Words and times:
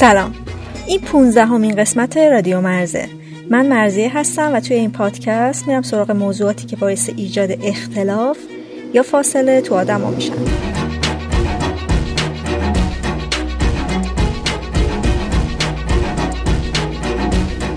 سلام. 0.00 0.34
این 0.86 1.00
15 1.00 1.44
همین 1.44 1.76
قسمت 1.76 2.16
رادیو 2.16 2.60
مرزه. 2.60 3.08
من 3.50 3.66
مرزیه 3.66 4.18
هستم 4.18 4.54
و 4.54 4.60
توی 4.60 4.76
این 4.76 4.92
پادکست 4.92 5.68
میرم 5.68 5.82
سراغ 5.82 6.10
موضوعاتی 6.10 6.66
که 6.66 6.76
باعث 6.76 7.10
ایجاد 7.16 7.50
اختلاف 7.62 8.38
یا 8.94 9.02
فاصله 9.02 9.60
تو 9.60 9.74
آدم 9.74 10.00
میشن. 10.00 10.32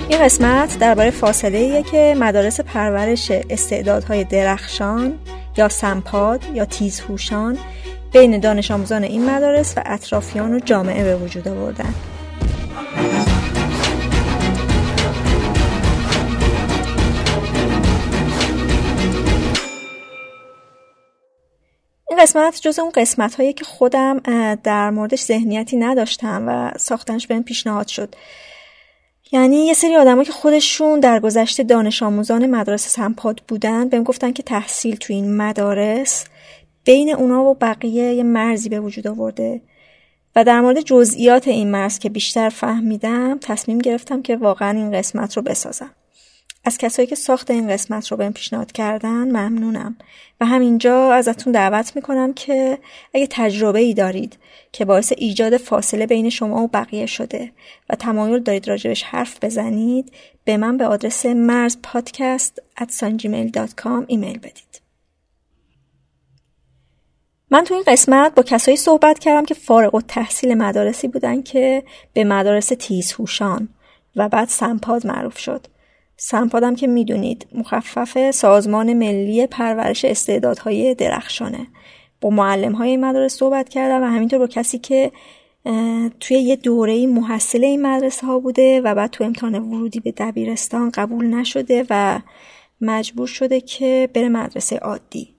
این 0.10 0.20
قسمت 0.20 0.80
درباره 0.80 1.12
فاصله 1.12 1.58
ایه 1.58 1.84
که 1.84 2.16
مدارس 2.20 2.60
پرورش 2.62 3.32
استعدادهای 3.32 4.24
درخشان 4.24 5.14
یا 5.58 5.70
سمپاد 5.70 6.42
یا 6.54 6.66
تیزهوشان 6.66 7.58
بین 8.14 8.40
دانش 8.40 8.72
آموزان 8.72 9.04
این 9.04 9.30
مدارس 9.30 9.74
و 9.78 9.82
اطرافیان 9.86 10.54
و 10.54 10.60
جامعه 10.60 11.04
به 11.04 11.16
وجود 11.16 11.48
آوردن. 11.48 11.94
قسمت 22.34 22.62
جز 22.62 22.80
اون 22.80 22.92
قسمت 22.96 23.36
هایی 23.36 23.54
که 23.54 23.66
خودم 23.66 24.20
در 24.64 24.90
موردش 24.90 25.24
ذهنیتی 25.24 25.78
نداشتم 25.78 26.46
و 26.48 26.78
ساختنش 26.78 27.28
بهم 27.28 27.44
پیشنهاد 27.44 27.88
شد. 27.88 28.16
یعنی 29.32 29.66
یه 29.66 29.74
سری 29.74 29.96
آدم 29.96 30.24
که 30.24 30.32
خودشون 30.32 31.00
در 31.00 31.20
گذشته 31.20 31.64
دانش 31.64 32.04
آموزان 32.04 32.46
مدارس 32.46 32.88
سمپاد 32.88 33.42
بودن 33.48 33.90
بهم 33.90 34.04
گفتن 34.04 34.32
که 34.32 34.44
تحصیل 34.44 34.96
تو 34.96 35.14
این 35.14 35.38
مدارس 35.38 36.26
بین 36.84 37.16
اونا 37.16 37.44
و 37.44 37.54
بقیه 37.54 38.14
یه 38.14 38.24
مرزی 38.24 38.70
به 38.70 38.80
وجود 38.80 39.08
آورده. 39.08 39.62
و 40.36 40.44
در 40.44 40.62
مورد 40.62 40.82
جزئیات 40.82 41.48
این 41.48 41.72
مرز 41.72 42.00
که 42.00 42.10
بیشتر 42.10 42.50
فهمیدم 42.50 43.38
تصمیم 43.42 43.80
گرفتم 43.80 44.22
که 44.22 44.38
واقعا 44.38 44.78
این 44.78 44.92
قسمت 44.92 45.38
رو 45.38 45.44
بسازم. 45.44 45.92
از 46.66 46.78
کسایی 46.78 47.08
که 47.08 47.16
ساخت 47.16 47.52
این 47.52 47.70
قسمت 47.70 48.08
رو 48.08 48.18
بهم 48.18 48.34
پیشنهاد 48.34 48.72
کردن 48.72 49.28
ممنونم. 49.28 49.98
و 50.42 50.46
همینجا 50.46 51.14
ازتون 51.14 51.54
دعوت 51.54 51.96
می‌کنم 51.96 52.34
که 52.34 52.78
اگه 53.14 53.28
تجربه 53.30 53.80
ای 53.80 53.94
دارید 53.94 54.38
که 54.72 54.86
باعث 54.86 55.14
ایجاد 55.18 55.58
فاصله 55.58 56.06
بین 56.06 56.30
شما 56.30 56.64
و 56.64 56.68
بقیه 56.68 57.06
شده 57.06 57.52
و 57.90 57.96
تمایل 57.96 58.40
دارید 58.40 58.68
راجبش 58.68 59.04
حرف 59.04 59.44
بزنید 59.44 60.12
به 60.44 60.58
من 60.58 60.78
به 60.78 60.86
آدرس 60.86 61.26
مرز 61.26 61.78
پادکست 61.84 62.62
ایمیل 64.08 64.38
بدید. 64.38 64.82
من 67.52 67.64
تو 67.64 67.74
این 67.74 67.84
قسمت 67.88 68.36
با 68.36 68.44
کسایی 68.44 68.78
صحبت 68.78 69.20
کردم 69.20 69.46
که 69.46 69.54
فارغ 69.54 69.96
و 69.96 70.02
تحصیل 70.02 70.54
مدارسی 70.54 71.08
بودن 71.08 71.42
که 71.42 71.84
به 72.14 72.24
مدارس 72.24 72.68
تیزهوشان 72.68 73.70
و 74.16 74.30
بعد 74.30 74.48
سمپاد 74.48 75.08
معروف 75.08 75.38
شد. 75.38 75.68
سمپادم 76.18 76.76
که 76.76 76.88
می‌دونید 76.88 77.48
مخفف 77.56 78.32
سازمان 78.32 78.94
ملی 78.94 79.48
پرورش 79.48 80.06
استعدادهای 80.06 80.96
درخشانه. 80.96 81.68
با 82.22 82.30
معلم 82.30 82.72
های 82.72 82.90
این 82.90 83.28
صحبت 83.28 83.70
کردم 83.70 84.02
و 84.02 84.06
همینطور 84.06 84.40
با 84.40 84.48
کسی 84.48 84.78
که 84.80 85.12
توی 86.20 86.38
یه 86.38 86.56
دوره 86.56 87.08
محصل 87.08 87.64
این 87.64 87.82
مدرسه 87.82 88.28
ها 88.28 88.40
بوده 88.40 88.82
و 88.82 88.96
بعد 88.96 89.10
تو 89.10 89.24
امتحان 89.24 89.56
ورودی 89.56 90.00
به 90.00 90.12
دبیرستان 90.12 90.90
قبول 90.90 91.26
نشده 91.26 91.86
و 91.90 92.20
مجبور 92.82 93.28
شده 93.28 93.62
که 93.62 94.10
بره 94.14 94.30
مدرسه 94.30 94.78
عادی. 94.78 95.36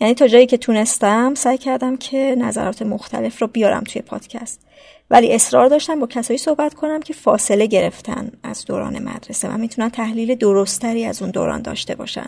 یعنی 0.00 0.14
تا 0.14 0.28
جایی 0.28 0.46
که 0.46 0.56
تونستم 0.56 1.34
سعی 1.34 1.58
کردم 1.58 1.96
که 1.96 2.36
نظرات 2.38 2.82
مختلف 2.82 3.42
رو 3.42 3.46
بیارم 3.46 3.84
توی 3.84 4.02
پادکست. 4.02 4.66
ولی 5.10 5.32
اصرار 5.32 5.68
داشتم 5.68 6.00
با 6.00 6.06
کسایی 6.06 6.38
صحبت 6.38 6.74
کنم 6.74 7.00
که 7.00 7.14
فاصله 7.14 7.66
گرفتن 7.66 8.32
از 8.42 8.64
دوران 8.64 8.98
مدرسه 8.98 9.48
و 9.48 9.56
می‌تونن 9.56 9.88
تحلیل 9.88 10.34
درستری 10.34 11.04
از 11.04 11.22
اون 11.22 11.30
دوران 11.30 11.62
داشته 11.62 11.94
باشن 11.94 12.26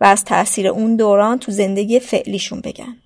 و 0.00 0.04
از 0.04 0.24
تاثیر 0.24 0.68
اون 0.68 0.96
دوران 0.96 1.38
تو 1.38 1.52
زندگی 1.52 2.00
فعلیشون 2.00 2.60
بگن. 2.60 2.96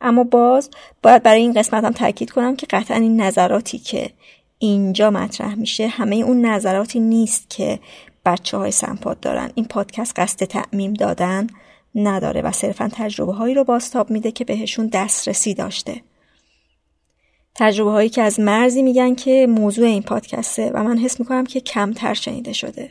اما 0.00 0.24
باز 0.24 0.70
باید 1.02 1.22
برای 1.22 1.40
این 1.40 1.52
قسمت 1.52 1.84
هم 1.84 1.92
تاکید 1.92 2.30
کنم 2.30 2.56
که 2.56 2.66
قطعا 2.70 2.96
این 2.96 3.20
نظراتی 3.20 3.78
که 3.78 4.10
اینجا 4.58 5.10
مطرح 5.10 5.54
میشه 5.54 5.86
همه 5.86 6.16
اون 6.16 6.46
نظراتی 6.46 7.00
نیست 7.00 7.50
که 7.50 7.78
بچه 8.26 8.56
های 8.56 8.70
سمپاد 8.70 9.20
دارن. 9.20 9.50
این 9.54 9.64
پادکست 9.64 10.18
قصد 10.20 10.44
تعمیم 10.44 10.94
دادن 10.94 11.46
نداره 11.94 12.42
و 12.42 12.52
صرفا 12.52 12.90
تجربه 12.92 13.32
هایی 13.32 13.54
رو 13.54 13.64
باستاب 13.64 14.10
میده 14.10 14.32
که 14.32 14.44
بهشون 14.44 14.86
دسترسی 14.86 15.54
داشته. 15.54 16.02
تجربه 17.54 17.90
هایی 17.90 18.08
که 18.08 18.22
از 18.22 18.40
مرزی 18.40 18.82
میگن 18.82 19.14
که 19.14 19.46
موضوع 19.46 19.86
این 19.86 20.02
پادکسته 20.02 20.70
و 20.74 20.82
من 20.82 20.98
حس 20.98 21.20
می‌کنم 21.20 21.46
که 21.46 21.60
کمتر 21.60 22.14
شنیده 22.14 22.52
شده. 22.52 22.90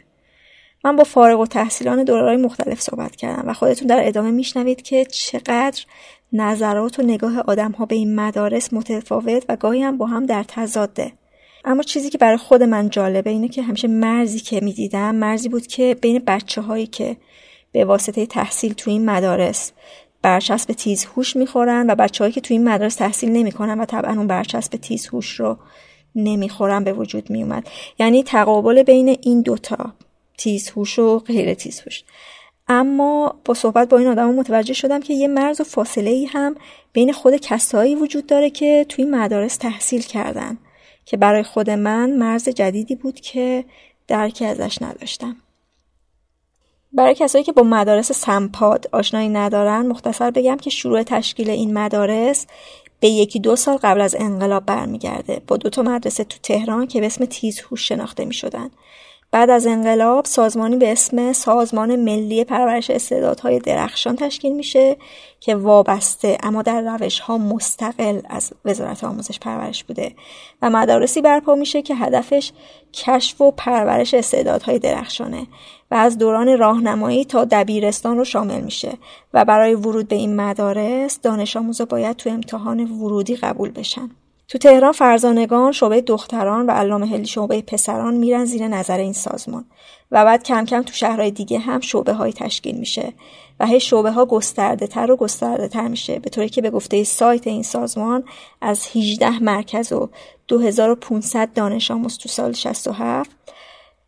من 0.84 0.96
با 0.96 1.04
فارغ 1.04 1.40
و 1.40 1.46
تحصیلان 1.46 2.04
دورهای 2.04 2.38
مختلف 2.38 2.82
صحبت 2.82 3.16
کردم 3.16 3.50
و 3.50 3.54
خودتون 3.54 3.88
در 3.88 4.08
ادامه 4.08 4.32
میشنوید 4.32 4.82
که 4.82 5.06
چقدر 5.06 5.86
نظرات 6.34 7.00
و 7.00 7.04
نگاه 7.04 7.40
آدم 7.40 7.72
ها 7.72 7.86
به 7.86 7.96
این 7.96 8.16
مدارس 8.16 8.74
متفاوت 8.74 9.46
و 9.50 9.56
گاهی 9.56 9.84
هم 9.84 9.98
با 9.98 10.06
هم 10.06 10.26
در 10.26 10.44
تضاده. 10.44 11.12
اما 11.66 11.84
چیزی 11.84 12.10
که 12.10 12.18
برای 12.18 12.38
خود 12.38 12.64
من 12.64 12.90
جالبه 12.90 13.30
اینه 13.30 13.48
که 13.48 13.62
همیشه 13.62 13.88
مرزی 13.88 14.40
که 14.40 14.60
می‌دیدم 14.60 15.16
مرزی 15.16 15.50
بود 15.50 15.68
که 15.68 15.96
بین 16.02 16.24
بچه 16.28 16.62
هایی 16.62 16.88
که 16.88 17.18
به 17.72 17.86
واسطه 17.86 18.26
تحصیل 18.26 18.74
تو 18.74 18.92
این 18.92 19.06
مدارس 19.06 19.72
برچسب 20.22 20.74
تیز 20.74 21.06
هوش 21.06 21.36
می‌خورن 21.36 21.90
و 21.90 21.96
بچههایی 21.96 22.34
که 22.34 22.42
تو 22.42 22.54
این 22.54 22.70
مدارس 22.70 22.96
تحصیل 22.96 23.30
نمی‌کنن 23.30 23.80
و 23.80 23.86
طبعا 23.86 24.12
اون 24.12 24.28
برچسب 24.28 24.78
تیز 24.78 25.08
هوش 25.08 25.40
رو 25.40 25.58
نمی‌خورن 26.16 26.84
به 26.84 26.94
وجود 26.94 27.30
میومد. 27.30 27.68
یعنی 28.00 28.24
تقابل 28.24 28.84
بین 28.84 29.18
این 29.22 29.42
دوتا 29.42 29.94
تیز 30.38 30.70
هوش 30.70 31.00
و 31.00 31.20
غیر 31.20 31.54
تیز 31.54 31.80
هوش 31.80 32.04
اما 32.68 33.36
با 33.46 33.54
صحبت 33.54 33.90
با 33.90 33.98
این 33.98 34.08
آدم 34.08 34.36
متوجه 34.36 34.74
شدم 34.74 35.00
که 35.00 35.14
یه 35.14 35.28
مرز 35.28 35.62
و 35.62 35.64
فاصله 35.64 36.10
ای 36.10 36.26
هم 36.26 36.56
بین 36.94 37.14
خود 37.14 37.36
کسایی 37.36 37.96
وجود 37.96 38.26
داره 38.26 38.50
که 38.50 38.86
توی 38.90 39.06
مدارس 39.06 39.58
تحصیل 39.58 40.02
کردن. 40.02 40.58
که 41.06 41.18
برای 41.18 41.44
خود 41.44 41.70
من 41.70 42.12
مرز 42.12 42.50
جدیدی 42.50 42.96
بود 42.96 43.20
که 43.20 43.66
درکی 44.08 44.46
ازش 44.46 44.82
نداشتم. 44.82 45.36
برای 46.94 47.16
کسایی 47.16 47.44
که 47.44 47.52
با 47.52 47.64
مدارس 47.64 48.12
سمپاد 48.12 48.90
آشنایی 48.92 49.30
ندارن 49.30 49.86
مختصر 49.86 50.32
بگم 50.32 50.58
که 50.58 50.70
شروع 50.70 51.04
تشکیل 51.04 51.50
این 51.50 51.74
مدارس 51.74 52.48
به 53.00 53.08
یکی 53.08 53.40
دو 53.40 53.56
سال 53.56 53.78
قبل 53.78 54.02
از 54.02 54.16
انقلاب 54.20 54.66
برمیگرده 54.66 55.42
با 55.48 55.58
دو 55.58 55.70
تا 55.70 55.82
مدرسه 55.82 56.24
تو 56.24 56.38
تهران 56.44 56.88
که 56.88 57.00
به 57.00 57.06
اسم 57.06 57.26
تیزهوش 57.26 57.88
شناخته 57.88 58.26
می 58.26 58.34
شدن. 58.34 58.70
بعد 59.32 59.50
از 59.50 59.68
انقلاب 59.68 60.26
سازمانی 60.26 60.78
به 60.78 60.92
اسم 60.92 61.34
سازمان 61.34 61.96
ملی 61.96 62.44
پرورش 62.44 62.90
استعدادهای 62.90 63.60
درخشان 63.60 64.16
تشکیل 64.16 64.54
میشه 64.54 64.98
که 65.40 65.56
وابسته 65.56 66.38
اما 66.44 66.62
در 66.62 66.82
روش 66.82 67.20
ها 67.20 67.38
مستقل 67.38 68.22
از 68.30 68.54
وزارت 68.66 69.04
آموزش 69.04 69.40
پرورش 69.40 69.84
بوده 69.84 70.16
و 70.62 70.70
مدارسی 70.70 71.22
برپا 71.22 71.56
میشه 71.56 71.82
که 71.82 71.96
هدفش 71.96 72.52
کشف 72.94 73.42
و 73.42 73.52
پرورش 73.52 74.14
استعدادهای 74.14 74.80
درخشانه 74.80 75.48
و 75.92 75.96
از 75.96 76.18
دوران 76.18 76.58
راهنمایی 76.58 77.26
تا 77.26 77.46
دبیرستان 77.46 78.18
رو 78.18 78.26
شامل 78.26 78.62
میشه 78.62 78.98
و 79.34 79.46
برای 79.46 79.76
ورود 79.76 80.08
به 80.08 80.16
این 80.16 80.36
مدارس 80.36 81.22
دانش 81.22 81.58
آموزا 81.58 81.86
باید 81.86 82.16
تو 82.16 82.30
امتحان 82.30 82.80
ورودی 82.80 83.36
قبول 83.36 83.72
بشن. 83.72 84.10
تو 84.52 84.58
تهران 84.58 84.92
فرزانگان 84.92 85.72
شعبه 85.72 86.02
دختران 86.02 86.66
و 86.66 86.72
علامه 86.72 87.08
هلی 87.08 87.26
شعبه 87.26 87.62
پسران 87.62 88.14
میرن 88.14 88.46
زیر 88.46 88.68
نظر 88.68 88.98
این 88.98 89.14
سازمان. 89.14 89.66
و 90.12 90.26
بعد 90.26 90.44
کم 90.44 90.66
کم 90.66 90.82
تو 90.82 90.94
شهرهای 90.94 91.32
دیگه 91.32 91.60
هم 91.60 91.80
شعبه 91.80 92.14
های 92.14 92.34
تشکیل 92.34 92.76
میشه 92.78 93.14
و 93.60 93.66
هی 93.66 93.80
شعبه 93.80 94.12
ها 94.12 94.26
گسترده 94.26 94.88
تر 94.88 95.12
و 95.12 95.16
گسترده 95.16 95.68
تر 95.68 95.88
میشه. 95.88 96.20
به 96.20 96.30
طوری 96.30 96.50
که 96.50 96.62
به 96.62 96.70
گفته 96.70 97.04
سایت 97.04 97.48
این 97.48 97.64
سازمان 97.64 98.24
از 98.62 98.88
18 98.96 99.44
مرکز 99.44 99.94
و 99.94 100.10
2500 100.48 101.54
دانش 101.54 101.92
آموز 101.92 102.18
تو 102.18 102.30
سال 102.30 102.54
67 102.54 103.32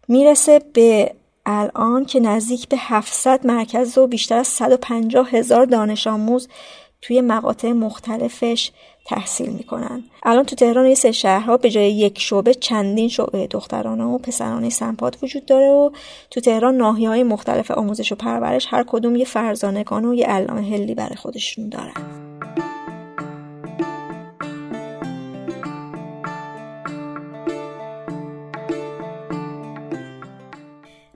می‌رسه 0.07 0.61
به 0.73 1.13
الان 1.45 2.05
که 2.05 2.19
نزدیک 2.19 2.67
به 2.67 2.77
700 2.79 3.47
مرکز 3.47 3.97
و 3.97 4.07
بیشتر 4.07 4.37
از 4.37 4.47
150 4.47 5.29
هزار 5.29 5.65
دانش 5.65 6.07
آموز 6.07 6.47
توی 7.01 7.21
مقاطع 7.21 7.71
مختلفش 7.71 8.71
تحصیل 9.05 9.49
می‌کنن. 9.49 10.03
الان 10.23 10.45
تو 10.45 10.55
تهران 10.55 10.85
یه 10.85 10.95
سه 10.95 11.11
شهرها 11.11 11.57
به 11.57 11.69
جای 11.69 11.91
یک 11.91 12.19
شعبه 12.19 12.53
چندین 12.53 13.09
شعبه 13.09 13.47
دخترانه 13.47 14.03
و 14.03 14.17
پسرانه 14.17 14.69
سمپات 14.69 15.17
وجود 15.23 15.45
داره 15.45 15.69
و 15.71 15.89
تو 16.31 16.41
تهران 16.41 16.77
ناحیه 16.77 17.09
های 17.09 17.23
مختلف 17.23 17.71
آموزش 17.71 18.11
و 18.11 18.15
پرورش 18.15 18.67
هر 18.69 18.83
کدوم 18.87 19.15
یه 19.15 19.25
فرزانگان 19.25 20.05
و 20.05 20.13
یه 20.13 20.25
علامه 20.25 20.61
هلی 20.61 20.95
برای 20.95 21.15
خودشون 21.15 21.69
دارن. 21.69 22.32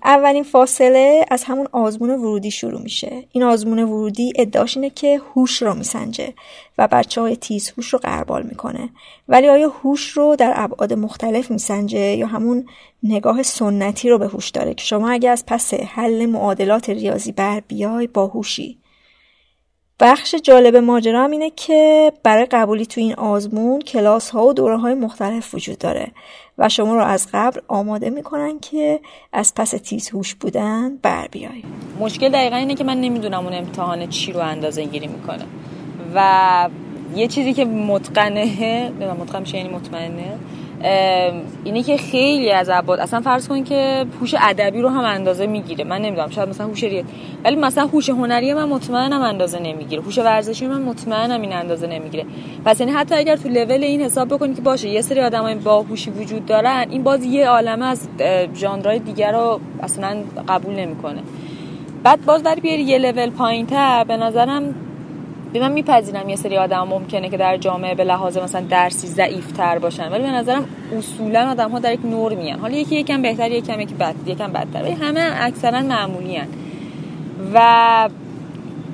اولین 0.08 0.44
فاصله 0.44 1.26
از 1.32 1.44
همون 1.44 1.68
آزمون 1.72 2.10
ورودی 2.10 2.52
شروع 2.52 2.82
میشه. 2.82 3.24
این 3.32 3.44
آزمون 3.44 3.80
ورودی 3.80 4.34
ادعاش 4.36 4.78
اینه 4.78 4.90
که 4.90 5.22
هوش 5.36 5.62
رو 5.62 5.74
میسنجه 5.74 6.34
و 6.78 6.88
بچه 6.88 7.22
های 7.22 7.36
تیز 7.36 7.70
هوش 7.70 7.94
رو 7.94 8.00
قربال 8.00 8.44
می‌کنه. 8.44 8.90
ولی 9.28 9.48
آیا 9.48 9.70
هوش 9.70 10.10
رو 10.10 10.36
در 10.36 10.54
ابعاد 10.56 10.94
مختلف 10.94 11.52
میسنجه 11.52 12.16
یا 12.16 12.28
همون 12.28 12.66
نگاه 13.04 13.44
سنتی 13.44 14.10
رو 14.10 14.18
به 14.18 14.28
هوش 14.28 14.50
داره؟ 14.50 14.74
که 14.74 14.84
شما 14.84 15.10
اگه 15.10 15.30
از 15.30 15.46
پس 15.46 15.74
حل 15.74 16.26
معادلات 16.26 16.90
ریاضی 16.90 17.32
بر 17.32 17.62
بیای 17.68 18.08
با 18.08 18.28
هوشی. 18.28 18.78
بخش 20.00 20.36
جالب 20.36 20.76
ماجرا 20.76 21.24
هم 21.24 21.32
اینه 21.32 21.50
که 21.50 22.12
برای 22.24 22.46
قبولی 22.46 22.86
تو 22.86 23.02
این 23.02 23.14
آزمون 23.14 23.82
کلاس 23.82 24.30
ها 24.30 24.46
و 24.46 24.54
دوره 24.54 24.78
های 24.78 24.94
مختلف 24.94 25.56
وجود 25.56 25.78
داره. 25.78 26.12
و 26.58 26.70
شما 26.70 26.96
رو 26.96 27.04
از 27.04 27.28
قبل 27.34 27.60
آماده 27.68 28.10
می‌کنن 28.10 28.60
که 28.60 29.00
از 29.34 29.54
پس 29.56 29.70
تیز 29.70 30.10
هوش 30.10 30.36
بودن 30.36 30.98
بر 31.02 31.28
بیای. 31.32 31.64
مشکل 32.00 32.30
دقیقا 32.30 32.56
اینه 32.56 32.76
که 32.76 32.84
من 32.84 33.02
نمی‌دونم 33.02 33.44
اون 33.44 33.54
امتحان 33.54 34.08
چی 34.08 34.32
رو 34.32 34.40
اندازه 34.40 34.86
گیری 34.86 35.08
می‌کنه. 35.08 35.46
و 36.16 36.70
یه 37.16 37.28
چیزی 37.28 37.54
که 37.54 37.66
متقنه 37.66 38.90
متقن 39.20 39.40
میشه 39.40 39.58
یعنی 39.58 39.70
مطمئنه. 39.70 40.38
اینه 41.64 41.84
که 41.84 41.98
خیلی 41.98 42.52
از 42.52 42.70
عباد 42.70 43.00
اصلا 43.00 43.22
فرض 43.22 43.48
کن 43.48 43.64
که 43.64 44.06
هوش 44.22 44.36
ادبی 44.40 44.82
رو 44.82 44.90
هم 44.90 45.04
اندازه 45.04 45.48
می‌گیره. 45.48 45.84
من 45.86 46.02
نمی‌دونم 46.02 46.30
شاید 46.30 46.50
مثلا 46.50 46.68
هوش 46.68 46.84
ولی 47.44 47.56
مثلا 47.56 47.88
هوش 47.88 48.10
هنری 48.10 48.54
من 48.54 48.70
مطمئنم 48.70 49.22
اندازه 49.22 49.60
نمی‌گیره. 49.60 50.02
هوش 50.02 50.18
ورزشی 50.18 50.68
من 50.68 50.82
مطمئنم 50.82 51.42
این 51.42 51.54
اندازه 51.54 51.88
نمی‌گیره. 51.88 52.26
پس 52.66 52.80
یعنی 52.80 52.92
حتی 52.92 53.16
اگر 53.16 53.36
تو 53.36 53.50
لول 53.50 53.84
این 53.84 54.02
حساب 54.02 54.28
بکنی 54.28 54.54
که 54.54 54.62
باشه 54.62 54.90
یه 54.90 55.02
سری 55.02 55.22
آدمای 55.22 55.56
باهوشی 55.56 56.12
وجود 56.12 56.46
دارن 56.46 56.86
این 56.90 57.04
باز 57.04 57.24
یه 57.24 57.48
عالمه 57.48 57.86
از 57.86 58.08
ژانرهای 58.56 59.00
دیگر 59.00 59.32
رو 59.32 59.60
اصلا 59.84 60.18
قبول 60.48 60.76
نمی‌کنه. 60.76 61.20
بعد 62.04 62.26
باز 62.26 62.44
برای 62.44 62.62
بیاری 62.62 62.82
یه 62.82 62.98
لول 62.98 63.30
پایینتر 63.30 64.04
به 64.04 64.18
نظرم 64.18 64.76
به 65.54 65.60
من 65.60 65.72
میپذیرم 65.72 66.30
یه 66.30 66.36
سری 66.36 66.58
آدم 66.58 66.88
ممکنه 66.88 67.30
که 67.30 67.38
در 67.38 67.58
جامعه 67.58 67.96
به 67.96 68.04
لحاظ 68.04 68.38
مثلا 68.38 68.62
درسی 68.70 69.08
ضعیف 69.08 69.52
تر 69.52 69.80
باشن. 69.80 70.12
ولی 70.12 70.24
به 70.24 70.32
نظرم 70.32 70.66
اصولا 70.98 71.52
آدم 71.52 71.72
ها 71.72 71.80
در 71.80 71.94
یک 71.94 72.06
نور 72.06 72.34
میان 72.36 72.60
حالا 72.60 72.78
یکی 72.78 72.96
یکم 72.96 73.22
بهتر 73.22 73.52
یکم 73.52 73.80
یکی 73.80 73.94
بد 73.94 74.16
یکم 74.26 74.52
بدتر. 74.52 74.84
ولی 74.84 74.92
همه 74.92 75.32
اکثرا 75.40 75.82
معمولی 75.82 76.36
هن. 76.36 76.48
و 77.54 78.10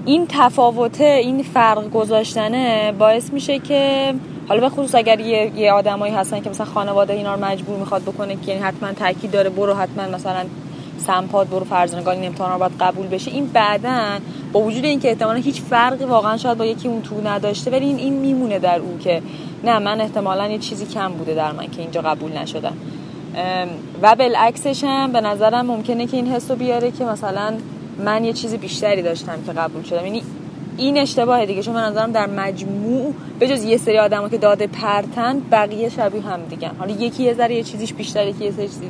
این 0.06 0.26
تفاوته 0.30 1.04
این 1.04 1.44
فرق 1.44 1.90
گذاشتنه 1.90 2.92
باعث 2.92 3.34
میشه 3.34 3.60
که 3.60 4.14
حالا 4.48 4.62
به 4.62 4.70
خصوص 4.70 4.96
اگر 4.96 5.20
یه, 5.20 5.52
یه 5.56 5.72
آدمایی 5.72 6.14
هستن 6.14 6.40
که 6.40 6.50
مثلا 6.50 6.66
خانواده 6.66 7.14
اینا 7.14 7.36
رو 7.36 7.46
مجبور 7.46 7.80
می‌خواد 7.80 8.02
بکنه 8.02 8.36
که 8.36 8.52
یعنی 8.52 8.64
حتما 8.64 8.92
تاکید 8.92 9.32
داره 9.32 9.50
برو 9.50 9.74
حتما 9.74 10.08
مثلا 10.16 10.46
سمپاد 10.98 11.50
برو 11.50 11.63
فرزانگان 11.63 12.16
این 12.16 12.25
امتحان 12.25 12.51
رو 12.51 12.60
باید 12.60 12.72
قبول 12.80 13.07
بشه. 13.07 13.31
این 13.31 13.45
بعدا 13.45 14.19
با 14.54 14.60
وجود 14.60 14.86
اینکه 14.86 15.10
احتمالا 15.10 15.40
هیچ 15.40 15.62
فرقی 15.62 16.06
واقعا 16.06 16.38
شاید 16.38 16.57
با 16.57 16.66
یکی 16.66 16.88
اون 16.88 17.01
تو 17.01 17.28
نداشته 17.28 17.72
ولی 17.72 17.86
این 17.86 17.98
این 17.98 18.13
میمونه 18.13 18.60
در 18.60 18.80
او 18.80 18.98
که 18.98 19.22
نه 19.63 19.80
من 19.80 20.01
احتمالا 20.01 20.48
یه 20.48 20.57
چیزی 20.57 20.86
کم 20.86 21.12
بوده 21.13 21.34
در 21.34 21.51
من 21.51 21.68
که 21.68 21.81
اینجا 21.81 22.01
قبول 22.01 22.31
نشدم. 22.31 22.74
و 24.01 24.16
بالعکسش 24.16 24.84
هم 24.84 25.12
به 25.12 25.22
نظرم 25.22 25.66
ممکنه 25.66 26.07
که 26.07 26.18
این 26.18 26.28
حس 26.28 26.51
رو 26.51 26.57
بیاره 26.57 26.92
که 26.92 27.06
مثلا 27.06 27.54
من 28.06 28.25
یه 28.25 28.34
چیز 28.34 28.56
بیشتری 28.56 29.01
داشتم 29.01 29.44
که 29.46 29.51
قبول 29.51 29.84
شدم. 29.84 30.06
یعنی 30.06 30.24
این 30.78 30.98
اشتباه 30.98 31.46
دیگه. 31.46 31.62
چون 31.62 31.75
من 31.75 31.84
نظرم 31.84 32.12
در 32.12 32.28
مجموع 32.28 33.14
به 33.40 33.48
جز 33.48 33.64
یه 33.64 33.78
سری 33.78 33.98
آدمو 34.00 34.30
که 34.30 34.38
داده 34.38 34.68
پرتن 34.68 35.42
بقیه 35.52 35.90
شبیه 35.90 36.22
هم 36.22 36.40
دیگه. 36.50 36.72
حالا 36.80 36.92
یکی 36.92 37.24
یه 37.24 37.34
ذره 37.34 37.56
یه 37.56 37.64
چیزیش 37.64 37.94
بیشتر 37.94 38.28
یکی 38.28 38.46
یه 38.46 38.52
سری 38.52 38.68
چیزی 38.68 38.90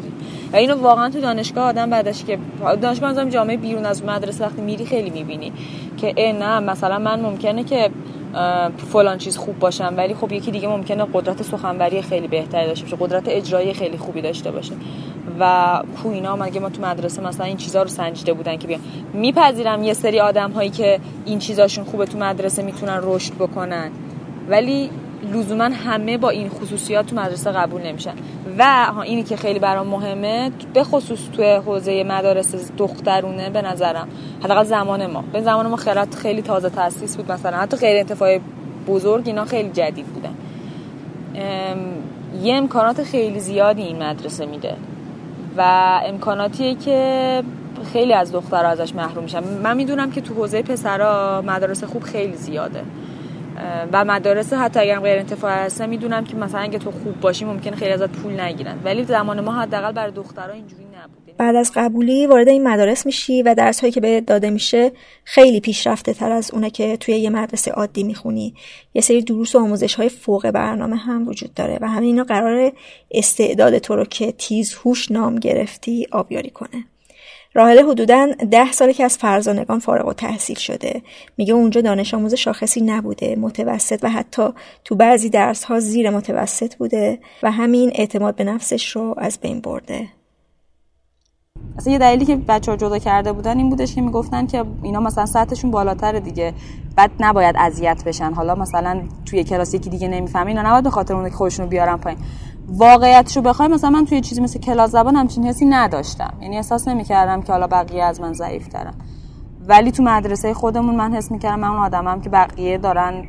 و 0.54 0.56
اینو 0.56 0.76
واقعا 0.76 1.10
تو 1.10 1.22
دانشگاه 1.22 1.66
آدم 1.66 1.90
بعدش 1.90 2.24
که 2.24 2.38
دانشگاه 2.82 3.12
نظرم 3.12 3.30
جامعه 3.30 3.58
بیرون 3.58 3.86
از 3.86 4.06
مدرسه 4.06 4.46
وقتی 4.46 4.62
میری 4.62 4.86
خیلی 4.86 5.10
می‌بینی 5.10 5.54
که 5.98 6.14
ای 6.16 6.34
نه 6.34 6.60
مثلا 6.60 7.00
من 7.00 7.22
ممکنه 7.22 7.64
که 7.64 7.90
فلان 8.78 9.18
چیز 9.18 9.38
خوب 9.38 9.60
باشم 9.60 9.94
ولی 9.98 10.14
خب 10.14 10.32
یکی 10.32 10.52
دیگه 10.52 10.68
ممکنه 10.68 11.08
قدرت 11.14 11.44
سخنوری 11.44 12.02
خیلی 12.02 12.28
بهتری 12.28 12.68
داشته 12.68 12.86
باشه 12.86 12.98
قدرت 13.00 13.24
اجرایی 13.28 13.74
خیلی 13.74 13.98
خوبی 13.98 14.22
داشته 14.22 14.52
باشه. 14.52 14.74
و 15.40 15.84
کو 16.04 16.10
اینا 16.10 16.36
مگه 16.36 16.60
ما 16.60 16.70
تو 16.70 16.82
مدرسه 16.82 17.22
مثلا 17.22 17.46
این 17.46 17.58
چیزا 17.58 17.82
رو 17.82 17.90
سنجیده 17.90 18.34
بودن 18.34 18.58
که 18.58 18.68
بیان. 18.68 18.82
میپذیرم 19.14 19.84
یه 19.84 19.94
سری 19.94 20.20
آدم 20.20 20.52
هایی 20.52 20.70
که 20.70 21.00
این 21.26 21.40
چیزاشون 21.40 21.84
خوبه 21.84 22.06
تو 22.06 22.18
مدرسه 22.18 22.64
می‌تونن 22.64 23.00
رشد 23.04 23.34
بکنن. 23.34 23.92
ولی 24.50 24.90
لزوما 25.24 25.64
همه 25.64 26.18
با 26.18 26.30
این 26.30 26.50
خصوصیات 26.50 27.06
تو 27.06 27.16
مدرسه 27.16 27.52
قبول 27.52 27.82
نمیشن. 27.82 28.14
و 28.60 28.92
اینی 29.04 29.24
که 29.24 29.36
خیلی 29.36 29.60
برام 29.60 29.88
مهمه 29.88 30.52
به 30.74 30.84
خصوص 30.84 31.20
توی 31.36 31.52
حوزه 31.54 32.04
مدارس 32.04 32.72
دخترونه 32.78 33.50
به 33.50 33.62
نظرم. 33.62 34.08
حداقل 34.44 34.64
زمان 34.64 35.08
ما. 35.08 35.24
به 35.34 35.42
زمان 35.42 35.68
ما 35.68 35.76
خیرت 35.76 36.16
خیلی 36.16 36.42
تازه 36.42 36.70
تاسیس 36.70 37.18
بود 37.18 37.32
مثلا. 37.32 37.58
حتی 37.58 37.78
غیر 37.78 37.98
انتفاعی 37.98 38.40
بزرگ 38.88 39.28
اینا 39.28 39.46
خیلی 39.46 39.70
جدید 39.70 40.06
بودن. 40.06 40.36
یه 42.44 42.56
امکانات 42.56 43.04
خیلی 43.04 43.40
زیادی 43.40 43.82
این 43.82 44.04
مدرسه 44.04 44.46
میده. 44.46 44.76
و 45.58 45.62
امکاناتیه 46.06 46.76
که 46.76 47.44
خیلی 47.94 48.14
از 48.14 48.32
دخترها 48.32 48.70
ازش 48.70 48.96
محروم 48.96 49.24
میشن. 49.24 49.44
من 49.64 49.78
می‌دونم 49.78 50.12
که 50.12 50.22
تو 50.22 50.34
حوزه 50.34 50.62
پسرا 50.62 51.44
مدارس 51.48 51.84
خوب 51.84 52.04
خیلی 52.04 52.36
زیاده. 52.36 52.84
و 53.94 54.06
مدارس 54.06 54.54
حتی 54.54 54.80
اگر 54.80 55.00
غیر 55.00 55.20
انتفاعی 55.20 55.66
هستن 55.66 55.90
می‌دونم 55.90 56.24
که 56.24 56.36
مثلا 56.36 56.62
اگه 56.62 56.80
تو 56.80 56.92
خوب 56.92 57.20
باشی 57.20 57.46
ممکنه 57.46 57.76
خیلی 57.76 57.92
ازت 57.92 58.10
پول 58.10 58.40
نگیرن. 58.40 58.80
ولی 58.84 59.04
زمان 59.04 59.42
ما 59.42 59.52
حداقل 59.52 59.92
برای 59.92 60.12
دخترها 60.12 60.54
اینجوری 60.54 60.84
نبوده. 60.84 61.34
بعد 61.38 61.56
از 61.56 61.72
قبولی 61.76 62.28
وارد 62.28 62.50
این 62.50 62.68
مدارس 62.68 63.06
میشی 63.06 63.44
و 63.44 63.56
درس 63.56 63.80
هایی 63.80 63.94
که 63.94 64.02
بهت 64.02 64.26
داده 64.26 64.50
میشه 64.50 64.92
خیلی 65.24 65.60
پیشرفته 65.60 66.14
تر 66.14 66.32
از 66.32 66.52
اونه 66.52 66.70
که 66.70 66.98
توی 66.98 67.16
یه 67.16 67.30
مدرسه 67.30 67.72
عادی 67.72 68.04
می‌خونی. 68.04 68.54
یه 68.94 69.02
سری 69.02 69.22
دروس 69.22 69.56
و 69.56 69.60
آموزش 69.60 69.96
های 69.96 70.10
فوق 70.10 70.52
برنامه 70.52 70.96
هم 70.96 71.28
وجود 71.28 71.54
داره 71.54 71.78
و 71.82 71.88
همین 71.88 72.10
اینا 72.10 72.24
قرار 72.24 72.72
استعداد 73.12 73.78
تو 73.78 73.96
رو 73.96 74.06
که 74.06 74.32
تیز 74.32 74.74
هوش 74.74 75.12
نام 75.12 75.36
گرفتی 75.36 76.08
آبیاری 76.12 76.50
کنه. 76.50 76.84
راهله 77.56 77.84
حدودا 77.84 78.28
ده 78.52 78.72
ساله 78.72 78.94
که 78.94 79.04
از 79.04 79.18
فرزانگان 79.18 79.80
فارغ 79.80 80.08
و 80.08 80.14
تحصیل 80.14 80.58
شده. 80.58 81.02
میگه 81.38 81.54
اونجا 81.54 81.82
دانش 81.82 82.14
آموز 82.14 82.34
شاخصی 82.34 82.82
نبوده 82.82 83.36
متوسط 83.36 84.00
و 84.04 84.10
حتی 84.10 84.50
تو 84.86 84.96
بعضی 84.96 85.30
درس 85.30 85.64
ها 85.64 85.80
زیر 85.80 86.10
متوسط 86.10 86.76
بوده 86.76 87.20
و 87.44 87.52
همین 87.52 87.92
اعتماد 87.96 88.36
به 88.36 88.44
نفسش 88.44 88.96
رو 88.96 89.16
از 89.18 89.40
بین 89.40 89.62
برده. 89.62 90.08
اصلا 91.78 91.94
یه 91.94 92.00
دلیلی 92.00 92.26
که 92.26 92.36
بچه 92.36 92.72
ها 92.72 92.78
جدا 92.78 93.00
کرده 93.00 93.32
بودن 93.32 93.58
این 93.58 93.70
بودش 93.70 93.96
که 93.96 94.02
می‌گفتن 94.02 94.48
که 94.48 94.64
اینا 94.84 95.00
مثلا 95.00 95.26
سطحشون 95.26 95.72
بالاتر 95.72 96.20
دیگه. 96.20 96.54
بعد 96.96 97.12
نباید 97.20 97.56
اذیت 97.58 98.04
بشن. 98.06 98.34
حالا 98.34 98.56
مثلا 98.56 99.04
توی 99.26 99.44
کلاس 99.44 99.74
یکی 99.74 99.90
دیگه 99.90 100.08
نمی‌فهمه 100.08 100.48
اینا 100.48 100.62
نباید 100.62 100.84
به 100.84 100.90
خاطر 100.90 101.14
اون 101.14 101.30
که 101.30 101.36
خودشونو 101.36 101.70
بیارن 101.70 101.98
پایین. 101.98 102.20
واقعیتشو 102.68 103.42
بخوای 103.42 103.68
مثلا 103.68 103.90
من 103.90 104.06
توی 104.06 104.22
چیزی 104.22 104.42
مثل 104.42 104.60
کلاس 104.60 104.92
زبان 104.92 105.16
همچین 105.16 105.48
حسی 105.48 105.66
نداشتم. 105.66 106.34
یعنی 106.42 106.56
احساس 106.56 106.88
نمی‌کردم 106.88 107.42
که 107.42 107.52
حالا 107.52 107.68
بقیه 107.68 108.04
از 108.04 108.22
من 108.22 108.34
ضعیف 108.34 108.68
ترن 108.68 108.94
ولی 109.68 109.92
تو 109.92 110.04
مدرسه 110.04 110.54
خودمون 110.54 110.96
من 110.96 111.14
حس 111.14 111.32
می‌کردم 111.32 111.60
من 111.60 111.68
اون 111.68 111.78
آدمم 111.80 112.22
که 112.22 112.30
بقیه 112.30 112.78
دارن 112.78 113.26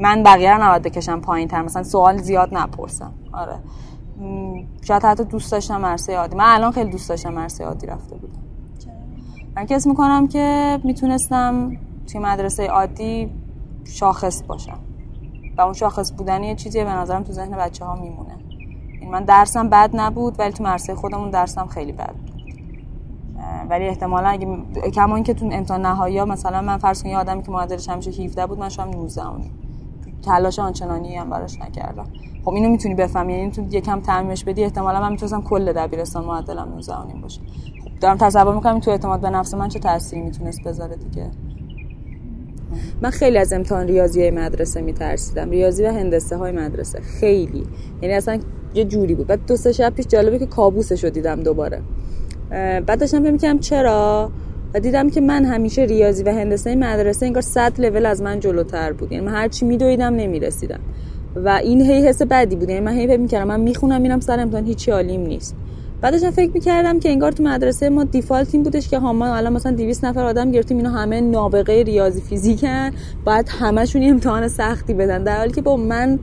من 0.00 0.22
بقیه 0.22 0.54
رو 0.54 0.62
نباید 0.62 0.82
بکشم 0.82 1.20
پایین 1.20 1.48
تر 1.48 1.62
مثلا 1.62 1.82
سوال 1.82 2.16
زیاد 2.16 2.54
نپرسم. 2.54 3.12
آره. 3.32 3.56
شاید 4.82 5.04
حتی 5.04 5.24
دوست 5.24 5.52
داشتم 5.52 5.80
مرسه 5.80 6.16
عادی. 6.16 6.36
من 6.36 6.44
الان 6.54 6.72
خیلی 6.72 6.90
دوست 6.90 7.08
داشتم 7.08 7.32
مرسه 7.32 7.64
عادی 7.64 7.86
رفته 7.86 8.16
بودم. 8.16 8.38
من 9.56 9.66
کس 9.66 9.86
می‌کنم 9.86 10.28
که 10.28 10.78
می‌تونستم 10.84 11.76
توی 12.12 12.20
مدرسه 12.20 12.66
عادی 12.66 13.30
شاخص 13.84 14.42
باشم. 14.46 14.78
و 15.58 15.60
اون 15.60 15.72
شاخص 15.72 16.12
بودن 16.12 16.42
یه 16.42 16.54
چیزیه 16.54 16.84
به 16.84 16.90
نظرم 16.90 17.22
تو 17.22 17.32
ذهن 17.32 17.56
بچه 17.56 17.84
ها 17.84 17.94
میمونه. 17.94 18.36
این 19.00 19.10
من 19.10 19.24
درسم 19.24 19.68
بد 19.68 19.90
نبود 19.94 20.38
ولی 20.38 20.52
تو 20.52 20.64
مرسه 20.64 20.94
خودمون 20.94 21.30
درسم 21.30 21.66
خیلی 21.66 21.92
بد 21.92 22.12
بود. 22.12 22.32
ولی 23.70 23.88
احتمالا 23.88 24.28
اگه 24.28 24.46
کما 24.90 25.20
که 25.20 25.34
تو 25.34 25.48
امتحان 25.52 25.86
نهایی 25.86 26.24
مثلا 26.24 26.60
من 26.62 26.76
فرض 26.78 27.04
یه 27.04 27.18
آدمی 27.18 27.42
که 27.42 27.50
معدلش 27.50 27.88
همیشه 27.88 28.22
17 28.22 28.46
بود 28.46 28.58
من 28.58 28.68
شام 28.68 28.90
19 28.90 29.22
تلاش 30.22 30.58
آنچنانی 30.58 31.16
هم 31.16 31.30
براش 31.30 31.60
نکردم. 31.60 32.06
خب 32.44 32.50
اینو 32.50 32.68
می‌تونی 32.68 32.94
بفهمی 32.94 33.32
یعنی 33.32 33.50
تو 33.50 33.62
یکم 33.62 34.00
تعمیمش 34.00 34.44
بدی 34.44 34.64
احتمالا 34.64 35.00
من 35.00 35.10
می‌تونستم 35.10 35.42
کل 35.42 35.72
دبیرستان 35.72 36.24
معدلم 36.24 36.68
19 36.68 36.94
باشه. 37.22 37.40
خب 37.84 37.98
دارم 38.00 38.16
تصور 38.16 38.54
می‌کنم 38.54 38.80
تو 38.80 38.90
اعتماد 38.90 39.20
به 39.20 39.30
نفس 39.30 39.54
من 39.54 39.68
چه 39.68 39.78
تأثیری 39.78 40.22
می‌تونست 40.22 40.62
بذاره 40.62 40.96
دیگه. 40.96 41.30
من 43.02 43.10
خیلی 43.10 43.38
از 43.38 43.52
امتحان 43.52 43.86
ریاضی 43.86 44.20
های 44.20 44.30
مدرسه 44.30 44.80
میترسیدم. 44.80 45.50
ریاضی 45.50 45.84
و 45.84 45.92
هندسه 45.92 46.36
های 46.36 46.52
مدرسه. 46.52 47.00
خیلی. 47.00 47.66
یعنی 48.02 48.14
اصلا 48.14 48.38
یه 48.74 48.84
جوری 48.84 49.14
بود. 49.14 49.26
بعد 49.26 49.40
دو 49.46 49.56
سه 49.56 49.72
شب 49.72 49.92
پیش 49.96 50.06
جالبه 50.06 50.38
که 50.38 50.46
کابوسش 50.46 51.04
رو 51.04 51.10
دیدم 51.10 51.42
دوباره. 51.42 51.80
بعد 52.50 53.00
داشتم 53.00 53.22
فکر 53.22 53.30
می‌کردم 53.30 53.58
چرا؟ 53.58 54.30
و 54.74 54.80
دیدم 54.80 55.10
که 55.10 55.20
من 55.20 55.44
همیشه 55.44 55.82
ریاضی 55.82 56.22
و 56.22 56.28
هندسه 56.28 56.74
مدرسه 56.74 57.26
انگار 57.26 57.42
100 57.42 57.80
لول 57.80 58.06
از 58.06 58.22
من 58.22 58.40
جلوتر 58.40 58.92
بود. 58.92 59.12
یعنی 59.12 59.24
من 59.26 59.32
هر 59.32 59.48
چی 59.48 59.66
میدویدم 59.66 60.14
نمی‌رسیدم. 60.14 60.80
و 61.36 61.48
این 61.48 61.80
هی 61.80 62.06
حس 62.08 62.22
بدی 62.22 62.56
بود. 62.56 62.68
یعنی 62.68 62.80
من 62.80 62.92
هی 62.92 63.06
فکر 63.06 63.20
می‌کردم 63.20 63.48
من 63.48 63.60
می‌خونم 63.60 64.00
میرم 64.00 64.20
سر 64.20 64.40
امتحان. 64.40 64.64
هیچی 64.64 64.90
عالیم 64.90 65.20
نیست. 65.20 65.56
بعدش 66.00 66.24
فکر 66.24 66.50
می‌کردم 66.54 67.00
که 67.00 67.08
انگار 67.08 67.32
تو 67.32 67.42
مدرسه 67.42 67.88
ما 67.88 68.04
دیفالت 68.04 68.54
این 68.54 68.62
بودش 68.62 68.88
که 68.88 68.98
ما 68.98 69.34
الان 69.34 69.52
مثلا 69.52 69.72
200 69.72 70.04
نفر 70.04 70.24
آدم 70.24 70.50
گرفتیم 70.50 70.76
اینا 70.76 70.90
همه 70.90 71.20
نابغه 71.20 71.82
ریاضی 71.82 72.20
فیزیکن 72.20 72.90
باید 73.24 73.48
همشون 73.48 74.02
امتحان 74.02 74.48
سختی 74.48 74.94
بدن. 74.94 75.22
در 75.22 75.38
حالی 75.38 75.52
که 75.52 75.62
با 75.62 75.76
من 75.76 76.18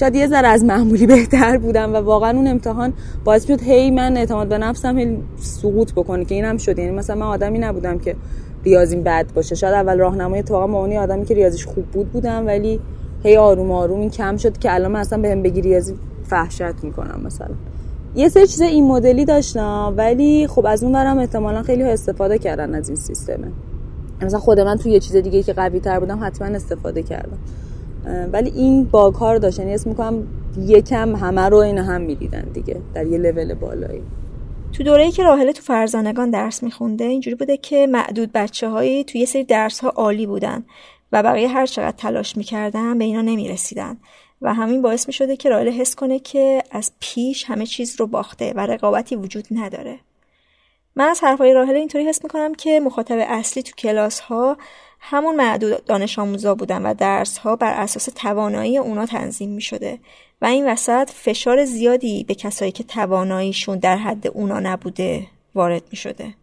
شاید 0.00 0.14
یه 0.14 0.26
ذره 0.26 0.48
از 0.48 0.64
معمولی 0.64 1.06
بهتر 1.06 1.58
بودم 1.58 1.94
و 1.94 1.96
واقعا 1.96 2.30
اون 2.36 2.46
امتحان 2.46 2.92
باعث 3.24 3.46
شد 3.46 3.62
هی 3.62 3.90
من 3.90 4.16
اعتماد 4.16 4.48
به 4.48 4.58
نفسم 4.58 4.98
هی 4.98 5.18
سقوط 5.36 5.92
بکنه 5.92 6.24
که 6.24 6.34
اینم 6.34 6.56
شد. 6.56 6.78
یعنی 6.78 6.90
مثلا 6.90 7.16
من 7.16 7.26
آدمی 7.26 7.58
نبودم 7.58 7.98
که 7.98 8.16
ریاضیم 8.64 9.02
بد 9.02 9.26
باشه. 9.34 9.54
شاید 9.54 9.74
اول 9.74 9.98
راهنمای 9.98 10.38
اتفاقا 10.38 10.66
با 10.66 10.80
اونی 10.80 10.98
آدمی 10.98 11.24
که 11.24 11.34
ریاضیش 11.34 11.66
خوب 11.66 11.84
بود 11.84 12.12
بودم 12.12 12.46
ولی 12.46 12.80
هی 13.22 13.36
آروم 13.36 13.70
آروم 13.70 14.00
این 14.00 14.10
کم 14.10 14.36
شد 14.36 14.58
که 14.58 14.74
الان 14.74 14.92
من 14.92 15.00
اصلا 15.00 15.22
بهم 15.22 15.42
بگی 15.42 15.60
ریاضی 15.60 15.94
فحشت 16.24 16.84
می‌کنم 16.84 17.20
مثلا. 17.24 17.71
یه 18.14 18.28
سری 18.28 18.46
چیز 18.46 18.60
این 18.60 18.86
مدلی 18.86 19.24
داشتم 19.24 19.94
ولی 19.96 20.46
خب 20.46 20.66
از 20.66 20.82
اون 20.82 20.92
برم 20.92 21.18
احتمالا 21.18 21.62
خیلی 21.62 21.82
ها 21.82 21.88
استفاده 21.88 22.38
کردن 22.38 22.74
از 22.74 22.88
این 22.88 22.96
سیستمه. 22.96 23.52
مثلا 24.22 24.38
خود 24.38 24.60
من 24.60 24.76
توی 24.76 24.92
یه 24.92 25.00
چیز 25.00 25.16
دیگه 25.16 25.42
که 25.42 25.52
قوی 25.52 25.80
تر 25.80 26.00
بودم 26.00 26.24
حتما 26.24 26.48
استفاده 26.48 27.02
کردم. 27.02 27.38
ولی 28.32 28.50
این 28.50 28.84
باگ 28.84 29.14
ها 29.14 29.32
رو 29.32 29.38
داشت 29.38 29.58
یعنی 29.58 29.74
اسم 29.74 29.90
می‌کنم 29.90 30.26
یکم 30.58 31.16
همه 31.16 31.40
رو 31.40 31.56
این 31.56 31.78
هم 31.78 32.00
می‌دیدن 32.00 32.44
دیگه 32.54 32.76
در 32.94 33.06
یه 33.06 33.18
لول 33.18 33.54
بالایی. 33.54 34.02
تو 34.72 34.82
دوره‌ای 34.82 35.10
که 35.10 35.22
راهله 35.22 35.52
تو 35.52 35.62
فرزانگان 35.62 36.30
درس 36.30 36.62
میخونده 36.62 37.04
اینجوری 37.04 37.36
بوده 37.36 37.56
که 37.56 37.86
معدود 37.86 38.30
بچه 38.34 38.68
هایی 38.68 39.04
توی 39.04 39.20
یه 39.20 39.26
سری 39.26 39.44
درس 39.44 39.80
ها 39.80 39.88
عالی 39.88 40.26
بودن 40.26 40.64
و 41.12 41.22
بقیه 41.22 41.48
هر 41.48 41.66
چقدر 41.66 41.96
تلاش 41.96 42.36
می‌کردن 42.36 42.98
به 42.98 43.04
اینا 43.04 43.22
نمی‌رسیدن. 43.22 43.96
و 44.42 44.54
همین 44.54 44.82
باعث 44.82 45.06
می 45.06 45.12
شده 45.12 45.36
که 45.36 45.48
رایل 45.48 45.68
حس 45.68 45.94
کنه 45.94 46.18
که 46.18 46.62
از 46.70 46.92
پیش 47.00 47.44
همه 47.44 47.66
چیز 47.66 48.00
رو 48.00 48.06
باخته 48.06 48.52
و 48.56 48.60
رقابتی 48.60 49.16
وجود 49.16 49.46
نداره. 49.50 49.98
من 50.96 51.08
از 51.08 51.24
حرفای 51.24 51.54
راهله 51.54 51.78
اینطوری 51.78 52.08
حس 52.08 52.24
می‌کنم 52.24 52.54
که 52.54 52.80
مخاطب 52.80 53.16
اصلی 53.28 53.62
تو 53.62 53.72
کلاس 53.78 54.20
ها 54.20 54.56
همون 55.00 55.36
معدود 55.36 55.84
دانش 55.84 56.18
آموزا 56.18 56.54
بودن 56.54 56.82
و 56.82 56.94
درس 56.94 57.38
ها 57.38 57.56
بر 57.56 57.72
اساس 57.72 58.08
توانایی 58.14 58.78
اونا 58.78 59.06
تنظیم 59.06 59.50
می 59.50 59.60
شده 59.60 59.98
و 60.42 60.44
این 60.44 60.68
وسط 60.68 61.10
فشار 61.10 61.64
زیادی 61.64 62.24
به 62.24 62.34
کسایی 62.34 62.72
که 62.72 62.84
تواناییشون 62.84 63.78
در 63.78 63.96
حد 63.96 64.26
اونا 64.26 64.60
نبوده 64.60 65.26
وارد 65.54 65.82
می 65.90 65.96
شده 65.96 66.34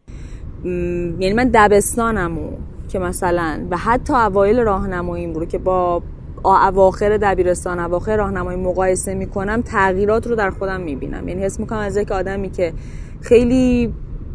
یعنی 1.19 1.33
من 1.33 1.49
دبستانمو 1.53 2.51
که 2.91 2.99
مثلا 2.99 3.67
و 3.69 3.77
حتی 3.77 4.13
اوایل 4.13 4.59
راهنماییم 4.59 5.33
بود 5.33 5.49
که 5.49 5.57
با 5.57 6.01
اواخر 6.47 7.17
دبیرستان 7.17 7.79
اواخر 7.79 8.17
راهنمایی 8.17 8.59
مقایسه 8.59 9.13
می‌کنم 9.13 9.61
تغییرات 9.61 10.27
رو 10.27 10.35
در 10.35 10.49
خودم 10.49 10.81
می‌بینم. 10.81 11.27
یعنی 11.27 11.43
حس 11.43 11.59
می‌کنم 11.59 11.79
از 11.79 11.97
یک 11.97 12.11
آدمی 12.11 12.49
که 12.49 12.73
خیلی 13.21 13.93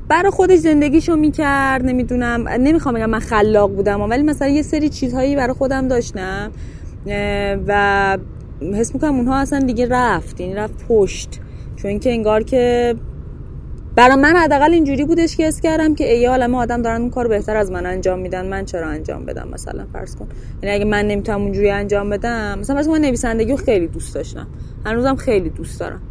برای 0.09 0.31
خودش 0.31 0.59
زندگیشو 0.59 1.17
می‌کرد 1.17 1.85
نمی‌دونم 1.85 2.49
نمی‌خوام 2.49 2.95
بگم 2.95 3.11
من 3.11 3.19
خلاق 3.19 3.71
بودم 3.71 4.01
ولی 4.01 4.23
مثلا 4.23 4.49
یه 4.49 4.63
سری 4.63 4.89
چیزهایی 4.89 5.37
برای 5.37 5.53
خودم 5.53 5.89
داشتم 5.89 6.51
و 7.67 8.19
حس 8.75 8.95
می‌کنم 8.95 9.17
اونها 9.17 9.37
اصلا 9.37 9.61
دیگه 9.61 9.87
رفت 9.91 10.41
یعنی 10.41 10.55
رفت 10.55 10.85
پشت. 10.89 11.41
چون 11.77 11.99
که 11.99 12.11
انگار 12.11 12.43
که 12.43 12.95
برای 13.97 14.17
من 14.17 14.37
حداقل 14.37 14.73
اینجوری 14.73 15.05
بودش 15.05 15.37
که 15.37 15.49
اس 15.49 15.61
کردم 15.61 15.95
که 15.95 16.13
ای 16.13 16.27
عالم 16.27 16.55
آدم 16.55 16.83
دارن 16.83 17.01
اون 17.01 17.11
کار 17.11 17.29
بهتر 17.29 17.57
از 17.57 17.71
من 17.71 17.87
انجام 17.87 18.19
میدن 18.19 18.47
من 18.47 18.65
چرا 18.65 18.89
انجام 18.89 19.25
بدم؟ 19.25 19.49
مثلا 19.53 19.87
فرض 19.93 20.17
کن. 20.17 20.29
یعنی 20.63 20.75
اگه 20.75 20.85
من 20.85 21.09
نمی‌تونم 21.09 21.43
اونجوری 21.43 21.71
انجام 21.71 22.11
بدم 22.11 22.59
مثلا 22.59 22.79
مثلا 22.79 22.93
من 22.93 23.01
نویسندگی 23.01 23.51
رو 23.51 23.57
خیلی 23.57 23.87
دوست 23.87 24.15
داشتم. 24.15 24.47
هنوزم 24.87 25.17
خیلی 25.17 25.51
دوست 25.51 25.81
دارم. 25.81 26.03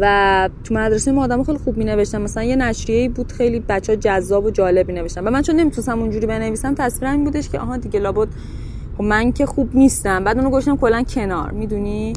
و 0.00 0.48
تو 0.64 0.74
مدرسه 0.74 1.12
ما 1.12 1.24
آدم 1.24 1.44
خیلی 1.44 1.58
خوب 1.58 1.76
می 1.76 1.84
نوشتم 1.84 2.22
مثلا 2.22 2.42
یه 2.42 2.56
نشریه 2.56 3.08
بود 3.08 3.32
خیلی 3.32 3.60
بچه 3.60 3.96
جذاب 3.96 4.44
و 4.44 4.50
جالب 4.50 4.88
می 4.88 4.94
نوشتم 4.94 5.26
و 5.26 5.30
من 5.30 5.42
چون 5.42 5.56
نمی‌تونستم 5.56 6.00
اونجوری 6.00 6.26
بنویسم 6.26 6.74
تصویر 6.74 7.10
این 7.10 7.24
بودش 7.24 7.48
که 7.48 7.58
آها 7.58 7.76
دیگه 7.76 8.00
لابد 8.00 8.28
خب 8.96 9.04
من 9.04 9.32
که 9.32 9.46
خوب 9.46 9.76
نیستم. 9.76 10.24
بعد 10.24 10.38
اونو 10.38 10.50
گوشتم 10.50 10.76
کلا 10.76 11.02
کنار. 11.02 11.50
می‌دونی؟ 11.50 12.12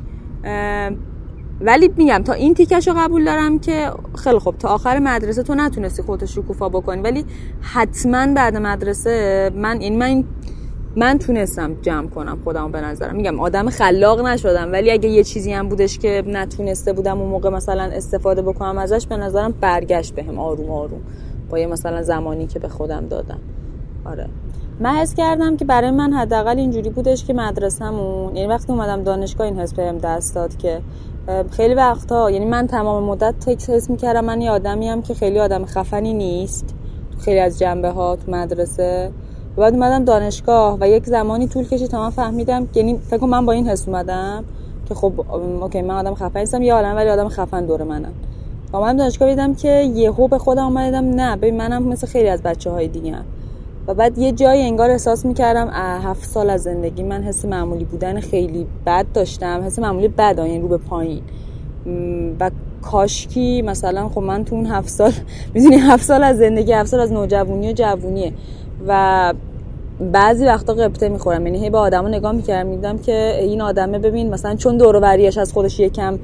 ولی 1.62 1.92
میگم 1.98 2.24
تا 2.24 2.34
این 2.34 2.54
تیکش 2.54 2.88
رو 2.88 2.94
قبول 2.98 3.26
دارم 3.26 3.60
که 3.60 3.92
خیلی 4.24 4.40
خوب 4.40 4.58
تا 4.58 4.68
آخر 4.68 5.00
مدرسه 5.00 5.44
تو 5.44 5.56
نتونستی 5.56 6.02
خودت 6.02 6.26
شکوفا 6.26 6.70
بکنی. 6.70 7.02
ولی 7.02 7.26
حتما 7.62 8.34
بعد 8.34 8.58
مدرسه 8.58 9.52
من 9.56 9.80
این 9.80 9.98
من 9.98 10.24
من 10.96 11.20
تونستم 11.20 11.74
جمع 11.82 12.08
کنم 12.08 12.40
خودم 12.44 12.72
به 12.72 12.82
نظرم. 12.82 13.16
میگم 13.16 13.40
آدم 13.40 13.70
خلاق 13.70 14.28
نشدم 14.28 14.72
ولی 14.72 14.92
اگه 14.92 15.10
یه 15.10 15.24
چیزی 15.24 15.54
هم 15.54 15.70
بودش 15.70 16.00
که 16.00 16.24
نتونسته 16.28 16.94
بودم 16.94 17.22
اون 17.22 17.30
موقع 17.30 17.50
مثلا 17.50 17.84
استفاده 17.84 18.42
بکنم 18.42 18.78
ازش 18.78 19.08
به 19.08 19.18
نظرم 19.18 19.54
برگشت 19.62 20.16
بهم 20.16 20.40
آروم 20.40 20.72
آروم 20.72 21.02
با 21.50 21.60
یه 21.60 21.68
مثلا 21.68 22.02
زمانی 22.02 22.48
که 22.48 22.60
به 22.60 22.68
خودم 22.68 23.08
دادم. 23.08 23.40
آره. 24.06 24.28
من 24.80 24.96
حس 24.96 25.14
کردم 25.14 25.58
که 25.58 25.66
برای 25.66 25.92
من 25.92 26.14
حداقل 26.14 26.58
اینجوری 26.58 26.90
بودش 26.90 27.26
که 27.26 27.34
مدرسه‌مون 27.34 28.36
یعنی 28.36 28.48
وقتی 28.48 28.74
اومدم 28.74 29.04
دانشگاه 29.04 29.48
این 29.48 29.60
حس 29.60 29.74
بهم 29.74 29.98
دست 29.98 30.36
داد 30.36 30.58
که 30.58 30.82
خیلی 31.52 31.74
وقتها 31.74 32.32
یعنی 32.32 32.46
من 32.46 32.68
تمام 32.68 33.04
مدت 33.04 33.40
تکس 33.40 33.70
حس 33.70 33.90
می‌کردم 33.90 34.26
من 34.26 34.42
یه 34.42 34.52
آدمی 34.52 34.88
هم 34.88 35.02
که 35.02 35.14
خیلی 35.14 35.40
آدم 35.40 35.66
خفنی 35.66 36.14
نیست 36.14 36.76
تو 37.12 37.20
خیلی 37.20 37.40
از 37.40 37.60
جنبه 37.60 37.90
ها 37.90 38.16
تو 38.16 38.32
مدرسه 38.32 39.12
بعد 39.58 39.74
اومدم 39.74 40.06
دانشگاه 40.06 40.78
و 40.82 40.90
یک 40.90 41.06
زمانی 41.06 41.48
طول 41.48 41.68
کشید 41.68 41.88
تا 41.88 42.04
من 42.04 42.10
فهمیدم 42.10 42.68
یعنی 42.76 42.98
فکر 42.98 43.26
من 43.26 43.46
با 43.46 43.52
این 43.52 43.70
حس 43.70 43.88
اومدم 43.88 44.44
که 44.90 44.96
خب 44.96 45.14
اوکی 45.62 45.82
من 45.82 45.96
آدم 45.96 46.16
خفن 46.16 46.40
نیستم 46.40 46.62
یه 46.62 46.74
عالم 46.74 46.96
ولی 46.96 47.10
آدم 47.10 47.30
خفن 47.30 47.66
دور 47.66 47.84
منم 47.84 48.14
و 48.74 48.80
من 48.80 48.96
دانشگاه 48.96 49.30
دیدم 49.30 49.56
که 49.56 49.70
یهو 49.96 50.28
به 50.28 50.38
خودم 50.38 50.66
اومدم 50.66 51.06
نه 51.06 51.36
ببین 51.36 51.58
منم 51.58 51.84
مثل 51.84 52.08
خیلی 52.08 52.30
از 52.30 52.44
بچه 52.44 52.72
های 52.72 52.88
دیگه. 52.88 53.16
و 53.88 53.94
بعد 53.94 54.18
یه 54.18 54.32
جایی 54.32 54.62
انگار 54.62 54.90
احساس 54.90 55.26
می‌کردم 55.26 55.70
هفت 56.04 56.30
سال 56.30 56.50
از 56.50 56.64
زندگی 56.64 57.04
من 57.04 57.24
حس 57.24 57.46
معمولی 57.46 57.84
بودن 57.84 58.20
خیلی 58.20 58.68
بد 58.86 59.06
داشتم 59.14 59.62
حس 59.66 59.80
معمولی 59.80 60.08
بد 60.08 60.36
یعنی 60.38 60.60
رو 60.60 60.68
به 60.68 60.78
پایین. 60.78 61.22
و 62.40 62.52
کاشکی 62.82 63.62
مثلا 63.62 64.10
خب 64.10 64.22
من 64.22 64.46
تو 64.46 64.56
اون 64.56 64.66
هفت 64.66 64.90
سال 64.90 65.12
می‌دونی 65.54 65.76
هفت 65.76 66.04
سال 66.04 66.24
از 66.24 66.38
زندگی 66.38 66.72
هفت 66.72 66.90
سال 66.90 67.00
از 67.00 67.12
نوجوانی 67.12 67.70
و 67.70 67.74
جوونیه. 67.74 68.34
و 68.88 69.34
بعضی 70.12 70.46
وقتا 70.46 70.74
قبطه 70.74 71.10
می‌خورم 71.10 71.46
یعنی 71.46 71.60
هی 71.60 71.70
به 71.70 71.78
آدمو 71.78 72.08
نگاه 72.08 72.32
می‌کردم 72.32 72.70
میدم 72.70 72.98
که 72.98 73.38
این 73.40 73.62
آدمه 73.62 74.00
ببین 74.00 74.30
مثلا 74.30 74.56
چون 74.56 74.78
دور 74.78 74.96
و 74.96 75.06
از 75.40 75.54
خودش 75.54 75.80
یکم 75.80 76.20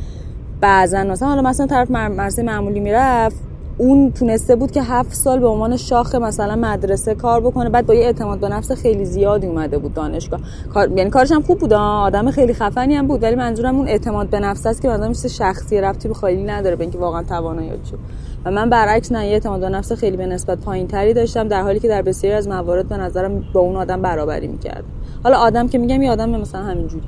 بعضا 0.61 1.03
مثلا 1.03 1.29
حالا 1.29 1.41
مثلا 1.41 1.67
طرف 1.67 1.91
مرسه 1.91 2.43
معمولی 2.43 2.79
می‌رفت 2.79 3.37
اون 3.77 4.11
تونسته 4.11 4.55
بود 4.55 4.71
که 4.71 4.83
هفت 4.83 5.13
سال 5.13 5.39
به 5.39 5.47
عنوان 5.47 5.77
شاخ 5.77 6.15
مثلا 6.15 6.55
مدرسه 6.55 7.15
کار 7.15 7.41
بکنه 7.41 7.69
بعد 7.69 7.85
با 7.85 7.93
یه 7.93 8.05
اعتماد 8.05 8.39
به 8.39 8.49
نفس 8.49 8.71
خیلی 8.71 9.05
زیادی 9.05 9.47
اومده 9.47 9.77
بود 9.77 9.93
دانشگاه. 9.93 10.39
کار... 10.73 10.91
یعنی 10.97 11.09
کارش 11.09 11.31
هم 11.31 11.41
خوب 11.41 11.59
بود 11.59 11.73
آدم 11.73 12.31
خیلی 12.31 12.53
خفنی 12.53 12.95
هم 12.95 13.07
بود 13.07 13.23
ولی 13.23 13.35
منظورم 13.35 13.75
اون 13.75 13.87
اعتماد 13.87 14.29
به 14.29 14.39
نفس 14.39 14.65
است 14.65 14.81
که 14.81 14.87
مثلا 14.87 15.09
مثل 15.09 15.27
شخصی 15.27 15.81
رفتی 15.81 16.07
به 16.07 16.13
خیلی 16.13 16.43
نداره 16.43 16.75
به 16.75 16.81
اینکه 16.81 16.97
واقعا 16.97 17.23
توانایی 17.23 17.71
شد 17.89 17.99
و 18.45 18.51
من 18.51 18.69
برعکس 18.69 19.11
نه 19.11 19.25
یه 19.25 19.33
اعتماد 19.33 19.59
به 19.59 19.69
نفس 19.69 19.91
خیلی 19.91 20.17
به 20.17 20.25
نسبت 20.25 20.59
پایینتری 20.59 21.13
داشتم 21.13 21.47
در 21.47 21.61
حالی 21.61 21.79
که 21.79 21.87
در 21.87 22.01
بسیاری 22.01 22.35
از 22.35 22.47
موارد 22.47 22.87
به 22.89 22.97
نظرم 22.97 23.43
با 23.53 23.59
اون 23.59 23.75
آدم 23.75 24.01
برابری 24.01 24.47
می‌کرد 24.47 24.83
حالا 25.23 25.37
آدم 25.37 25.67
که 25.67 25.77
میگم 25.77 26.01
یه 26.01 26.11
آدم 26.11 26.29
مثلا 26.29 26.61
همینجوری 26.61 27.07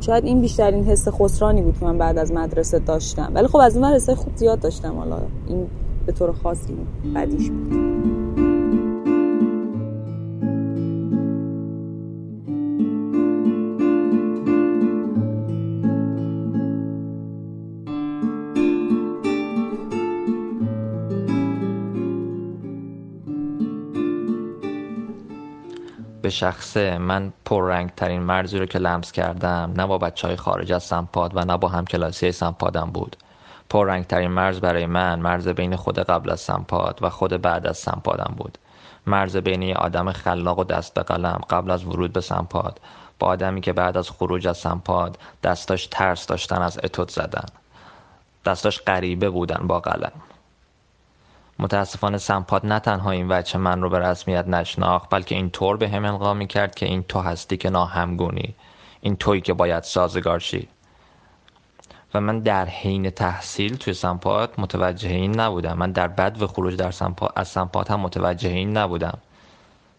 شاید 0.00 0.24
این 0.24 0.40
بیشترین 0.40 0.84
حس 0.84 1.08
خسرانی 1.08 1.62
بود 1.62 1.78
که 1.78 1.84
من 1.84 1.98
بعد 1.98 2.18
از 2.18 2.32
مدرسه 2.32 2.78
داشتم. 2.78 3.32
ولی 3.34 3.46
خب 3.46 3.56
از 3.56 3.76
اون 3.76 3.86
حسای 3.86 4.14
خوب 4.14 4.36
زیاد 4.36 4.60
داشتم. 4.60 4.94
حالا 4.98 5.18
این 5.48 5.66
به 6.06 6.12
طور 6.12 6.32
خاصی 6.32 6.76
بدیش 7.14 7.50
بود. 7.50 8.43
به 26.24 26.30
شخصه. 26.30 26.98
من 26.98 27.32
پررنگ 27.44 27.90
ترین 27.90 28.22
مرزی 28.22 28.58
رو 28.58 28.66
که 28.66 28.78
لمس 28.78 29.12
کردم 29.12 29.74
نه 29.76 29.86
با 29.86 29.98
بچه 29.98 30.28
های 30.28 30.36
خارج 30.36 30.72
از 30.72 30.82
سمپاد 30.82 31.36
و 31.36 31.44
نه 31.44 31.56
با 31.56 31.68
هم 31.68 31.84
کلاسی 31.84 32.32
سمپادم 32.32 32.90
بود. 32.90 33.16
پررنگ 33.70 34.06
ترین 34.06 34.30
مرز 34.30 34.60
برای 34.60 34.86
من 34.86 35.20
مرز 35.20 35.48
بین 35.48 35.76
خود 35.76 35.98
قبل 35.98 36.30
از 36.30 36.40
سمپاد 36.40 36.98
و 37.02 37.10
خود 37.10 37.42
بعد 37.42 37.66
از 37.66 37.78
سمپادم 37.78 38.34
بود. 38.36 38.58
مرز 39.06 39.36
بین 39.36 39.62
یه 39.62 39.74
آدم 39.74 40.12
خلاق 40.12 40.58
و 40.58 40.64
دست 40.64 40.94
به 40.94 41.02
قلم 41.02 41.40
قبل 41.50 41.70
از 41.70 41.84
ورود 41.84 42.12
به 42.12 42.20
سمپاد. 42.20 42.80
با 43.18 43.26
آدمی 43.26 43.60
که 43.60 43.72
بعد 43.72 43.96
از 43.96 44.10
خروج 44.10 44.46
از 44.46 44.58
سمپاد 44.58 45.18
دستاش 45.42 45.86
ترس 45.86 46.26
داشتن 46.26 46.62
از 46.62 46.80
اتود 46.84 47.10
زدن. 47.10 47.46
دستاش 48.44 48.82
غریبه 48.82 49.30
بودن 49.30 49.66
با 49.66 49.80
قلم. 49.80 50.12
متاسفانه 51.58 52.18
سمپاد 52.18 52.66
نه 52.66 52.78
تنها 52.78 53.10
این 53.10 53.28
وچه 53.28 53.58
من 53.58 53.82
رو 53.82 53.90
به 53.90 53.98
رسمیت 53.98 54.48
نشناخت 54.48 55.10
بلکه 55.10 55.34
این 55.34 55.50
طور 55.50 55.76
به 55.76 55.88
هم 55.88 56.04
القا 56.04 56.34
می 56.34 56.46
کرد 56.46 56.74
که 56.74 56.86
این 56.86 57.02
تو 57.02 57.20
هستی 57.20 57.56
که 57.56 57.70
ناهمگونی 57.70 58.54
این 59.00 59.16
تویی 59.16 59.40
که 59.40 59.52
باید 59.52 59.82
سازگار 59.82 60.38
شی. 60.38 60.68
و 62.14 62.20
من 62.20 62.40
در 62.40 62.66
حین 62.66 63.10
تحصیل 63.10 63.76
توی 63.76 63.94
سمپات 63.94 64.58
متوجه 64.58 65.10
این 65.10 65.40
نبودم. 65.40 65.78
من 65.78 65.92
در 65.92 66.08
بد 66.08 66.42
و 66.42 66.46
خروج 66.46 66.76
در 66.76 66.90
سمپات 66.90 67.32
از 67.36 67.48
سمپات 67.48 67.90
هم 67.90 68.00
متوجه 68.00 68.50
این 68.50 68.76
نبودم. 68.76 69.18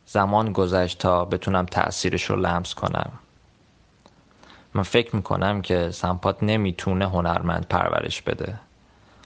زمان 0.05 0.51
گذشت 0.51 0.99
تا 0.99 1.25
بتونم 1.25 1.65
تأثیرش 1.65 2.23
رو 2.23 2.35
لمس 2.35 2.73
کنم. 2.73 3.11
من 4.73 4.83
فکر 4.83 5.15
می‌کنم 5.15 5.61
که 5.61 5.91
سمپات 5.91 6.43
نمی‌تونه 6.43 7.09
هنرمند 7.09 7.65
پرورش 7.67 8.21
بده. 8.21 8.59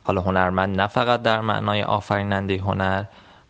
حالا 0.10 0.22
هنرمند 0.22 0.82
نه 0.82 0.88
فقط 0.88 1.22
در 1.22 1.42
معنای 1.42 1.84
آفریننده 1.84 2.58
هنر 2.58 3.04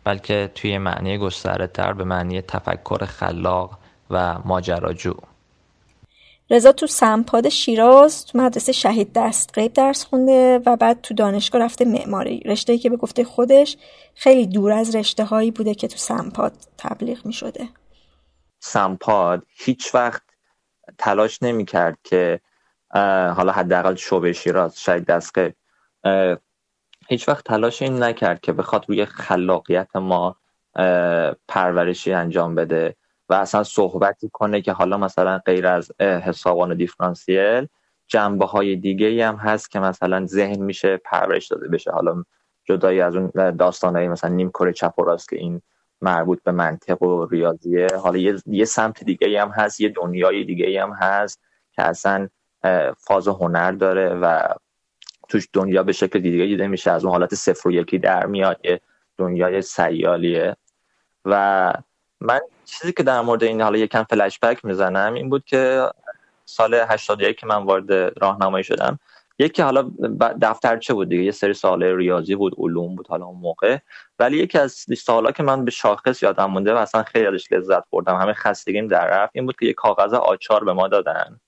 بلکه 0.04 0.50
توی 0.54 0.78
معنی 0.78 1.18
گسترده 1.18 1.66
تر 1.66 1.92
به 1.92 2.04
معنی 2.04 2.42
تفکر 2.42 3.04
خلاق 3.04 3.78
و 4.10 4.38
ماجراجو. 4.44 5.14
رضا 6.50 6.72
تو 6.72 6.86
سمپاد 6.86 7.48
شیراز 7.48 8.26
تو 8.26 8.38
مدرسه 8.38 8.72
شهید 8.72 9.12
دستقیب 9.14 9.72
درس 9.72 10.04
خونده 10.04 10.60
و 10.66 10.76
بعد 10.76 11.00
تو 11.00 11.14
دانشگاه 11.14 11.62
رفته 11.62 11.84
معماری. 11.84 12.40
رشته 12.40 12.78
که 12.78 12.90
به 12.90 12.96
گفته 12.96 13.24
خودش 13.24 13.76
خیلی 14.14 14.46
دور 14.46 14.72
از 14.72 14.96
رشته 14.96 15.24
هایی 15.24 15.50
بوده 15.50 15.74
که 15.74 15.88
تو 15.88 15.96
سمپاد 15.96 16.52
تبلیغ 16.78 17.26
می 17.26 17.32
شده 17.32 17.68
سمپاد 18.58 19.42
هیچ 19.48 19.94
وقت 19.94 20.22
تلاش 20.98 21.42
نمی 21.42 21.64
کرد 21.64 21.98
که 22.04 22.40
حالا 23.36 23.52
حداقل 23.52 23.94
شعبه 23.94 24.32
شیراز 24.32 24.80
شهید 24.80 25.04
دستقیب 25.04 25.54
هیچ 27.10 27.28
وقت 27.28 27.44
تلاش 27.44 27.82
این 27.82 28.02
نکرد 28.02 28.40
که 28.40 28.52
بخواد 28.52 28.84
روی 28.88 29.04
خلاقیت 29.04 29.96
ما 29.96 30.36
پرورشی 31.48 32.12
انجام 32.12 32.54
بده 32.54 32.96
و 33.28 33.34
اصلا 33.34 33.62
صحبتی 33.64 34.30
کنه 34.32 34.60
که 34.60 34.72
حالا 34.72 34.96
مثلا 34.96 35.38
غیر 35.38 35.66
از 35.66 35.92
حسابان 36.00 36.76
دیفرانسیل 36.76 37.66
جنبه 38.06 38.46
های 38.46 38.76
دیگه 38.76 39.28
هم 39.28 39.36
هست 39.36 39.70
که 39.70 39.80
مثلا 39.80 40.26
ذهن 40.26 40.62
میشه 40.62 40.96
پرورش 40.96 41.46
داده 41.46 41.68
بشه. 41.68 41.90
حالا 41.90 42.24
جدایی 42.64 43.00
از 43.00 43.16
اون 43.16 43.56
داستان 43.56 43.96
های 43.96 44.08
مثلا 44.08 44.30
نیم 44.30 44.50
کره 44.50 44.72
چپ 44.72 44.98
و 44.98 45.02
راست 45.02 45.28
که 45.28 45.36
این 45.36 45.62
مربوط 46.00 46.42
به 46.42 46.52
منطق 46.52 47.02
و 47.02 47.26
ریاضیه. 47.26 47.86
حالا 48.02 48.18
یه, 48.18 48.36
یه 48.46 48.64
سمت 48.64 49.04
دیگه 49.04 49.42
هم 49.42 49.48
هست 49.48 49.80
یه 49.80 49.88
دنیای 49.88 50.44
دیگه 50.44 50.82
هم 50.82 50.92
هست 50.92 51.40
که 51.72 51.82
اصلا 51.82 52.28
فاز 52.98 53.28
هنر 53.28 53.72
داره 53.72 54.14
و 54.14 54.54
توش 55.30 55.48
دنیا 55.52 55.82
به 55.82 55.92
شکل 55.92 56.18
دیگه 56.18 56.46
دیده 56.46 56.66
میشه. 56.66 56.90
از 56.90 57.04
اون 57.04 57.12
حالت 57.12 57.34
صفر 57.34 57.68
و 57.68 57.72
یکی 57.72 57.98
در 57.98 58.26
میاد 58.26 58.60
دنیای 59.18 59.62
سیالیه. 59.62 60.56
و 61.24 61.72
من 62.20 62.40
چیزی 62.64 62.92
که 62.92 63.02
در 63.02 63.20
مورد 63.20 63.42
این 63.42 63.60
حالا 63.60 63.78
یکم 63.78 64.02
فلش 64.02 64.38
بک 64.38 64.64
می‌زنم 64.64 65.14
این 65.14 65.30
بود 65.30 65.44
که 65.44 65.90
سال 66.44 66.74
81 66.74 67.36
که 67.36 67.46
من 67.46 67.64
وارد 67.64 67.92
راهنمایی 67.92 68.64
شدم. 68.64 68.98
یکی 69.38 69.62
حالا 69.62 69.90
دفترچه 70.42 70.94
بود 70.94 71.08
دیگه؟ 71.08 71.22
یه 71.22 71.30
سری 71.30 71.54
سوال 71.54 71.82
ریاضی 71.82 72.34
بود 72.34 72.54
علوم 72.58 72.96
بود 72.96 73.08
حالا 73.08 73.24
اون 73.26 73.40
موقع. 73.40 73.78
ولی 74.18 74.38
یکی 74.38 74.58
از 74.58 74.86
سوالا 74.98 75.32
که 75.32 75.42
من 75.42 75.64
به 75.64 75.70
شاخص 75.70 76.22
یادم 76.22 76.44
مونده 76.44 76.74
و 76.74 76.76
اصلا 76.76 77.02
خیلی 77.02 77.26
ازش 77.26 77.52
لذت 77.52 77.84
بردم 77.90 78.16
همه 78.16 78.32
خستگیم 78.32 78.86
در 78.86 79.06
رفت 79.06 79.32
این 79.34 79.46
بود 79.46 79.56
که 79.60 79.66
یه 79.66 79.72
کاغذ 79.72 80.14
آچار 80.14 80.64
به 80.64 80.72
ما 80.72 80.88
دادن. 80.88 81.40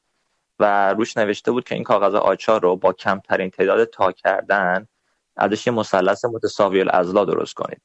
و 0.62 0.94
روش 0.94 1.16
نوشته 1.16 1.50
بود 1.50 1.64
که 1.64 1.74
این 1.74 1.84
کاغذ 1.84 2.14
آچار 2.14 2.62
رو 2.62 2.76
با 2.76 2.92
کمترین 2.92 3.50
تعداد 3.50 3.84
تا 3.84 4.12
کردن 4.12 4.88
ازش 5.36 5.66
یه 5.66 5.72
مثلث 5.72 6.24
متساوی 6.24 6.80
الاضلاع 6.80 7.24
درست 7.24 7.54
کنید. 7.54 7.80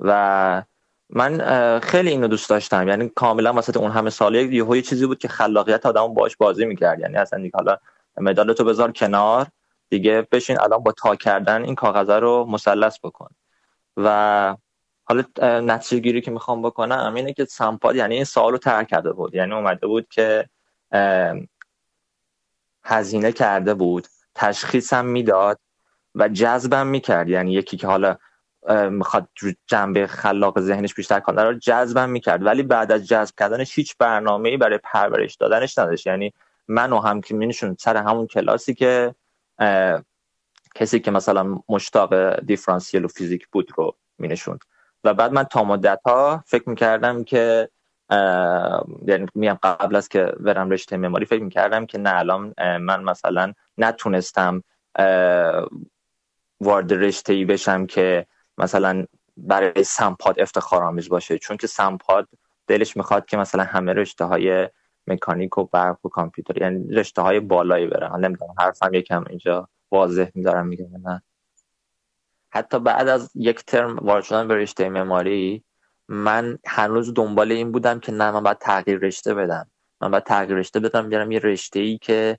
و 0.00 0.62
من 1.10 1.38
خیلی 1.80 2.10
اینو 2.10 2.28
دوست 2.28 2.50
داشتم. 2.50 2.88
یعنی 2.88 3.08
کاملا 3.08 3.52
وسط 3.52 3.76
اون 3.76 3.90
همه 3.90 4.10
ساله 4.10 4.42
یه 4.54 4.82
چیزی 4.82 5.06
بود 5.06 5.18
که 5.18 5.28
خلاقیت 5.28 5.86
آدمو 5.86 6.08
باش 6.08 6.36
بازی 6.36 6.64
می‌کرد. 6.64 7.00
یعنی 7.00 7.16
اصلا 7.16 7.38
دیگه 7.38 7.52
حالا 7.54 7.76
مدال 8.16 8.52
تو 8.52 8.64
بذار 8.64 8.92
کنار. 8.92 9.46
دیگه 9.88 10.26
بشین 10.32 10.60
الان 10.60 10.82
با 10.82 10.92
تا 10.92 11.16
کردن 11.16 11.64
این 11.64 11.74
کاغذ 11.74 12.10
رو 12.10 12.46
مثلث 12.48 12.98
بکن. 13.02 13.28
و 13.96 14.56
حالا 15.04 15.24
نتیجه 15.60 16.02
گیری 16.02 16.20
که 16.20 16.30
می‌خوام 16.30 16.62
بکنم 16.62 17.12
اینه 17.16 17.32
که 17.32 17.44
سمپاد 17.44 17.96
یعنی 17.96 18.14
این 18.14 18.24
سوال 18.24 18.52
رو 18.52 18.58
ترک 18.58 18.88
کرده 18.88 19.12
بود. 19.12 19.34
یعنی 19.34 19.52
اومده 19.54 19.86
بود 19.86 20.08
که 20.08 20.48
هزینه 22.84 23.32
کرده 23.32 23.74
بود 23.74 24.06
تشخیصم 24.34 25.04
می‌داد 25.04 25.60
و 26.14 26.28
جذبم 26.28 26.86
می‌کرد. 26.86 27.28
یعنی 27.28 27.52
یکی 27.52 27.76
که 27.76 27.86
حالا 27.86 28.16
می‌خواد 28.90 29.28
جنبه 29.66 30.06
خلاق 30.06 30.60
ذهنش 30.60 30.94
بیشتر 30.94 31.20
کنه 31.20 31.42
رو 31.42 31.54
جذبم 31.54 32.08
می‌کرد. 32.10 32.46
ولی 32.46 32.62
بعد 32.62 32.92
از 32.92 33.06
جذب 33.06 33.34
کردنش 33.38 33.78
هیچ 33.78 33.96
برنامه 33.98 34.48
ای 34.48 34.56
برای 34.56 34.78
پرورش 34.82 35.34
دادنش 35.34 35.78
نداشت. 35.78 36.06
یعنی 36.06 36.32
من 36.68 36.92
و 36.92 37.00
هم 37.00 37.20
که 37.20 37.34
مینشون 37.34 37.76
سر 37.80 37.96
همون 37.96 38.26
کلاسی 38.26 38.74
که 38.74 39.14
کسی 40.74 41.00
که 41.00 41.10
مثلا 41.10 41.58
مشتاق 41.68 42.40
دیفرانسیل 42.40 43.04
و 43.04 43.08
فیزیک 43.08 43.48
بود 43.48 43.68
رو 43.76 43.96
مینشوند. 44.18 44.60
و 45.04 45.14
بعد 45.14 45.32
من 45.32 45.44
تا 45.44 45.64
مدت 45.64 46.00
ها 46.06 46.44
فکر 46.46 46.68
می‌کردم 46.68 47.24
که 47.24 47.68
یعنی 49.06 49.26
میام 49.34 49.58
قبل 49.62 49.96
از 49.96 50.08
که 50.08 50.24
برم 50.40 50.70
رشته 50.70 50.96
معماری 50.96 51.26
فکر 51.26 51.42
می‌کردم 51.42 51.86
که 51.86 51.98
نه 51.98 52.16
الان 52.16 52.54
من 52.58 53.02
مثلا 53.02 53.52
نتونستم 53.78 54.62
وارد 56.60 56.92
رشته 56.92 57.32
ای 57.32 57.44
بشم 57.44 57.86
که 57.86 58.26
مثلا 58.58 59.06
برای 59.36 59.84
سمپاد 59.84 60.40
افتخارآمیز 60.40 61.08
باشه. 61.08 61.38
چون 61.38 61.56
که 61.56 61.66
سمپاد 61.66 62.28
دلش 62.66 62.96
می‌خواد 62.96 63.26
که 63.26 63.36
مثلا 63.36 63.64
همه 63.64 63.92
رشته 63.92 64.24
های 64.24 64.68
مکانیک 65.06 65.58
و 65.58 65.64
برق 65.64 66.06
و 66.06 66.08
کامپیوتر 66.08 66.62
یعنی 66.62 66.94
رشته 66.94 67.22
های 67.22 67.40
بالایی 67.40 67.86
برن. 67.86 68.24
نمی‌دونم 68.24 68.54
حرفم 68.58 68.94
یکم 68.94 69.24
اینجا 69.28 69.68
واضح 69.90 70.28
میدارم 70.34 70.66
میگم 70.66 71.08
نه. 71.08 71.22
حتی 72.50 72.78
بعد 72.78 73.08
از 73.08 73.30
یک 73.34 73.64
ترم 73.64 73.96
وارد 73.96 74.24
شدن 74.24 74.48
به 74.48 74.54
رشته 74.54 74.88
معماری 74.88 75.64
من 76.08 76.58
هنوز 76.66 77.14
دنبال 77.14 77.52
این 77.52 77.72
بودم 77.72 78.00
که 78.00 78.12
نه 78.12 78.30
من 78.30 78.42
باید 78.42 78.58
تغییر 78.58 78.98
رشته 78.98 79.34
بدم. 79.34 79.66
من 80.00 80.10
باید 80.10 80.24
تغییر 80.24 80.58
رشته 80.58 80.80
بدم 80.80 81.08
بیارم 81.08 81.32
یه 81.32 81.38
رشته 81.38 81.80
ای 81.80 81.98
که 81.98 82.38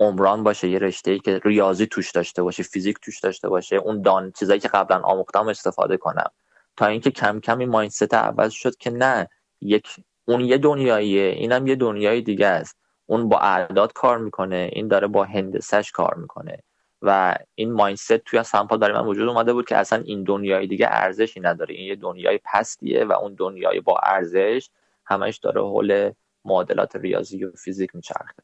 عمران 0.00 0.42
باشه 0.42 0.68
یه 0.68 0.78
رشته 0.78 1.10
ای 1.10 1.18
که 1.18 1.40
ریاضی 1.44 1.86
توش 1.86 2.10
داشته 2.10 2.42
باشه 2.42 2.62
فیزیک 2.62 2.96
توش 3.02 3.20
داشته 3.20 3.48
باشه 3.48 3.76
اون 3.76 4.02
دان 4.02 4.32
چیزایی 4.32 4.60
که 4.60 4.68
قبلا 4.68 5.00
آموختم 5.00 5.48
استفاده 5.48 5.96
کنم. 5.96 6.30
تا 6.76 6.86
اینکه 6.86 7.10
کم 7.10 7.40
کم 7.40 7.58
این 7.58 7.68
مایندست 7.68 8.14
عوض 8.14 8.52
شد 8.52 8.76
که 8.76 8.90
نه 8.90 9.28
یک 9.60 9.88
اون 10.24 10.40
یه 10.40 10.58
دنیاییه 10.58 11.22
اینم 11.22 11.66
یه 11.66 11.76
دنیای 11.76 12.22
دیگه 12.22 12.46
است. 12.46 12.76
اون 13.06 13.28
با 13.28 13.38
اعداد 13.38 13.92
کار 13.92 14.18
می‌کنه 14.18 14.70
این 14.72 14.88
داره 14.88 15.06
با 15.06 15.24
هندسش 15.24 15.92
کار 15.92 16.14
می‌کنه. 16.14 16.62
و 17.02 17.36
این 17.54 17.72
مایندست 17.72 18.16
توی 18.16 18.42
سمپاد 18.42 18.80
برای 18.80 18.96
من 18.98 19.06
وجود 19.06 19.28
اومده 19.28 19.52
بود 19.52 19.68
که 19.68 19.76
اصلا 19.76 20.02
این 20.02 20.22
دنیای 20.22 20.66
دیگه 20.66 20.86
ارزشی 20.90 21.40
نداره. 21.40 21.74
این 21.74 21.86
یه 21.86 21.96
دنیای 21.96 22.40
پستیه 22.44 23.04
و 23.04 23.12
اون 23.12 23.34
دنیای 23.34 23.80
با 23.80 23.98
ارزش 24.02 24.70
همش 25.04 25.36
داره 25.38 25.60
حول 25.60 26.12
معادلات 26.44 26.96
ریاضی 26.96 27.44
و 27.44 27.52
فیزیک 27.52 27.94
میچرخه. 27.94 28.42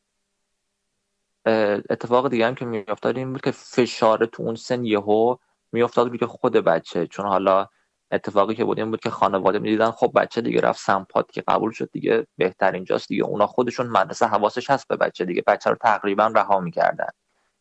اتفاق 1.91 2.31
دیگه 2.31 2.47
هم 2.47 2.55
که 2.55 2.65
میافتاد 2.65 3.17
این 3.17 3.33
بود 3.33 3.41
که 3.41 3.51
فشار 3.51 4.27
تو 4.27 4.43
اون 4.43 4.55
سن 4.55 4.85
یهو 4.85 5.37
میافتاد 5.73 6.17
که 6.17 6.27
خود 6.27 6.53
بچه. 6.53 7.07
چون 7.07 7.27
حالا 7.27 7.69
اتفاقی 8.11 8.55
که 8.55 8.65
بود 8.65 8.79
این 8.79 8.91
بود 8.91 9.01
که 9.01 9.11
خانواده 9.11 9.59
می‌دیدن 9.59 9.91
خب 9.91 10.13
بچه 10.15 10.41
دیگه 10.41 10.61
رفت 10.61 10.81
سمپاد 10.81 11.31
که 11.31 11.43
قبول 11.49 11.71
شد 11.73 11.91
دیگه 11.93 12.27
بهتر 12.37 12.73
اینجاست 12.73 13.09
دیگه. 13.09 13.25
اونا 13.25 13.47
خودشون 13.47 13.87
مدرسه 13.87 14.27
حواسش 14.27 14.71
هست 14.71 14.89
به 14.89 14.97
بچه 14.97 15.25
دیگه. 15.25 15.43
بچه 15.47 15.71
رو 15.71 15.77
تقریبا 15.77 16.27
رها 16.27 16.61
می‌کردن. 16.61 17.09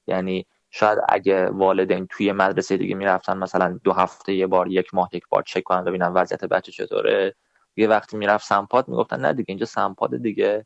یعنی 0.08 0.46
شاید 0.72 1.00
اگه 1.10 1.50
والدین 1.50 2.08
توی 2.08 2.32
مدرسه 2.32 2.78
دیگه 2.78 2.96
می‌رفتن 2.96 3.38
مثلا 3.38 3.80
دو 3.84 3.94
هفته 3.94 4.34
یه 4.34 4.48
بار 4.48 4.68
یک 4.68 4.94
ماه 4.94 5.10
یک 5.14 5.24
بار 5.30 5.44
چک 5.44 5.64
کنن 5.64 5.84
ببینن 5.84 6.08
وضعیت 6.08 6.46
بچه 6.46 6.72
چطوره. 6.72 7.36
یه 7.76 7.88
وقتی 7.88 8.18
می‌رفت 8.18 8.46
سمپاد 8.48 8.88
می‌گفتن 8.88 9.20
نه 9.20 9.34
دیگه 9.34 9.46
اینجا 9.48 9.66
سمپاد 9.66 10.18
دیگه 10.18 10.66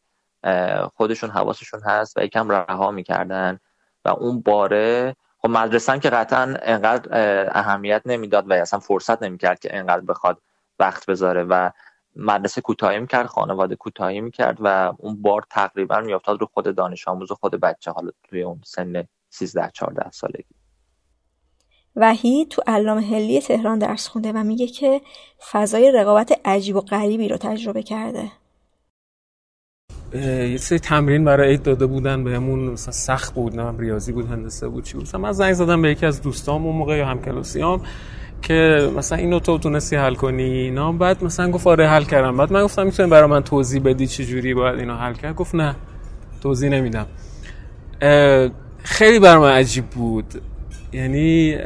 خودشون 0.96 1.30
حواسشون 1.30 1.82
هست 1.82 2.18
و 2.18 2.24
یکم 2.24 2.50
رها 2.52 2.92
می‌کردن. 2.92 3.60
و 4.06 4.10
اون 4.10 4.42
باره 4.42 5.16
خب 5.38 5.50
مدرسه 5.50 6.00
که 6.00 6.10
قطعا 6.10 6.56
انقدر 6.62 7.10
اهمیت 7.54 8.02
نمی‌داد 8.06 8.50
و 8.50 8.54
اصلا 8.54 8.80
فرصت 8.80 9.24
نمی‌کرد 9.24 9.60
که 9.60 9.78
انقدر 9.78 10.02
بخواد 10.02 10.42
وقت 10.80 11.06
بذاره. 11.06 11.44
و 11.44 11.70
مدرسه 12.16 12.62
کوتاهی 12.62 13.08
کرد 13.08 13.26
خانواده 13.26 13.76
کوتاهی 13.76 14.32
کرد 14.32 14.58
و 14.60 14.94
اون 14.98 15.22
بار 15.22 15.44
تقریبا 15.50 16.00
میافتاد 16.00 16.42
رو 16.42 16.48
خود 16.54 16.76
دانش 16.76 17.08
آموز 17.08 17.32
و 17.32 17.36
خود 17.36 17.56
بچه 17.56 17.92
حالا 17.92 18.12
توی 18.24 18.44
اون 18.44 18.62
سن 18.66 19.08
13 19.36 19.70
14 19.74 20.12
سالگی. 20.12 20.44
وحید 21.96 22.50
تو 22.50 22.62
علامه 22.68 23.02
هلی 23.02 23.42
تهران 23.42 23.80
درس 23.80 24.08
خونده 24.08 24.32
و 24.32 24.44
میگه 24.44 24.68
که 24.68 25.02
فضای 25.52 25.92
رقابت 25.92 26.40
عجیب 26.46 26.76
و 26.76 26.82
غریبی 26.82 27.28
رو 27.28 27.38
تجربه 27.38 27.84
کرده. 27.84 28.32
یه 30.14 30.58
سری 30.58 30.80
تمرین 30.80 31.26
برای 31.26 31.50
عید 31.50 31.64
داده 31.64 31.86
بودن 31.86 32.24
بهمون 32.24 32.60
مثلا 32.60 32.92
سخت 32.92 33.34
بود 33.34 33.60
نه 33.60 33.80
ریاضی 33.80 34.12
بود 34.12 34.26
هندسه 34.26 34.68
بود 34.68 34.84
چی 34.84 34.94
بود. 34.94 35.04
مثلا 35.04 35.22
من 35.22 35.32
زنگ 35.32 35.54
زدم 35.54 35.82
به 35.82 35.92
یکی 35.92 36.06
از 36.06 36.22
دوستام 36.22 36.66
اون 36.66 36.76
موقع 36.76 36.98
یا 36.98 37.06
همکلاسیام 37.06 37.82
که 38.42 38.92
مثلا 38.98 39.18
اینو 39.18 39.40
تو 39.40 39.58
تونستی 39.58 39.96
حل 39.96 40.16
کنی 40.16 40.44
اینا. 40.44 40.92
بعد 40.92 41.24
مثلا 41.24 41.52
گفت 41.52 41.68
آره 41.68 41.88
حل 41.88 42.04
کردم. 42.04 42.38
بعد 42.38 42.54
من 42.54 42.64
گفتم 42.64 42.86
می‌تونی 42.86 43.10
برای 43.10 43.30
من 43.30 43.44
توضیح 43.44 43.82
بدی 43.84 44.08
چه 44.08 44.26
جوری 44.26 44.54
باید 44.54 44.80
اینو 44.80 44.96
حل 44.96 45.14
کرد؟ 45.14 45.36
گفت 45.36 45.56
نه 45.56 45.76
توضیح 46.42 46.70
نمیدم. 46.70 47.08
خیلی 48.86 49.20
برای 49.20 49.42
من 49.42 49.52
عجیب 49.52 49.86
بود. 49.86 50.42
یعنی 50.94 51.58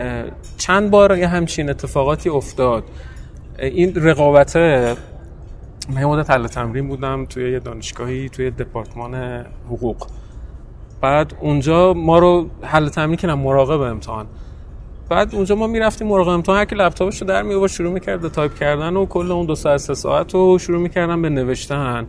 چند 0.58 0.91
بار 0.91 1.17
یه 1.17 1.27
همچین 1.27 1.69
اتفاقاتی 1.69 2.29
افتاد. 2.29 2.84
این 3.60 3.95
رقابته 3.95 4.95
من 5.89 6.05
مدت 6.05 6.29
حل 6.29 6.47
تمرین 6.47 6.88
بودم 6.88 7.25
توی 7.25 7.51
یه 7.51 7.60
دانشگاهی 7.60 8.29
توی 8.29 8.51
دپارتمان 8.51 9.45
حقوق. 9.67 10.08
بعد 11.01 11.34
اونجا 11.39 11.93
ما 11.93 12.19
رو 12.19 12.49
حل 12.62 12.89
تمرین 12.89 13.15
کردن 13.15 13.34
مراقب 13.34 13.82
امتحان. 13.82 14.25
بعد 15.10 15.36
اونجا 15.36 15.55
ما 15.55 15.67
می‌رفتیم 15.67 16.08
مراقب 16.08 16.29
امتحان 16.29 16.58
هر 16.58 16.65
کی 16.65 16.75
لپتاپش 16.75 17.21
رو 17.21 17.27
در 17.27 17.41
می 17.41 17.69
شروع 17.69 17.93
می‌کرد 17.93 18.27
تایپ 18.27 18.55
کردن 18.55 18.95
و 18.95 19.05
کل 19.05 19.32
اون 19.32 19.45
دو 19.45 19.55
ساعت 19.55 19.77
سه 19.77 19.93
ساعت 19.93 20.34
رو 20.34 20.58
شروع 20.60 20.82
می‌کردن 20.82 21.21
به 21.21 21.29
نوشتن. 21.29 22.08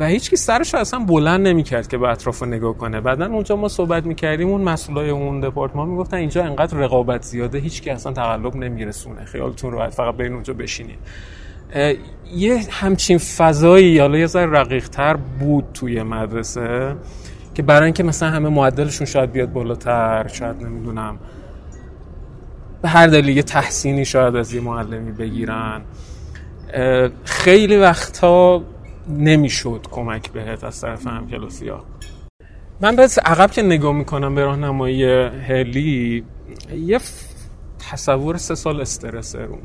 و 0.00 0.06
هیچ 0.06 0.30
کی 0.30 0.36
سرش 0.36 0.74
رو 0.74 0.80
اصلا 0.80 1.00
بلند 1.00 1.48
نمی‌کرد 1.48 1.88
که 1.88 1.98
به 1.98 2.08
اطراف 2.08 2.42
نگاه 2.42 2.76
کنه. 2.76 3.00
بعدا 3.00 3.26
اونجا 3.26 3.56
ما 3.56 3.68
صحبت 3.68 4.06
می‌کردیم 4.06 4.48
اون 4.48 4.60
مسئولای 4.60 5.10
اون 5.10 5.40
دپارتمان 5.40 5.88
می‌گفتن 5.88 6.16
اینجا 6.16 6.44
انقدر 6.44 6.78
رقابت 6.78 7.22
زیاده 7.22 7.58
هیچ 7.58 7.82
کی 7.82 7.90
اصلا 7.90 8.12
تقلب 8.12 8.56
نمیرسونه 8.56 9.24
خیالتون 9.24 9.72
راحت 9.72 9.94
فقط 9.94 10.14
برین 10.14 10.32
اونجا 10.32 10.54
بشینید 10.54 10.98
یه 12.34 12.60
همچین 12.70 13.18
فضایی 13.18 13.98
حالا 13.98 14.18
یه 14.18 14.26
ذره 14.26 14.50
رقیق 14.50 14.88
تر 14.88 15.16
بود 15.16 15.64
توی 15.74 16.02
مدرسه 16.02 16.96
که 17.54 17.62
برای 17.62 17.84
اینکه 17.84 18.02
مثلا 18.02 18.30
همه 18.30 18.48
معدلشون 18.48 19.06
شاید 19.06 19.32
بیاد 19.32 19.52
بالاتر 19.52 20.26
شاید 20.28 20.62
نمی‌دونم. 20.62 21.18
به 22.82 22.88
هر 22.88 23.06
دلیل 23.06 23.36
یه 23.36 23.42
تحسینی 23.42 24.04
شاید 24.04 24.36
از 24.36 24.54
یه 24.54 24.60
معلمی 24.60 25.12
بگیرن. 25.12 25.80
خیلی 27.24 27.76
وقتا 27.76 28.62
نمی‌شد 29.08 29.86
کمک 29.90 30.30
بهت 30.30 30.64
از 30.64 30.80
طرف 30.80 31.06
هم 31.06 31.28
ها. 31.68 31.84
من 32.80 32.96
بس 32.96 33.18
عقب 33.18 33.50
که 33.50 33.62
نگاه 33.62 33.92
می‌کنم 33.92 34.34
به 34.34 34.44
راهنمایی 34.44 35.04
هلی 35.28 36.24
یه 36.76 37.00
تصور 37.90 38.36
سه 38.36 38.54
سال 38.54 38.80
استرس 38.80 39.36
روم. 39.36 39.58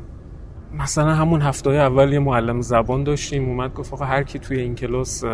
مثلا 0.74 1.14
همون 1.14 1.42
هفته 1.42 1.70
اول 1.70 2.12
یه 2.12 2.18
معلم 2.18 2.60
زبان 2.60 3.04
داشتیم 3.04 3.48
اومد 3.48 3.74
گفت 3.74 3.92
آقا 3.92 4.04
هر 4.04 4.22
کی 4.22 4.38
توی 4.38 4.60
این 4.60 4.74
کلاس 4.74 5.24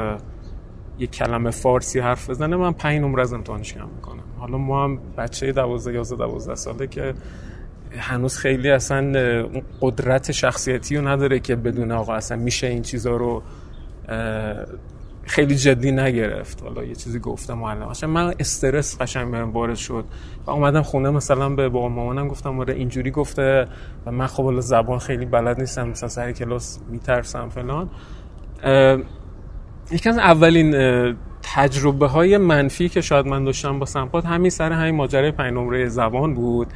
یه 0.98 1.06
کلمه 1.06 1.50
فارسی 1.50 2.00
حرف 2.00 2.30
بزنه 2.30 2.56
من 2.56 2.72
پنج 2.72 3.00
نمره 3.00 3.22
از 3.22 3.32
امتحانش 3.32 3.74
کم 3.74 3.88
می‌کنم. 3.96 4.22
حالا 4.38 4.58
ما 4.58 4.84
هم 4.84 4.98
بچه 5.16 5.52
12 5.52 5.94
11 5.94 6.16
12 6.16 6.54
ساله 6.54 6.86
که 6.86 7.14
هنوز 7.98 8.36
خیلی 8.36 8.70
اصلا 8.70 9.12
قدرت 9.80 10.32
شخصیتی 10.32 10.96
رو 10.96 11.08
نداره 11.08 11.40
که 11.40 11.56
بدون 11.56 11.92
آقا 11.92 12.14
اصلا 12.14 12.36
میشه 12.36 12.66
این 12.66 12.82
چیزا 12.82 13.16
رو 13.16 13.42
خیلی 15.22 15.54
جدی 15.54 15.92
نگرفت. 15.92 16.62
حالا 16.62 16.84
یه 16.84 16.94
چیزی 16.94 17.18
گفتم 17.18 17.54
معلم 17.54 17.82
اصلا 17.82 18.10
من 18.10 18.34
استرس 18.38 18.98
قشنگ 19.00 19.30
بهم 19.30 19.50
وارد 19.52 19.76
شد. 19.76 20.04
و 20.46 20.50
اومدم 20.50 20.82
خونه 20.82 21.10
مثلا 21.10 21.48
به 21.48 21.68
بابا 21.68 21.88
مامانم 21.88 22.28
گفتم 22.28 22.60
آره 22.60 22.74
اینجوری 22.74 23.10
گفته 23.10 23.66
و 24.06 24.12
من 24.12 24.26
خب 24.26 24.44
حالا 24.44 24.60
زبان 24.60 24.98
خیلی 24.98 25.26
بلد 25.26 25.60
نیستم 25.60 25.88
مثلا 25.88 26.08
سر 26.08 26.32
کلاس 26.32 26.78
میترسم 26.90 27.48
فلان. 27.48 27.90
یکی 29.90 30.08
از 30.08 30.18
اولین 30.18 30.74
تجربه 31.42 32.06
های 32.06 32.38
منفی 32.38 32.88
که 32.88 33.00
شاید 33.00 33.26
من 33.26 33.44
داشتم 33.44 33.78
با 33.78 33.86
سمپات 33.86 34.26
همین 34.26 34.50
سر 34.50 34.72
همین 34.72 34.94
ماجرای 34.94 35.30
پنج 35.30 35.52
نمره 35.52 35.88
زبان 35.88 36.34
بود 36.34 36.66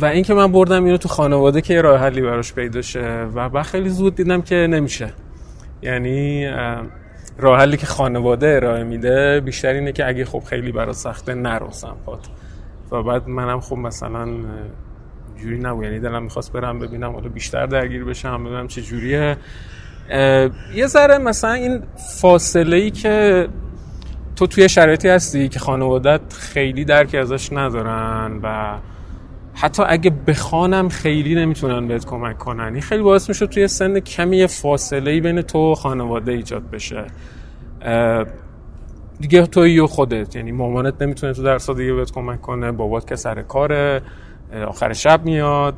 و 0.00 0.04
اینکه 0.04 0.34
من 0.34 0.52
بردم 0.52 0.84
اینو 0.84 0.96
تو 0.96 1.08
خانواده 1.08 1.60
که 1.60 1.82
راه 1.82 2.00
حلی 2.00 2.20
براش 2.20 2.52
پیدا 2.52 2.82
شه 2.82 3.28
و 3.34 3.48
بعد 3.48 3.64
خیلی 3.64 3.88
زود 3.88 4.14
دیدم 4.14 4.42
که 4.42 4.54
نمیشه. 4.54 5.12
یعنی 5.82 6.46
راه 7.38 7.60
حلی 7.60 7.76
که 7.76 7.86
خانواده 7.86 8.56
ارائه 8.56 8.84
میده 8.84 9.40
بیشتر 9.40 9.72
اینه 9.72 9.92
که 9.92 10.08
اگه 10.08 10.24
خب 10.24 10.42
خیلی 10.46 10.72
برای 10.72 10.94
سخته 10.94 11.34
نرو 11.34 11.70
سمپات. 11.70 12.26
و 12.92 13.02
بعد 13.02 13.28
منم 13.28 13.60
خب 13.60 13.76
مثلا 13.76 14.28
جوری 15.36 15.58
نبود. 15.58 15.84
یعنی 15.84 16.00
دلم 16.00 16.22
می‌خواست 16.22 16.52
برم 16.52 16.78
ببینم 16.78 17.12
حالا 17.12 17.28
بیشتر 17.28 17.66
درگیر 17.66 18.04
بشم 18.04 18.44
ببینم 18.44 18.68
چه 18.68 18.82
جوریه. 18.82 19.36
یه 20.74 20.86
ذره 20.86 21.18
مثلا 21.18 21.52
این 21.52 21.82
فاصله 22.20 22.76
ای 22.76 22.90
که 22.90 23.48
تو 24.36 24.46
توی 24.46 24.68
شرایطی 24.68 25.08
هستی 25.08 25.48
که 25.48 25.58
خانوادت 25.58 26.20
خیلی 26.32 26.84
درکی 26.84 27.18
ازش 27.18 27.52
ندارن 27.52 28.40
و 28.42 28.78
حتی 29.58 29.82
اگه 29.86 30.10
بخوانم 30.26 30.88
خیلی 30.88 31.34
نمی‌تونن 31.34 31.88
بهت 31.88 32.06
کمک 32.06 32.38
کنن. 32.38 32.72
این 32.72 32.80
خیلی 32.80 33.02
باعث 33.02 33.28
میشه 33.28 33.46
توی 33.46 33.68
سن 33.68 34.00
کمی 34.00 34.46
فاصله 34.46 35.20
بین 35.20 35.42
تو 35.42 35.72
و 35.72 35.74
خانواده 35.74 36.32
ایجاد 36.32 36.70
بشه. 36.70 37.06
دیگه 39.20 39.46
توی 39.46 39.82
خودت. 39.82 40.36
یعنی 40.36 40.52
مامانت 40.52 41.02
نمی‌تونه 41.02 41.32
تو 41.32 41.42
درس 41.42 41.70
دیگه 41.70 41.92
بهت 41.92 42.12
کمک 42.12 42.40
کنه. 42.40 42.72
بابات 42.72 43.08
که 43.08 43.16
سر 43.16 43.42
کاره. 43.42 44.02
آخر 44.66 44.92
شب 44.92 45.24
میاد. 45.24 45.74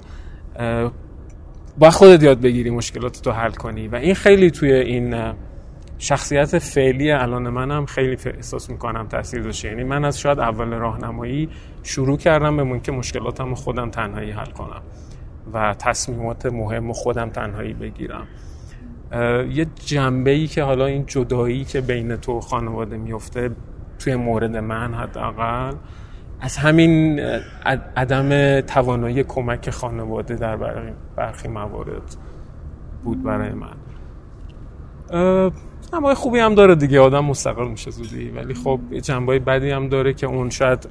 با 1.79 1.91
خودت 1.91 2.23
یاد 2.23 2.41
بگیری 2.41 2.71
مشکلات 2.71 3.23
تو 3.23 3.31
حل 3.31 3.51
کنی. 3.51 3.89
و 3.89 3.95
این 3.95 4.15
خیلی 4.15 4.51
توی 4.51 4.73
این 4.73 5.33
شخصیت 5.99 6.59
فعلی 6.59 7.13
الان 7.13 7.49
منم 7.49 7.87
خیلی 7.87 8.17
احساس 8.27 8.71
می‌کنم 8.71 9.07
تاثیر 9.09 9.43
داشته. 9.43 9.69
یعنی 9.69 9.85
من 9.85 10.05
از 10.05 10.21
شاید 10.21 10.39
اول 10.39 10.75
راهنمایی 10.75 11.49
شروع 11.83 12.19
کردم 12.19 12.71
به 12.71 12.81
که 12.81 12.93
مشکلاتم 12.93 13.55
خودم 13.55 13.91
تنهایی 13.91 14.31
حل 14.31 14.51
کنم 14.51 14.83
و 15.53 15.75
تصمیمات 15.79 16.47
مهم 16.47 16.93
خودم 16.93 17.31
تنهایی 17.31 17.75
بگیرم. 17.75 18.27
یه 19.51 19.67
جنبه 19.87 20.31
ای 20.31 20.47
که 20.47 20.63
حالا 20.63 20.87
این 20.87 21.07
جدایی 21.07 21.65
که 21.65 21.81
بین 21.81 22.17
تو 22.17 22.41
خانواده 22.41 22.97
میفته 22.97 23.51
توی 23.99 24.15
مورد 24.15 24.57
من 24.57 24.95
حداقل 24.95 25.75
از 26.41 26.57
همین 26.57 27.21
عدم 27.97 28.61
توانایی 28.61 29.25
کمک 29.25 29.71
خانواده 29.71 30.35
در 30.35 30.57
برخی 31.17 31.49
موارد 31.49 32.17
بود 33.05 33.23
برای 33.23 33.53
من. 33.53 33.77
نمای 35.95 36.15
خوبی 36.15 36.39
هم 36.39 36.55
داره 36.55 36.75
دیگه. 36.75 37.01
آدم 37.01 37.25
مستقل 37.25 37.69
میشه 37.69 37.91
زودی. 37.91 38.31
ولی 38.31 38.55
خب 38.55 38.81
یه 38.91 39.01
جنبای 39.01 39.39
بدی 39.39 39.71
هم 39.71 39.89
داره 39.89 40.15
که 40.15 40.27
اون 40.27 40.51
شاید 40.51 40.89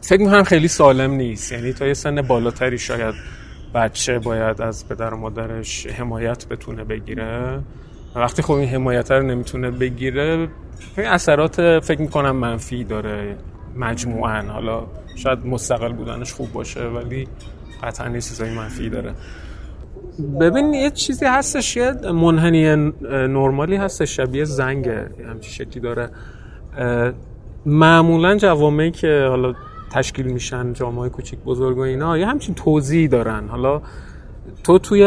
فکر 0.00 0.20
می‌کنم 0.20 0.42
خیلی 0.42 0.68
سالم 0.68 1.10
نیست. 1.10 1.52
یعنی 1.52 1.72
تا 1.72 1.86
یه 1.86 1.94
سن 1.94 2.22
بالاتری 2.22 2.78
شاید 2.78 3.14
بچه 3.74 4.18
باید 4.18 4.62
از 4.62 4.88
پدر 4.88 5.14
و 5.14 5.16
مادرش 5.16 5.86
حمایت 5.86 6.48
بتونه 6.48 6.84
بگیره. 6.84 7.60
وقتی 8.14 8.42
خب 8.42 8.52
این 8.52 8.68
حمایت 8.68 9.10
رو 9.10 9.22
نمی‌تونه 9.26 9.70
بگیره 9.70 10.48
اثرات 10.96 11.80
فکر 11.80 12.00
می‌کنم 12.00 12.36
منفی 12.36 12.84
داره 12.84 13.36
مجموعا. 13.76 14.42
حالا 14.42 14.86
شاید 15.16 15.46
مستقل 15.46 15.92
بودنش 15.92 16.32
خوب 16.32 16.52
باشه 16.52 16.80
ولی 16.80 17.28
قطعا 17.82 18.10
یه 18.10 18.20
چیزای 18.20 18.54
منفی 18.54 18.90
داره. 18.90 19.14
ببین 20.40 20.74
یه 20.74 20.90
چیزی 20.90 21.24
هستش 21.24 21.76
یه 21.76 21.92
منحنی 22.12 22.76
نرمالی 23.10 23.76
هستش 23.76 24.16
شبیه 24.16 24.44
زنگه 24.44 25.10
همچی 25.30 25.50
شکلی 25.50 25.80
داره. 25.80 26.10
معمولا 27.66 28.36
جوامعی 28.36 28.90
که 28.90 29.26
حالا 29.28 29.54
تشکیل 29.92 30.26
میشن 30.26 30.72
جامعه 30.72 31.08
کوچیک 31.08 31.38
بزرگ 31.38 31.76
و 31.76 31.80
اینا 31.80 32.18
یه 32.18 32.26
همچین 32.26 32.54
توضیحی 32.54 33.08
دارن. 33.08 33.48
حالا 33.48 33.82
تو 34.64 34.78
توی 34.78 35.04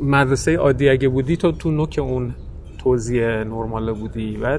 مدرسه 0.00 0.56
عادی 0.56 0.88
اگه 0.88 1.08
بودی 1.08 1.36
تو 1.36 1.52
تو 1.52 1.70
نوک 1.70 1.98
اون 2.02 2.34
توضیح 2.78 3.22
نرماله 3.22 3.92
بودی. 3.92 4.38
و 4.42 4.58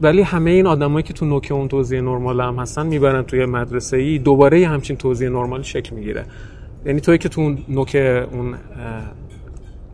ولی 0.00 0.22
همه 0.22 0.50
این 0.50 0.66
آدمایی 0.66 1.02
که 1.02 1.12
تو 1.12 1.26
نوک 1.26 1.48
اون 1.50 1.68
توضیح 1.68 2.00
نرمال 2.00 2.40
هم 2.40 2.54
هستن 2.54 2.86
می‌برن 2.86 3.22
توی 3.22 3.46
مدرسه 3.46 3.96
ای 3.96 4.18
دوباره 4.18 4.66
همچین 4.66 4.96
توضیح 4.96 5.28
نرمال 5.28 5.62
شکل 5.62 5.94
می‌گیره. 5.94 6.24
یعنی 6.86 7.00
توی 7.00 7.18
که 7.18 7.28
تو 7.28 7.56
نوک 7.68 7.96
اون 8.32 8.54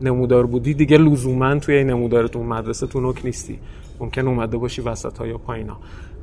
نمودار 0.01 0.45
بودی 0.45 0.73
دیگه 0.73 0.97
لزوما 0.97 1.59
توی 1.59 1.75
این 1.75 1.89
نمودار 1.89 2.27
تو 2.27 2.43
مدرسه 2.43 2.87
تو 2.87 2.99
نوک 2.99 3.25
نیستی. 3.25 3.59
ممکن 3.99 4.27
اومده 4.27 4.57
باشی 4.57 4.81
وسط 4.81 5.17
ها 5.17 5.27
یا 5.27 5.37
پایین 5.37 5.69
ها 5.69 5.77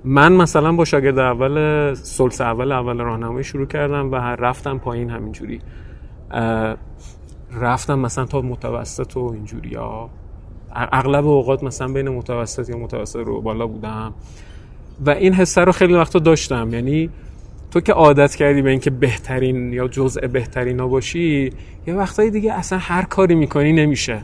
من 0.04 0.32
مثلا 0.32 0.72
با 0.72 0.84
شاگرد 0.84 1.18
اول 1.18 1.94
سلس 1.94 2.40
اول 2.40 2.72
اول 2.72 2.98
راهنمایی 2.98 3.44
شروع 3.44 3.66
کردم 3.66 4.12
و 4.12 4.14
رفتم 4.16 4.78
پایین 4.78 5.10
همینجوری. 5.10 5.60
رفتم 7.52 7.98
مثلا 7.98 8.24
تا 8.24 8.40
متوسط 8.40 9.16
و 9.16 9.32
اینجوری. 9.34 9.74
ها 9.74 10.10
اغلب 10.72 11.26
اوقات 11.26 11.62
مثلا 11.62 11.88
بین 11.88 12.08
متوسط 12.08 12.68
یا 12.68 12.76
متوسط 12.76 13.16
رو 13.16 13.40
بالا 13.40 13.66
بودم. 13.66 14.14
و 15.06 15.10
این 15.10 15.32
حسه 15.32 15.60
رو 15.60 15.72
خیلی 15.72 15.94
وقتا 15.94 16.18
داشتم. 16.18 16.74
یعنی 16.74 17.10
تو 17.74 17.80
که 17.80 17.92
عادت 17.92 18.34
کردی 18.34 18.62
به 18.62 18.70
اینکه 18.70 18.90
بهترین 18.90 19.72
یا 19.72 19.88
جزء 19.88 20.26
بهترین 20.26 20.80
ها 20.80 20.88
باشی 20.88 21.50
یه 21.86 21.94
وقتایی 21.94 22.30
دیگه 22.30 22.52
اصلا 22.52 22.78
هر 22.78 23.02
کاری 23.02 23.34
می‌کنی 23.34 23.72
نمیشه. 23.72 24.22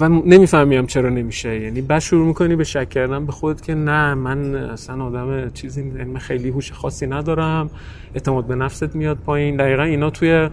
و 0.00 0.08
نمی‌فهمیم 0.08 0.86
چرا 0.86 1.08
نمیشه. 1.08 1.60
یعنی 1.60 1.80
بعد 1.80 1.98
شروع 1.98 2.26
می‌کنی 2.26 2.56
به 2.56 2.64
شک 2.64 2.88
کردن 2.88 3.26
به 3.26 3.32
خودت 3.32 3.62
که 3.62 3.74
نه 3.74 4.14
من 4.14 4.54
اصلا 4.54 5.04
آدم 5.04 5.50
چیزی 5.50 5.82
من 5.82 6.18
خیلی 6.18 6.48
هوش 6.48 6.72
خاصی 6.72 7.06
ندارم. 7.06 7.70
اعتماد 8.14 8.46
به 8.46 8.54
نفست 8.54 8.96
میاد 8.96 9.16
پایین. 9.16 9.56
دقیقا 9.56 9.82
اینا 9.82 10.10
توی 10.10 10.48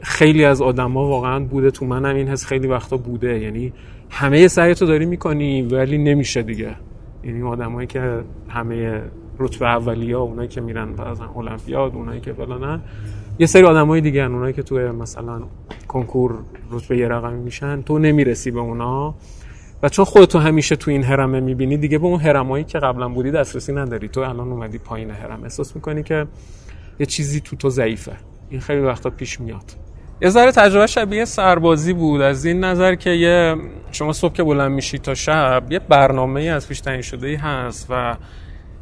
خیلی 0.00 0.44
از 0.44 0.62
آدما 0.62 1.08
واقعا 1.08 1.40
بوده. 1.44 1.70
تو 1.70 1.86
منم 1.86 2.16
این 2.16 2.28
حس 2.28 2.46
خیلی 2.46 2.66
وقتا 2.66 2.96
بوده. 2.96 3.38
یعنی 3.38 3.72
همه 4.10 4.48
سعیتو 4.48 4.86
داری 4.86 5.06
می‌کنی 5.06 5.62
ولی 5.62 5.98
نمیشه 5.98 6.42
دیگه. 6.42 6.74
یعنی 7.24 7.42
آدمایی 7.42 7.86
که 7.86 8.20
همه 8.48 9.02
رتبه 9.38 9.68
ها 9.68 10.20
اونایی 10.20 10.48
که 10.48 10.60
میرن 10.60 10.88
مثلا 10.88 11.28
المپیاد 11.36 11.94
اونایی 11.94 12.20
که 12.20 12.32
فلانن 12.32 12.80
یه 13.38 13.46
سری 13.46 13.62
آدمای 13.62 14.00
دیگه 14.00 14.24
هن. 14.24 14.32
اونایی 14.32 14.52
که 14.52 14.62
تو 14.62 14.74
مثلا 14.76 15.42
کنکور 15.88 16.38
رتبه 16.70 16.98
یه 16.98 17.08
رقمی 17.08 17.40
میشن 17.40 17.82
تو 17.82 17.98
نمی‌رسی 17.98 18.50
به 18.50 18.60
اونا. 18.60 19.14
و 19.82 19.88
چون 19.88 20.04
خودتو 20.04 20.38
همیشه 20.38 20.76
تو 20.76 20.90
این 20.90 21.02
هرمه 21.02 21.40
می‌بینی 21.40 21.76
دیگه 21.76 21.98
به 21.98 22.06
اون 22.06 22.20
هرمایی 22.20 22.64
که 22.64 22.78
قبلا 22.78 23.08
بودی 23.08 23.30
دسترسی 23.30 23.72
نداری. 23.72 24.08
تو 24.08 24.20
الان 24.20 24.52
اومدی 24.52 24.78
پایین 24.78 25.10
هرم 25.10 25.42
احساس 25.42 25.76
می‌کنی 25.76 26.02
که 26.02 26.26
یه 27.00 27.06
چیزی 27.06 27.40
تو 27.40 27.56
تو 27.56 27.70
ضعیفه. 27.70 28.12
این 28.50 28.60
خیلی 28.60 28.80
وقتا 28.80 29.10
پیش 29.10 29.40
میاد. 29.40 29.64
یه 30.22 30.28
ذره 30.28 30.52
تجربه 30.52 30.86
شبیه 30.86 31.24
سربازی 31.24 31.92
بود. 31.92 32.20
از 32.20 32.44
این 32.44 32.64
نظر 32.64 32.94
که 32.94 33.10
یه 33.10 33.56
شما 33.92 34.12
صبح 34.12 34.32
که 34.32 34.42
بلند 34.42 34.72
میشی 34.72 34.98
تا 34.98 35.14
شب 35.14 35.62
یه 35.70 35.78
برنامه 35.78 36.40
از 36.40 36.68
پیش 36.68 36.80
تعیین 36.80 37.02
شده 37.02 37.26
ای 37.26 37.34
هست 37.34 37.86
و 37.90 38.16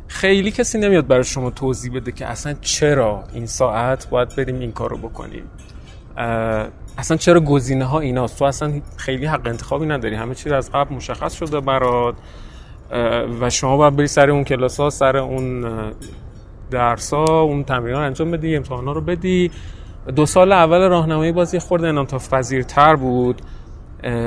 خیلی 0.08 0.50
کسی 0.50 0.78
نمیاد 0.78 1.06
برای 1.06 1.24
شما 1.24 1.50
توضیح 1.50 1.94
بده 1.94 2.12
که 2.12 2.26
اصلا 2.26 2.54
چرا 2.60 3.24
این 3.34 3.46
ساعت 3.46 4.08
باید 4.08 4.36
بریم 4.36 4.58
این 4.58 4.72
کارو 4.72 4.96
بکنیم؟ 4.98 5.44
اصلا 6.98 7.16
چرا 7.16 7.40
گزینه 7.40 7.84
ها 7.84 8.00
ایناست؟ 8.00 8.38
تو 8.38 8.44
اصلا 8.44 8.80
خیلی 8.96 9.26
حق 9.26 9.46
انتخابی 9.46 9.86
نداری. 9.86 10.14
همه 10.14 10.34
چیز 10.34 10.52
از 10.52 10.70
قبل 10.72 10.94
مشخص 10.94 11.34
شده 11.34 11.60
برات 11.60 12.14
و 13.40 13.50
شما 13.50 13.76
باید 13.76 13.96
بری 13.96 14.06
سر 14.06 14.30
اون 14.30 14.44
کلاس 14.44 14.80
ها 14.80 14.90
سر 14.90 15.16
اون 15.16 15.66
درس 16.70 17.12
ها 17.12 17.40
اون 17.40 17.64
تمرین 17.64 17.94
ها 17.94 18.00
انجام 18.02 18.30
بدی 18.30 18.56
امتحان 18.56 18.86
ها 18.86 18.92
رو 18.92 19.00
بدی. 19.00 19.50
دو 20.16 20.26
سال 20.26 20.52
اول 20.52 20.88
راهنمایی 20.88 21.32
بازی 21.32 21.58
خورده 21.58 21.88
انعطاف 21.88 22.34
پذیرتر 22.34 22.96
بود. 22.96 23.42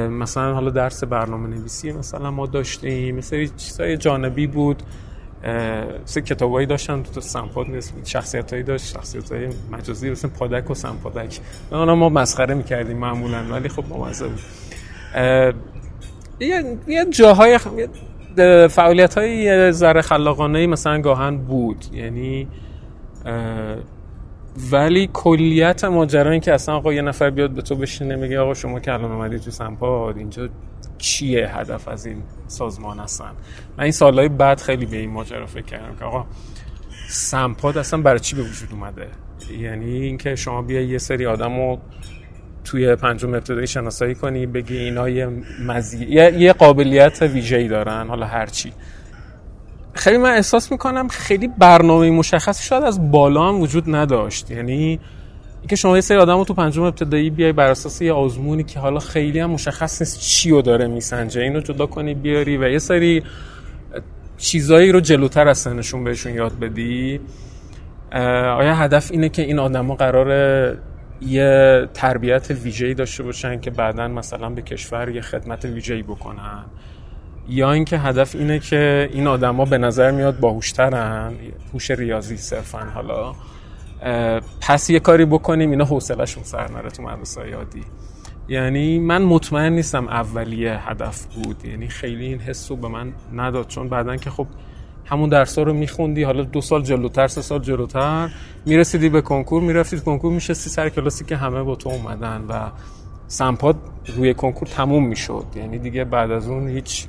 مثلا 0.09 0.53
حالا 0.53 0.69
درس 0.69 1.03
برنامه 1.03 1.47
نویسی 1.47 1.91
مثلا 1.91 2.31
ما 2.31 2.45
داشتیم 2.45 3.15
مثل 3.15 3.47
چیزای 3.57 3.97
جانبی 3.97 4.47
بود. 4.47 4.83
سه 6.05 6.21
کتابایی 6.21 6.67
داشتن 6.67 7.03
تو 7.03 7.21
سمپاد 7.21 7.67
شخصیت 8.05 8.53
هایی 8.53 8.63
داشت 8.63 8.85
شخصیت 8.85 9.31
های 9.31 9.47
مجازی 9.71 10.09
مثل 10.09 10.27
پادک 10.27 10.69
و 10.69 10.73
سمپادک. 10.73 11.39
اونا 11.71 11.95
ما 11.95 12.09
مسخره 12.09 12.53
می‌کردیم 12.53 12.97
معمولا 12.97 13.43
ولی 13.51 13.69
خب 13.69 13.83
ممزه 13.89 14.27
بود. 14.27 14.39
یه 16.87 17.05
جاهای 17.09 17.59
فعالیت 18.67 19.17
های 19.17 19.71
ذره 19.71 20.01
خلاقانه 20.01 20.67
مثلا 20.67 21.01
گاهن 21.01 21.37
بود. 21.37 21.85
یعنی 21.93 22.47
ولی 24.71 25.09
کلیت 25.13 25.83
ماجرا 25.83 26.31
این 26.31 26.41
که 26.41 26.53
اصلا 26.53 26.75
آقا 26.75 26.93
یه 26.93 27.01
نفر 27.01 27.29
بیاد 27.29 27.51
به 27.51 27.61
تو 27.61 27.75
بشینه 27.75 28.15
میگه 28.15 28.39
آقا 28.39 28.53
شما 28.53 28.79
که 28.79 28.93
الان 28.93 29.11
اومدی 29.11 29.39
تو 29.39 29.51
سمپاد 29.51 30.17
اینجا 30.17 30.49
چیه 30.99 31.57
هدف 31.57 31.87
از 31.87 32.05
این 32.05 32.23
سازمان 32.47 32.99
هستن؟ 32.99 33.31
من 33.77 33.83
این 33.83 33.91
سالهای 33.91 34.29
بعد 34.29 34.59
خیلی 34.59 34.85
به 34.85 34.97
این 34.97 35.09
ماجرا 35.09 35.45
فکر 35.45 35.65
کردم 35.65 35.95
که 35.95 36.05
آقا 36.05 36.25
سمپاد 37.09 37.77
اصلا 37.77 38.01
برای 38.01 38.19
چی 38.19 38.35
به 38.35 38.41
وجود 38.41 38.69
اومده؟ 38.71 39.07
یعنی 39.59 39.91
اینکه 39.91 40.35
شما 40.35 40.61
بیا 40.61 40.81
یه 40.81 40.97
سری 40.97 41.25
آدم 41.25 41.57
رو 41.57 41.79
توی 42.63 42.95
پنجم 42.95 43.33
ابتدایی 43.33 43.67
شناسایی 43.67 44.15
کنی 44.15 44.45
بگی 44.45 44.77
اینا 44.77 45.09
یه 45.09 45.27
مزی... 45.67 46.05
یه 46.05 46.53
قابلیت 46.53 47.21
ویژه‌ای 47.21 47.67
دارن 47.67 48.07
حالا 48.07 48.25
هرچی 48.25 48.73
خیلی 49.93 50.17
من 50.17 50.31
احساس 50.31 50.71
می‌کنم 50.71 51.07
خیلی 51.07 51.47
برنامه 51.47 52.11
مشخصی 52.11 52.63
شاید 52.63 52.83
از 52.83 53.11
بالا 53.11 53.47
هم 53.47 53.61
وجود 53.61 53.95
نداشت. 53.95 54.51
یعنی 54.51 54.99
اینکه 55.61 55.75
شما 55.75 55.95
یه 55.95 56.01
سری 56.01 56.17
آدم 56.17 56.37
رو 56.37 56.43
تو 56.43 56.53
پنجم 56.53 56.83
ابتدایی 56.83 57.29
بیای 57.29 57.51
بر 57.51 57.71
اساس 57.71 58.01
یه 58.01 58.13
آزمونی 58.13 58.63
که 58.63 58.79
حالا 58.79 58.99
خیلی 58.99 59.39
هم 59.39 59.49
مشخص 59.49 60.01
نیست 60.01 60.19
چی 60.19 60.49
رو 60.49 60.61
داره 60.61 60.87
میسنجه. 60.87 61.41
اینو 61.41 61.59
جدا 61.59 61.85
کنی 61.85 62.13
بیاری 62.13 62.57
و 62.57 62.69
یه 62.69 62.79
سری 62.79 63.23
چیزایی 64.37 64.91
رو 64.91 64.99
جلوتر 64.99 65.47
از 65.47 65.57
سنشون 65.57 66.03
بهشون 66.03 66.33
یاد 66.33 66.59
بدی. 66.59 67.19
آیا 68.57 68.75
هدف 68.75 69.11
اینه 69.11 69.29
که 69.29 69.41
این 69.41 69.59
آدما 69.59 69.95
قراره 69.95 70.77
یه 71.21 71.87
تربیت 71.93 72.51
ویژه‌ای 72.51 72.93
داشته 72.93 73.23
باشن 73.23 73.59
که 73.59 73.71
بعدا 73.71 74.07
مثلا 74.07 74.49
به 74.49 74.61
کشور 74.61 75.09
یه 75.09 75.21
خدمت 75.21 75.65
ویژه‌ای 75.65 76.03
بکنن؟ 76.03 76.65
یا 77.49 77.71
اینکه 77.71 77.97
هدف 77.97 78.35
اینه 78.35 78.59
که 78.59 79.09
این 79.13 79.27
آدما 79.27 79.65
به 79.65 79.77
نظر 79.77 80.11
میاد 80.11 80.39
باهوشترن 80.39 81.33
هوش 81.73 81.91
ریاضی 81.91 82.37
صرفا 82.37 82.79
حالا؟ 82.93 83.35
پس 84.61 84.89
یه 84.89 84.99
کاری 84.99 85.25
بکنیم 85.25 85.71
اینا 85.71 85.85
حوصلهشون 85.85 86.43
سر 86.43 86.71
نره 86.71 86.89
تو 86.89 87.03
مدرسه 87.03 87.49
یادی 87.49 87.83
یعنی 88.47 88.99
من 88.99 89.21
مطمئن 89.21 89.73
نیستم 89.73 90.07
اولیه 90.07 90.89
هدف 90.89 91.25
بود. 91.25 91.65
یعنی 91.65 91.87
خیلی 91.87 92.25
این 92.25 92.39
حسو 92.39 92.75
به 92.75 92.87
من 92.87 93.13
نداد. 93.33 93.67
چون 93.67 93.89
بعدا 93.89 94.15
که 94.17 94.29
خب 94.29 94.47
همون 95.05 95.29
درس 95.29 95.59
رو 95.59 95.73
میخوندی 95.73 96.23
حالا 96.23 96.43
دو 96.43 96.61
سال 96.61 96.83
جلوتر 96.83 97.27
سه 97.27 97.41
سال 97.41 97.59
جلوتر 97.59 98.29
می‌رسیدی 98.65 99.09
به 99.09 99.21
کنکور 99.21 99.61
می‌رفتید 99.61 100.03
کنکور 100.03 100.33
میشستی 100.33 100.69
سر 100.69 100.89
کلاسی 100.89 101.25
که 101.25 101.35
همه 101.35 101.63
با 101.63 101.75
تو 101.75 101.89
اومدن 101.89 102.45
و 102.49 102.69
سمپاد 103.27 103.75
روی 104.15 104.33
کنکور 104.33 104.67
تموم 104.67 105.07
می‌شد. 105.07 105.45
یعنی 105.55 105.79
دیگه 105.79 106.03
بعد 106.03 106.31
از 106.31 106.47
اون 106.47 106.67
هیچ 106.67 107.05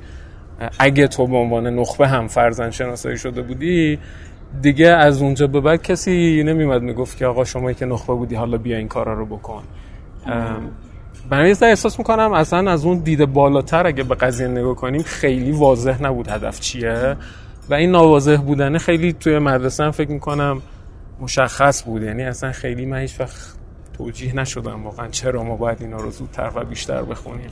اگه 0.79 1.07
تو 1.07 1.27
به 1.27 1.37
عنوان 1.37 1.67
نخبه 1.67 2.07
هم 2.07 2.27
فرزن 2.27 2.71
شناسایی 2.71 3.17
شده 3.17 3.41
بودی 3.41 3.99
دیگه 4.61 4.87
از 4.87 5.21
اونجا 5.21 5.47
به 5.47 5.61
بعد 5.61 5.83
کسی 5.83 6.43
نمیمد 6.43 6.81
می‌گفت 6.81 7.17
که 7.17 7.25
آقا 7.25 7.43
شما 7.43 7.73
که 7.73 7.85
نخبه 7.85 8.13
بودی 8.13 8.35
حالا 8.35 8.57
بیا 8.57 8.77
این 8.77 8.87
کارا 8.87 9.13
رو 9.13 9.25
بکن. 9.25 9.63
برای 11.29 11.55
احساس 11.61 11.99
می‌کنم 11.99 12.33
اصلا 12.33 12.71
از 12.71 12.85
اون 12.85 12.97
دیده 12.97 13.25
بالاتر 13.25 13.87
اگه 13.87 14.03
به 14.03 14.15
قضیه 14.15 14.47
نگاه 14.47 14.75
کنیم 14.75 15.01
خیلی 15.01 15.51
واضح 15.51 16.03
نبود 16.03 16.27
هدف 16.27 16.59
چیه. 16.59 17.15
و 17.69 17.73
این 17.73 17.91
ناواضح 17.91 18.37
بودنه 18.37 18.77
خیلی 18.77 19.13
توی 19.13 19.39
مدرسه 19.39 19.83
هم 19.83 19.91
فکر 19.91 20.11
می‌کنم 20.11 20.61
مشخص 21.19 21.83
بود. 21.83 22.03
یعنی 22.03 22.23
اصلا 22.23 22.51
خیلی 22.51 22.85
من 22.85 22.99
هیچ 22.99 23.19
وقت 23.19 23.55
توجیه 23.97 24.35
نشدم 24.35 24.83
واقعا 24.83 25.07
چرا 25.07 25.43
ما 25.43 25.55
باید 25.55 25.81
اینا 25.81 25.97
رو 25.97 26.11
زودتر 26.11 26.51
و 26.55 26.65
بیشتر 26.65 27.01
بخونیم. 27.01 27.49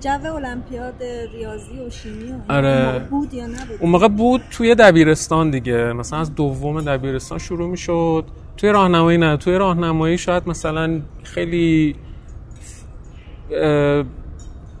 جو 0.00 0.34
المپیاد 0.34 1.02
ریاضی 1.32 1.80
و 1.86 1.90
شیمی 1.90 2.34
آره. 2.48 2.98
بود 3.10 3.34
یا 3.34 3.46
نبود؟ 3.46 3.78
اون 3.80 3.90
موقع 3.90 4.08
بود 4.08 4.42
توی 4.50 4.74
دبیرستان 4.74 5.50
دیگه. 5.50 5.92
مثلا 5.92 6.18
از 6.18 6.34
دوم 6.34 6.80
دبیرستان 6.80 7.38
شروع 7.38 7.68
می‌شد. 7.68 8.24
توی 8.56 8.70
راهنمایی 8.70 9.18
نه 9.18 9.36
توی 9.36 9.58
راهنمایی 9.58 10.18
شاید 10.18 10.48
مثلا 10.48 11.00
خیلی 11.22 11.96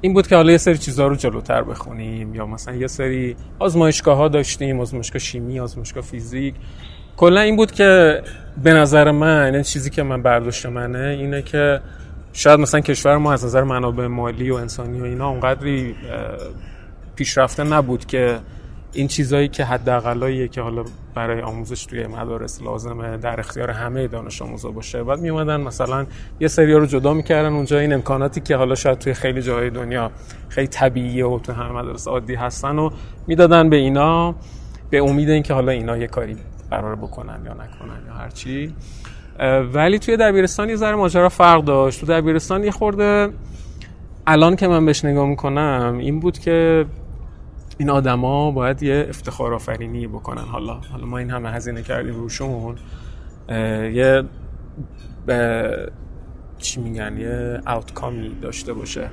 این 0.00 0.14
بود 0.14 0.26
که 0.26 0.36
حالا 0.36 0.52
یه 0.52 0.58
سری 0.58 0.78
چیزها 0.78 1.06
رو 1.06 1.16
جلوتر 1.16 1.62
بخونیم 1.62 2.34
یا 2.34 2.46
مثلا 2.46 2.74
یه 2.74 2.86
سری 2.86 3.36
آزمایشگاه 3.58 4.16
ها 4.16 4.28
داشتیم 4.28 4.80
آزمایشگاه 4.80 5.18
شیمی 5.18 5.60
آزمایشگاه 5.60 6.02
فیزیک. 6.02 6.54
کلا 7.16 7.40
این 7.40 7.56
بود 7.56 7.72
که 7.72 8.22
به 8.62 8.72
نظر 8.72 9.10
من 9.10 9.54
این 9.54 9.62
چیزی 9.62 9.90
که 9.90 10.02
من 10.02 10.22
برداشت 10.22 10.66
منه 10.66 10.98
اینه 10.98 11.42
که 11.42 11.80
شاید 12.36 12.60
مثلا 12.60 12.80
کشور 12.80 13.16
ما 13.16 13.32
از 13.32 13.44
نظر 13.44 13.62
منابع 13.62 14.06
مالی 14.06 14.50
و 14.50 14.54
انسانی 14.54 15.00
و 15.00 15.04
اینا 15.04 15.28
اونقدری 15.28 15.94
پیشرفته 17.14 17.64
نبود 17.64 18.06
که 18.06 18.38
این 18.92 19.08
چیزایی 19.08 19.48
که 19.48 19.64
حداقلاییه 19.64 20.48
که 20.48 20.60
حالا 20.60 20.84
برای 21.14 21.40
آموزش 21.40 21.86
توی 21.86 22.06
مدارس 22.06 22.62
لازمه 22.62 23.16
در 23.16 23.40
اختیار 23.40 23.70
همه 23.70 24.08
دانش 24.08 24.42
آموزا 24.42 24.70
باشه. 24.70 25.02
بعد 25.02 25.20
می 25.20 25.28
اومدن 25.28 25.60
مثلا 25.60 26.06
یه 26.40 26.48
سری 26.48 26.72
رو 26.72 26.86
جدا 26.86 27.14
می‌کردن 27.14 27.52
اونجا. 27.52 27.78
این 27.78 27.92
امکاناتی 27.92 28.40
که 28.40 28.56
حالا 28.56 28.74
شاید 28.74 28.98
توی 28.98 29.14
خیلی 29.14 29.42
جاهای 29.42 29.70
دنیا 29.70 30.10
خیلی 30.48 30.66
طبیعیه 30.66 31.26
و 31.26 31.38
تو 31.38 31.52
همه 31.52 31.72
مدارس 31.72 32.08
عادی 32.08 32.34
هستن 32.34 32.78
و 32.78 32.90
می‌دادن 33.26 33.70
به 33.70 33.76
اینا 33.76 34.34
به 34.90 35.02
امید 35.02 35.30
اینکه 35.30 35.54
حالا 35.54 35.72
اینا 35.72 35.96
یه 35.96 36.06
کاری 36.06 36.36
قرار 36.70 36.96
بکنن 36.96 37.40
یا 37.44 37.52
نکنن 37.52 38.06
یا 38.06 38.14
هرچی. 38.14 38.74
ولی 39.72 39.98
توی 39.98 40.16
دبیرستان 40.16 40.68
یه 40.68 40.76
ذره 40.76 40.96
ماجرا 40.96 41.28
فرق 41.28 41.64
داشت. 41.64 42.00
تو 42.00 42.06
دبیرستان 42.06 42.64
یه 42.64 42.70
خورده 42.70 43.28
الان 44.26 44.56
که 44.56 44.68
من 44.68 44.86
بهش 44.86 45.04
نگاه 45.04 45.26
می‌کنم 45.26 45.96
این 46.00 46.20
بود 46.20 46.38
که 46.38 46.86
این 47.78 47.90
آدما 47.90 48.50
باید 48.50 48.82
یه 48.82 49.06
افتخار 49.08 49.54
آفرینی 49.54 50.06
بکنن. 50.06 50.42
حالا 50.42 50.74
حالا 50.74 51.06
ما 51.06 51.18
این 51.18 51.30
همه 51.30 51.50
هزینه 51.50 51.82
کردیم 51.82 52.14
روشون. 52.14 52.76
یه 53.48 54.24
چی 56.58 56.80
میگن؟ 56.80 57.16
یه 57.18 57.60
آوتکامی 57.66 58.30
داشته 58.42 58.72
باشه. 58.72 59.10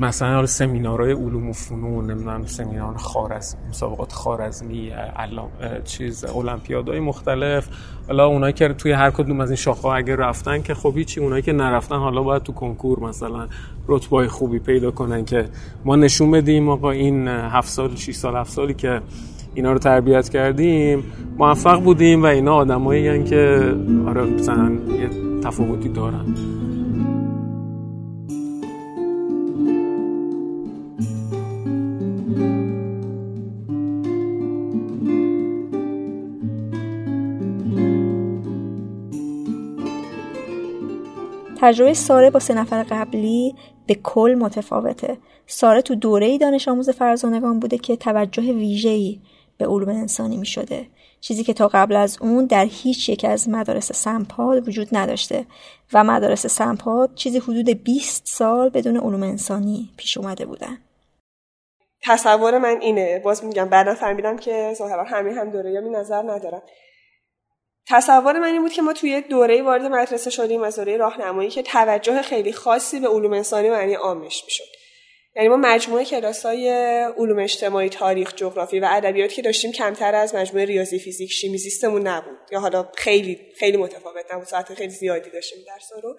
مثلا 0.00 0.46
سمینارهای 0.46 1.12
علوم 1.12 1.48
و 1.48 1.52
فنون 1.52 2.10
نمی‌دونم 2.10 2.46
سمینار 2.46 2.96
خارز 2.96 3.54
مسابقات 3.68 4.12
خارزمی 4.12 4.88
علام 5.16 5.48
چیز 5.84 6.24
المپیادهای 6.24 7.00
مختلف. 7.00 7.68
حالا 8.08 8.26
اونایی 8.26 8.52
که 8.52 8.68
توی 8.68 8.92
هر 8.92 9.10
کدوم 9.10 9.40
از 9.40 9.50
این 9.50 9.56
شاخه 9.56 9.88
اگه 9.88 10.16
رفتن 10.16 10.62
که 10.62 10.74
خب 10.74 10.92
هیچی 10.96 11.20
اونایی 11.20 11.42
که 11.42 11.52
نرفتن 11.52 11.96
حالا 11.96 12.22
باید 12.22 12.42
تو 12.42 12.52
کنکور 12.52 13.00
مثلا 13.00 13.46
رتبه 13.88 14.28
خوبی 14.28 14.58
پیدا 14.58 14.90
کنن 14.90 15.24
که 15.24 15.48
ما 15.84 15.96
نشون 15.96 16.30
بدیم 16.30 16.68
آقا 16.68 16.90
این 16.90 17.28
هفت 17.28 17.68
سال 17.68 17.96
6 17.96 18.14
سال 18.14 18.36
هفت 18.36 18.52
سالی 18.52 18.74
که 18.74 19.00
اینا 19.54 19.72
رو 19.72 19.78
تربیت 19.78 20.28
کردیم 20.28 21.04
موفق 21.38 21.82
بودیم 21.82 22.22
و 22.22 22.26
اینا 22.26 22.54
آدمایی 22.54 23.24
که 23.24 23.74
آره 24.08 24.24
مثلا 24.24 24.72
یه 25.00 25.40
تفاوتی 25.40 25.88
دارن. 25.88 26.34
تجربه 41.66 41.94
ساره 41.94 42.30
با 42.30 42.40
سه 42.40 42.54
نفر 42.54 42.82
قبلی 42.82 43.54
به 43.86 43.94
کل 43.94 44.36
متفاوته 44.38 45.18
ساره 45.46 45.82
تو 45.82 45.94
دوره 45.94 46.38
دانش 46.38 46.68
آموز 46.68 46.90
فرزانگان 46.90 47.60
بوده 47.60 47.78
که 47.78 47.96
توجه 47.96 48.42
ویژه‌ای 48.42 49.20
به 49.58 49.66
علوم 49.66 49.88
انسانی 49.88 50.36
می 50.36 50.46
شده. 50.46 50.86
چیزی 51.20 51.44
که 51.44 51.52
تا 51.52 51.68
قبل 51.68 51.96
از 51.96 52.18
اون 52.20 52.44
در 52.44 52.64
هیچ 52.64 53.08
یک 53.08 53.24
از 53.24 53.48
مدارس 53.48 53.92
سمپاد 53.92 54.68
وجود 54.68 54.88
نداشته 54.92 55.46
و 55.92 56.04
مدارس 56.04 56.46
سمپاد 56.46 57.14
چیزی 57.14 57.38
حدود 57.38 57.68
20 57.68 58.26
سال 58.26 58.68
بدون 58.68 58.96
علوم 58.96 59.22
انسانی 59.22 59.90
پیش 59.96 60.16
اومده 60.18 60.46
بودن. 60.46 60.78
تصور 62.02 62.58
من 62.58 62.78
اینه 62.80 63.18
باز 63.18 63.44
میگم 63.44 63.68
بعدا 63.68 63.94
فهمیدم 63.94 64.36
که 64.36 64.74
ظاهرا 64.78 65.04
همین 65.04 65.38
هم 65.38 65.50
دوره 65.50 65.72
یا 65.72 65.80
نظر 65.80 66.22
ندارم 66.22 66.62
تصور 67.88 68.38
من 68.38 68.52
این 68.52 68.62
بود 68.62 68.72
که 68.72 68.82
ما 68.82 68.92
توی 68.92 69.20
دوره 69.20 69.62
وارد 69.62 69.82
مدرسه 69.82 70.30
شدیم 70.30 70.62
از 70.62 70.76
دوره 70.76 70.96
راهنمایی 70.96 71.50
که 71.50 71.62
توجه 71.62 72.22
خیلی 72.22 72.52
خاصی 72.52 73.00
به 73.00 73.08
علوم 73.08 73.32
انسانی 73.32 73.70
معنی 73.70 73.94
عامش 73.94 74.44
می‌شد. 74.44 74.64
یعنی 75.36 75.48
ما 75.48 75.56
مجموعه 75.56 76.04
کلاس 76.04 76.46
های 76.46 76.70
علوم 77.18 77.38
اجتماعی 77.38 77.88
تاریخ 77.88 78.34
جغرافی 78.36 78.80
و 78.80 78.88
ادبیات 78.90 79.32
که 79.32 79.42
داشتیم 79.42 79.72
کمتر 79.72 80.14
از 80.14 80.34
مجموعه 80.34 80.64
ریاضی 80.64 80.98
فیزیک 80.98 81.32
شیمی 81.32 81.58
زیستمون 81.58 82.06
نبود. 82.06 82.38
یا 82.52 82.60
حالا 82.60 82.88
خیلی 82.96 83.38
خیلی 83.58 83.76
متفاوت 83.76 84.24
نبود. 84.34 84.46
ساعت 84.46 84.74
خیلی 84.74 84.92
زیادی 84.92 85.30
داشتیم 85.30 85.58
درس 85.66 85.92
رو. 86.02 86.16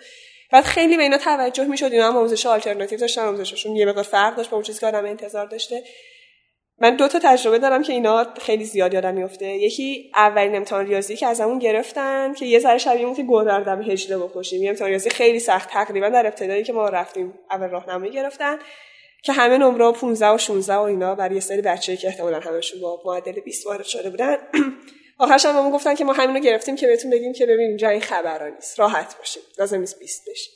بعد 0.52 0.64
خیلی 0.64 0.98
به 0.98 1.04
اینا 1.04 1.18
توجه 1.18 1.64
می‌شد. 1.64 1.92
اینا 1.92 2.08
هم 2.08 2.18
آموزش 2.18 2.46
آلترناتیو 2.46 3.00
داشتن 3.00 3.22
آموزششون 3.22 3.76
یه 3.76 3.86
مقدار 3.86 4.04
فرق 4.04 4.36
داشت 4.36 4.50
با 4.50 4.58
اون 4.58 4.64
چیزی 4.64 4.80
که 4.80 4.88
آدم 4.88 5.06
انتظار 5.06 5.46
داشته. 5.46 5.84
من 6.80 6.96
دو 6.96 7.08
تا 7.08 7.20
تجربه 7.24 7.60
دارم 7.60 7.84
که 7.84 7.94
اینا 7.94 8.34
خیلی 8.42 8.64
زیاد 8.64 8.94
یادم 8.94 9.14
میفته. 9.14 9.46
یکی 9.46 10.12
اولین 10.16 10.56
امتحان 10.56 10.88
ریاضی 10.88 11.16
که 11.16 11.28
از 11.28 11.42
همون 11.42 11.60
گرفتن 11.60 12.34
که 12.34 12.46
یه 12.46 12.60
ذره 12.60 12.78
شبیه 12.78 13.14
که 13.14 13.24
گودردم 13.24 13.82
هجله 13.82 14.18
بکشیم. 14.18 14.64
یه 14.64 14.70
امتحان 14.70 14.90
ریاضی 14.90 15.10
خیلی 15.10 15.40
سخت. 15.40 15.70
تقریبا 15.70 16.10
در 16.10 16.28
ابتدایی 16.28 16.64
که 16.64 16.74
ما 16.74 16.90
رفتیم 16.90 17.34
اول 17.52 17.68
راهنمایی 17.68 18.12
گرفتن 18.12 18.60
که 19.24 19.34
همه 19.34 19.58
نمره 19.58 19.92
15 19.92 20.28
و 20.28 20.38
16 20.38 20.76
و 20.76 20.82
اینا 20.82 21.16
برای 21.16 21.36
یه 21.36 21.42
سری 21.42 21.62
بچه‌ای 21.62 21.98
که 21.98 22.08
احتمالاً 22.08 22.40
همشون 22.40 22.82
با 22.82 23.02
معدل 23.06 23.40
20 23.40 23.68
وارد 23.68 23.84
شده 23.84 24.10
بودن. 24.10 24.38
آخرش 25.20 25.46
هم 25.46 25.56
همون 25.56 25.72
گفتن 25.72 25.96
که 25.96 26.06
ما 26.06 26.14
همینو 26.14 26.40
گرفتیم 26.40 26.76
که 26.76 26.88
بهتون 26.88 27.12
بگیم 27.12 27.34
که 27.34 27.46
ببین 27.46 27.68
اینجا 27.68 27.90
این 27.90 28.02
خبرا 28.02 28.48
نیست. 28.48 28.80
راحت 28.80 29.18
باشید 29.18 29.44
لازم 29.60 29.80
نیست 29.80 30.00
20 30.00 30.30
بشید 30.30 30.54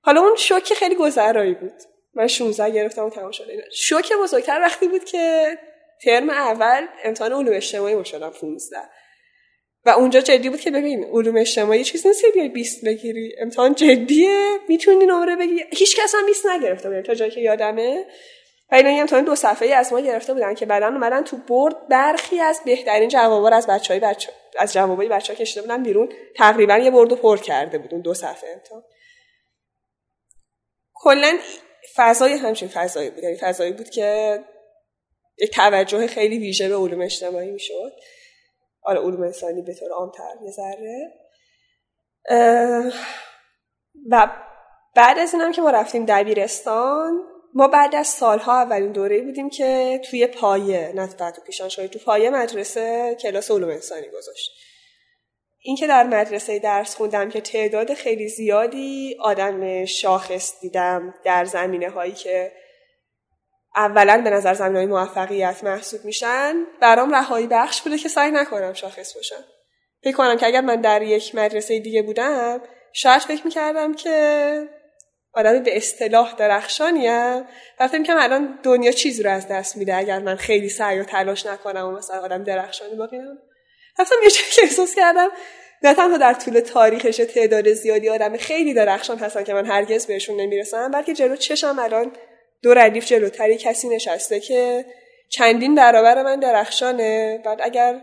حالا 0.00 0.20
اون 0.20 0.36
شوک 0.36 0.74
خیلی 0.74 0.94
گذرایی 0.94 1.54
بود. 1.54 1.82
من 2.14 2.26
16 2.26 2.70
گرفتم 2.70 3.04
و 3.04 3.10
تمام 3.10 3.30
شده. 3.30 3.64
شوک 3.72 4.12
بزرگتر 4.22 4.60
وقتی 4.60 4.88
بود 4.88 5.04
که 5.04 5.58
ترم 6.04 6.30
اول 6.30 6.86
امتحان 7.04 7.32
علوم 7.32 7.56
اجتماعی 7.56 7.94
ما 7.94 8.04
شدم 8.04 8.30
15 8.30 8.76
و 9.84 9.90
اونجا 9.90 10.20
جدی 10.20 10.48
بود 10.48 10.60
که 10.60 10.70
ببین 10.70 11.04
علوم 11.04 11.36
اجتماعی 11.36 11.84
چیز 11.84 12.06
نیست 12.06 12.24
بیای 12.34 12.48
20 12.48 12.84
بگیری. 12.84 13.34
امتحان 13.40 13.74
جدیه 13.74 14.58
می‌تونی 14.68 15.06
نمره 15.06 15.36
بگیری. 15.36 15.64
هیچ 15.70 16.00
کس 16.00 16.14
هم 16.14 16.26
20 16.26 16.46
نگرفته 16.46 16.90
بود 16.90 17.00
تا 17.00 17.14
جایی 17.14 17.30
که 17.30 17.40
یادمه. 17.40 18.06
و 18.72 18.74
اینا 18.74 18.90
امتحان 18.90 19.24
دو 19.24 19.34
صفحه 19.34 19.74
از 19.74 19.92
ما 19.92 20.00
گرفته 20.00 20.34
بودن 20.34 20.54
که 20.54 20.66
بعدا 20.66 20.86
اومدن 20.86 21.24
تو 21.24 21.36
برد 21.36 21.88
برخی 21.88 22.40
از 22.40 22.60
بهترین 22.64 23.08
جوابا 23.08 23.48
از 23.48 23.66
بچهای 23.66 24.00
بچه 24.00 24.32
از 24.58 24.72
جوابای 24.72 25.08
بچه‌ها 25.08 25.38
کشیده 25.38 25.62
بودن 25.62 25.82
بیرون. 25.82 26.12
تقریبا 26.36 26.78
یه 26.78 26.90
بردو 26.90 27.16
پر 27.16 27.36
کرده 27.36 27.78
بود 27.78 27.92
اون 27.92 28.02
دو 28.02 28.14
صفحه 28.14 28.50
امتحان. 28.54 28.82
کلا 30.94 31.38
فضای 31.98 32.32
همچین 32.32 32.68
فضایی 32.68 33.10
بود. 33.10 33.24
یعنی 33.24 33.36
فضایی 33.36 33.72
بود 33.72 33.90
که 33.90 34.38
یک 35.38 35.54
توجه 35.54 36.06
خیلی 36.06 36.38
ویژه 36.38 36.68
به 36.68 36.76
علوم 36.76 37.00
اجتماعی 37.00 37.50
می‌شد. 37.50 37.92
حالا 38.80 39.00
علوم 39.00 39.22
انسانی 39.22 39.62
به 39.62 39.74
طور 39.74 39.92
عامتر 39.92 40.34
یه 40.44 40.50
ذره. 40.50 41.12
و 44.10 44.30
بعد 44.96 45.18
از 45.18 45.34
اینم 45.34 45.52
که 45.52 45.62
ما 45.62 45.70
رفتیم 45.70 46.04
دبیرستان 46.08 47.24
ما 47.54 47.68
بعد 47.68 47.94
از 47.94 48.06
سالها 48.06 48.62
اولین 48.62 48.92
دوره 48.92 49.22
بودیم 49.22 49.50
که 49.50 50.00
توی 50.10 50.26
پایه 50.26 50.92
نه 50.94 51.06
تو 51.06 51.42
پیشان 51.46 51.68
تو 51.68 51.98
پایه 51.98 52.30
مدرسه 52.30 53.16
کلاس 53.20 53.50
علوم 53.50 53.70
انسانی 53.70 54.08
گذاشت. 54.08 54.50
اینکه 55.60 55.86
در 55.86 56.04
مدرسه 56.04 56.58
درس 56.58 56.94
خوندم 56.94 57.28
که 57.28 57.40
تعداد 57.40 57.94
خیلی 57.94 58.28
زیادی 58.28 59.16
آدم 59.20 59.84
شاخص 59.84 60.60
دیدم 60.60 61.14
در 61.24 61.44
زمینه 61.44 61.90
هایی 61.90 62.12
که 62.12 62.52
اولا 63.76 64.20
به 64.24 64.30
نظر 64.30 64.54
زمین 64.54 64.76
های 64.76 64.86
موفقیت 64.86 65.64
محسوب 65.64 66.04
میشن. 66.04 66.54
برام 66.80 67.14
رهایی 67.14 67.46
بخش 67.46 67.82
بوده 67.82 67.98
که 67.98 68.08
سعی 68.08 68.30
نکنم 68.30 68.72
شاخص 68.72 69.14
باشم. 69.14 69.44
فکر 70.02 70.16
کنم 70.16 70.36
که 70.36 70.46
اگر 70.46 70.60
من 70.60 70.80
در 70.80 71.02
یک 71.02 71.34
مدرسه 71.34 71.78
دیگه 71.78 72.02
بودم 72.02 72.60
شاید 72.92 73.22
فکر 73.22 73.44
می‌کردم 73.44 73.94
که 73.94 74.68
آدمی 75.32 75.60
به 75.60 75.76
اصطلاح 75.76 76.34
درخشانیم 76.34 77.46
و 77.80 77.88
فکر 77.88 77.98
می‌کنم 77.98 78.18
الان 78.20 78.58
دنیا 78.62 78.92
چیزی 78.92 79.22
رو 79.22 79.30
از 79.30 79.48
دست 79.48 79.76
میده 79.76 79.96
اگر 79.96 80.18
من 80.18 80.36
خیلی 80.36 80.68
سعی 80.68 80.98
و 80.98 81.04
تلاش 81.04 81.46
نکنم 81.46 81.86
و 81.86 81.90
مثلا 81.90 82.20
آدم 82.20 82.44
درخشانی 82.44 82.94
باقی 82.94 83.18
رفتم 83.98 84.16
یه 84.24 84.30
که 84.30 84.62
احساس 84.62 84.94
کردم 84.94 85.28
نه 85.82 85.94
تنها 85.94 86.16
در 86.16 86.34
طول 86.34 86.60
تاریخش 86.60 87.16
تعداد 87.16 87.72
زیادی 87.72 88.08
آدم 88.08 88.36
خیلی 88.36 88.74
درخشان 88.74 89.18
هستن 89.18 89.44
که 89.44 89.54
من 89.54 89.66
هرگز 89.66 90.06
بهشون 90.06 90.40
نمی‌رسم 90.40 90.90
بلکه 90.90 91.14
جلو 91.14 91.36
چشم 91.36 91.78
الان 91.78 92.12
دو 92.62 92.74
ردیف 92.74 93.06
جلوتری 93.06 93.56
کسی 93.56 93.88
نشسته 93.88 94.40
که 94.40 94.84
چندین 95.28 95.74
برابر 95.74 96.22
من 96.22 96.40
درخشانه. 96.40 97.42
بعد 97.44 97.58
اگر 97.62 98.00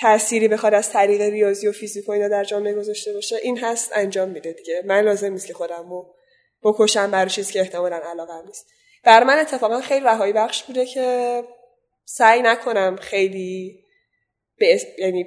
تأثیری 0.00 0.48
بخواد 0.48 0.74
از 0.74 0.90
طریق 0.90 1.20
ریاضی 1.20 1.68
و 1.68 1.72
فیزیک 1.72 2.08
و 2.08 2.12
اینا 2.12 2.28
در 2.28 2.44
جامعه 2.44 2.74
گذاشته 2.74 3.12
باشه 3.12 3.36
این 3.36 3.58
هست 3.58 3.92
انجام 3.94 4.28
میده 4.28 4.52
دیگه. 4.52 4.82
من 4.84 5.00
لازم 5.00 5.32
نیست 5.32 5.46
که 5.46 5.54
خودم 5.54 5.90
رو 5.90 6.14
بکشم 6.62 7.10
برای 7.10 7.30
چیزی 7.30 7.52
که 7.52 7.60
احتمالا 7.60 7.96
علاقه 7.96 8.46
نیست. 8.46 8.66
بر 9.04 9.24
من 9.24 9.38
اتفاقا 9.38 9.80
خیلی 9.80 10.04
رهایی 10.04 10.32
بخش 10.32 10.62
بوده 10.62 10.86
که 10.86 11.42
سعی 12.04 12.42
نکنم 12.42 12.96
خیلی 12.96 13.85
به 14.58 14.80
یعنی 14.98 15.26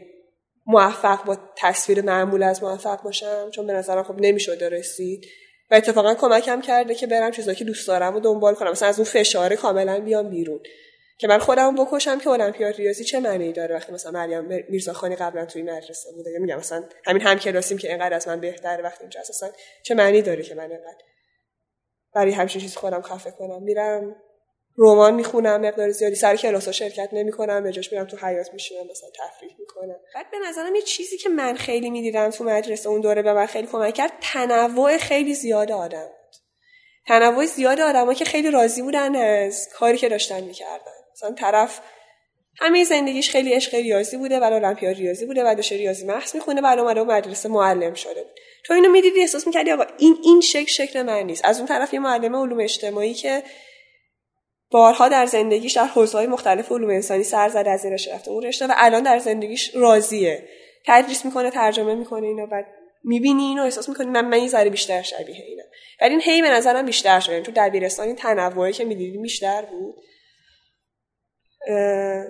موفق 0.66 1.26
با 1.26 1.38
تصویر 1.58 2.02
معمول 2.02 2.44
از 2.44 2.64
موفق 2.64 3.02
باشم؟ 3.02 3.50
چون 3.52 3.68
به 3.68 3.74
نظرم 3.74 4.04
خب 4.04 4.16
نمی‌شده 4.20 4.70
رسید 4.70 5.26
و 5.72 5.76
اتفاقا 5.76 6.16
کمکم 6.16 6.62
کرده 6.62 6.96
که 6.96 7.08
برم 7.08 7.32
چیزایی 7.32 7.58
که 7.58 7.66
دوست 7.66 7.88
دارم 7.88 8.16
و 8.16 8.20
دنبال 8.20 8.56
کنم. 8.56 8.72
مثلا 8.72 8.90
از 8.90 9.00
اون 9.00 9.06
فشار 9.06 9.56
کاملا 9.56 10.00
بیام 10.00 10.30
بیرون. 10.30 10.60
که 11.20 11.28
من 11.28 11.40
خودم 11.40 11.76
بکشم 11.76 12.20
که 12.20 12.30
المپیاد 12.30 12.76
ریاضی 12.76 13.04
چه 13.04 13.20
معنی 13.20 13.54
داره 13.54 13.76
وقتی 13.76 13.92
مثلا 13.92 14.12
مریم 14.12 14.66
میرزاخانی 14.70 15.16
قبلا 15.16 15.46
توی 15.46 15.62
مدرسه 15.62 16.12
بوده؟ 16.16 16.40
میگم 16.40 16.58
مثلا 16.58 16.84
همین 17.06 17.22
هم 17.22 17.40
کلاسیم 17.40 17.78
که 17.78 17.90
اینقدر 17.90 18.16
از 18.16 18.28
من 18.28 18.40
بهتره 18.40 18.84
وقتی 18.84 19.02
اینجا 19.02 19.20
اصلا 19.20 19.50
چه 19.84 19.96
معنی 19.96 20.22
داره 20.22 20.44
که 20.44 20.56
من 20.56 20.72
اینقدر 20.72 21.04
برای 22.14 22.32
همچین 22.32 22.62
چیز 22.62 22.76
خودم 22.76 23.02
خفه 23.02 23.32
کنم؟ 23.32 23.64
میرم 23.64 24.16
رمان 24.80 25.14
می‌خونم 25.14 25.62
مقدار 25.62 25.90
زیادی 25.90 26.16
سر 26.16 26.36
کلاس 26.36 26.70
شرکت 26.70 27.10
نمی‌کنم 27.14 27.64
به 27.64 27.72
جاش 27.72 27.92
میرم 27.92 28.06
تو 28.06 28.18
حیات 28.18 28.54
میشینم 28.54 28.88
مثلا 28.92 29.10
تفریح 29.10 29.56
می‌کنم. 29.60 30.00
بعد 30.16 30.32
به 30.32 30.38
نظرم 30.48 30.76
یه 30.76 30.82
چیزی 30.82 31.18
که 31.18 31.30
من 31.30 31.56
خیلی 31.56 31.90
می‌دیدم 31.90 32.30
تو 32.30 32.44
مدرسه 32.44 32.90
اون 32.90 33.02
دوره 33.02 33.22
به 33.22 33.34
من 33.34 33.46
خیلی 33.46 33.68
کمک 33.68 33.94
کرد 33.94 34.12
تنوع 34.22 34.98
خیلی 34.98 35.34
زیاد 35.34 35.72
آدم 35.72 36.06
بود. 36.06 36.36
تنوع 37.08 37.46
زیاد 37.46 37.80
آدم 37.80 38.14
که 38.14 38.26
خیلی 38.26 38.52
راضی 38.52 38.82
بودن 38.82 39.16
از 39.16 39.70
کاری 39.74 39.98
که 39.98 40.10
داشتن 40.10 40.44
می‌کردن. 40.44 40.92
مثلا 41.14 41.32
طرف 41.32 41.82
همه 42.62 42.84
زندگیش 42.84 43.30
خیلی 43.30 43.54
عشق 43.54 43.76
ریاضی 43.76 44.18
بوده 44.18 44.40
ولی 44.40 44.56
المپیاد 44.56 44.96
ریاضی 44.96 45.26
بوده 45.26 45.44
و 45.44 45.56
داشته 45.56 45.78
ریاضی 45.78 46.06
محض 46.06 46.36
می‌خونه 46.36 46.62
ولی 46.62 46.82
اومده 46.82 47.04
مدرسه 47.04 47.50
معلم 47.50 47.94
شده 47.94 48.26
تو 48.66 48.74
اینو 48.74 48.90
می‌دیدی 48.90 49.22
احساس 49.22 49.48
می‌کردی 49.48 49.72
آقا 49.72 49.86
این 49.98 50.18
این 50.24 50.42
شکل 50.42 50.66
شکل 50.66 51.02
من 51.02 51.24
نیست. 51.24 51.46
از 51.46 51.58
اون 51.58 51.68
طرف 51.68 51.94
یه 51.94 52.00
معلم 52.00 52.36
علوم 52.36 52.60
اجتماعی 52.60 53.14
که 53.14 53.44
بارها 54.72 55.10
در 55.10 55.26
زندگیش 55.26 55.74
در 55.74 55.86
حوزه‌های 55.86 56.28
مختلف 56.28 56.72
علوم 56.72 56.90
انسانی 56.90 57.24
سر 57.24 57.50
زده 57.50 57.70
از 57.70 57.84
این 57.84 57.94
رشته 57.94 58.14
رفته 58.14 58.32
اون 58.32 58.44
رشته 58.44 58.68
و 58.68 58.74
الان 58.76 59.04
در 59.04 59.20
زندگیش 59.20 59.76
راضیه. 59.76 60.50
تدریس 60.86 61.26
می‌کنه 61.26 61.52
ترجمه 61.52 61.96
می‌کنه 61.96 62.28
اینو 62.28 62.48
بعد 62.48 62.66
می‌بینی 63.04 63.44
اینو 63.44 63.64
احساس 63.64 63.90
می‌کنی 63.90 64.08
من 64.08 64.26
من 64.26 64.42
یه 64.42 64.48
ذره 64.48 64.70
بیشتر 64.70 65.02
شبیه 65.02 65.46
اینم. 65.46 65.66
ولی 66.02 66.12
این 66.12 66.22
هی 66.22 66.42
به 66.42 66.50
نظرم 66.50 66.86
بیشتر 66.86 67.20
شد 67.20 67.32
یعنی 67.32 67.44
تو 67.44 67.52
دبیرستان 67.56 68.08
این 68.08 68.16
تنوعی 68.16 68.74
که 68.74 68.86
می‌دیدیم 68.86 69.22
بیشتر 69.22 69.62
بود. 69.62 69.96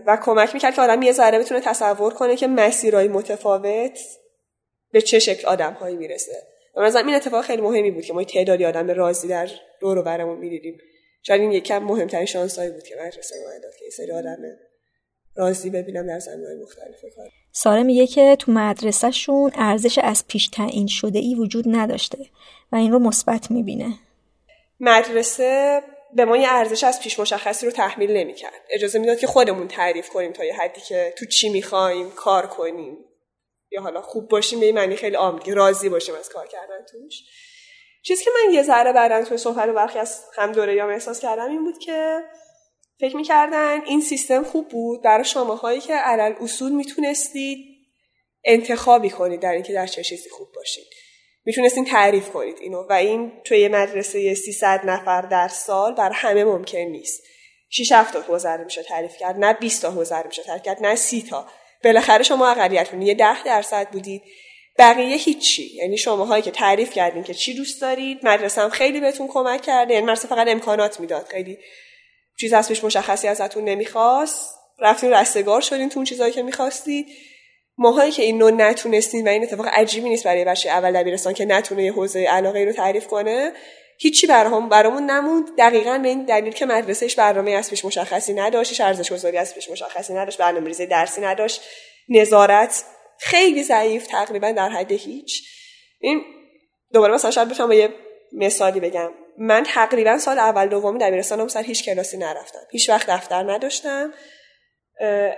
و 0.07 0.17
کمک 0.23 0.53
می‌کرد 0.53 0.75
که 0.75 0.81
آدم 0.81 1.01
یه 1.01 1.11
ذره 1.11 1.39
بتونه 1.39 1.61
تصور 1.61 2.13
کنه 2.13 2.35
که 2.35 2.47
مسیرهای 2.47 3.07
متفاوت 3.07 3.99
به 4.91 5.01
چه 5.01 5.19
شکل 5.19 5.47
آدم 5.47 5.73
هایی 5.73 5.95
می‌رسه. 5.95 6.43
و 6.75 6.81
مثلا 6.81 7.05
این 7.05 7.15
اتفاق 7.15 7.45
خیلی 7.45 7.61
مهمی 7.61 7.91
بود 7.91 8.05
که 8.05 8.13
ما 8.13 8.23
تعدادی 8.23 8.65
آدم 8.65 8.91
راضی 8.91 9.27
در 9.27 9.49
دور 9.81 9.97
و 9.97 10.03
برمون 10.03 10.37
می‌دیدیم. 10.37 10.77
شاید 11.21 11.41
این 11.41 11.51
یکم 11.51 11.83
مهمترین 11.83 12.25
شانسایی 12.25 12.71
بود 12.71 12.83
که 12.83 12.95
مدرسه 12.95 13.35
ما 13.43 13.59
داد 13.63 13.75
که 13.79 13.85
یه 13.85 13.91
سری 13.91 14.11
آدم 14.11 14.37
راضی 15.35 15.69
ببینم 15.69 16.07
در 16.07 16.19
زمینه‌های 16.19 16.55
مختلف 16.55 17.01
کار. 17.15 17.29
ساره 17.51 17.83
میگه 17.83 18.07
که 18.07 18.35
تو 18.39 18.51
مدرسهشون 18.51 19.51
ارزش 19.55 19.97
از 20.03 20.27
پیش 20.27 20.47
تعیین 20.47 20.87
شده 20.87 21.19
ای 21.19 21.35
وجود 21.35 21.65
نداشته 21.67 22.17
و 22.71 22.75
این 22.75 22.91
رو 22.91 22.99
مثبت 22.99 23.51
می‌بینه. 23.51 23.93
مدرسه 24.79 25.81
به 26.15 26.25
ما 26.25 26.37
یه 26.37 26.47
ارزش 26.49 26.83
از 26.83 26.99
پیش 27.01 27.19
مشخصی 27.19 27.65
رو 27.65 27.71
تحمیل 27.71 28.11
نمی‌کرد. 28.11 28.61
اجازه 28.69 28.99
می‌داد 28.99 29.19
که 29.19 29.27
خودمون 29.27 29.67
تعریف 29.67 30.09
کنیم 30.09 30.33
تا 30.33 30.45
یه 30.45 30.53
حدی 30.55 30.81
که 30.81 31.13
تو 31.17 31.25
چی 31.25 31.49
می‌خوایم 31.49 32.11
کار 32.11 32.47
کنیم. 32.47 32.97
یا 33.71 33.81
حالا 33.81 34.01
خوب 34.01 34.29
باشیم 34.29 34.59
به 34.59 34.65
این 34.65 34.75
معنی 34.75 34.95
خیلی 34.95 35.15
عام 35.15 35.39
راضی 35.47 35.89
باشیم 35.89 36.15
از 36.15 36.29
کار 36.29 36.47
کردن 36.47 36.85
توش. 36.91 37.23
چیزی 38.03 38.23
که 38.23 38.31
من 38.35 38.53
یه 38.53 38.63
ذره 38.63 38.93
بعدا 38.93 39.23
توی 39.23 39.37
صحبت 39.37 39.69
برخی 39.69 39.99
از 39.99 40.23
هم 40.35 40.51
دوره 40.51 40.75
یا 40.75 40.89
احساس 40.89 41.19
کردم 41.19 41.49
این 41.49 41.63
بود 41.63 41.77
که 41.77 42.19
فکر 42.99 43.15
می‌کردن 43.15 43.81
این 43.85 44.01
سیستم 44.01 44.43
خوب 44.43 44.67
بود 44.67 45.03
برای 45.03 45.25
شماهایی 45.25 45.81
که 45.81 45.93
علل 45.93 46.33
اصول 46.41 46.71
می‌تونستید 46.71 47.57
انتخابی 48.43 49.09
کنید 49.09 49.39
در 49.39 49.51
اینکه 49.51 49.73
در 49.73 49.87
چه 49.87 50.03
چیزی 50.03 50.29
خوب 50.29 50.47
باشید. 50.55 50.87
می‌تونستین 51.45 51.85
تعریف 51.85 52.29
کنید 52.29 52.57
اینو 52.61 52.87
و 52.89 52.93
این 52.93 53.31
توی 53.45 53.67
مدرسه 53.67 54.33
300 54.35 54.81
نفر 54.85 55.21
در 55.21 55.47
سال 55.47 55.95
بر 55.95 56.11
همه 56.11 56.43
ممکن 56.43 56.77
نیست. 56.77 57.23
6 57.69 57.91
7 57.91 58.13
تا 58.13 58.21
حوزه 58.21 58.57
میشه 58.57 58.83
تعریف 58.83 59.17
کرد 59.17 59.35
نه 59.39 59.53
20 59.53 59.81
تا 59.81 59.91
حوزه 59.91 60.27
میشه 60.27 60.43
تعریف 60.43 60.63
کرد 60.63 60.85
نه 60.85 60.95
30 60.95 61.21
تا. 61.21 61.47
بالاخره 61.83 62.23
شما 62.23 62.47
اقلیتون 62.47 63.01
یه 63.01 63.13
10 63.13 63.43
درصد 63.43 63.89
بودید. 63.89 64.21
بقیه 64.79 65.17
هیچی. 65.17 65.75
یعنی 65.75 65.97
شماهایی 65.97 66.43
که 66.43 66.51
تعریف 66.51 66.93
کردین 66.93 67.23
که 67.23 67.33
چی 67.33 67.53
دوست 67.53 67.81
دارید 67.81 68.19
مدرسه 68.23 68.61
هم 68.61 68.69
خیلی 68.69 68.99
بهتون 68.99 69.27
کمک 69.27 69.61
کرده. 69.61 69.93
یعنی 69.93 70.05
مدرسه 70.05 70.27
فقط 70.27 70.47
امکانات 70.47 70.99
می‌داد. 70.99 71.27
خیلی 71.31 71.57
چیز 72.39 72.53
از 72.53 72.67
پیش 72.67 72.83
مشخصی 72.83 73.27
ازتون 73.27 73.63
نمی‌خواست. 73.63 74.55
رفتین 74.79 75.13
رستگار 75.13 75.61
شدین 75.61 75.89
تو 75.89 75.99
اون 75.99 76.05
چیزایی 76.05 76.33
که 76.33 76.43
می‌خواستید 76.43 77.07
ماهایی 77.77 78.11
که 78.11 78.23
اینو 78.23 78.49
نتونستین 78.49 79.27
و 79.27 79.31
این 79.31 79.43
اتفاق 79.43 79.67
عجیبی 79.67 80.09
نیست 80.09 80.23
برای 80.23 80.45
بچه 80.45 80.69
اول 80.69 80.91
دبیرستان 80.91 81.33
که 81.33 81.45
نتونه 81.45 81.83
یه 81.83 81.93
حوزه 81.93 82.19
علاقه 82.19 82.65
رو 82.65 82.71
تعریف 82.71 83.07
کنه 83.07 83.53
هیچی 83.99 84.27
برام 84.27 84.69
برامون 84.69 85.03
نموند. 85.03 85.57
دقیقا 85.57 85.97
به 85.97 86.07
این 86.07 86.25
دلیل 86.25 86.53
که 86.53 86.65
مدرسهش 86.65 87.15
برنامه 87.15 87.51
از 87.51 87.69
پیش 87.69 87.85
مشخصی 87.85 88.33
نداشت 88.33 88.81
ارزش 88.81 89.11
گذاری 89.11 89.37
از 89.37 89.55
پیش 89.55 89.69
مشخصی 89.69 90.13
نداشت 90.13 90.37
برنامه‌ریزی 90.37 90.85
درسی 90.85 91.21
نداشت 91.21 91.61
نظارت 92.09 92.83
خیلی 93.19 93.63
ضعیف 93.63 94.07
تقریبا 94.07 94.51
در 94.51 94.69
حد 94.69 94.91
هیچ. 94.91 95.43
این 95.99 96.21
دوباره 96.93 97.13
مثلا 97.13 97.31
شاید 97.31 97.49
بتونم 97.49 97.69
با 97.69 97.75
یه 97.75 97.89
مثالی 98.33 98.79
بگم. 98.79 99.11
من 99.37 99.63
تقریبا 99.63 100.17
سال 100.17 100.39
اول 100.39 100.67
دوم 100.67 100.97
دبیرستانم 100.97 101.47
سر 101.47 101.63
هیچ 101.63 101.85
کلاسی 101.85 102.17
نرفتم. 102.17 102.59
هیچ 102.71 102.89
وقت 102.89 103.09
دفتر 103.09 103.51
نداشتم. 103.51 104.13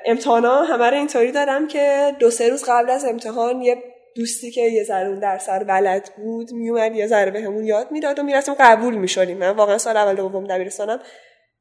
امتحانا 0.05 0.63
همه 0.63 0.89
رو 0.89 0.97
اینطوری 0.97 1.31
دارم 1.31 1.67
که 1.67 2.15
دو 2.19 2.31
سه 2.31 2.49
روز 2.49 2.63
قبل 2.67 2.89
از 2.89 3.05
امتحان 3.05 3.61
یه 3.61 3.83
دوستی 4.15 4.51
که 4.51 4.61
یه 4.61 4.83
ذره 4.83 5.19
در 5.19 5.37
سر 5.37 5.63
بلد 5.63 6.09
بود 6.17 6.51
میومد 6.51 6.95
یه 6.95 7.07
ذره 7.07 7.31
بهمون 7.31 7.65
یاد 7.65 7.91
می‌داد 7.91 8.19
و 8.19 8.23
می‌رفتیم 8.23 8.53
قبول 8.59 8.95
می‌شدیم. 8.95 9.37
من 9.37 9.49
واقعا 9.49 9.77
سال 9.77 9.97
اول 9.97 10.15
دوم 10.15 10.47
دبیرستانم 10.47 10.99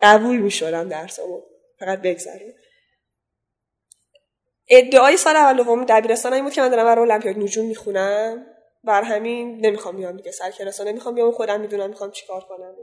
قبول 0.00 0.36
می‌شدم 0.36 0.88
درسمو. 0.88 1.40
فقط 1.80 2.02
بگذاریم 2.02 2.54
ادعای 4.70 5.16
سال 5.16 5.36
اول 5.36 5.56
دوم 5.56 5.84
دبیرستان 5.84 6.32
این 6.32 6.44
بود 6.44 6.52
که 6.52 6.60
من 6.60 6.68
دارم 6.68 6.84
برای 6.84 7.10
المپیاد 7.10 7.38
نجوم 7.38 7.66
می‌خونم. 7.66 8.46
بر 8.84 9.02
همین 9.02 9.66
نمی‌خوام 9.66 9.96
بیام 9.96 10.16
دیگه 10.16 10.30
سر 10.30 10.50
کلاس 10.50 10.80
نمی‌خوام 10.80 11.14
بیام 11.14 11.32
خودم 11.32 11.60
می‌دونم 11.60 11.88
می‌خوام 11.88 12.10
چیکار 12.10 12.44
کنم. 12.48 12.74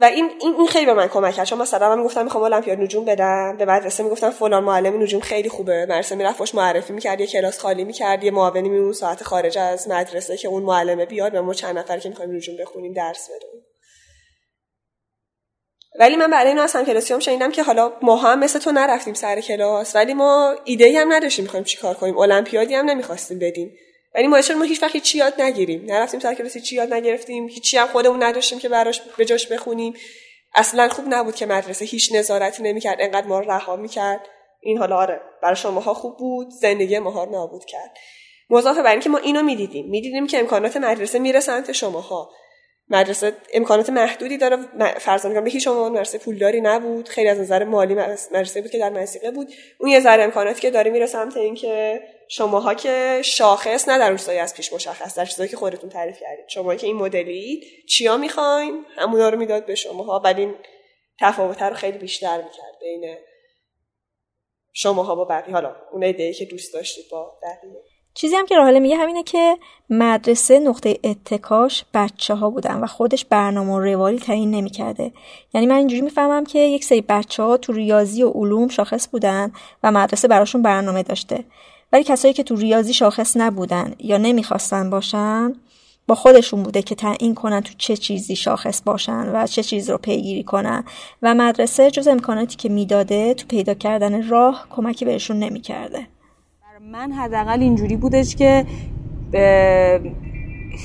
و 0.00 0.04
این 0.04 0.30
این 0.40 0.66
خیلی 0.66 0.86
به 0.86 0.94
من 0.94 1.08
کمک 1.08 1.34
کرد. 1.34 1.46
چون 1.46 1.58
مثلا 1.58 1.88
من 1.88 1.98
می‌گفتم 1.98 2.24
می‌خوام 2.24 2.44
المپیاد 2.44 2.78
نجوم 2.78 3.04
بدم. 3.04 3.56
به 3.56 3.64
مدرسه 3.64 4.02
می‌گفتم 4.02 4.30
فلان 4.30 4.64
معلم 4.64 5.02
نجوم 5.02 5.20
خیلی 5.20 5.48
خوبه. 5.48 5.82
مدرسه 5.84 6.14
می‌رفت 6.14 6.54
معرفی 6.54 6.92
می‌کرد 6.92 7.20
یه 7.20 7.26
کلاس 7.26 7.58
خالی 7.58 7.84
می‌کرد 7.84 8.24
یه 8.24 8.30
معاونی 8.30 8.68
میمون 8.68 8.92
ساعت 8.92 9.22
خارج 9.22 9.58
از 9.58 9.88
مدرسه 9.88 10.36
که 10.36 10.48
اون 10.48 10.62
معلمه 10.62 11.06
بیاد 11.06 11.32
به 11.32 11.40
ما 11.40 11.54
چند 11.54 11.78
نفر 11.78 11.98
که 11.98 12.08
می‌خوایم 12.08 12.36
نجوم 12.36 12.56
بخونیم 12.56 12.92
درس 12.92 13.28
بده 13.30 13.67
ولی 15.98 16.16
من 16.16 16.30
برای 16.30 16.48
این 16.48 16.58
اصلا 16.58 16.84
کلاسی 16.84 17.14
هم 17.14 17.20
شنیدم 17.20 17.52
که 17.52 17.62
حالا 17.62 17.92
ما 18.02 18.16
هم 18.16 18.38
مثل 18.38 18.58
تو 18.58 18.72
نرفتیم 18.72 19.14
سر 19.14 19.40
کلاس 19.40 19.96
ولی 19.96 20.14
ما 20.14 20.54
ایده 20.64 21.00
هم 21.00 21.12
نداشتیم 21.12 21.42
می‌خوایم 21.42 21.64
چیکار 21.64 21.94
کنیم. 21.94 22.18
المپیادی 22.18 22.74
هم 22.74 22.84
نمی‌خواستیم 22.84 23.38
بدیم. 23.38 23.76
ولی 24.14 24.26
ما 24.26 24.40
ما 24.58 24.64
هیچ 24.64 24.82
وقت 24.82 24.96
چی 24.96 25.18
یاد 25.18 25.40
نگیریم. 25.40 25.84
نرفتیم 25.86 26.20
سر 26.20 26.34
کلاسی 26.34 26.60
چی 26.60 26.76
یاد 26.76 26.94
نگرفتیم. 26.94 27.48
هیچی 27.48 27.76
هم 27.76 27.86
خودمون 27.86 28.22
نداشتیم 28.22 28.58
که 28.58 28.68
براش 28.68 29.00
به 29.00 29.24
جاش 29.24 29.46
بخونیم. 29.46 29.94
اصلا 30.54 30.88
خوب 30.88 31.04
نبود 31.08 31.34
که 31.34 31.46
مدرسه 31.46 31.84
هیچ 31.84 32.12
نظارتی 32.14 32.62
نمی‌کرد. 32.62 32.98
انقدر 33.00 33.26
ما 33.26 33.40
رو 33.40 33.50
رها 33.50 33.76
می‌کرد. 33.76 34.20
این 34.60 34.78
حالا 34.78 34.96
آره 34.96 35.20
برای 35.42 35.56
شماها 35.56 35.94
خوب 35.94 36.16
بود. 36.16 36.50
زندگی 36.50 36.98
ماها 36.98 37.24
نابود 37.24 37.64
کرد. 37.64 37.96
مضافه 38.50 38.82
بر 38.82 38.90
اینکه 38.90 39.10
ما 39.10 39.18
اینو 39.18 39.42
می‌دیدیم. 39.42 39.90
می‌دیدیم 39.90 40.26
که 40.26 40.38
امکانات 40.38 40.76
مدرسه 40.76 41.18
میره 41.18 41.40
سمت 41.40 41.72
شماها. 41.72 42.30
مدرسه 42.90 43.32
امکانات 43.54 43.90
محدودی 43.90 44.38
داره. 44.38 44.56
فرض 44.98 45.26
می‌کنم 45.26 45.44
به 45.44 45.50
هیچ 45.50 45.68
عنوان 45.68 45.92
مدرسه 45.92 46.18
پولداری 46.18 46.60
نبود. 46.60 47.08
خیلی 47.08 47.28
از 47.28 47.40
نظر 47.40 47.64
مالی 47.64 47.94
مدرسه 47.94 48.62
بود 48.62 48.70
که 48.70 48.78
در 48.78 48.90
مسیقه 48.90 49.30
بود. 49.30 49.52
اون 49.80 49.90
یه 49.90 50.00
ذره 50.00 50.22
امکاناتی 50.22 50.60
که 50.60 50.70
داره 50.70 50.90
میره 50.90 51.06
سمت 51.06 51.36
اینکه 51.36 52.00
شماها 52.28 52.74
که 52.74 53.20
شاخص 53.24 53.88
نه 53.88 53.98
در 53.98 54.10
روستایی 54.10 54.38
از 54.38 54.54
پیش 54.54 54.72
مشخص 54.72 55.18
در 55.18 55.24
چیزایی 55.24 55.48
که 55.48 55.56
خودتون 55.56 55.90
تعریف 55.90 56.20
کردید. 56.20 56.48
شما 56.48 56.74
که 56.74 56.86
این 56.86 56.96
مدلی 56.96 57.62
چیا 57.88 58.16
می‌خواین؟ 58.16 58.84
همونا 58.96 59.28
رو 59.28 59.38
می‌داد 59.38 59.66
به 59.66 59.74
شماها 59.74 60.20
ولی 60.24 60.40
این 60.40 60.54
تفاوت 61.20 61.62
رو 61.62 61.74
خیلی 61.74 61.98
بیشتر 61.98 62.36
می‌کرد 62.36 62.78
بین 62.80 63.16
شماها 64.72 65.14
با 65.14 65.24
بقیه. 65.24 65.54
حالا 65.54 65.76
اون 65.92 66.04
ایده 66.04 66.32
که 66.32 66.44
دوست 66.44 66.74
داشتید 66.74 67.04
با 67.10 67.38
بقیه. 67.42 67.82
چیزی 68.20 68.36
هم 68.36 68.46
که 68.46 68.56
راهله 68.56 68.80
میگه 68.80 68.96
همینه 68.96 69.22
که 69.22 69.58
مدرسه 69.90 70.58
نقطه 70.58 70.98
اتکاش 71.04 71.84
بچه 71.94 72.34
ها 72.34 72.50
بودن 72.50 72.80
و 72.80 72.86
خودش 72.86 73.24
برنامه 73.24 73.72
و 73.72 73.78
روالی 73.78 74.18
تعیین 74.18 74.50
نمی‌کرده. 74.50 75.12
یعنی 75.54 75.66
من 75.66 75.74
اینجوری 75.74 76.00
می‌فهمم 76.00 76.44
که 76.44 76.58
یک 76.58 76.84
سری 76.84 77.00
بچه 77.00 77.42
ها 77.42 77.56
تو 77.56 77.72
ریاضی 77.72 78.22
و 78.22 78.28
علوم 78.30 78.68
شاخص 78.68 79.08
بودن 79.08 79.52
و 79.82 79.92
مدرسه 79.92 80.28
براشون 80.28 80.62
برنامه 80.62 81.02
داشته. 81.02 81.44
ولی 81.92 82.04
کسایی 82.04 82.34
که 82.34 82.42
تو 82.42 82.56
ریاضی 82.56 82.94
شاخص 82.94 83.36
نبودن 83.36 83.94
یا 83.98 84.18
نمی‌خواستن 84.18 84.90
باشن 84.90 85.52
با 86.06 86.14
خودشون 86.14 86.62
بوده 86.62 86.82
که 86.82 86.94
تعیین 86.94 87.34
کنن 87.34 87.60
تو 87.60 87.72
چه 87.78 87.96
چیزی 87.96 88.36
شاخص 88.36 88.82
باشن 88.84 89.28
و 89.34 89.46
چه 89.46 89.62
چیز 89.62 89.90
رو 89.90 89.98
پیگیری 89.98 90.42
کنن. 90.42 90.84
و 91.22 91.34
مدرسه 91.34 91.90
جز 91.90 92.08
امکاناتی 92.08 92.56
که 92.56 92.68
می‌داده 92.68 93.34
تو 93.34 93.46
پیدا 93.46 93.74
کردن 93.74 94.28
راه 94.28 94.66
کمکی 94.70 95.04
بهشون 95.04 95.38
نمی‌کرده. 95.38 96.06
من 96.92 97.12
حداقل 97.12 97.60
اینجوری 97.60 97.96
بودش 97.96 98.36
که 98.36 98.66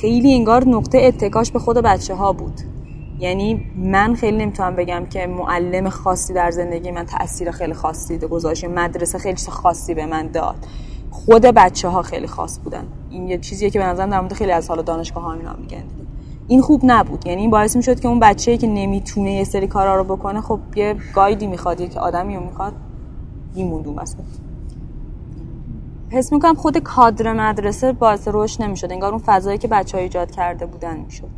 خیلی 0.01 0.34
انگار 0.34 0.68
نقطه 0.68 0.97
اتکاش 0.97 1.51
به 1.51 1.60
خود 1.60 1.78
بچه 1.78 2.16
ها 2.16 2.34
بود. 2.34 2.62
یعنی 3.20 3.66
من 3.76 4.16
خیلی 4.16 4.38
نمی‌تونم 4.38 4.76
بگم 4.76 5.06
که 5.10 5.28
معلم 5.28 5.89
خاصی 5.89 6.34
در 6.34 6.51
زندگی 6.51 6.91
من 6.91 7.06
تاثیر 7.06 7.51
خیلی 7.51 7.74
خاصی 7.74 8.18
گذاشت 8.18 8.66
مدرسه 8.66 9.18
خیلی 9.18 9.38
خاصی 9.49 9.93
به 9.93 10.06
من 10.06 10.28
داد. 10.28 10.56
خود 11.12 11.41
بچه 11.41 11.88
ها 11.88 12.01
خیلی 12.01 12.28
خاص 12.28 12.60
بودن. 12.64 12.84
این 13.10 13.28
یه 13.28 13.38
چیزیه 13.38 13.70
که 13.70 13.80
به 13.80 13.86
نظرم 13.86 14.10
در 14.10 14.20
مورد 14.20 14.34
خیلی 14.34 14.51
از 14.51 14.70
حال 14.70 14.82
دانشگاه 14.82 15.24
ها 15.24 15.34
اینا 15.34 15.54
میگن 15.54 15.84
این 16.47 16.62
خوب 16.62 16.82
نبود. 16.84 17.28
یعنی 17.28 17.41
این 17.41 17.49
باعث 17.49 17.76
می‌شد 17.76 17.99
که 17.99 18.08
اون 18.08 18.20
بچه‌ای 18.20 18.58
که 18.58 18.68
نمی‌تونه 18.68 19.34
یه 19.34 19.43
سری 19.43 19.68
کارا 19.68 19.95
رو 19.95 20.04
بکنه 20.04 20.41
خب 20.41 20.60
یه 20.76 20.95
گایدی 21.16 21.47
می‌خواد 21.47 21.89
که 21.89 21.99
آدمی 21.99 22.36
رو 22.36 22.43
می‌خواد 22.43 22.74
میموندون 23.56 23.95
مثلا 23.95 24.22
حس 26.14 26.34
می‌کنم 26.34 26.55
خود 26.55 26.78
کادر 26.78 27.34
مدرسه 27.34 27.91
باعث 27.91 28.28
رشد 28.34 28.64
نمی‌شد. 28.64 28.91
انگار 28.91 29.11
اون 29.11 29.22
فضایی 29.26 29.57
که 29.57 29.68
بچه 29.68 29.97
ها 29.97 30.03
ایجاد 30.03 30.32
کرده 30.32 30.66
بودن 30.66 30.97
می‌شد. 30.97 31.30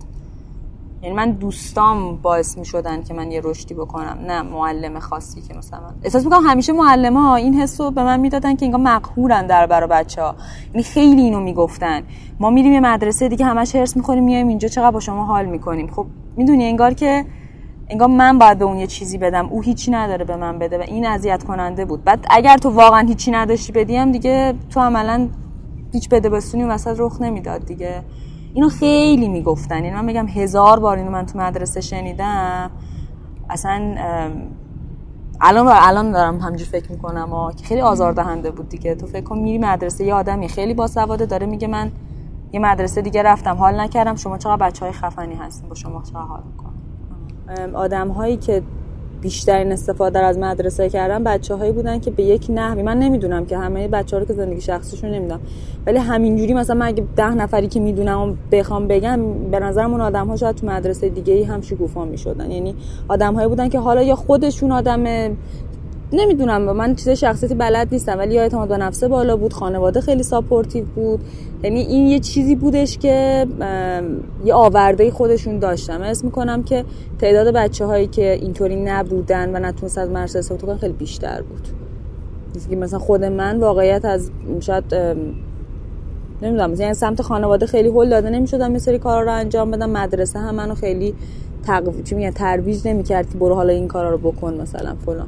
یعنی 1.01 1.15
من 1.15 1.31
دوستام 1.31 2.17
باعث 2.17 2.57
می‌شدن 2.57 3.03
که 3.03 3.13
من 3.13 3.31
یه 3.31 3.41
رشدی 3.43 3.73
بکنم 3.73 4.17
نه 4.27 4.41
معلم 4.41 4.99
خاصی 4.99 5.41
که 5.41 5.53
مثلا 5.53 5.79
احساس 6.03 6.23
می‌کنم 6.23 6.47
همیشه 6.47 6.73
معلم 6.73 7.17
ها 7.17 7.35
این 7.35 7.53
حس 7.53 7.81
رو 7.81 7.91
به 7.91 8.03
من 8.03 8.19
می‌دادن 8.19 8.55
که 8.55 8.65
انگار 8.65 8.81
مقهورن 8.81 9.47
در 9.47 9.65
برا 9.65 9.87
بچه 9.87 10.21
ها 10.21 10.35
یعنی 10.73 10.83
خیلی 10.83 11.21
اینو 11.21 11.39
می‌گفتن. 11.39 12.03
ما 12.39 12.49
میریم 12.49 12.73
یه 12.73 12.79
مدرسه 12.79 13.29
دیگه 13.29 13.45
همش 13.45 13.75
هرس 13.75 13.97
می‌خوریم 13.97 14.23
میایم 14.23 14.47
اینجا 14.47 14.67
چقدر 14.67 14.91
با 14.91 14.99
شما 14.99 15.25
حال 15.25 15.45
می‌کنیم. 15.45 15.87
خب 15.87 16.05
می‌دونی 16.37 16.65
انگار 16.65 16.93
که 16.93 17.25
انگار 17.89 18.07
من 18.07 18.39
باید 18.39 18.57
به 18.57 18.65
اون 18.65 18.77
یه 18.77 18.87
چیزی 18.87 19.17
بدم. 19.17 19.45
او 19.49 19.61
هیچی 19.61 19.91
نداره 19.91 20.25
به 20.25 20.35
من 20.35 20.59
بده 20.59 20.77
و 20.77 20.81
این 20.81 21.07
اذیت 21.07 21.43
کننده 21.43 21.85
بود. 21.85 22.03
بعد 22.03 22.25
اگر 22.29 22.57
تو 22.57 22.69
واقعا 22.69 23.07
هیچی 23.07 23.31
نداشتی 23.31 23.71
بدیم 23.71 24.11
دیگه 24.11 24.53
تو 24.69 24.79
عملا 24.79 25.27
هیچ 25.93 26.09
بده 26.09 26.29
بستونی 26.29 26.63
وسط 26.63 26.95
رخ 26.99 27.21
نمی‌داد 27.21 27.65
دیگه. 27.65 28.01
اینو 28.53 28.69
خیلی 28.69 29.27
می‌گفتن. 29.27 29.83
این 29.83 29.93
من 29.93 30.05
میگم 30.05 30.27
هزار 30.27 30.79
بار 30.79 30.97
اینو 30.97 31.11
من 31.11 31.25
تو 31.25 31.39
مدرسه 31.39 31.81
شنیدم. 31.81 32.71
اصلا 33.49 33.95
الان 35.41 35.67
الان 35.67 36.11
دارم 36.11 36.39
همجور 36.39 36.67
فکر 36.67 36.91
می‌کنم 36.91 37.33
و 37.33 37.51
که 37.51 37.65
خیلی 37.65 37.81
آزاردهنده 37.81 38.51
بود 38.51 38.69
دیگه. 38.69 38.95
تو 38.95 39.07
فکر 39.07 39.23
کن 39.23 39.37
میری 39.37 39.57
مدرسه 39.57 40.05
یه 40.05 40.13
آدمی 40.13 40.47
خیلی 40.47 40.73
باسواده 40.73 41.25
داره 41.25 41.45
میگه 41.45 41.67
من 41.67 41.91
یه 42.53 42.59
مدرسه 42.59 43.01
دیگه 43.01 43.23
رفتم 43.23 43.55
حال 43.55 43.79
نکردم. 43.79 44.15
شما 44.15 44.37
چقدر 44.37 44.67
بچه 44.67 44.85
های 44.85 44.93
خفنی 44.93 45.35
هستین 45.35 45.69
با 45.69 45.75
شما 45.75 46.01
چقدر 46.01 46.21
حال 46.21 46.43
می‌کنم 46.51 46.64
آدم 47.73 48.07
هایی 48.07 48.37
که 48.37 48.61
بیشترین 49.21 49.71
استفاده 49.71 50.19
از 50.19 50.37
مدرسه 50.37 50.89
کردن 50.89 51.23
بچه 51.23 51.55
هایی 51.55 51.71
بودن 51.71 51.99
که 51.99 52.11
به 52.11 52.23
یک 52.23 52.47
نحوی 52.49 52.83
من 52.83 52.99
نمی‌دونم 52.99 53.45
که 53.45 53.57
همه 53.57 53.87
بچه 53.87 54.15
ها 54.15 54.19
رو 54.19 54.27
که 54.27 54.33
زندگی 54.33 54.61
شخصیشون 54.61 55.09
نمی‌دونم 55.09 55.39
ولی 55.85 55.97
همینجوری 55.97 56.53
مثلا 56.53 56.75
من 56.75 56.85
اگه 56.85 57.03
ده 57.15 57.35
نفری 57.35 57.67
که 57.67 57.79
می‌دونم 57.79 58.37
بخوام 58.51 58.87
بگم 58.87 59.19
به 59.51 59.59
نظرم 59.59 59.91
اون 59.91 60.01
آدم 60.01 60.27
ها 60.27 60.35
شاید 60.35 60.55
تو 60.55 60.67
مدرسه 60.67 61.09
دیگه 61.09 61.33
ای 61.33 61.43
هم 61.43 61.61
شکوفا 61.61 62.05
می‌شدن. 62.05 62.51
یعنی 62.51 62.75
آدم 63.07 63.33
هایی 63.33 63.47
بودن 63.47 63.69
که 63.69 63.79
حالا 63.79 64.03
یا 64.03 64.15
خودشون 64.15 64.71
آدم 64.71 65.03
نمی‌دونم 66.13 66.61
من 66.61 66.95
چیز 66.95 67.09
شخصیتی 67.09 67.55
بلد 67.55 67.87
نیستم 67.91 68.17
ولی 68.17 68.35
یا 68.35 68.41
اعتماد 68.41 68.67
به 68.69 68.77
نفسه 68.77 69.07
بالا 69.07 69.37
بود 69.37 69.53
خانواده 69.53 70.01
خیلی 70.01 70.23
supportive 70.23 70.85
بود. 70.85 71.19
یعنی 71.63 71.79
این 71.79 72.07
یه 72.07 72.19
چیزی 72.19 72.55
بودش 72.55 72.97
که 72.97 73.47
یه 74.45 74.53
آورده 74.53 75.11
خودشون 75.11 75.59
داشتن. 75.59 76.01
اسم 76.01 76.25
می‌کنم 76.25 76.63
که 76.63 76.85
تعداد 77.19 77.53
بچه 77.53 77.85
هایی 77.85 78.07
که 78.07 78.31
اینطوری 78.31 78.75
نبودن 78.75 79.55
و 79.55 79.59
نتونست 79.59 79.97
از 79.97 80.09
مدرسه 80.09 80.39
استفاده 80.39 80.77
خیلی 80.77 80.93
بیشتر 80.93 81.41
بود. 81.41 81.67
مثلا 82.77 82.99
خود 82.99 83.23
من 83.23 83.59
واقعیت 83.59 84.05
از 84.05 84.31
شاید 84.59 84.95
نمی‌دونم 86.41 86.73
یعنی 86.73 86.93
سمت 86.93 87.21
خانواده 87.21 87.65
خیلی 87.65 87.89
هل 87.89 88.09
داده 88.09 88.29
نمی‌شدم 88.29 88.73
یه 88.73 88.79
سری 88.79 88.99
کارا 88.99 89.21
رو 89.21 89.31
انجام 89.31 89.71
بدم. 89.71 89.89
مدرسه 89.89 90.39
هم 90.39 90.55
منو 90.55 90.75
خیلی 90.75 91.13
تقو... 91.65 91.91
ترویج 92.35 92.87
نمی‌کرد 92.87 93.29
که 93.29 93.37
برو 93.37 93.55
حالا 93.55 93.73
این 93.73 93.87
کارا 93.87 94.09
رو 94.09 94.17
بکن 94.17 94.53
مثلا 94.53 94.95
فلان. 95.05 95.27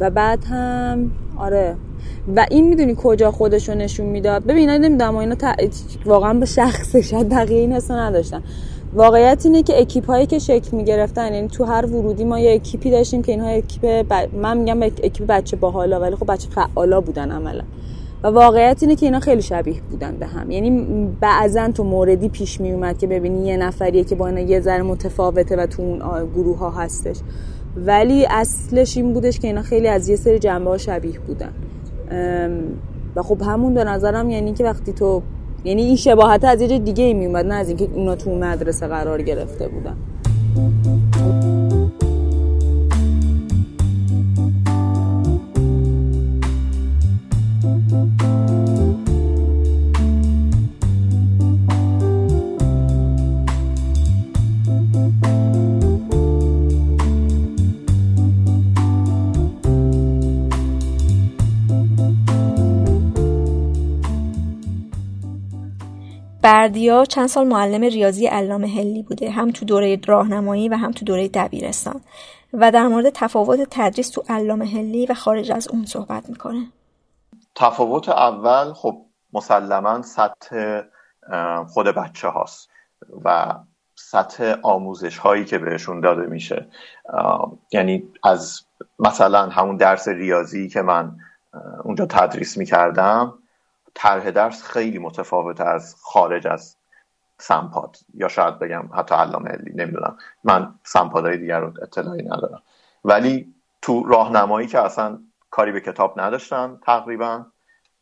و 0.00 0.10
بعد 0.10 0.44
هم 0.44 1.10
آره. 1.36 1.76
و 2.36 2.46
این 2.50 2.68
می‌دونی 2.68 2.94
کجا 2.98 3.30
خودشو 3.30 3.74
نشون 3.74 4.06
می‌داد؟ 4.06 4.44
ببین 4.44 4.70
نمی‌دونم 4.70 5.16
اینا 5.16 5.36
واقعا 6.06 6.34
به 6.34 6.46
شخص 6.46 6.96
شاید 6.96 7.28
بقیه 7.28 7.58
این 7.58 7.72
حسو 7.72 7.94
نداشتن. 7.94 8.42
واقعیت 8.94 9.46
اینه 9.46 9.62
که 9.62 9.80
اکیپ 9.80 10.06
هایی 10.06 10.26
که 10.26 10.38
شکل 10.38 10.76
می‌گرفتن 10.76 11.34
یعنی 11.34 11.48
تو 11.48 11.64
هر 11.64 11.86
ورودی 11.86 12.24
ما 12.24 12.38
یه 12.38 12.54
اکیپی 12.54 12.90
داشتیم 12.90 13.22
که 13.22 13.32
اینها 13.32 13.48
اکیپ 13.48 14.14
من 14.36 14.56
میگم 14.56 14.82
اکیپ 14.82 15.26
بچه 15.26 15.56
باحالا 15.56 16.00
ولی 16.00 16.16
خب 16.16 16.32
بچه 16.32 16.48
فعالا 16.50 17.00
بودن 17.00 17.30
عملا. 17.30 17.62
و 18.22 18.28
واقعیت 18.28 18.82
اینه 18.82 18.96
که 18.96 19.06
اینا 19.06 19.20
خیلی 19.20 19.42
شبیه 19.42 19.80
بودن 19.90 20.16
به 20.16 20.26
هم. 20.26 20.50
یعنی 20.50 21.08
بعضا 21.20 21.68
تو 21.68 21.84
موردی 21.84 22.28
پیش 22.28 22.60
می 22.60 22.72
اومد 22.72 22.98
که 22.98 23.06
ببینی 23.06 23.46
یه 23.46 23.56
نفریه 23.56 24.04
که 24.04 24.14
با 24.14 24.26
اینا 24.26 24.40
یه 24.40 24.60
ذره 24.60 24.82
متفاوته 24.82 25.56
و 25.56 25.66
تو 25.66 25.82
اون 25.82 25.98
گروه 26.34 26.58
ها 26.58 26.70
هستش. 26.70 27.16
ولی 27.76 28.26
اصلش 28.26 28.96
این 28.96 29.12
بودش 29.12 29.38
که 29.38 29.48
اینا 29.48 29.62
خیلی 29.62 29.88
از 29.88 30.08
یه 30.08 30.16
سری 30.16 30.38
جنبه 30.38 30.70
ها 30.70 30.78
شبیه 30.78 31.18
بودن. 31.18 31.52
و 33.16 33.22
خب 33.22 33.42
همون 33.42 33.74
به 33.74 33.84
نظرم 33.84 34.30
یعنی 34.30 34.52
که 34.52 34.64
وقتی 34.64 34.92
تو 34.92 35.22
یعنی 35.64 35.82
این 35.82 35.96
شباهت 35.96 36.44
از 36.44 36.60
یه 36.60 36.78
دیگه 36.78 37.04
ای 37.04 37.14
می 37.14 37.26
اومد 37.26 37.46
نه 37.46 37.54
از 37.54 37.68
اینکه 37.68 37.88
اونا 37.94 38.16
تو 38.16 38.38
مدرسه 38.38 38.86
قرار 38.86 39.22
گرفته 39.22 39.68
بودن. 39.68 39.96
بردیا 66.48 67.04
چند 67.04 67.26
سال 67.26 67.46
معلم 67.46 67.82
ریاضی 67.82 68.26
علامه 68.26 68.68
هلی 68.68 69.02
بوده 69.02 69.30
هم 69.30 69.50
تو 69.50 69.64
دوره 69.64 70.00
راهنمایی 70.06 70.68
و 70.68 70.74
هم 70.74 70.92
تو 70.92 71.04
دوره 71.04 71.28
دبیرستان. 71.28 72.00
و 72.52 72.70
در 72.70 72.86
مورد 72.86 73.10
تفاوت 73.14 73.60
تدریس 73.70 74.10
تو 74.10 74.22
علامه 74.28 74.66
هلی 74.66 75.06
و 75.06 75.14
خارج 75.14 75.52
از 75.52 75.68
اون 75.68 75.84
صحبت 75.84 76.28
می‌کنه. 76.28 76.66
تفاوت 77.54 78.08
اول 78.08 78.72
خب 78.72 78.96
مسلما 79.32 80.02
سطح 80.02 80.80
خود 81.66 81.86
بچه 81.86 82.28
هاست 82.28 82.70
و 83.24 83.54
سطح 83.94 84.54
آموزش 84.62 85.18
هایی 85.18 85.44
که 85.44 85.58
بهشون 85.58 86.00
داده 86.00 86.26
میشه. 86.26 86.68
یعنی 87.72 88.08
از 88.24 88.60
مثلا 88.98 89.48
همون 89.48 89.76
درس 89.76 90.08
ریاضی 90.08 90.68
که 90.68 90.82
من 90.82 91.16
اونجا 91.84 92.06
تدریس 92.06 92.56
می‌کردم 92.56 93.34
طرح 93.94 94.30
درس 94.30 94.62
خیلی 94.62 94.98
متفاوت 94.98 95.60
از 95.60 95.96
خارج 96.02 96.46
از 96.46 96.76
سمپاد. 97.38 97.96
یا 98.14 98.28
شاید 98.28 98.58
بگم 98.58 98.88
حتی 98.94 99.14
علامه 99.14 99.50
علی 99.50 99.72
نمی‌دونم. 99.74 100.18
من 100.44 100.74
سمپادهای 100.84 101.36
دیگر 101.36 101.60
رو 101.60 101.72
اطلاعی 101.82 102.22
ندارم. 102.22 102.62
ولی 103.04 103.54
تو 103.82 104.04
راهنمایی 104.04 104.66
که 104.66 104.80
اصلا 104.80 105.18
کاری 105.50 105.72
به 105.72 105.80
کتاب 105.80 106.20
نداشتن 106.20 106.78
تقریبا 106.82 107.46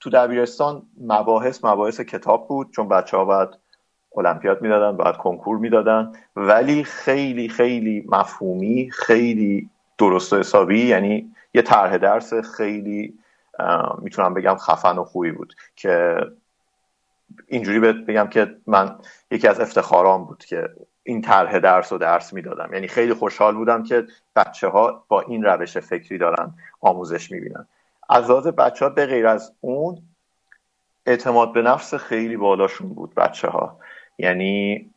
تو 0.00 0.10
دبیرستان 0.10 0.82
مباحث 1.00 1.64
مباحث 1.64 2.00
کتاب 2.00 2.48
بود 2.48 2.70
چون 2.70 2.88
بچه 2.88 3.16
ها 3.16 3.24
باید 3.24 3.48
المپیاد 4.16 4.62
می‌دادن 4.62 4.96
باید 4.96 5.16
کنکور 5.16 5.58
می‌دادن. 5.58 6.12
ولی 6.36 6.84
خیلی 6.84 7.48
خیلی 7.48 8.04
مفهومی 8.08 8.90
خیلی 8.90 9.70
درست 9.98 10.32
و 10.32 10.38
حسابی 10.38 10.86
یعنی 10.86 11.34
یه 11.54 11.62
طرح 11.62 11.96
درس 11.96 12.34
خیلی 12.34 13.18
می‌تونم 13.98 14.34
بگم 14.34 14.56
خفن 14.56 14.98
و 14.98 15.04
خوبی 15.04 15.32
بود 15.32 15.54
که 15.76 16.20
اینجوری 17.46 17.80
بگم 17.92 18.26
که 18.26 18.56
من 18.66 18.98
یکی 19.30 19.48
از 19.48 19.60
افتخارام 19.60 20.24
بود 20.24 20.44
که 20.44 20.68
این 21.02 21.22
طرح 21.22 21.58
درس 21.58 21.92
و 21.92 21.98
درس 21.98 22.32
می‌دادم. 22.32 22.72
یعنی 22.72 22.88
خیلی 22.88 23.14
خوشحال 23.14 23.54
بودم 23.54 23.82
که 23.82 24.06
بچه 24.36 24.68
ها 24.68 25.04
با 25.08 25.20
این 25.20 25.42
روش 25.42 25.78
فکری 25.78 26.18
دارن 26.18 26.54
آموزش 26.80 27.30
می‌بینن. 27.30 27.68
از 28.08 28.30
لحاظ 28.30 28.46
بچه 28.46 28.84
ها 28.84 28.90
به 28.90 29.06
غیر 29.06 29.26
از 29.26 29.52
اون 29.60 30.02
اعتماد 31.06 31.52
به 31.52 31.62
نفس 31.62 31.94
خیلی 31.94 32.36
بالاشون 32.36 32.88
بود 32.94 33.14
بچه 33.14 33.48
ها 33.48 33.78
یعنی 34.18 34.90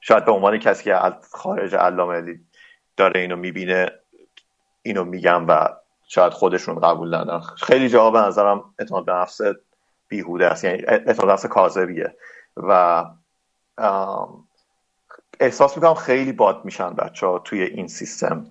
شاید 0.00 0.24
به 0.24 0.32
عنوان 0.32 0.58
کسی 0.58 0.84
که 0.84 0.98
خارج 1.32 1.74
علامه 1.74 2.40
داره 2.96 3.20
اینو 3.20 3.36
می‌بینه 3.36 3.92
اینو 4.82 5.04
میگم 5.04 5.48
و 5.48 5.68
شاید 6.06 6.32
خودشون 6.32 6.80
قبول 6.80 7.14
ندارن. 7.14 7.40
خیلی 7.40 7.88
جواب 7.88 8.12
به 8.12 8.18
نظرم 8.18 8.74
اعتماد 8.78 9.04
به 9.04 9.12
نفس 9.12 9.40
بیهوده 10.08 10.46
است. 10.46 10.64
یعنی 10.64 10.82
اعتماد 10.86 11.26
به 11.26 11.32
نفس 11.32 11.46
کاذبیه. 11.46 12.16
و 12.56 13.04
احساس 15.40 15.76
می‌کنم 15.76 15.94
خیلی 15.94 16.32
باد 16.32 16.64
میشن 16.64 16.90
بچه 16.90 17.26
ها 17.26 17.38
توی 17.38 17.62
این 17.62 17.88
سیستم. 17.88 18.46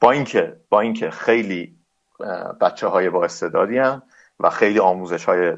با 0.00 0.10
اینکه 0.10 0.56
با 0.68 0.80
اینکه 0.80 1.10
خیلی 1.10 1.76
بچه 2.60 2.86
های 2.86 3.10
با 3.10 3.24
استعدادی 3.24 3.82
و 4.40 4.50
خیلی 4.50 4.78
آموزش 4.78 5.24
های 5.24 5.56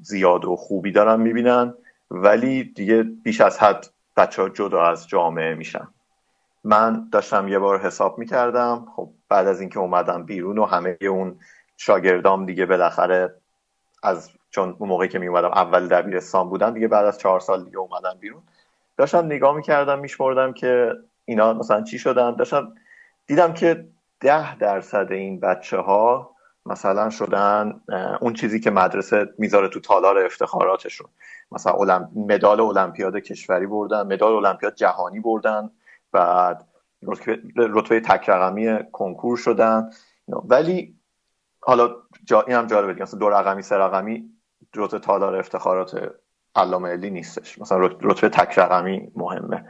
زیاد 0.00 0.44
و 0.44 0.56
خوبی 0.56 0.92
دارن 0.92 1.20
می‌بینن 1.20 1.74
ولی 2.10 2.64
دیگه 2.64 3.02
بیش 3.02 3.40
از 3.40 3.58
حد 3.58 3.86
بچه 4.16 4.42
ها 4.42 4.48
جدا 4.48 4.82
از 4.82 5.08
جامعه 5.08 5.54
میشن. 5.54 5.88
من 6.64 7.08
داشتم 7.12 7.48
یه 7.48 7.58
بار 7.58 7.80
حساب 7.80 8.18
می‌کردم. 8.18 8.86
خب 8.96 9.10
بعد 9.30 9.46
از 9.46 9.60
اینکه 9.60 9.78
اومدم 9.78 10.24
بیرون 10.24 10.58
و 10.58 10.64
همه 10.64 10.98
اون 11.00 11.38
شاگردام 11.76 12.46
دیگه 12.46 12.66
بالاخره 12.66 13.34
از 14.02 14.30
چون 14.50 14.76
اون 14.78 14.88
موقعی 14.88 15.08
که 15.08 15.18
می 15.18 15.26
اومدم 15.28 15.48
اول 15.48 15.88
دبیرستان 15.88 16.48
بودم 16.48 16.74
دیگه 16.74 16.88
بعد 16.88 17.06
از 17.06 17.18
چهار 17.18 17.40
سال 17.40 17.64
دیگه 17.64 17.78
اومدم 17.78 18.16
بیرون. 18.20 18.42
داشتم 18.96 19.26
نگاه 19.26 19.56
می‌کردم 19.56 19.98
میشمردم 19.98 20.52
که 20.52 20.92
اینا 21.24 21.52
مثلا 21.52 21.82
چی 21.82 21.98
شدن؟ 21.98 22.36
داشتم 22.36 22.74
دیدم 23.26 23.52
که 23.52 23.88
ده 24.20 24.56
درصد 24.56 25.06
این 25.10 25.40
بچه 25.40 25.76
ها 25.78 26.30
مثلا 26.66 27.10
شدن 27.10 27.80
اون 28.20 28.32
چیزی 28.32 28.60
که 28.60 28.70
مدرسه 28.70 29.28
می‌ذاره 29.38 29.68
تو 29.68 29.80
تالار 29.80 30.18
افتخاراتشون. 30.18 31.08
مثلا 31.52 32.08
مدال 32.16 32.60
المپیاد 32.60 33.16
کشوری 33.16 33.66
بردن 33.66 34.02
مدال 34.02 34.46
المپیاد 34.46 34.74
جهانی 34.74 35.20
بردن 35.20 35.70
بعد 36.12 36.66
رتبه 37.56 38.00
تک 38.00 38.28
رقمی 38.28 38.78
کنکور 38.92 39.36
شدن. 39.36 39.90
ولی 40.28 40.98
حالا 41.60 41.96
جا 42.24 42.42
این 42.42 42.56
هم 42.56 42.66
جالبه 42.66 42.92
دیگه. 42.92 43.02
مثلا 43.02 43.20
دو 43.20 43.28
رقمی 43.28 43.62
سه 43.62 43.76
رقمی 43.76 44.30
رتبه 44.76 44.98
تالار 44.98 45.36
افتخارات 45.36 46.12
علامه 46.56 46.88
علی 46.88 47.10
نیستش. 47.10 47.58
مثلا 47.58 47.78
رتبه 47.86 48.28
تک 48.28 48.58
رقمی 48.58 49.12
مهمه. 49.16 49.64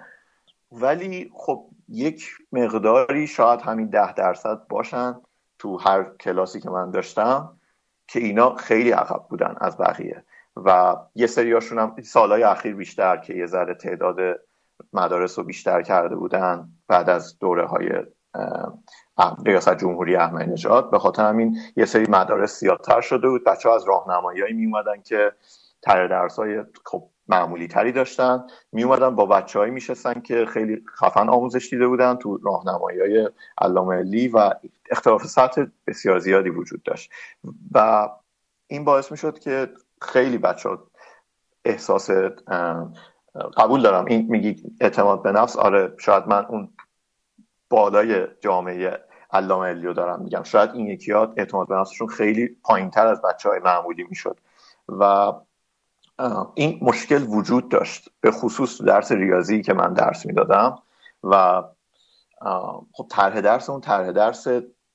ولی 0.73 1.31
خب 1.35 1.67
یک 1.89 2.29
مقداری 2.53 3.27
شاید 3.27 3.61
همین 3.61 3.87
ده 3.87 4.13
درصد 4.13 4.67
باشن 4.69 5.21
تو 5.59 5.79
هر 5.79 6.05
کلاسی 6.21 6.61
که 6.61 6.71
من 6.71 6.91
داشتم 6.91 7.61
که 8.07 8.21
اینا 8.21 8.55
خیلی 8.55 8.91
عقب 8.91 9.27
بودن 9.29 9.55
از 9.61 9.77
بقیه. 9.79 10.25
و 10.57 10.97
یه 11.15 11.27
سریاشون 11.27 11.79
هم 11.79 11.97
سالهای 12.03 12.43
اخیر 12.43 12.75
بیشتر 12.75 13.17
که 13.17 13.35
یه 13.35 13.47
ذره 13.47 13.75
تعداد 13.75 14.17
مدارس 14.93 15.39
رو 15.39 15.45
بیشتر 15.45 15.83
کرده 15.83 16.17
بودن 16.17 16.69
بعد 16.89 17.11
از 17.11 17.39
دوره 17.39 17.67
های 17.67 17.91
ریاست 19.47 19.77
جمهوری 19.77 20.17
احمدی 20.17 20.51
نژاد. 20.51 20.91
به 20.91 20.99
خاطر 20.99 21.29
همین 21.29 21.59
یه 21.77 21.85
سری 21.85 22.07
مدارس 22.09 22.61
زیادتر 22.61 23.01
شده 23.01 23.29
بود. 23.29 23.45
بچه 23.45 23.69
ها 23.69 23.75
از 23.75 23.85
راهنمایی 23.85 24.53
می 24.53 24.67
اومدن 24.67 25.03
که 25.03 25.33
تر 25.83 26.07
درس 26.07 26.37
های 26.37 26.63
خب 26.85 27.09
معمولی 27.29 27.69
تری 27.69 27.93
داشتن. 27.93 28.47
می 28.73 28.85
اومدن 28.85 29.15
با 29.15 29.27
بچه 29.27 29.59
هایی 29.59 29.71
میشستن 29.71 30.21
که 30.21 30.47
خیلی 30.47 30.85
خفن 30.99 31.29
آموزش 31.29 31.69
دیده 31.71 31.87
بودن 31.89 32.15
تو 32.15 32.37
راهنمایی 32.43 33.01
های 33.01 33.31
علامه 33.59 33.97
علی 33.97 34.29
و 34.29 34.51
اختلاف 34.91 35.27
سطح 35.27 35.65
بسیار 35.87 36.19
زیادی 36.19 36.51
وجود 36.51 36.83
داشت. 36.83 37.11
و 37.75 38.09
این 38.67 38.85
باعث 38.85 39.11
می 39.11 39.19
شد 39.19 39.39
که 39.39 39.69
خیلی 40.03 40.39
بچه 40.39 40.69
ها 40.69 40.87
احساس 41.65 42.11
قبول 43.57 43.83
دارم. 43.83 44.05
این 44.05 44.27
میگی 44.29 44.63
اعتماد 44.81 45.23
به 45.23 45.33
نفس. 45.33 45.57
آره 45.57 45.95
شاید 45.99 46.27
من 46.27 46.45
اون 46.45 46.69
بالای 47.71 48.27
جامعه 48.41 49.01
علامه 49.33 49.67
علیو 49.67 49.93
دارم 49.93 50.23
میگم. 50.23 50.43
شاید 50.43 50.71
این 50.71 50.87
یکی 50.87 51.13
ها 51.13 51.35
اعتماد 51.37 51.69
به 51.69 51.75
نفسشون 51.75 52.09
خیلی 52.09 52.47
پایین 52.63 52.91
تر 52.91 53.07
از 53.07 53.23
بچه 53.23 53.49
های 53.49 53.59
معمولی 53.59 54.05
می‌شد. 54.09 54.39
و 54.89 55.33
این 56.55 56.79
مشکل 56.83 57.23
وجود 57.23 57.69
داشت 57.69 58.09
به 58.21 58.31
خصوص 58.31 58.83
درس 58.83 59.13
ریاضی 59.13 59.63
که 59.63 59.73
من 59.73 59.95
درس 59.95 60.27
می‌دادم. 60.27 60.79
و 61.25 61.63
خب 62.93 63.07
طرح 63.11 63.41
درس 63.41 63.71
اون 63.71 63.81
طرح 63.81 64.13
درس 64.13 64.47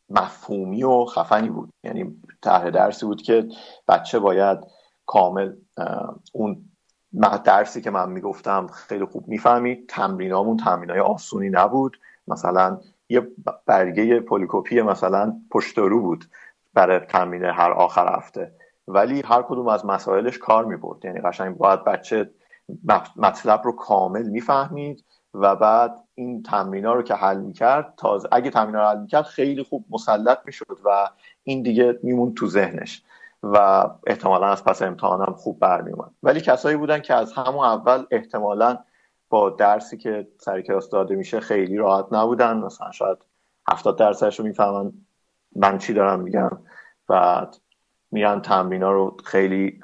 مفهومی 0.10 0.84
و 0.84 1.06
خفنی 1.06 1.50
بود. 1.50 1.70
یعنی 1.84 2.22
طرح 2.42 2.70
درسی 2.70 3.06
بود 3.06 3.22
که 3.22 3.48
بچه 3.88 4.20
باید 4.20 4.60
کامل 5.06 5.54
اون 6.34 6.70
درسی 7.22 7.82
که 7.82 7.91
من 7.91 8.09
می‌گفتم 8.09 8.68
خیلی 8.68 9.05
خوب 9.05 9.28
می‌فهمید. 9.28 9.89
تمرینامون 9.89 10.57
تمرینای 10.57 10.99
آسونی 10.99 11.49
نبود. 11.49 11.99
مثلا 12.28 12.80
یه 13.09 13.28
برگه 13.66 14.20
پولیکوپی 14.20 14.82
مثلا 14.82 15.34
پشت 15.51 15.78
رو 15.78 16.01
بود 16.01 16.26
برای 16.74 16.99
تمرین 16.99 17.43
هر 17.43 17.72
آخر 17.72 18.16
هفته. 18.18 18.51
ولی 18.88 19.22
هر 19.22 19.41
کدوم 19.41 19.68
از 19.68 19.86
مسائلش 19.86 20.38
کار 20.38 20.66
می‌برد. 20.66 21.05
یعنی 21.05 21.22
قشنگ 21.22 21.57
باید 21.57 21.84
بچه 21.84 22.30
مطلب 23.16 23.61
رو 23.63 23.72
کامل 23.72 24.30
می‌فهمید 24.30 25.03
و 25.34 25.55
بعد 25.55 25.95
این 26.16 26.43
تمرین 26.43 26.86
ها 26.86 26.93
رو 26.93 27.01
که 27.01 27.13
حل 27.13 27.38
می‌کرد 27.38 27.93
تازه 27.97 28.30
اگه 28.32 28.49
تمرین 28.49 28.76
رو 28.76 28.82
حل 28.82 29.01
می‌کرد 29.01 29.24
خیلی 29.24 29.63
خوب 29.63 29.86
مسلط 29.89 30.38
می‌شد 30.45 30.78
و 30.86 31.09
این 31.43 31.63
دیگه 31.63 31.99
میمون 32.03 32.34
تو 32.34 32.47
ذهنش. 32.47 33.03
و 33.46 33.88
احتمالا 34.08 34.48
از 34.48 34.64
پس 34.64 34.82
امتحانم 34.82 35.34
خوب 35.34 35.60
برمیومد 35.60 36.12
ولی 36.24 36.41
کسایی 36.41 36.78
بودن 36.78 37.00
که 37.00 37.14
از 37.14 37.34
همون 37.34 37.66
اول 37.66 38.06
احتمالا 38.12 38.78
با 39.30 39.50
درسی 39.50 39.98
که 39.98 40.28
سر 40.38 40.62
کلاس 40.62 40.89
داده 40.89 41.16
میشه 41.16 41.39
خیلی 41.39 41.78
راحت 41.78 42.06
نبودن. 42.12 42.58
مثلا 42.58 42.91
شاید 42.91 43.18
هفتاد 43.72 43.98
درصدش 43.98 44.39
رو 44.39 44.46
می‌فهمن 44.46 44.91
من 45.56 45.78
چی 45.78 45.93
دارم 45.93 46.20
میگم 46.20 46.50
بعد 47.08 47.58
میرن 48.12 48.41
تمرینا 48.41 48.91
رو 48.91 49.18
خیلی 49.26 49.80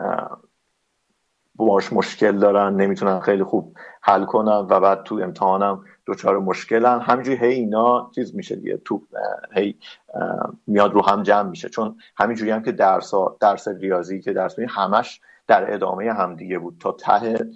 باش 1.55 1.93
مشکل 1.93 2.37
دارن 2.39 2.75
نمی‌تونن 2.75 3.19
خیلی 3.19 3.43
خوب 3.43 3.77
حل 4.01 4.25
کنن 4.25 4.67
و 4.69 4.79
بعد 4.79 5.03
تو 5.03 5.15
امتحانم 5.15 5.83
دچار 6.07 6.39
مشکلن. 6.39 6.99
همینجوری 6.99 7.37
هی 7.37 7.53
اینا 7.53 8.11
چیز 8.15 8.35
میشه 8.35 8.55
دیگه 8.55 8.77
تو 8.77 9.01
هی 9.53 9.77
میاد 10.67 10.93
رو 10.93 11.05
هم 11.05 11.23
جمع 11.23 11.49
میشه. 11.49 11.69
چون 11.69 11.97
همینجوری 12.17 12.51
هم 12.51 12.63
که 12.63 12.71
درس 12.71 13.13
درس 13.39 13.67
ریاضی 13.67 14.21
که 14.21 14.33
درس 14.33 14.59
می 14.59 14.65
همش 14.69 15.21
در 15.47 15.73
ادامه 15.73 16.13
هم 16.13 16.35
دیگه 16.35 16.59
بود. 16.59 16.77
تا 16.79 16.91
ته 16.91 17.49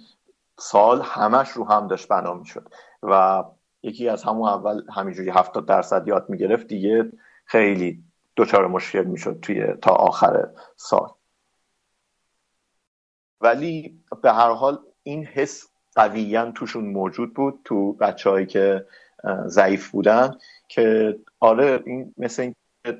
سال 0.58 1.02
همش 1.02 1.50
رو 1.50 1.64
هم 1.64 1.86
داشت 1.86 2.08
بنا 2.08 2.34
می‌شد. 2.34 2.68
و 3.02 3.44
یکی 3.82 4.08
از 4.08 4.24
همون 4.24 4.48
اول 4.48 4.82
همینجوری 4.94 5.30
هفتاد 5.30 5.66
درصد 5.66 6.08
یاد 6.08 6.28
می‌گرفت 6.28 6.66
دیگه 6.66 7.12
خیلی 7.44 8.04
دچار 8.36 8.66
مشکل 8.66 9.04
می‌شد 9.04 9.40
توی 9.42 9.66
تا 9.82 9.90
آخر 9.90 10.48
سال. 10.76 11.08
ولی 13.40 14.00
به 14.22 14.32
هر 14.32 14.50
حال 14.50 14.78
این 15.02 15.24
حس 15.24 15.68
قویا 15.96 16.50
توشون 16.50 16.84
موجود 16.84 17.34
بود 17.34 17.60
تو 17.64 17.92
بچههایی 17.92 18.46
که 18.46 18.86
ضعیف 19.46 19.90
بودن 19.90 20.34
که 20.68 21.16
آره 21.40 21.82
این 21.86 22.14
مثل 22.18 22.42
این 22.42 22.54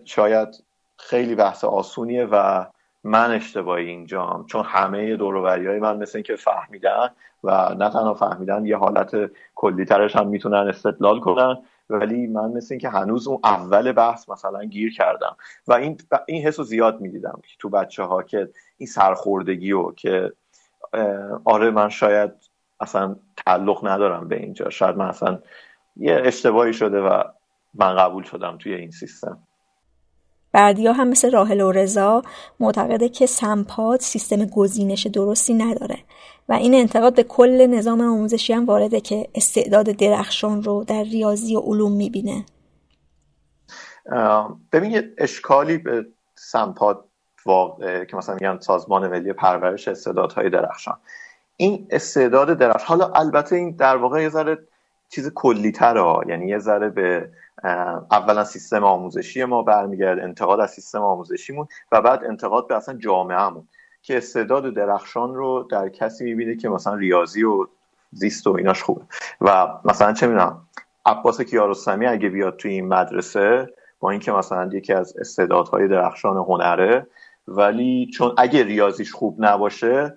شاید 0.04 0.64
خیلی 0.98 1.34
بحث 1.34 1.64
آسونیه 1.64 2.24
و 2.24 2.66
من 3.04 3.30
اشتباهی 3.30 3.88
اینجام. 3.88 4.46
چون 4.46 4.64
همه 4.64 5.16
دوروبری 5.16 5.66
های 5.66 5.78
من 5.78 5.96
مثل 5.96 6.20
که 6.20 6.36
فهمیدن 6.36 7.08
و 7.44 7.74
نه 7.78 7.90
تنها 7.90 8.14
فهمیدن 8.14 8.66
یه 8.66 8.76
حالت 8.76 9.30
کلی 9.54 9.84
ترش 9.84 10.16
هم 10.16 10.28
می‌تونن 10.28 10.68
استدلال 10.68 11.20
کنن. 11.20 11.56
ولی 11.90 12.26
من 12.26 12.50
مثل 12.50 12.68
اینکه 12.70 12.88
هنوز 12.88 13.28
اون 13.28 13.38
اول 13.44 13.92
بحث 13.92 14.28
مثلا 14.28 14.64
گیر 14.64 14.94
کردم. 14.94 15.36
و 15.66 15.72
این 15.72 15.98
این 16.26 16.46
حس 16.46 16.58
رو 16.58 16.64
زیاد 16.64 17.00
می‌دیدم 17.00 17.40
تو 17.58 17.68
بچه 17.68 18.02
ها 18.02 18.22
که 18.22 18.48
این 18.76 18.86
سرخوردگی 18.86 19.72
و 19.72 19.92
که 19.92 20.32
آره 21.44 21.70
من 21.70 21.88
شاید 21.88 22.32
اصلا 22.80 23.16
تعلق 23.46 23.86
ندارم 23.86 24.28
به 24.28 24.36
اینجا. 24.36 24.70
شاید 24.70 24.96
من 24.96 25.06
اصلا 25.06 25.38
یه 25.96 26.22
اشتباهی 26.24 26.72
شده 26.72 27.00
و 27.00 27.22
من 27.74 27.96
قبول 27.96 28.22
شدم 28.22 28.58
توی 28.58 28.74
این 28.74 28.90
سیستم. 28.90 29.38
بردیا 30.52 30.92
هم 30.92 31.08
مثل 31.08 31.30
راهل 31.30 31.60
و 31.60 31.72
رضا 31.72 32.22
معتقده 32.60 33.08
که 33.08 33.26
سمپاد 33.26 34.00
سیستم 34.00 34.44
گزینش 34.44 35.06
درستی 35.06 35.54
نداره 35.54 35.98
و 36.48 36.52
این 36.52 36.74
انتقاد 36.74 37.14
به 37.14 37.22
کل 37.22 37.66
نظام 37.66 38.00
آموزشی 38.00 38.52
هم 38.52 38.66
وارده 38.66 39.00
که 39.00 39.28
استعداد 39.34 39.86
درخشان 39.86 40.62
رو 40.62 40.84
در 40.84 41.02
ریاضی 41.02 41.56
و 41.56 41.60
علوم 41.60 41.92
می‌بینه. 41.92 42.44
ببین 44.72 44.90
یه 44.90 45.14
اشکالی 45.18 45.78
به 45.78 46.06
سمپاد 46.34 47.04
واقع 47.46 48.04
که 48.04 48.16
مثلا 48.16 48.34
میگن 48.34 48.58
سازمان 48.60 49.08
ملی 49.08 49.32
پرورش 49.32 49.88
استعدادهای 49.88 50.50
درخشان. 50.50 50.98
این 51.56 51.86
استعداد 51.90 52.58
درخشان 52.58 52.86
حالا 52.86 53.12
البته 53.12 53.56
این 53.56 53.70
در 53.70 53.96
واقع 53.96 54.22
یه 54.22 54.28
ذره 54.28 54.58
چیز 55.08 55.32
کلی 55.34 55.72
تره 55.72 56.28
یعنی 56.28 56.48
یه 56.48 56.58
ذره 56.58 56.88
به 56.88 57.30
اولا 58.10 58.44
سیستم 58.44 58.84
آموزشی 58.84 59.44
ما 59.44 59.62
برمیگرد 59.62 60.18
انتقاد 60.18 60.60
از 60.60 60.70
سیستم 60.70 61.02
آموزشیمون 61.02 61.66
و 61.92 62.02
بعد 62.02 62.24
انتقاد 62.24 62.68
به 62.68 62.76
اصلا 62.76 62.98
جامعهمون 62.98 63.68
که 64.02 64.16
استعداد 64.16 64.74
درخشان 64.74 65.34
رو 65.34 65.68
در 65.70 65.88
کسی 65.88 66.24
می‌بینه 66.24 66.56
که 66.56 66.68
مثلا 66.68 66.94
ریاضی 66.94 67.44
و 67.44 67.66
زیست 68.12 68.46
و 68.46 68.50
ایناش 68.50 68.82
خوبه. 68.82 69.02
و 69.40 69.68
مثلا 69.84 70.12
چه 70.12 70.26
می‌دونم 70.26 70.68
عباس 71.06 71.40
کیارستمی 71.40 72.06
اگه 72.06 72.28
بیاد 72.28 72.56
توی 72.56 72.72
این 72.72 72.88
مدرسه 72.88 73.74
با 74.00 74.10
اینکه 74.10 74.32
مثلا 74.32 74.70
یکی 74.72 74.92
از 74.92 75.16
استعدادهای 75.16 75.88
درخشان 75.88 76.36
هنره 76.36 77.06
ولی 77.48 78.10
چون 78.14 78.34
اگه 78.38 78.64
ریاضیش 78.64 79.12
خوب 79.12 79.36
نباشه 79.38 80.16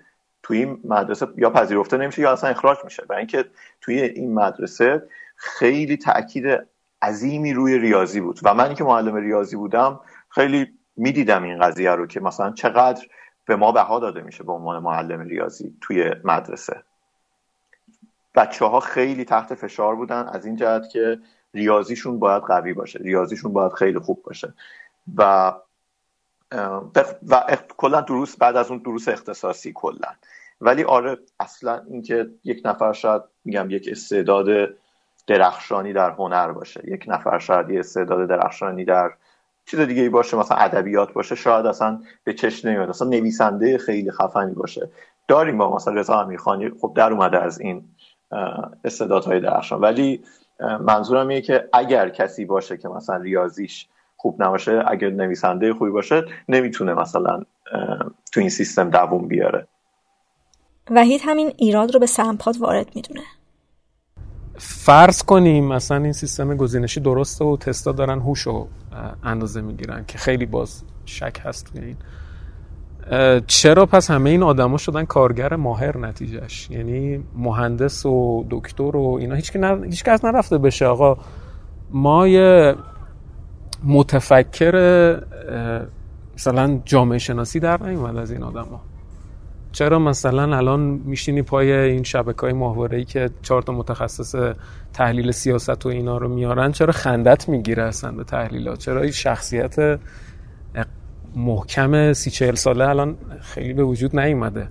توی 0.50 0.58
این 0.58 0.82
مدرسه 0.84 1.28
یا 1.38 1.50
پذیرفته 1.50 1.98
نمیشه 1.98 2.22
یا 2.22 2.32
اصلا 2.32 2.50
اخراج 2.50 2.78
میشه. 2.84 3.04
و 3.10 3.14
اینکه 3.14 3.46
توی 3.82 4.02
این 4.02 4.34
مدرسه 4.34 5.04
خیلی 5.36 5.98
تاکید 5.98 6.68
عظیمی 7.02 7.54
روی 7.54 7.78
ریاضی 7.78 8.22
بود. 8.22 8.40
و 8.44 8.54
من 8.54 8.74
که 8.74 8.84
معلم 8.84 9.16
ریاضی 9.16 9.56
بودم 9.56 10.00
خیلی 10.30 10.74
می‌دیدم 10.98 11.44
این 11.44 11.60
قضیه 11.60 11.92
رو 11.92 12.08
که 12.08 12.20
مثلا 12.20 12.52
چقدر 12.52 13.08
به 13.46 13.56
ما 13.56 13.72
بها 13.72 14.00
داده 14.00 14.22
میشه 14.22 14.44
به 14.44 14.52
عنوان 14.52 14.84
معلم 14.84 15.22
ریاضی 15.22 15.78
توی 15.82 16.16
مدرسه. 16.24 16.84
بچه 18.36 18.66
ها 18.66 18.80
خیلی 18.80 19.26
تحت 19.26 19.54
فشار 19.54 19.96
بودن 19.96 20.28
از 20.28 20.46
این 20.46 20.56
جهت 20.56 20.90
که 20.90 21.20
ریاضیشون 21.54 22.20
باید 22.20 22.44
قوی 22.44 22.74
باشه 22.74 23.00
ریاضیشون 23.00 23.54
باید 23.54 23.72
خیلی 23.72 24.00
خوب 24.00 24.24
باشه. 24.24 24.54
و 25.18 25.54
و 27.30 27.58
کلا 27.78 28.02
دروس 28.02 28.38
بعد 28.38 28.56
از 28.56 28.72
اون 28.72 28.80
دروس 28.80 29.08
اختصاصی 29.08 29.72
کلا. 29.76 30.08
ولی 30.62 30.84
آره 30.84 31.18
اصلا 31.40 31.82
اینکه 31.90 32.30
یک 32.44 32.62
نفر 32.66 32.94
شاید 32.94 33.22
میگم 33.46 33.70
یک 33.70 33.90
استعداد 33.92 34.70
درخشانی 35.28 35.94
در 35.94 36.12
هنر 36.12 36.52
باشه 36.52 36.82
یک 36.88 37.06
نفر 37.08 37.40
شاید 37.40 37.70
یه 37.70 37.80
استعداد 37.80 38.30
درخشانی 38.30 38.86
در 38.86 39.12
چیز 39.66 39.80
دیگه 39.80 40.02
ای 40.02 40.10
باشه 40.10 40.38
مثلا 40.38 40.58
ادبیات 40.58 41.14
باشه 41.14 41.36
شاید 41.36 41.66
اصلا 41.66 42.00
به 42.24 42.34
چشم 42.34 42.70
نمیاد 42.70 42.90
اصلا 42.90 43.08
نویسنده 43.08 43.78
خیلی 43.78 44.12
خفنی 44.12 44.54
باشه. 44.54 44.90
داریم 45.28 45.58
با 45.58 45.76
مثلا 45.76 45.94
رضا 45.94 46.22
امیرخانی 46.22 46.70
خب 46.82 46.94
در 46.96 47.12
اومده 47.12 47.44
از 47.44 47.60
این 47.60 47.84
استعدادهای 48.84 49.40
درخشان. 49.40 49.82
ولی 49.82 50.24
منظورم 50.80 51.28
اینه 51.28 51.42
که 51.42 51.70
اگر 51.74 52.10
کسی 52.10 52.46
باشه 52.46 52.78
که 52.78 52.88
مثلا 52.88 53.16
ریاضیش 53.16 53.88
خوب 54.18 54.44
نباشه 54.44 54.84
اگر 54.88 55.10
نویسنده 55.10 55.74
خوبی 55.74 55.92
باشه 55.92 56.26
نمی‌تونه 56.50 56.94
مثلا 56.94 57.42
تو 58.34 58.40
این 58.40 58.50
سیستم 58.50 58.90
دووم 58.90 59.28
بیاره. 59.28 59.68
وحید 60.92 61.22
همین 61.24 61.52
ایراد 61.58 61.94
رو 61.94 62.00
به 62.00 62.06
سمپاد 62.06 62.58
وارد 62.58 62.88
می‌دونه. 62.96 63.22
فرض 64.58 65.24
کنیم 65.24 65.66
مثلا 65.66 65.98
این 65.98 66.14
سیستم 66.14 66.56
گزینشی 66.56 67.00
درسته 67.00 67.46
و 67.46 67.58
تستا 67.58 67.92
دارن 67.92 68.20
هوش 68.20 68.40
رو 68.40 68.68
اندازه 69.24 69.62
می‌گیرن 69.62 70.06
که 70.08 70.18
خیلی 70.18 70.46
باز 70.46 70.84
شک 71.06 71.42
هست 71.44 71.72
توی 71.72 71.82
این. 71.82 71.98
چرا 73.48 73.86
پس 73.86 74.12
همه 74.12 74.30
این 74.30 74.44
آدما 74.44 74.78
شدن 74.78 75.06
کارگر 75.06 75.56
ماهر 75.56 75.98
نتیجهش 75.98 76.70
یعنی 76.72 77.24
مهندس 77.36 78.06
و 78.06 78.46
دکتر 78.50 78.96
و 78.96 79.18
اینا 79.20 79.36
هیچ 79.36 79.52
که 79.52 79.78
هیچ 79.84 80.04
کس 80.04 80.26
نرفته 80.26 80.58
بشه. 80.58 80.86
آقا 80.86 81.18
ما 81.92 82.28
یه 82.28 82.76
متفکر 83.84 84.76
مثلا 86.36 86.80
جامعه 86.86 87.18
شناسی 87.18 87.60
در 87.60 87.84
نیومد 87.84 88.18
از 88.18 88.32
این 88.32 88.44
آدما. 88.44 88.82
چرا 89.80 90.00
مثلا 90.00 90.58
الان 90.58 90.80
میشینی 90.80 91.42
پای 91.42 91.72
این 91.72 92.04
شبکه 92.04 92.42
های 92.42 92.54
ماهواره 92.54 93.04
که 93.04 93.30
چهار 93.42 93.62
تا 93.62 93.74
متخصص 93.74 94.36
تحلیل 94.94 95.32
سیاست 95.32 95.86
و 95.86 95.90
اینا 95.90 96.18
رو 96.18 96.30
میارن 96.30 96.72
چرا 96.72 96.92
خندت 96.92 97.50
می‌گیره 97.50 97.84
اصلا 97.84 98.12
به 98.12 98.24
تحلیلات؟ 98.24 98.80
چرا 98.80 99.02
این 99.02 99.12
شخصیت 99.12 100.00
محکم 101.36 102.14
سی 102.14 102.32
چهل 102.32 102.56
ساله 102.56 102.90
الان 102.90 103.16
خیلی 103.42 103.74
به 103.74 103.84
وجود 103.84 104.20
نیومده؟ 104.20 104.68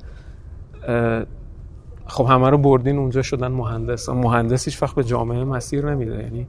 خب 2.06 2.24
همه 2.24 2.50
رو 2.50 2.58
بردین 2.58 2.98
اونجا 2.98 3.22
شدن 3.22 3.48
مهندس. 3.48 4.08
مهندس 4.08 4.64
هیچ 4.64 4.82
وقت 4.82 4.94
به 4.94 5.04
جامعه 5.04 5.44
مسیر 5.44 5.90
نمیده. 5.90 6.22
یعنی 6.22 6.46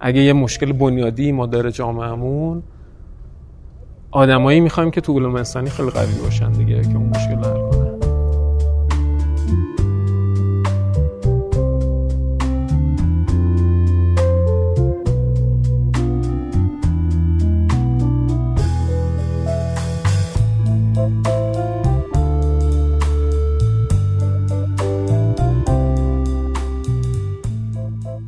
اگه 0.00 0.20
یه 0.20 0.32
مشکل 0.32 0.72
بنیادی 0.72 1.32
ما 1.32 1.46
داره 1.46 1.72
جامعهمون 1.72 2.62
آدمایی 4.10 4.60
می‌خوایم 4.60 4.90
که 4.90 5.00
تو 5.00 5.18
علوم 5.18 5.34
انسانی 5.34 5.70
خیلی 5.70 5.90
قوی 5.90 6.14
باشن 6.22 6.52
دیگه 6.52 6.82
که 6.82 6.96
اون 6.96 7.08
مشکل 7.08 7.42
کنه 7.42 7.79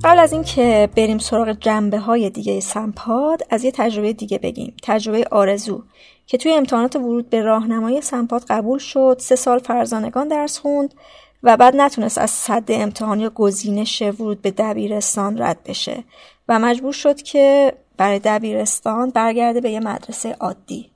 قبل 0.05 0.19
از 0.19 0.33
اینکه 0.33 0.89
بریم 0.97 1.19
سراغ 1.19 1.51
جنبه 1.51 1.99
های 1.99 2.31
دیگه 2.31 2.61
سمپاد 2.61 3.43
از 3.51 3.65
یه 3.65 3.71
تجربه 3.71 4.13
دیگه 4.13 4.39
بگیم. 4.39 4.75
تجربه 4.83 5.25
آرزو 5.31 5.83
که 6.27 6.39
توی 6.39 6.53
امتحانات 6.53 6.97
ورود 6.97 7.31
به 7.31 7.41
راهنمای 7.43 8.01
سمپاد 8.01 8.45
قبول 8.45 8.79
شد 8.79 9.17
سه 9.21 9.37
سال 9.37 9.59
فرزانگان 9.59 10.29
درس 10.29 10.59
خوند 10.59 10.95
و 11.43 11.57
بعد 11.57 11.77
نتونست 11.77 12.19
از 12.19 12.31
صد 12.31 12.65
امتحان 12.69 13.21
یا 13.21 13.31
گزینش 13.31 14.03
ورود 14.03 14.43
به 14.43 14.51
دبیرستان 14.51 15.43
رد 15.43 15.63
بشه 15.65 16.05
و 16.49 16.59
مجبور 16.59 16.93
شد 16.93 17.23
که 17.23 17.73
برای 17.97 18.19
دبیرستان 18.19 19.11
برگرده 19.11 19.61
به 19.61 19.71
یه 19.71 19.81
مدرسه 19.81 20.37
عادی. 20.41 20.92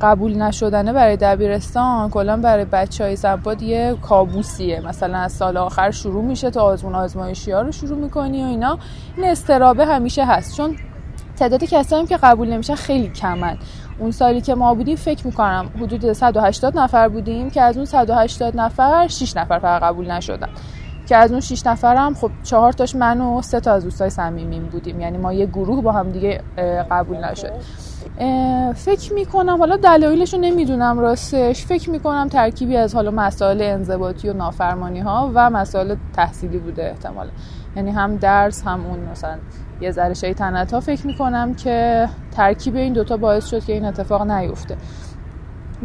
قبول 0.00 0.42
نشدنه 0.42 0.92
برای 0.92 1.16
دبیرستان 1.16 2.10
کلا 2.10 2.36
برای 2.36 2.64
بچه 2.64 3.04
های 3.04 3.16
سمپاد 3.16 3.62
یه 3.62 3.96
کابوسیه. 4.02 4.80
مثلا 4.80 5.18
از 5.18 5.32
سال 5.32 5.56
آخر 5.56 5.90
شروع 5.90 6.24
میشه 6.24 6.50
تا 6.50 6.62
آزمون 6.62 6.94
آزمایشی 6.94 7.50
ها 7.50 7.62
رو 7.62 7.72
شروع 7.72 7.98
می‌کنی 7.98 8.42
و 8.42 8.46
اینا. 8.46 8.78
این 9.16 9.26
استرابه 9.26 9.86
همیشه 9.86 10.24
هست. 10.24 10.56
چون 10.56 10.76
تعداد 11.36 11.64
کسایی 11.64 12.06
که 12.06 12.16
قبول 12.16 12.48
نمیشن 12.48 12.74
خیلی 12.74 13.08
کمن. 13.08 13.58
اون 13.98 14.10
سالی 14.10 14.40
که 14.40 14.54
ما 14.54 14.74
بودیم 14.74 14.96
فکر 14.96 15.26
می‌کنم 15.26 15.70
حدود 15.80 16.12
180 16.12 16.78
نفر 16.78 17.08
بودیم 17.08 17.50
که 17.50 17.62
از 17.62 17.76
اون 17.76 17.86
180 17.86 18.60
نفر 18.60 19.08
6 19.08 19.36
نفر 19.36 19.58
فقط 19.58 19.82
قبول 19.82 20.10
نشدن. 20.10 20.48
که 21.08 21.16
از 21.16 21.30
اون 21.32 21.40
6 21.40 21.66
نفرم 21.66 22.14
خب 22.14 22.30
چهار 22.42 22.72
تاش 22.72 22.94
من 22.96 23.20
و 23.20 23.42
سه 23.42 23.60
تا 23.60 23.72
از 23.72 23.84
دوستای 23.84 24.10
صمیمیم 24.10 24.62
بودیم. 24.62 25.00
یعنی 25.00 25.18
ما 25.18 25.32
یه 25.32 25.46
گروه 25.46 25.82
با 25.82 25.92
هم 25.92 26.10
دیگه 26.10 26.42
قبول 26.90 27.16
نشد. 27.16 27.52
فکر 28.74 29.12
می‌کنم 29.12 29.58
حالا 29.58 29.76
دلایلش 29.76 30.34
رو 30.34 30.40
نمی‌دونم 30.40 30.98
راستش. 30.98 31.66
فکر 31.66 31.90
می‌کنم 31.90 32.28
ترکیبی 32.28 32.76
از 32.76 32.94
حالا 32.94 33.10
مسائل 33.10 33.62
انضباطی 33.62 34.28
و 34.28 34.32
نافرمانی 34.32 35.00
ها 35.00 35.30
و 35.34 35.50
مسائل 35.50 35.94
تحصیلی 36.16 36.58
بوده 36.58 36.84
احتمالا. 36.84 37.30
یعنی 37.76 37.90
هم 37.90 38.16
درس 38.16 38.62
هم 38.62 38.86
اون 38.86 38.98
مثلا 39.12 39.36
یه 39.80 39.90
ذره 39.90 40.14
شیطنت 40.14 40.74
ها 40.74 40.80
فکر 40.80 41.06
می‌کنم 41.06 41.54
که 41.54 42.08
ترکیب 42.30 42.76
این 42.76 42.92
دوتا 42.92 43.16
باعث 43.16 43.46
شد 43.46 43.64
که 43.64 43.72
این 43.72 43.84
اتفاق 43.84 44.30
نیفته. 44.30 44.76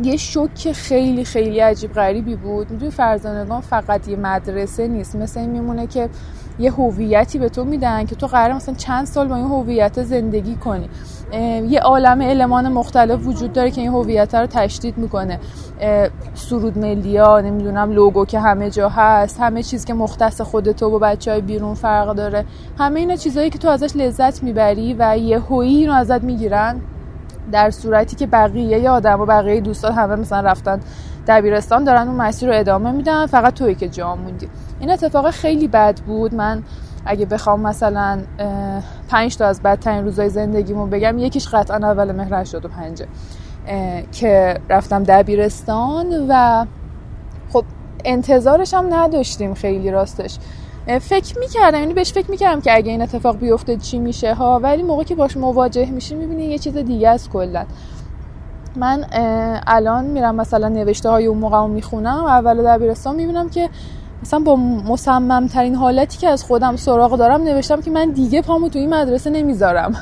یه 0.04 0.18
شوک 0.18 0.72
خیلی 0.72 1.26
خیلی 1.26 1.60
عجیب 1.60 1.94
غریبی 1.94 2.36
بود. 2.36 2.72
می‌دونی 2.72 2.92
فرزانگان 2.92 3.62
فقط 3.62 4.08
یه 4.08 4.16
مدرسه 4.16 4.88
نیست. 4.88 5.16
مثل 5.16 5.40
این 5.40 5.50
میمونه 5.50 5.88
که 5.88 6.10
یه 6.60 6.72
هویتی 6.72 7.40
به 7.40 7.50
تو 7.50 7.64
میدن 7.64 8.06
که 8.06 8.16
تو 8.16 8.28
قرار 8.28 8.54
مثلا 8.54 8.76
چند 8.76 9.06
سال 9.06 9.28
با 9.28 9.36
این 9.36 9.46
هویت 9.46 10.04
زندگی 10.04 10.56
کنی. 10.56 10.90
یه 11.70 11.80
عالم 11.80 12.22
المان 12.22 12.72
مختلف 12.72 13.28
وجود 13.28 13.54
داره 13.54 13.72
که 13.72 13.82
این 13.82 13.90
هویت 13.90 14.36
رو 14.36 14.48
تشدید 14.48 14.98
می‌کنه. 14.98 15.40
سرود 16.34 16.78
ملیا 16.78 17.42
نمی‌دونم 17.42 17.92
لوگو 17.92 18.26
که 18.26 18.40
همه 18.40 18.70
جا 18.70 18.90
هست 18.90 19.40
همه 19.40 19.64
چیز 19.64 19.86
که 19.86 19.94
مختص 19.94 20.42
خودتو 20.42 20.90
با 20.90 21.00
بچه 21.00 21.32
های 21.32 21.42
بیرون 21.42 21.74
فرق 21.74 22.16
داره. 22.16 22.46
همه 22.80 23.00
اینا 23.00 23.16
چیزهایی 23.16 23.50
که 23.50 23.60
تو 23.60 23.68
ازش 23.68 23.96
لذت 23.96 24.44
می‌بری 24.44 24.96
و 25.00 25.18
یه 25.18 25.40
هویی 25.40 25.88
رو 25.88 25.94
ازت 25.94 26.24
می‌گیرن 26.24 26.82
در 27.52 27.72
صورتی 27.72 28.16
که 28.16 28.28
بقیه 28.28 28.90
آدم 28.90 29.22
و 29.22 29.26
بقیه 29.26 29.62
دوستان 29.62 29.92
همه 29.92 30.16
مثلا 30.16 30.50
رفتن 30.50 30.80
دبیرستان 31.28 31.84
دارن 31.84 32.08
اون 32.08 32.18
مسیر 32.18 32.50
رو 32.50 32.60
ادامه 32.60 32.92
میدن 32.92 33.26
فقط 33.26 33.54
توی 33.54 33.76
که 33.76 33.90
جا 33.90 34.16
موندی. 34.16 34.48
این 34.80 34.92
اتفاق 34.92 35.30
خیلی 35.30 35.68
بد 35.68 36.00
بود. 36.00 36.36
من 36.36 36.64
اگه 37.06 37.26
بخوام 37.26 37.62
مثلا 37.62 38.20
پنج 39.10 39.38
تا 39.38 39.46
از 39.46 39.62
بدترین 39.62 40.06
روزای 40.06 40.30
زندگیمو 40.30 40.86
بگم 40.86 41.18
یکیش 41.18 41.48
قطعا 41.48 41.78
اول 41.78 42.12
مهر 42.12 42.46
و 42.54 42.68
پنجه 42.68 43.08
که 44.12 44.60
رفتم 44.70 45.04
دبیرستان 45.04 46.26
و 46.30 46.66
خب 47.54 47.64
انتظارش 48.06 48.74
هم 48.74 48.94
نداشتیم 48.94 49.54
خیلی 49.54 49.92
راستش. 49.92 50.38
فکر 51.02 51.40
می‌کردم 51.40 51.80
یعنی 51.80 51.94
بهش 51.94 52.14
فکر 52.14 52.32
می‌کردم 52.32 52.62
که 52.62 52.76
اگه 52.76 52.92
این 52.92 53.02
اتفاق 53.02 53.38
بیفته 53.38 53.78
چی 53.78 54.00
میشه 54.00 54.34
ها 54.34 54.60
ولی 54.64 54.84
موقعی 54.84 55.06
که 55.06 55.16
باش 55.16 55.38
مواجه 55.38 55.86
میشی 55.86 56.16
می‌بینی 56.16 56.44
یه 56.44 56.58
چیز 56.58 56.78
دیگه 56.78 57.10
است 57.10 57.30
کلا. 57.30 57.66
من 58.76 59.06
الان 59.68 60.06
میرم 60.06 60.36
مثلا 60.36 60.70
نوشته 60.70 61.10
های 61.10 61.26
اون 61.26 61.38
موقع 61.38 61.68
می‌خونم 61.68 62.26
اول 62.26 62.64
دبیرستان 62.64 63.16
می‌بینم 63.16 63.50
که 63.50 63.70
مثلا 64.24 64.40
با 64.40 64.56
مصمم 64.90 65.48
ترین 65.48 65.76
حالتی 65.76 66.18
که 66.18 66.30
از 66.30 66.44
خودم 66.44 66.76
سراغ 66.76 67.18
دارم 67.18 67.44
نوشتم 67.44 67.82
که 67.82 67.92
من 67.92 68.10
دیگه 68.10 68.42
پامو 68.42 68.70
تو 68.70 68.80
این 68.80 68.94
مدرسه 68.94 69.30
نمی‌ذارم. 69.30 69.96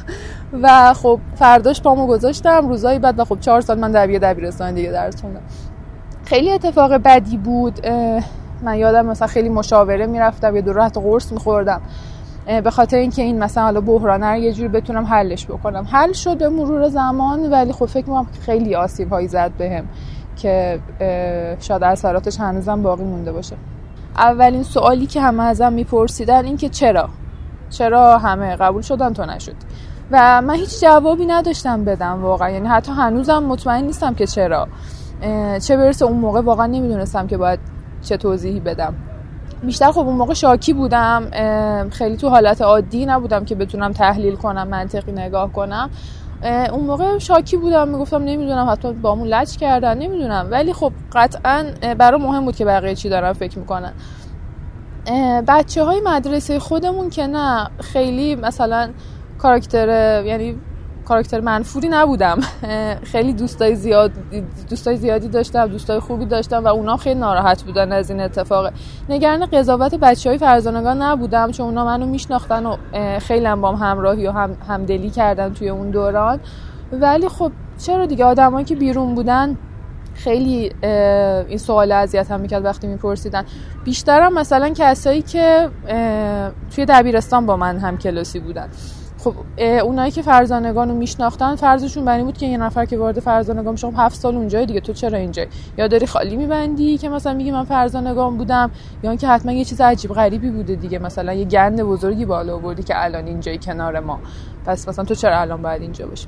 و 0.61 0.93
خب 0.93 1.19
فرداش 1.35 1.81
پامو 1.81 2.07
گذاشتم 2.07 2.67
روزایی 2.67 2.99
بعد 2.99 3.19
و 3.19 3.25
خب 3.25 3.39
چهار 3.39 3.61
سال 3.61 3.79
من 3.79 3.91
در 3.91 4.07
دبیرستان 4.07 4.73
دیگه 4.75 4.91
درس 4.91 5.21
خوندم. 5.21 5.41
خیلی 6.25 6.51
اتفاق 6.51 6.93
بدی 6.93 7.37
بود. 7.37 7.87
من 8.63 8.77
یادم 8.77 9.05
مثلا 9.05 9.27
خیلی 9.27 9.49
مشاوره 9.49 10.05
می‌رفتم 10.05 10.55
یه 10.55 10.61
دور 10.61 10.81
حتی 10.81 11.01
قرص 11.01 11.31
میخوردم. 11.31 11.81
به 12.63 12.71
خاطر 12.71 12.97
اینکه 12.97 13.21
این 13.21 13.39
مثلا 13.39 13.63
حالا 13.63 13.81
بحرانه 13.81 14.25
رو 14.27 14.37
یه 14.37 14.53
جوری 14.53 14.67
بتونم 14.67 15.05
حلش 15.05 15.45
بکنم. 15.45 15.87
حل 15.91 16.11
شد 16.11 16.37
به 16.37 16.49
مرور 16.49 16.89
زمان 16.89 17.51
ولی 17.51 17.73
خب 17.73 17.85
فکر 17.85 18.09
می‌کنم 18.09 18.27
خیلی 18.41 18.75
آسیب 18.75 19.09
هایی 19.09 19.27
زد 19.27 19.51
بهم 19.57 19.85
که 20.35 20.79
شاید 21.59 21.83
اثراتش 21.83 22.39
هنوزم 22.39 22.81
باقی 22.81 23.03
مونده 23.03 23.31
باشه. 23.31 23.55
اولین 24.19 24.63
سوالی 24.63 25.05
که 25.05 25.21
همه 25.21 25.43
ازم 25.43 25.73
میپرسیدن 25.73 26.45
این 26.45 26.57
که 26.57 26.69
چرا؟ 26.69 27.09
چرا 27.69 28.17
همه 28.17 28.55
قبول 28.55 28.81
شدن 28.81 29.13
تو 29.13 29.25
نشد 29.25 29.55
و 30.11 30.41
من 30.41 30.55
هیچ 30.55 30.81
جوابی 30.81 31.25
نداشتم 31.25 31.85
بدم 31.85 32.23
واقعا. 32.23 32.49
یعنی 32.49 32.67
حتی 32.67 32.91
هنوزم 32.91 33.43
مطمئن 33.43 33.83
نیستم 33.83 34.13
که 34.13 34.27
چرا. 34.27 34.67
چه 35.67 35.77
برسه 35.77 36.05
اون 36.05 36.17
موقع 36.17 36.41
واقعا 36.41 36.65
نمی‌دونستم 36.65 37.27
که 37.27 37.37
باید 37.37 37.59
چه 38.01 38.17
توضیحی 38.17 38.59
بدم. 38.59 38.93
بیشتر 39.63 39.91
خب 39.91 39.99
اون 39.99 40.15
موقع 40.15 40.33
شاکی 40.33 40.73
بودم. 40.73 41.23
خیلی 41.91 42.17
تو 42.17 42.29
حالت 42.29 42.61
عادی 42.61 43.05
نبودم 43.05 43.45
که 43.45 43.55
بتونم 43.55 43.91
تحلیل 43.91 44.35
کنم 44.35 44.67
منطقی 44.67 45.11
نگاه 45.11 45.53
کنم. 45.53 45.89
اون 46.43 46.85
موقع 46.85 47.17
شاکی 47.17 47.57
بودم 47.57 47.87
می‌گفتم 47.87 48.23
نمی‌دونم 48.23 48.69
حتما 48.69 48.93
با 48.93 49.11
همون 49.11 49.27
لچ 49.27 49.57
کردن 49.57 49.97
نمی‌دونم. 49.97 50.47
ولی 50.51 50.73
خب 50.73 50.91
قطعا 51.13 51.65
برای 51.97 52.21
مهم 52.21 52.45
بود 52.45 52.55
که 52.55 52.65
بقیه 52.65 52.95
چی 52.95 53.09
دارن 53.09 53.33
فکر 53.33 53.59
می‌کنن. 53.59 53.93
بچه 55.47 55.83
های 55.83 56.01
مدرسه 56.05 56.59
خودمون 56.59 57.09
که 57.09 57.27
نه 57.27 57.67
خیلی 57.79 58.35
مثلا 58.35 58.89
کاراکتر 59.37 59.87
یعنی 60.25 60.55
کاراکتر 61.09 61.39
منفوری 61.39 61.89
نبودم. 61.89 62.39
خیلی 63.03 63.33
دوستای 63.33 63.75
زیاد 63.75 64.11
دوستای 64.69 64.97
زیادی 64.97 65.27
داشتم 65.27 65.67
دوستای 65.67 65.99
خوبی 65.99 66.25
داشتم 66.25 66.63
و 66.63 66.67
اونا 66.67 66.97
خیلی 66.97 67.19
ناراحت 67.19 67.63
بودن 67.63 67.91
از 67.91 68.09
این 68.09 68.21
اتفاق. 68.21 68.71
نگران 69.09 69.45
قضاوت 69.45 69.95
بچه 69.95 70.29
های 70.29 70.37
فرزانگان 70.37 71.01
نبودم 71.01 71.51
چون 71.51 71.65
اونا 71.65 71.85
منو 71.85 72.05
میشناختن 72.05 72.65
و 72.65 72.77
خیلی 73.19 73.45
هم 73.45 73.61
بام 73.61 73.75
همراهی 73.75 74.27
و 74.27 74.31
هم 74.31 74.57
همدلی 74.67 75.09
کردن 75.09 75.53
توی 75.53 75.69
اون 75.69 75.89
دوران. 75.89 76.39
ولی 76.91 77.29
خب 77.29 77.51
چرا 77.77 78.05
دیگه؟ 78.05 78.25
آدمایی 78.25 78.65
که 78.65 78.75
بیرون 78.75 79.15
بودن 79.15 79.57
خیلی 80.13 80.71
این 81.47 81.57
سوال 81.57 81.91
اذیت 81.91 82.31
هم 82.31 82.39
می‌کرد 82.39 82.65
وقتی 82.65 82.87
میپرسیدن. 82.87 83.45
بیشترم 83.83 84.33
مثلا 84.33 84.69
کسایی 84.75 85.21
که 85.21 85.69
توی 86.75 86.85
دبیرستان 86.85 87.45
با 87.45 87.57
من 87.57 87.79
هم 87.79 87.97
کلاسی 87.97 88.39
بودن. 88.39 88.69
خب 89.23 89.33
اونایی 89.83 90.11
که 90.11 90.21
فرزانگان 90.21 90.89
رو 90.89 90.95
میشناختن 90.95 91.55
فرضشون 91.55 92.05
بر 92.05 92.23
بود 92.23 92.37
که 92.37 92.45
یه 92.45 92.57
نفر 92.57 92.85
که 92.85 92.97
وارد 92.97 93.19
فرزانگان 93.19 93.71
میشه 93.71 93.87
خب 93.87 93.93
هفت 93.97 94.15
سال 94.15 94.35
اونجای 94.35 94.65
دیگه. 94.65 94.79
تو 94.79 94.93
چرا 94.93 95.17
اینجا؟ 95.17 95.45
یا 95.77 95.87
داری 95.87 96.05
خالی 96.05 96.35
میبندی 96.35 96.97
که 96.97 97.09
مثلا 97.09 97.33
میگی 97.33 97.51
من 97.51 97.63
فرزانگان 97.63 98.37
بودم؟ 98.37 98.71
یا 99.03 99.09
اینکه 99.09 99.27
حتما 99.27 99.51
یه 99.51 99.65
چیز 99.65 99.81
عجیب 99.81 100.11
غریبی 100.11 100.49
بوده 100.49 100.75
دیگه. 100.75 100.99
مثلا 100.99 101.33
یه 101.33 101.45
گند 101.45 101.81
بزرگی 101.81 102.25
بالا 102.25 102.55
آوردی 102.55 102.83
که 102.83 103.03
الان 103.03 103.25
اینجای 103.25 103.57
کنار 103.57 103.99
ما. 103.99 104.19
پس 104.65 104.89
مثلا 104.89 105.05
تو 105.05 105.15
چرا 105.15 105.39
الان 105.39 105.61
باید 105.61 105.81
اینجا 105.81 106.07
باشی؟ 106.07 106.27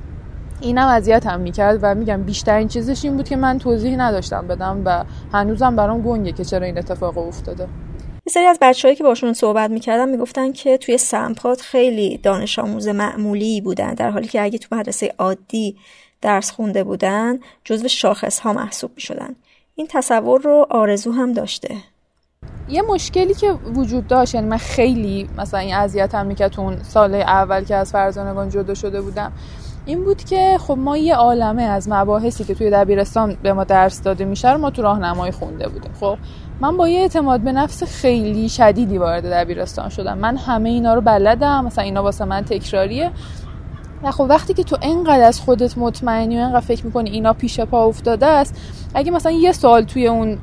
اینم 0.62 0.88
اذیت 0.88 1.28
هم 1.28 1.40
می‌کرد 1.40 1.80
و 1.82 1.96
میگم 1.96 2.24
بیشترین 2.24 2.68
چیزش 2.68 3.06
این 3.06 3.16
بود 3.16 3.30
که 3.30 3.36
من 3.36 3.58
توضیحی 3.58 3.96
نداشتم 3.96 4.48
بدم 4.48 4.82
و 4.86 5.04
هنوزم 5.34 5.76
برام 5.76 6.02
گنگه 6.02 6.32
که 6.32 6.46
چرا 6.46 6.66
این 6.66 6.78
اتفاق 6.78 7.18
افتاده. 7.18 7.68
سری 8.32 8.46
از 8.46 8.58
بچههایی 8.62 8.96
که 8.96 9.04
باشون 9.04 9.34
صحبت 9.34 9.70
می‌کردم 9.70 10.10
می‌گفتن 10.10 10.52
که 10.52 10.78
توی 10.78 10.98
سمپات 10.98 11.62
خیلی 11.62 12.18
دانش 12.18 12.60
آموز 12.60 12.88
معمولی 12.88 13.62
بودن 13.62 13.94
در 13.94 14.10
حالی 14.10 14.28
که 14.28 14.42
اگه 14.42 14.58
تو 14.58 14.76
مدرسه 14.76 15.14
عادی 15.18 15.78
درس 16.22 16.52
خونده 16.52 16.84
بودن 16.84 17.40
جزو 17.64 17.88
شاخص 17.88 18.40
ها 18.40 18.54
محسوب 18.54 18.92
می‌شدن. 18.96 19.36
این 19.76 19.88
تصور 19.90 20.42
رو 20.42 20.68
آرزو 20.70 21.12
هم 21.12 21.34
داشته. 21.34 21.76
یه 22.70 22.82
مشکلی 22.82 23.34
که 23.34 23.52
وجود 23.52 24.08
داشت 24.08 24.36
یعنی 24.36 24.48
من 24.48 24.58
خیلی 24.58 25.30
مثلا 25.38 25.60
این 25.60 25.76
اذیتم 25.76 26.26
می‌کرد 26.26 26.60
اون 26.60 26.84
سال 26.84 27.16
اول 27.16 27.64
که 27.64 27.76
از 27.76 27.92
فرزانگان 27.92 28.50
جدا 28.50 28.74
شده 28.74 29.02
بودم 29.02 29.32
این 29.86 30.04
بود 30.04 30.24
که 30.24 30.58
خب 30.68 30.78
ما 30.78 30.98
یه 30.98 31.16
عالمه 31.16 31.64
از 31.64 31.90
مباحثی 31.90 32.44
که 32.44 32.56
توی 32.56 32.70
دبیرستان 32.70 33.38
به 33.44 33.54
ما 33.54 33.64
درس 33.64 34.02
داده 34.02 34.26
میشه 34.26 34.52
رو 34.52 34.58
ما 34.58 34.70
تو 34.70 34.82
راهنمایی 34.82 35.32
خونده 35.32 35.68
بودیم. 35.68 35.94
خب 36.00 36.18
من 36.62 36.78
با 36.78 36.88
یه 36.88 37.00
اعتماد 37.00 37.40
به 37.40 37.52
نفس 37.52 37.84
خیلی 37.84 38.50
شدیدی 38.50 38.98
وارد 38.98 39.34
دبیرستان 39.34 39.90
شدم. 39.90 40.18
من 40.18 40.38
همه 40.38 40.70
اینا 40.70 40.94
رو 40.94 41.02
بلدم. 41.02 41.66
مثلا 41.66 41.84
اینا 41.84 42.04
واسه 42.04 42.26
من 42.26 42.42
تکراریه. 42.42 43.12
و 44.04 44.12
خب 44.12 44.26
وقتی 44.30 44.54
که 44.54 44.64
تو 44.64 44.78
انقدر 44.82 45.24
از 45.24 45.40
خودت 45.40 45.78
مطمئنی 45.78 46.38
و 46.38 46.42
انقدر 46.42 46.60
فکر 46.60 46.86
می‌کنی 46.86 47.10
اینا 47.10 47.34
پیش 47.34 47.60
پا 47.60 47.86
افتاده 47.86 48.26
است 48.26 48.62
اگه 48.94 49.12
مثلا 49.12 49.32
یه 49.32 49.52
سال 49.52 49.84
توی 49.84 50.08
اون 50.08 50.38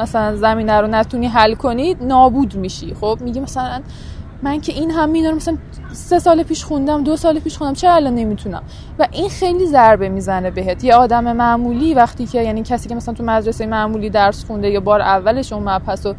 مثلا 0.00 0.36
زمینه 0.36 0.80
رو 0.80 0.86
نتونی 0.86 1.26
حل 1.26 1.54
کنی 1.54 1.96
نابود 2.00 2.54
میشی. 2.54 2.94
خب 3.00 3.18
میگی 3.20 3.40
مثلا 3.40 3.80
من 4.42 4.60
که 4.60 4.72
این 4.72 4.90
هم 4.90 5.08
می‌دونم 5.08 5.36
مثلا 5.36 5.56
سه 5.92 6.18
سال 6.18 6.42
پیش 6.42 6.64
خوندم 6.64 7.04
دو 7.04 7.16
سال 7.16 7.40
پیش 7.40 7.58
خوندم 7.58 7.74
چرا 7.74 7.94
الان 7.94 8.14
نمی‌تونم؟ 8.14 8.62
و 8.98 9.08
این 9.12 9.28
خیلی 9.28 9.66
ضربه 9.66 10.08
می‌زنه 10.08 10.50
بهت. 10.50 10.84
یه 10.84 10.94
آدم 10.94 11.36
معمولی 11.36 11.94
وقتی 11.94 12.26
که 12.26 12.42
یعنی 12.42 12.62
کسی 12.62 12.88
که 12.88 12.94
مثلا 12.94 13.14
تو 13.14 13.24
مدرسه 13.24 13.66
معمولی 13.66 14.10
درس 14.10 14.44
خونده 14.44 14.70
یا 14.70 14.80
بار 14.80 15.00
اولش 15.00 15.52
اون 15.52 15.68
مبحث 15.68 16.06
و 16.06 16.14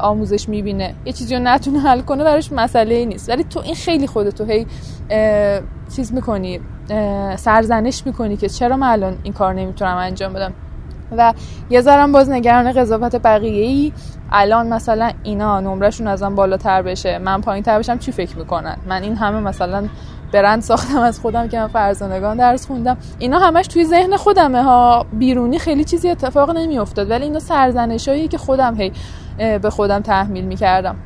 آموزش 0.00 0.48
می‌بینه 0.48 0.94
یه 1.04 1.12
چیزی 1.12 1.34
رو 1.34 1.42
نتونه 1.42 1.80
حل 1.80 2.00
کنه 2.00 2.24
براش 2.24 2.52
مسئله 2.52 2.94
ای 2.94 3.06
نیست. 3.06 3.30
ولی 3.30 3.44
تو 3.44 3.60
این 3.60 3.74
خیلی 3.74 4.06
خودتو 4.06 4.44
هی 4.44 4.66
چیز 5.96 6.12
می‌کنی 6.12 6.60
سرزنش 7.36 8.06
می‌کنی 8.06 8.36
که 8.36 8.48
چرا 8.48 8.76
من 8.76 8.88
الان 8.88 9.18
این 9.22 9.32
کار 9.32 9.54
نمی‌تونم 9.54 9.96
انجام 9.96 10.32
بدم؟ 10.32 10.52
و 11.16 11.34
یه 11.70 11.80
ذرم 11.80 12.12
باز 12.12 12.30
نگران 12.30 12.72
قضاوت 12.72 13.16
بقیه 13.16 13.64
ای 13.64 13.92
الان 14.32 14.66
مثلا 14.66 15.10
اینا 15.22 15.60
نمرشون 15.60 16.06
ازم 16.06 16.34
بالاتر 16.34 16.82
بشه 16.82 17.18
من 17.18 17.40
پایین 17.40 17.62
تر 17.62 17.78
بشم 17.78 17.98
چی 17.98 18.12
فکر 18.12 18.38
می‌کنن؟ 18.38 18.76
من 18.88 19.02
این 19.02 19.16
همه 19.16 19.40
مثلا 19.40 19.88
برند 20.32 20.62
ساختم 20.62 20.98
از 20.98 21.20
خودم 21.20 21.48
که 21.48 21.58
من 21.58 21.68
فرزانگان 21.68 22.36
درس 22.36 22.66
خوندم. 22.66 22.96
اینا 23.18 23.38
همش 23.38 23.66
توی 23.66 23.84
ذهن 23.84 24.16
خودمه 24.16 24.62
ها. 24.62 25.06
بیرونی 25.12 25.58
خیلی 25.58 25.84
چیزی 25.84 26.10
اتفاق 26.10 26.50
نمیافتاد 26.50 27.10
ولی 27.10 27.24
اینا 27.24 27.38
سرزنشایی 27.38 28.28
که 28.28 28.38
خودم 28.38 28.80
هی 28.80 28.92
به 29.58 29.70
خودم 29.70 30.00
تحمیل 30.00 30.44
می‌کردم. 30.44 30.96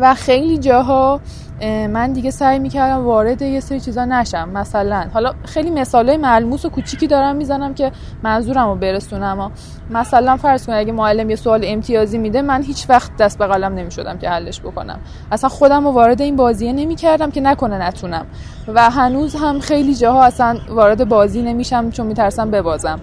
و 0.00 0.14
خیلی 0.14 0.58
جاها 0.58 1.20
من 1.66 2.12
دیگه 2.12 2.30
سعی 2.30 2.58
می‌کردم 2.58 3.04
وارد 3.04 3.42
یه 3.42 3.60
سری 3.60 3.80
چیزا 3.80 4.04
نشم. 4.04 4.48
مثلا 4.48 5.06
حالا 5.14 5.32
خیلی 5.44 5.70
مثالای 5.70 6.16
ملموس 6.16 6.64
و 6.64 6.68
کوچیکی 6.68 7.06
دارم 7.06 7.36
می‌زنم 7.36 7.74
که 7.74 7.92
منظورم 8.22 8.68
رو 8.68 8.74
برسونم. 8.74 9.52
مثلا 9.90 10.36
فرض 10.36 10.66
کن 10.66 10.72
اگه 10.72 10.92
معلم 10.92 11.30
یه 11.30 11.36
سوال 11.36 11.60
امتیازی 11.64 12.18
میده 12.18 12.42
من 12.42 12.62
هیچ 12.62 12.86
وقت 12.90 13.16
دست 13.16 13.38
به 13.38 13.46
قلم 13.46 13.74
نمی‌شدم 13.74 14.18
که 14.18 14.30
حلش 14.30 14.60
بکنم. 14.60 14.98
اصلا 15.32 15.48
خودم 15.48 15.84
رو 15.84 15.90
وارد 15.90 16.20
این 16.20 16.36
بازیه 16.36 16.72
نمی‌کردم 16.72 17.30
که 17.30 17.40
نکنه 17.40 17.86
نتونم. 17.86 18.26
و 18.74 18.90
هنوز 18.90 19.34
هم 19.34 19.60
خیلی 19.60 19.94
جاها 19.94 20.24
اصلا 20.24 20.56
وارد 20.68 21.08
بازی 21.08 21.42
نمیشم 21.42 21.90
چون 21.90 22.06
میترسم 22.06 22.50
ببازم. 22.50 23.00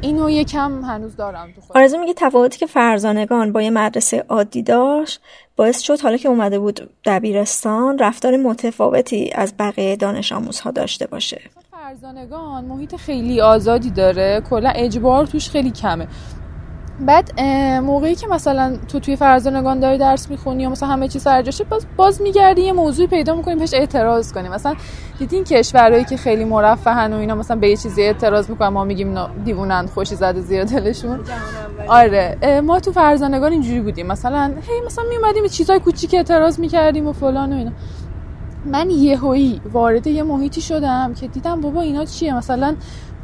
اینو 0.00 0.30
یکم 0.30 0.84
هنوز 0.84 1.16
دارم 1.16 1.52
تو 1.54 1.60
خودم 1.60 1.80
آرزو 1.80 1.98
میگه 1.98 2.14
تفاوتی 2.16 2.58
که 2.58 2.66
فرزانگان 2.66 3.52
با 3.52 3.62
یه 3.62 3.70
مدرسه 3.70 4.24
عادی 4.28 4.62
داشت 4.62 5.20
باعث 5.56 5.80
شد 5.80 6.00
حالا 6.00 6.16
که 6.16 6.28
اومده 6.28 6.58
بود 6.58 6.90
دبیرستان 7.04 7.98
رفتار 7.98 8.36
متفاوتی 8.36 9.30
از 9.34 9.54
بقیه 9.58 9.96
دانش 9.96 10.32
آموزها 10.32 10.70
داشته 10.70 11.06
باشه. 11.06 11.40
فرزانگان 11.70 12.64
محیط 12.64 12.96
خیلی 12.96 13.40
آزادی 13.40 13.90
داره. 13.90 14.42
کلا 14.50 14.70
اجبار 14.74 15.26
توش 15.26 15.50
خیلی 15.50 15.70
کمه. 15.70 16.08
بعد 17.06 17.40
موقعی 17.80 18.14
که 18.14 18.26
مثلا 18.26 18.76
تو 18.88 19.00
توی 19.00 19.16
فرزانگان 19.16 19.80
داری 19.80 19.98
درس 19.98 20.30
می‌خونی 20.30 20.62
یا 20.62 20.70
مثلا 20.70 20.88
همه 20.88 21.08
چی 21.08 21.18
سرجاشه 21.18 21.64
باز 21.64 21.86
باز 21.96 22.22
میگردی 22.22 22.62
یه 22.62 22.72
موضوعی 22.72 23.08
پیدا 23.08 23.34
می‌کنی 23.34 23.54
بهش 23.54 23.74
اعتراض 23.74 24.32
کنی. 24.32 24.48
مثلا 24.48 24.74
دیدین 25.18 25.44
کشورهایی 25.44 26.04
که 26.04 26.16
خیلی 26.16 26.44
مرفهن 26.44 27.12
و 27.12 27.16
اینا 27.16 27.34
مثلا 27.34 27.56
به 27.56 27.68
یه 27.68 27.76
چیزی 27.76 28.02
اعتراض 28.02 28.50
می‌کنن 28.50 28.68
ما 28.68 28.84
میگیم 28.84 29.14
دیوونن 29.44 29.86
خوشی 29.86 30.14
زده 30.14 30.40
زیر 30.40 30.64
دلشون. 30.64 31.20
آره 31.88 32.60
ما 32.64 32.80
تو 32.80 32.92
فرزانگان 32.92 33.52
اینجوری 33.52 33.80
بودیم. 33.80 34.06
مثلا 34.06 34.52
هی 34.68 34.86
مثلا 34.86 35.04
میومدیم 35.04 35.46
چیزای 35.46 35.80
کوچیک 35.80 36.14
اعتراض 36.14 36.60
می‌کردیم 36.60 37.06
و 37.06 37.12
فلان 37.12 37.52
و 37.52 37.56
اینا. 37.56 37.70
من 38.64 38.90
یهویی 38.90 39.60
وارد 39.72 40.06
یه 40.06 40.22
محیطی 40.22 40.60
شدم 40.60 41.14
که 41.14 41.28
دیدم 41.28 41.60
بابا 41.60 41.80
اینا 41.80 42.04
چیه؟ 42.04 42.36
مثلا 42.36 42.76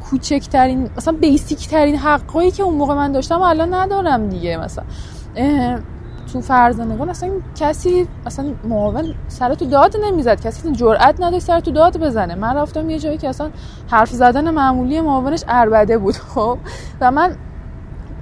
کوچکترین 0.09 0.89
مثلا 0.97 1.13
بیسیک 1.13 1.67
ترین 1.67 1.95
حقایی 1.95 2.51
که 2.51 2.63
اون 2.63 2.75
موقع 2.75 2.95
من 2.95 3.11
داشتم 3.11 3.41
الان 3.41 3.73
ندارم 3.73 4.29
دیگه. 4.29 4.57
مثلا 4.57 4.83
تو 6.33 6.41
فرزانگان 6.41 7.09
اصلا 7.09 7.29
کسی 7.55 8.07
اصلا 8.25 8.45
معاون 8.63 9.13
سر 9.27 9.53
تو 9.53 9.65
داد 9.65 9.95
نمی‌زد. 10.03 10.41
کسی 10.41 10.71
جرئت 10.71 11.21
نداشت 11.21 11.45
سر 11.45 11.59
تو 11.59 11.71
داد 11.71 11.97
بزنه. 11.97 12.35
من 12.35 12.55
رفتم 12.55 12.89
یه 12.89 12.99
جایی 12.99 13.17
که 13.17 13.29
اصلا 13.29 13.49
حرف 13.87 14.09
زدن 14.09 14.51
معمولی 14.51 15.01
معاونش 15.01 15.43
اربده 15.47 15.97
بود 15.97 16.15
خب. 16.15 16.57
و 17.01 17.11
من 17.11 17.35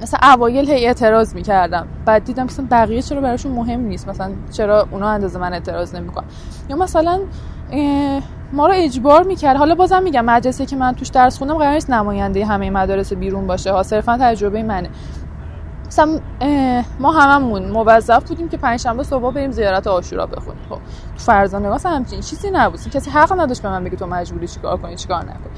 مثلا 0.04 0.20
اوایل 0.34 0.70
هی 0.70 0.88
اعتراض 0.88 1.36
می‌کردم. 1.36 1.88
بعد 2.06 2.24
دیدم 2.24 2.44
مثلا 2.44 2.68
بقیه 2.72 3.02
چرا 3.02 3.22
براشون 3.22 3.52
مهم 3.52 3.80
نیست؟ 3.80 4.08
مثلا 4.08 4.32
چرا 4.52 4.88
اونا 4.92 5.10
اندازه 5.10 5.40
من 5.40 5.54
اعتراض 5.54 5.96
نمی‌کنن؟ 5.96 6.26
یا 6.70 6.76
مثلا 6.76 7.20
ما 8.54 8.68
رو 8.68 8.74
اجبار 8.76 9.24
می‌کرد. 9.24 9.58
حالا 9.58 9.76
بازم 9.76 10.04
میگم 10.04 10.26
مدرسه 10.26 10.66
که 10.66 10.76
من 10.76 10.94
توش 10.96 11.08
درس 11.08 11.38
خوندم 11.38 11.58
قرار 11.58 11.74
نیست 11.74 11.90
نماینده 11.90 12.46
همه 12.46 12.70
مدارس 12.70 13.14
بیرون 13.14 13.48
باشه. 13.48 13.72
ها 13.72 13.84
صرفا 13.84 14.18
تجربه 14.22 14.64
منه. 14.64 14.90
مثلا 15.88 16.20
ما 17.00 17.12
هممون 17.12 17.66
موظف 17.66 18.24
بودیم 18.24 18.50
که 18.50 18.58
پنجشنبه 18.58 19.04
صبح 19.04 19.34
بریم 19.34 19.52
زیارت 19.52 19.88
عاشورا 19.88 20.26
بخونیم. 20.26 20.62
خب 20.70 20.76
تو 20.76 20.82
فرزانه 21.18 21.70
واسه 21.70 21.90
همچین 21.90 22.22
چیزی 22.22 22.52
نبود. 22.52 22.80
کسی 22.90 23.10
حق 23.10 23.40
نداشت 23.40 23.62
به 23.62 23.70
من 23.70 23.84
بگه 23.84 23.96
تو 23.96 24.08
مجبوری 24.08 24.48
چیکار 24.48 24.78
کنی 24.78 24.96
چیکار 24.96 25.24
نکنی. 25.24 25.54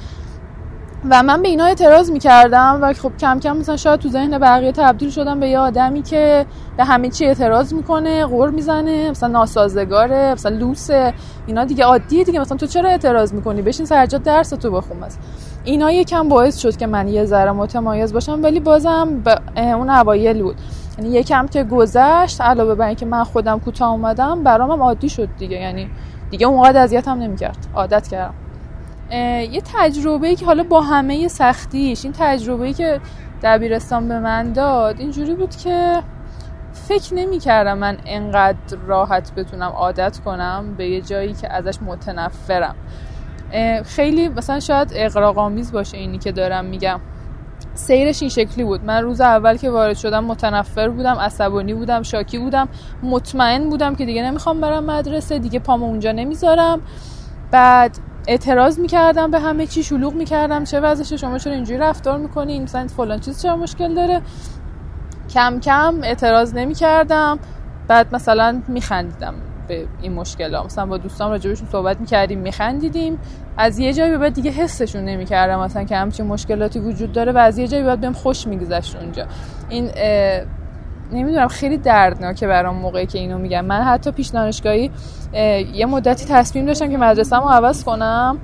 و 1.10 1.24
من 1.24 1.42
به 1.42 1.48
اینا 1.48 1.66
اعتراض 1.66 2.12
می‌کردم 2.12 2.80
و 2.82 2.94
خب 2.94 3.12
کم 3.20 3.40
کم 3.40 3.58
مثلا 3.58 3.78
شاید 3.78 4.00
تو 4.00 4.10
ذهن 4.10 4.38
بقیه 4.38 4.72
تبدیل 4.72 5.10
شدم 5.10 5.40
به 5.40 5.48
یه 5.48 5.60
آدمی 5.60 6.02
که 6.02 6.46
به 6.78 6.84
همه 6.84 7.10
چی 7.10 7.26
اعتراض 7.26 7.74
می‌کنه 7.74 8.26
غور 8.26 8.50
می‌زنه 8.50 9.10
مثلا 9.10 9.30
ناسازگاره 9.30 10.34
مثلا 10.34 10.58
لوسه 10.58 11.14
اینا 11.48 11.66
دیگه 11.66 11.84
عادیه 11.86 12.24
دیگه. 12.24 12.40
مثلا 12.40 12.58
تو 12.58 12.68
چرا 12.68 12.90
اعتراض 12.90 13.34
می‌کنی؟ 13.34 13.62
بشین 13.62 13.86
سرجا 13.86 14.18
درس 14.18 14.50
تو 14.50 14.72
بخون 14.72 14.98
مثلا 14.98 15.22
اینا 15.64 15.92
یکم 15.92 16.30
باعث 16.30 16.58
شد 16.58 16.78
که 16.78 16.88
من 16.88 17.08
یه 17.08 17.26
ذره 17.26 17.52
متمایز 17.52 18.14
باشم 18.14 18.40
ولی 18.44 18.60
بازم 18.60 19.24
اون 19.56 19.90
اوایل 19.90 20.42
بود. 20.44 20.56
یعنی 20.98 21.12
یکم 21.12 21.48
که 21.48 21.64
گذشت 21.64 22.42
علاوه 22.42 22.76
بر 22.76 22.88
اینکه 22.88 23.06
من 23.06 23.24
خودم 23.24 23.60
کوتاه 23.60 23.92
اومدم 23.92 24.44
برام 24.44 24.82
عادی 24.82 25.10
شد 25.10 25.30
دیگه. 25.38 25.58
یعنی 25.58 25.90
دیگه 26.32 26.48
اونقدر 26.48 26.84
اذیتم 26.84 27.12
نمی‌کرد. 27.12 27.58
عادت 27.76 28.08
کردم. 28.08 28.34
یه 29.12 29.62
تجربه 29.76 30.36
که 30.36 30.46
حالا 30.46 30.64
با 30.64 30.82
همه 30.82 31.28
سختیش 31.28 32.04
این 32.04 32.14
تجربه 32.20 32.74
که 32.74 33.02
دبیرستان 33.44 34.08
به 34.08 34.20
من 34.20 34.54
داد 34.54 35.00
اینجوری 35.00 35.36
بود 35.36 35.56
که 35.56 36.04
فکر 36.74 37.14
نمی 37.14 37.40
کردم 37.40 37.78
من 37.78 37.98
انقدر 38.06 38.78
راحت 38.88 39.36
بتونم 39.36 39.70
عادت 39.70 40.20
کنم 40.26 40.76
به 40.78 40.88
یه 40.90 41.02
جایی 41.02 41.34
که 41.34 41.54
ازش 41.54 41.82
متنفرم. 41.82 42.76
خیلی 43.86 44.30
مثلا 44.30 44.60
شاید 44.60 44.92
اقراقامیز 44.96 45.72
باشه 45.72 45.98
اینی 45.98 46.18
که 46.18 46.32
دارم 46.32 46.66
میگم. 46.66 47.00
سیرش 47.74 48.22
این 48.22 48.30
شکلی 48.30 48.64
بود. 48.64 48.86
من 48.86 49.04
روز 49.04 49.22
اول 49.22 49.58
که 49.58 49.70
وارد 49.70 49.98
شدم 49.98 50.24
متنفر 50.24 50.90
بودم 50.90 51.16
عصبانی 51.16 51.74
بودم 51.74 52.04
شاکی 52.04 52.38
بودم 52.38 52.68
مطمئن 53.04 53.70
بودم 53.70 53.96
که 53.96 54.06
دیگه 54.06 54.24
نمی‌خوام 54.24 54.62
برم 54.62 54.84
مدرسه 54.84 55.40
دیگه 55.40 55.60
پامو 55.60 55.86
اونجا 55.86 56.12
نمی‌ذارم. 56.12 56.82
بعد 57.52 57.98
اعتراض 58.28 58.80
می‌کردم 58.80 59.32
به 59.32 59.40
همه 59.40 59.68
چی 59.68 59.84
شلوغ 59.84 60.14
می‌کردم. 60.14 60.64
چه 60.64 60.80
وضعشه 60.80 61.18
شما 61.18 61.38
چرا 61.38 61.54
اینجوری 61.54 61.80
رفتار 61.80 62.18
می‌کنین؟ 62.18 62.64
مثلا 62.64 62.88
فلان 62.88 63.20
چیز 63.20 63.42
چرا 63.42 63.56
مشکل 63.56 63.96
داره؟ 63.96 64.22
کم 65.30 65.60
کم 65.60 65.96
اعتراض 66.04 66.54
نمی‌کردم. 66.54 67.40
بعد 67.88 68.16
مثلا 68.16 68.62
میخندیدم 68.68 69.34
به 69.68 69.88
این 70.02 70.14
مشکل 70.14 70.56
ها 70.56 70.64
مثلا 70.64 70.86
با 70.86 70.98
دوستان 70.98 71.32
راجبشون 71.32 71.68
صحبت 71.72 72.00
می‌کردیم 72.00 72.40
میخندیدیم. 72.40 73.20
از 73.58 73.80
یه 73.80 73.94
جایی 73.94 74.12
به 74.12 74.18
بعد 74.18 74.34
دیگه 74.34 74.52
حسشون 74.52 75.06
نمی‌کردم. 75.06 75.60
مثلا 75.60 75.84
که 75.84 75.96
همچین 75.96 76.26
مشکلاتی 76.26 76.80
وجود 76.80 77.12
داره 77.12 77.32
و 77.32 77.38
از 77.38 77.58
یه 77.58 77.68
جایی 77.68 77.84
بعد 77.84 78.00
بهم 78.02 78.14
خوش 78.14 78.48
میگذشت 78.48 78.96
اونجا. 78.96 79.26
این 79.70 79.90
نمی‌دونم 81.12 81.48
خیلی 81.48 81.78
دردناکه 81.78 82.48
برام 82.48 82.76
موقعی 82.76 83.06
که 83.06 83.20
اینو 83.20 83.38
میگم 83.38 83.66
من 83.66 83.82
حتی 83.82 84.12
پیش 84.12 84.28
دانشگاهی 84.28 84.92
یه 85.74 85.86
مدتی 85.86 86.26
تصمیم 86.26 86.66
داشتم 86.66 86.90
که 86.92 86.98
مدرسه 86.98 87.36
رو 87.36 87.50
عوض 87.50 87.84
کنم. 87.84 88.38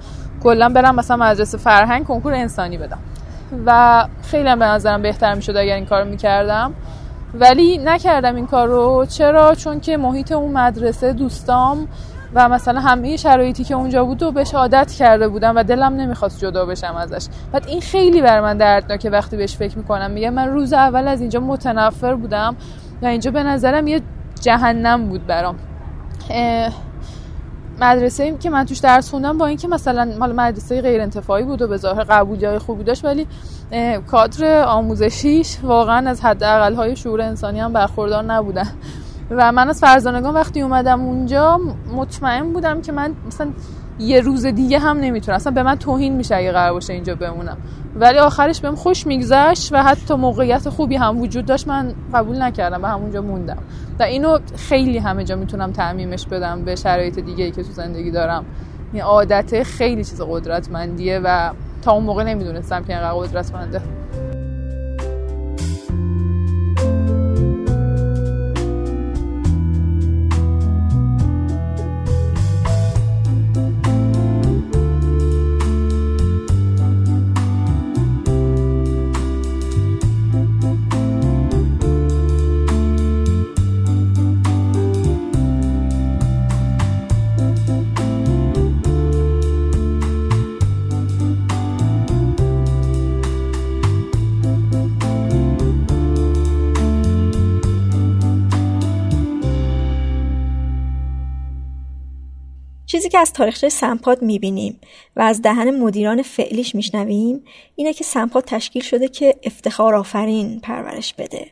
کلا 0.43 0.70
برم 0.70 0.95
مثلا 0.95 1.18
مدرسه 1.18 1.57
فرهنگ 1.57 2.05
کنکور 2.05 2.34
انسانی 2.34 2.78
بدم. 2.78 2.99
و 3.66 4.05
خیلی 4.24 4.49
هم 4.49 4.59
به 4.59 4.66
نظرم 4.66 5.01
بهتر 5.01 5.34
می‌شد 5.34 5.57
اگر 5.57 5.76
این 5.76 5.86
کارو 5.86 6.09
می‌کردم. 6.09 6.74
ولی 7.34 7.78
نکردم 7.78 8.36
این 8.36 8.47
کار 8.47 8.68
رو 8.68 9.05
چرا؟ 9.05 9.55
چون 9.55 9.80
که 9.80 9.97
محیط 9.97 10.32
اون 10.32 10.51
مدرسه 10.51 11.14
دوستام 11.14 11.88
و 12.34 12.49
مثلا 12.49 12.79
همه 12.79 13.17
شرایطی 13.17 13.63
که 13.63 13.75
اونجا 13.75 14.05
بود 14.05 14.23
و 14.23 14.32
بهش 14.32 14.53
عادت 14.53 14.91
کرده 14.91 15.27
بودم 15.27 15.55
و 15.55 15.63
دلم 15.63 15.93
نمی‌خواست 15.95 16.39
جدا 16.39 16.65
بشم 16.65 16.95
ازش. 16.95 17.27
بعد 17.51 17.67
این 17.67 17.82
خیلی 17.82 18.21
بر 18.21 18.41
من 18.41 18.57
دردناکه 18.57 19.09
وقتی 19.09 19.38
بهش 19.38 19.55
فکر 19.55 19.77
می‌کنم. 19.77 20.11
میگه 20.11 20.29
من 20.29 20.47
روز 20.47 20.73
اول 20.73 21.07
از 21.07 21.21
اینجا 21.21 21.39
متنفر 21.39 22.15
بودم 22.15 22.55
و 23.01 23.05
اینجا 23.05 23.32
به 23.32 23.43
نظرم 23.43 23.88
یه 23.88 24.01
جهنم 24.41 25.09
بود 25.09 25.27
برام. 25.27 25.55
مدرسه 27.82 28.38
که 28.38 28.49
من 28.49 28.65
توش 28.65 28.77
درس 28.77 29.09
خوندم 29.09 29.38
با 29.38 29.45
اینکه 29.45 29.67
مثلا 29.67 30.13
مال 30.19 30.32
مدرسه 30.36 30.82
غیر 30.82 31.01
انتفاعی 31.01 31.43
بود 31.43 31.61
و 31.61 31.67
به 31.67 31.77
ظاهر 31.77 32.03
قبولی 32.03 32.45
های 32.45 32.59
خوبی 32.59 32.84
داشت 32.84 33.05
ولی 33.05 33.27
کادر 34.11 34.63
آموزشیش 34.63 35.57
واقعا 35.63 36.09
از 36.09 36.21
حد 36.21 36.43
های 36.43 36.95
شعور 36.95 37.21
انسانی 37.21 37.59
هم 37.59 37.73
برخوردار 37.73 38.23
نبودن. 38.23 38.67
و 39.32 39.51
من 39.51 39.69
از 39.69 39.79
فرزانگان 39.79 40.34
وقتی 40.34 40.61
اومدم 40.61 41.01
اونجا 41.01 41.59
مطمئن 41.95 42.53
بودم 42.53 42.82
که 42.82 42.91
من 42.91 43.13
مثلا 43.27 43.47
یه 43.99 44.21
روز 44.21 44.45
دیگه 44.45 44.79
هم 44.79 44.97
نمی‌تونم. 44.97 45.36
اصلا 45.36 45.53
به 45.53 45.63
من 45.63 45.75
توهین 45.75 46.15
میشه 46.15 46.36
اگه 46.36 46.51
قرار 46.51 46.73
باشه 46.73 46.93
اینجا 46.93 47.15
بمونم. 47.15 47.57
ولی 47.95 48.17
آخرش 48.17 48.61
بهم 48.61 48.75
خوش 48.75 49.07
میگذشت 49.07 49.73
و 49.73 49.84
حتی 49.84 50.13
موقعیت 50.13 50.69
خوبی 50.69 50.95
هم 50.95 51.21
وجود 51.21 51.45
داشت. 51.45 51.67
من 51.67 51.93
قبول 52.13 52.41
نکردم 52.41 52.84
و 52.84 52.86
همونجا 52.86 53.21
موندم. 53.21 53.57
و 53.99 54.03
اینو 54.03 54.39
خیلی 54.55 54.97
همه 54.97 55.23
جا 55.23 55.36
می‌تونم 55.36 55.71
تعمیمش 55.71 56.27
بدم 56.27 56.65
به 56.65 56.75
شرایط 56.75 57.19
دیگه 57.19 57.43
ای 57.43 57.51
که 57.51 57.63
تو 57.63 57.71
زندگی 57.71 58.11
دارم. 58.11 58.45
این 58.93 59.03
عادت 59.03 59.63
خیلی 59.63 60.03
چیز 60.03 60.21
قدرتمندیه 60.21 61.19
و 61.23 61.51
تا 61.82 61.91
اون 61.91 62.03
موقع 62.03 62.23
نمی‌دونستم 62.23 62.84
که 62.84 62.93
اینقدر 62.93 63.13
قدرتمنده. 63.13 63.82
که 103.12 103.20
از 103.20 103.34
تاریخچه 103.34 103.70
سمپاد 103.70 104.22
می‌بینیم 104.22 104.80
و 105.16 105.22
از 105.22 105.41
دهن 105.41 105.80
مدیران 105.80 106.22
فعلیش 106.22 106.76
میشنویم 106.76 107.43
اینه 107.76 107.93
که 107.93 108.03
سمپاد 108.03 108.43
تشکیل 108.43 108.82
شده 108.82 109.07
که 109.07 109.36
افتخار 109.43 109.95
آفرین 109.95 110.59
پرورش 110.59 111.14
بده. 111.14 111.47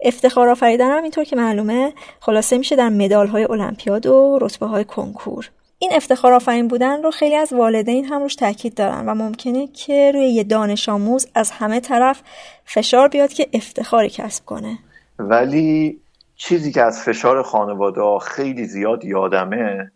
افتخار 0.00 0.48
آفریدن 0.48 0.90
هم 0.90 1.02
اینطور 1.02 1.24
که 1.24 1.36
معلومه 1.36 1.92
خلاصه 2.20 2.58
میشه 2.58 2.76
در 2.76 2.88
مدال 2.88 3.26
های 3.26 3.44
المپیاد 3.44 4.06
و 4.06 4.38
رتبه 4.42 4.66
های 4.66 4.84
کنکور. 4.84 5.50
این 5.78 5.90
افتخار 5.94 6.32
آفرین 6.32 6.68
بودن 6.68 7.02
رو 7.02 7.10
خیلی 7.10 7.34
از 7.34 7.52
والدین 7.52 8.04
هم 8.04 8.22
روش 8.22 8.34
تاکید 8.34 8.74
دارن 8.74 9.06
و 9.06 9.14
ممکنه 9.14 9.66
که 9.66 10.12
روی 10.14 10.28
یه 10.28 10.44
دانش 10.44 10.88
آموز 10.88 11.26
از 11.34 11.50
همه 11.50 11.80
طرف 11.80 12.22
فشار 12.64 13.08
بیاد 13.08 13.32
که 13.32 13.48
افتخاری 13.52 14.08
کسب 14.08 14.44
کنه. 14.44 14.78
ولی 15.18 16.00
چیزی 16.36 16.72
که 16.72 16.82
از 16.82 17.02
فشار 17.02 17.42
خانواده 17.42 18.18
خیلی 18.18 18.64
زیاد 18.64 19.04
یادمه 19.04 19.90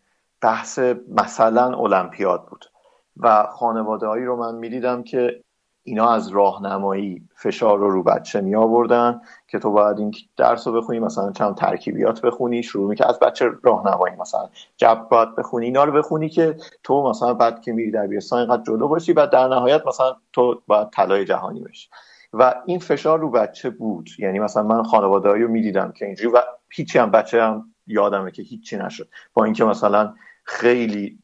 بحث 0.46 0.78
مثلا 1.08 1.64
المپیاد 1.64 2.46
بود. 2.46 2.64
و 3.16 3.46
خانواده 3.52 4.06
هایی 4.06 4.24
رو 4.24 4.36
من 4.36 4.54
می‌دیدم 4.54 5.02
که 5.02 5.42
اینا 5.82 6.10
از 6.10 6.28
راهنمایی 6.28 7.28
فشار 7.36 7.78
رو 7.78 7.90
رو 7.90 8.02
بچه 8.02 8.40
می 8.40 8.54
آوردن 8.54 9.20
که 9.48 9.58
تو 9.58 9.70
باید 9.70 9.98
این 9.98 10.12
درس 10.36 10.66
رو 10.66 10.72
بخونی 10.72 10.98
مثلا 10.98 11.32
چند 11.32 11.54
ترکیبیات 11.54 12.20
بخونی 12.20 12.62
شروع 12.62 12.88
می 12.88 12.96
که 12.96 13.08
از 13.08 13.18
بچه 13.18 13.50
راهنمایی 13.62 14.16
مثلا 14.16 14.48
جب 14.76 15.06
باید 15.10 15.36
بخونی 15.36 15.66
اینا 15.66 15.84
رو 15.84 15.92
بخونی 15.92 16.28
که 16.28 16.56
تو 16.82 17.10
مثلا 17.10 17.34
بعد 17.34 17.60
که 17.62 17.72
میری 17.72 17.90
دبیرستان 17.90 18.38
اینقدر 18.38 18.62
جلو 18.62 18.88
باشی 18.88 19.12
و 19.12 19.26
در 19.26 19.48
نهایت 19.48 19.86
مثلا 19.86 20.16
تو 20.32 20.62
باید 20.66 20.90
طلای 20.90 21.24
جهانی 21.24 21.60
بشی. 21.60 21.88
و 22.32 22.54
این 22.66 22.78
فشار 22.78 23.18
رو 23.18 23.30
بچه 23.30 23.70
بود. 23.70 24.10
یعنی 24.18 24.38
مثلا 24.38 24.62
من 24.62 24.82
خانواده 24.82 25.28
رو 25.28 25.48
می‌دیدم 25.48 25.92
که 25.92 26.06
اینجوری 26.06 26.36
و 26.36 26.38
هیچی 26.70 26.98
هم 26.98 27.10
بچه 27.10 27.42
هم 27.42 27.72
یادمه 27.86 28.30
که 28.30 28.42
هیچی 28.42 28.76
نشد. 28.76 29.08
با 29.34 29.44
اینکه 29.44 29.64
مثلا 29.64 30.14
خیلی 30.46 31.18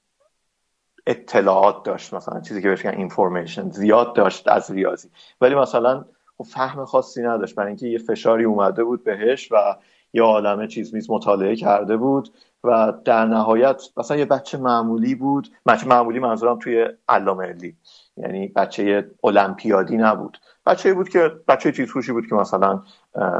اطلاعات 1.07 1.83
داشت 1.83 2.15
مثلا 2.15 2.41
چیزی 2.41 2.63
که 2.63 2.69
بهش 2.69 2.87
اینفورمیشن 2.87 3.71
زیاد 3.71 4.15
داشت 4.15 4.49
از 4.49 4.71
ریاضی. 4.71 5.11
ولی 5.41 5.55
مثلا 5.55 6.05
خب 6.39 6.45
فهم 6.45 6.85
خاصی 6.85 7.23
نداشت 7.23 7.55
برای 7.55 7.69
اینکه 7.69 7.87
یه 7.87 7.99
فشاری 7.99 8.45
اومده 8.45 8.85
بود 8.85 9.05
بهش 9.05 9.53
و 9.53 9.77
یه 10.13 10.23
عالمه 10.23 10.67
چیز 10.67 10.95
میز 10.95 11.11
مطالعه 11.11 11.57
کرده 11.57 11.97
بود 11.97 12.29
و 12.65 12.93
در 13.05 13.27
نهایت 13.27 13.83
مثلا 13.97 14.17
یه 14.17 14.25
بچه 14.25 14.59
معمولی 14.59 15.15
بود. 15.15 15.49
بچه 15.67 15.87
معمولی 15.87 16.19
منظورم 16.19 16.59
توی 16.59 16.89
علامه 17.09 17.57
یعنی 18.17 18.49
بچه 18.49 19.11
المپیادی 19.25 19.97
نبود. 19.97 20.39
بچه 20.67 20.95
بود 20.95 21.09
که 21.09 21.31
بچه 21.49 21.73
چیز 21.73 21.93
بود 21.93 22.27
که 22.27 22.35
مثلا 22.35 22.83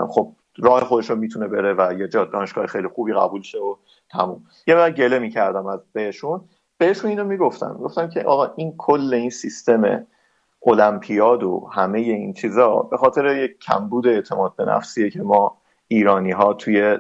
خب 0.09 0.37
راه 0.59 0.85
خودش 0.85 1.11
رو 1.11 1.17
می‌تونه 1.17 1.49
بره 1.49 1.75
و 1.75 2.01
یه 2.01 2.09
جا 2.09 2.25
دانشگاه 2.25 2.67
خیلی 2.67 2.89
خوبی 2.89 3.13
قبول 3.13 3.43
شه 3.43 3.59
و 3.59 3.77
تموم 4.13 4.45
یه 4.67 4.75
بار 4.75 4.91
گله 4.91 5.19
می‌کردم 5.19 5.67
از 5.67 5.81
بهشون. 5.93 6.41
بهشون 6.79 7.11
اینو 7.11 7.25
می‌گفتم 7.25 7.75
گفتم 7.75 8.09
که 8.09 8.21
آقا 8.23 8.53
این 8.57 8.75
کل 8.79 9.15
این 9.15 9.31
سیستم 9.31 10.07
المپیاد 10.67 11.43
و 11.43 11.69
همه 11.73 11.99
این 11.99 12.33
چیزا 12.33 12.77
به 12.77 12.97
خاطر 12.97 13.37
یک 13.37 13.59
کمبود 13.59 14.07
اعتماد 14.07 14.57
به 14.57 14.65
نفسیه 14.65 15.11
که 15.11 15.23
ما 15.23 15.57
ایرانی 15.89 16.31
ها 16.31 16.55
توی 16.55 16.99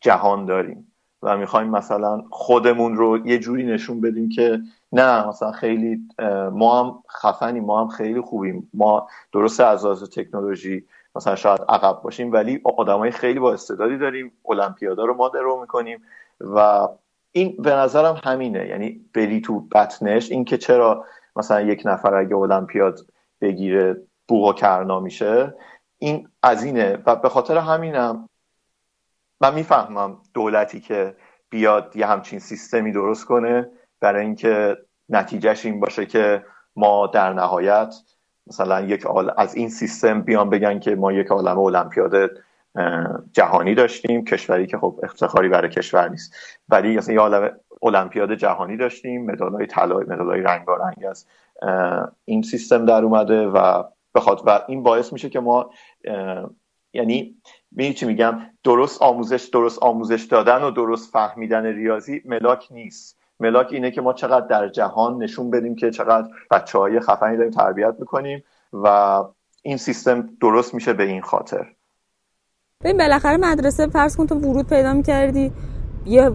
جهان 0.00 0.46
داریم 0.46 0.92
و 1.22 1.36
می‌خوایم 1.36 1.70
مثلا 1.70 2.22
خودمون 2.30 2.96
رو 2.96 3.26
یه 3.26 3.38
جوری 3.38 3.64
نشون 3.64 4.00
بدیم 4.00 4.28
که 4.28 4.60
نه 4.92 5.28
مثلا 5.28 5.52
خیلی 5.52 6.00
ما 6.52 6.80
هم 6.80 7.02
خفنیم 7.10 7.64
ما 7.64 7.80
هم 7.80 7.88
خیلی 7.88 8.20
خوبیم. 8.20 8.70
ما 8.74 9.08
درسته 9.32 9.64
از 9.64 9.84
لحاظ 9.84 10.04
تکنولوژی 10.10 10.84
مثلا 11.14 11.36
شاید 11.36 11.60
عقب 11.68 12.02
باشیم 12.02 12.32
ولی 12.32 12.60
آدمای 12.78 13.10
خیلی 13.10 13.38
با 13.38 13.52
استعدادی 13.52 13.98
داریم. 13.98 14.32
المپیادا 14.48 15.04
رو 15.04 15.14
ما 15.14 15.28
درو 15.28 15.60
می‌کنیم. 15.60 16.02
و 16.40 16.88
این 17.32 17.56
به 17.56 17.70
نظرم 17.70 18.20
همینه. 18.24 18.66
یعنی 18.66 19.10
بری 19.14 19.40
تو 19.40 19.60
بطنش. 19.60 20.30
این 20.30 20.44
که 20.44 20.58
چرا 20.58 21.04
مثلا 21.36 21.60
یک 21.60 21.82
نفر 21.84 22.14
اگه 22.14 22.36
المپیاد 22.36 23.00
بگیره 23.40 23.96
بوغا 24.28 24.52
کرنا 24.52 25.00
میشه 25.00 25.54
این 25.98 26.28
از 26.42 26.64
اینه. 26.64 26.98
و 27.06 27.16
به 27.16 27.28
خاطر 27.28 27.58
همینم 27.58 28.28
من 29.40 29.54
می‌فهمم 29.54 30.18
دولتی 30.34 30.80
که 30.80 31.16
بیاد 31.50 31.96
یه 31.96 32.06
همچین 32.06 32.38
سیستمی 32.38 32.92
درست 32.92 33.24
کنه 33.24 33.68
برای 34.00 34.24
اینکه 34.24 34.76
نتیجهش 35.08 35.66
این 35.66 35.80
باشه 35.80 36.06
که 36.06 36.44
ما 36.76 37.06
در 37.06 37.32
نهایت 37.32 37.94
مثلا 38.46 38.80
یک 38.80 39.06
از 39.36 39.54
این 39.54 39.68
سیستم 39.68 40.22
بیان 40.22 40.50
بگن 40.50 40.78
که 40.78 40.94
ما 40.94 41.12
یک 41.12 41.26
عالم 41.26 41.58
المپیاد 41.58 42.30
جهانی 43.32 43.74
داشتیم 43.74 44.24
کشوری 44.24 44.66
که 44.66 44.78
خب 44.78 45.00
افتخاری 45.02 45.48
برای 45.48 45.68
کشور 45.68 46.08
نیست. 46.08 46.34
ولی 46.68 46.96
مثلا 46.96 47.14
یه 47.14 47.20
عالم 47.20 47.50
المپیاد 47.82 48.34
جهانی 48.34 48.76
داشتیم 48.76 49.26
مدالای 49.26 49.66
طلا 49.66 49.96
مدالای 49.98 50.40
رنگارنگ 50.40 51.04
از 51.10 51.26
این 52.24 52.42
سیستم 52.42 52.84
در 52.84 53.04
اومده 53.04 53.46
و 53.46 53.82
بخواد 54.14 54.42
و 54.46 54.60
این 54.68 54.82
باعث 54.82 55.12
میشه 55.12 55.28
که 55.28 55.40
ما 55.40 55.70
یعنی 56.92 57.36
می 57.70 57.94
چی 57.94 58.06
میگم؟ 58.06 58.40
درست 58.64 59.02
آموزش 59.02 59.42
درست 59.52 59.82
آموزش 59.82 60.22
دادن 60.22 60.62
و 60.62 60.70
درست 60.70 61.12
فهمیدن 61.12 61.66
ریاضی 61.66 62.22
ملاک 62.24 62.68
نیست. 62.70 63.18
ملاک 63.40 63.72
اینه 63.72 63.90
که 63.90 64.00
ما 64.00 64.12
چقدر 64.12 64.46
در 64.46 64.68
جهان 64.68 65.22
نشون 65.22 65.50
بدیم 65.50 65.76
که 65.76 65.90
چقدر 65.90 66.28
بچه 66.50 66.78
های 66.78 67.00
خفنی 67.00 67.36
داریم 67.36 67.52
تربیت 67.52 67.94
می‌کنیم 67.98 68.44
و 68.72 68.86
این 69.62 69.76
سیستم 69.76 70.28
درست 70.40 70.74
میشه 70.74 70.92
به 70.92 71.04
این 71.04 71.22
خاطر. 71.22 71.66
ببین 72.84 72.96
بالاخره 72.96 73.36
مدرسه 73.36 73.86
فرض 73.86 74.16
کن 74.16 74.26
تو 74.26 74.34
ورود 74.34 74.66
پیدا 74.66 74.92
می‌کردی 74.92 75.52
یه 76.06 76.30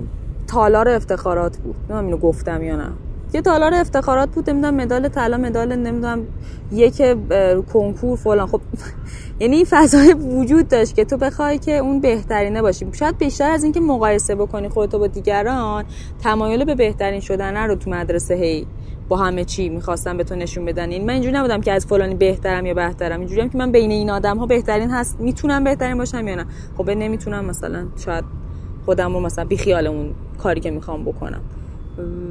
تالار 0.47 0.89
افتخارات 0.89 1.57
بود. 1.57 1.75
نمی‌دونم 1.75 2.05
اینو 2.05 2.17
گفتم 2.17 2.63
یا 2.63 2.75
نه. 2.75 2.89
یه 3.33 3.41
تالار 3.41 3.73
افتخارات 3.73 4.29
بود 4.29 4.49
نمی‌دونم 4.49 4.75
مدال 4.75 5.07
طلا 5.07 5.37
مدال 5.37 5.75
نمی‌دونم 5.75 6.21
یک 6.71 7.01
کنکور 7.73 8.17
فلان. 8.17 8.47
خب 8.47 8.61
یعنی 9.39 9.55
این 9.55 9.65
فضای 9.69 10.13
وجود 10.13 10.67
داشت 10.67 10.95
که 10.95 11.05
تو 11.05 11.17
بخوای 11.17 11.57
که 11.57 11.77
اون 11.77 11.99
بهترینه 12.01 12.61
باشی. 12.61 12.87
شاید 12.91 13.17
بیشتر 13.17 13.51
از 13.51 13.63
اینکه 13.63 13.79
مقایسه 13.79 14.35
بکنی 14.35 14.69
خودتو 14.69 14.99
با 14.99 15.07
دیگران 15.07 15.83
تمایل 16.23 16.65
به 16.65 16.75
بهترین 16.75 17.19
شدن 17.19 17.57
رو 17.67 17.75
تو 17.75 17.89
مدرسه 17.89 18.35
هی 18.35 18.67
با 19.09 19.17
همه 19.17 19.45
چی 19.45 19.69
می‌خواستم 19.69 20.17
به 20.17 20.23
تو 20.23 20.35
نشون 20.35 20.65
بدن. 20.65 20.83
این 20.83 20.91
یعنی 20.91 21.05
من 21.05 21.13
اینجوری 21.13 21.35
نبودم 21.35 21.61
که 21.61 21.71
از 21.71 21.85
فلانی 21.85 22.15
بهترم 22.15 22.65
یا 22.65 22.73
بهترم. 22.73 23.19
اینجوری 23.19 23.41
هم 23.41 23.49
که 23.49 23.57
من 23.57 23.71
بین 23.71 23.91
این 23.91 24.09
آدم 24.09 24.37
ها 24.37 24.45
بهترین 24.45 24.89
هست. 24.89 25.19
می‌تونم 25.19 25.63
بهترین 25.63 25.97
باشم 25.97 26.27
یا 26.27 26.35
نه؟ 26.35 26.45
خب 26.77 26.89
نمی‌تونم 26.89 27.45
مثلا 27.45 27.87
شاید 28.05 28.23
خودم 28.85 29.13
رو 29.13 29.19
مثلا 29.19 29.45
بی 29.45 29.57
خیال 29.57 29.87
اون 29.87 30.13
کاری 30.37 30.61
که 30.61 30.71
می‌خوام 30.71 31.03
بکنم. 31.03 31.41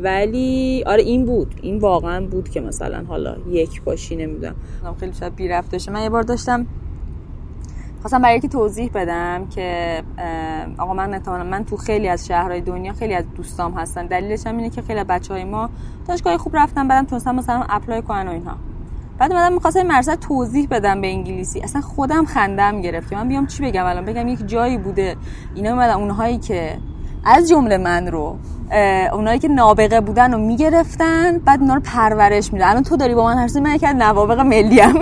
ولی 0.03 0.85
آره 0.87 1.03
این 1.03 1.25
بود. 1.25 1.55
این 1.63 1.79
واقعا 1.79 2.27
بود 2.27 2.49
که 2.49 2.61
مثلا 2.61 3.05
حالا 3.09 3.37
یک 3.51 3.83
باشی 3.83 4.17
نمی‌دونم. 4.17 4.55
خیلی 5.01 5.13
شاید 5.13 5.37
بی 5.37 5.49
رفت 5.49 5.89
من 5.89 6.03
یه 6.03 6.11
بار 6.11 6.23
داشتم 6.23 6.67
خواستم 8.07 8.23
برای 8.23 8.37
یکی 8.37 8.49
توضیح 8.49 8.91
بدم 8.95 9.47
که 9.47 10.03
آقا 10.79 10.95
من 10.95 11.15
نتوانم 11.15 11.47
من 11.47 11.65
تو 11.65 11.77
خیلی 11.77 12.09
از 12.09 12.27
شهرهای 12.27 12.61
دنیا 12.61 12.93
خیلی 12.93 13.15
از 13.15 13.25
دوستام 13.37 13.73
هستن 13.73 14.07
دلیلش 14.07 14.47
هم 14.47 14.57
اینه 14.57 14.71
که 14.71 14.83
خیلی 14.83 15.05
بچه 15.05 15.35
های 15.35 15.45
ما 15.45 15.71
دانشگاه 16.09 16.37
خوب 16.37 16.57
رفتن 16.57 16.89
بعدم 16.89 17.07
تونستم 17.07 17.35
مثلا 17.35 17.65
اپلای 17.69 18.03
کنن 18.03 18.29
و 18.29 18.31
اینها. 18.31 18.57
بعد 19.19 19.33
اومدم 19.33 19.53
می‌خواستم 19.55 19.83
مرسد 19.83 20.19
توضیح 20.19 20.69
بدم 20.71 21.01
به 21.01 21.07
انگلیسی. 21.07 21.61
اصلا 21.61 21.81
خودم 21.81 22.25
خندم 22.25 22.81
گرفت 22.81 23.13
من 23.13 23.29
بیام 23.29 23.47
چی 23.47 23.63
بگم 23.63 23.85
الان؟ 23.85 24.05
بگم 24.05 24.29
یک 24.29 24.47
جایی 24.47 24.79
بوده. 24.79 25.17
اینا 25.55 25.71
اومدن 25.71 25.95
اونهایی 25.95 26.39
که 26.39 26.79
از 27.27 27.49
جمله 27.49 27.79
من 27.79 28.07
رو 28.07 28.37
اونایی 29.13 29.39
که 29.39 29.49
نابغه 29.49 30.01
بودن 30.01 30.33
رو 30.33 30.39
می‌گرفتن 30.39 31.39
بعد 31.39 31.61
اونا 31.61 31.75
رو 31.75 31.81
پرورش 31.81 32.53
میدن. 32.53 32.69
الان 32.69 32.83
تو 32.83 32.97
داری 32.97 33.15
با 33.15 33.25
من 33.25 33.39
حرفی 33.39 33.61
من 33.61 33.75
یکی 33.75 33.87
نوابغ 33.87 34.41
ملی 34.41 34.81
هم 34.81 34.95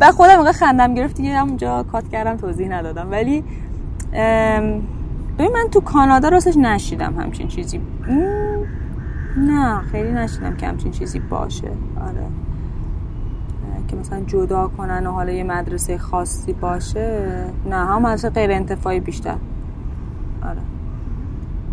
و 0.00 0.12
خودم 0.12 0.36
موقع 0.36 0.52
خندم 0.52 0.94
گرفت 0.94 1.16
دیگه 1.16 1.36
همونجا 1.36 1.82
کات 1.82 2.08
کردم 2.08 2.36
توضیح 2.36 2.68
ندادم. 2.68 3.10
ولی 3.10 3.44
ببین 5.38 5.52
من 5.52 5.68
تو 5.70 5.80
کانادا 5.80 6.28
راستش 6.28 6.56
نشیدم 6.56 7.14
همچین 7.20 7.48
چیزی. 7.48 7.80
نه 9.36 9.80
خیلی 9.92 10.12
نشیدم 10.12 10.56
که 10.56 10.66
همچین 10.66 10.90
چیزی 10.90 11.18
باشه. 11.18 11.68
آره. 12.00 12.26
که 13.88 13.96
مثلا 13.96 14.20
جدا 14.20 14.70
کنن 14.78 15.06
و 15.06 15.12
حالا 15.12 15.32
یه 15.32 15.44
مدرسه 15.44 15.98
خاصی 15.98 16.52
باشه. 16.52 17.20
نه 17.66 17.76
هم 17.76 18.02
مدرسه 18.02 18.30
غیر 18.30 18.50
انتفاعی 18.50 19.00
بیشتر. 19.00 19.36
آره. 20.42 20.60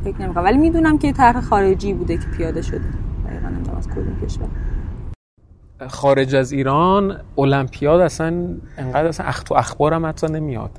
فکر 0.03 0.21
نمی‌کنم. 0.21 0.43
ولی 0.43 0.57
می‌دونم 0.57 0.97
که 0.97 1.11
طرح 1.11 1.41
خارجی 1.41 1.93
بوده 1.93 2.17
که 2.17 2.27
پیاده 2.37 2.61
شده. 2.61 2.81
دقیقا 3.25 3.77
از 3.77 3.87
کدوم 3.87 4.49
خارج 5.87 6.35
از 6.35 6.51
ایران 6.51 7.17
المپیاد 7.37 8.01
اصلا 8.01 8.47
انقدر 8.77 9.07
اصلا 9.07 9.25
اخت 9.25 9.51
و 9.51 9.55
اخبارم 9.55 10.05
حتی 10.05 10.27
نمیاد. 10.27 10.71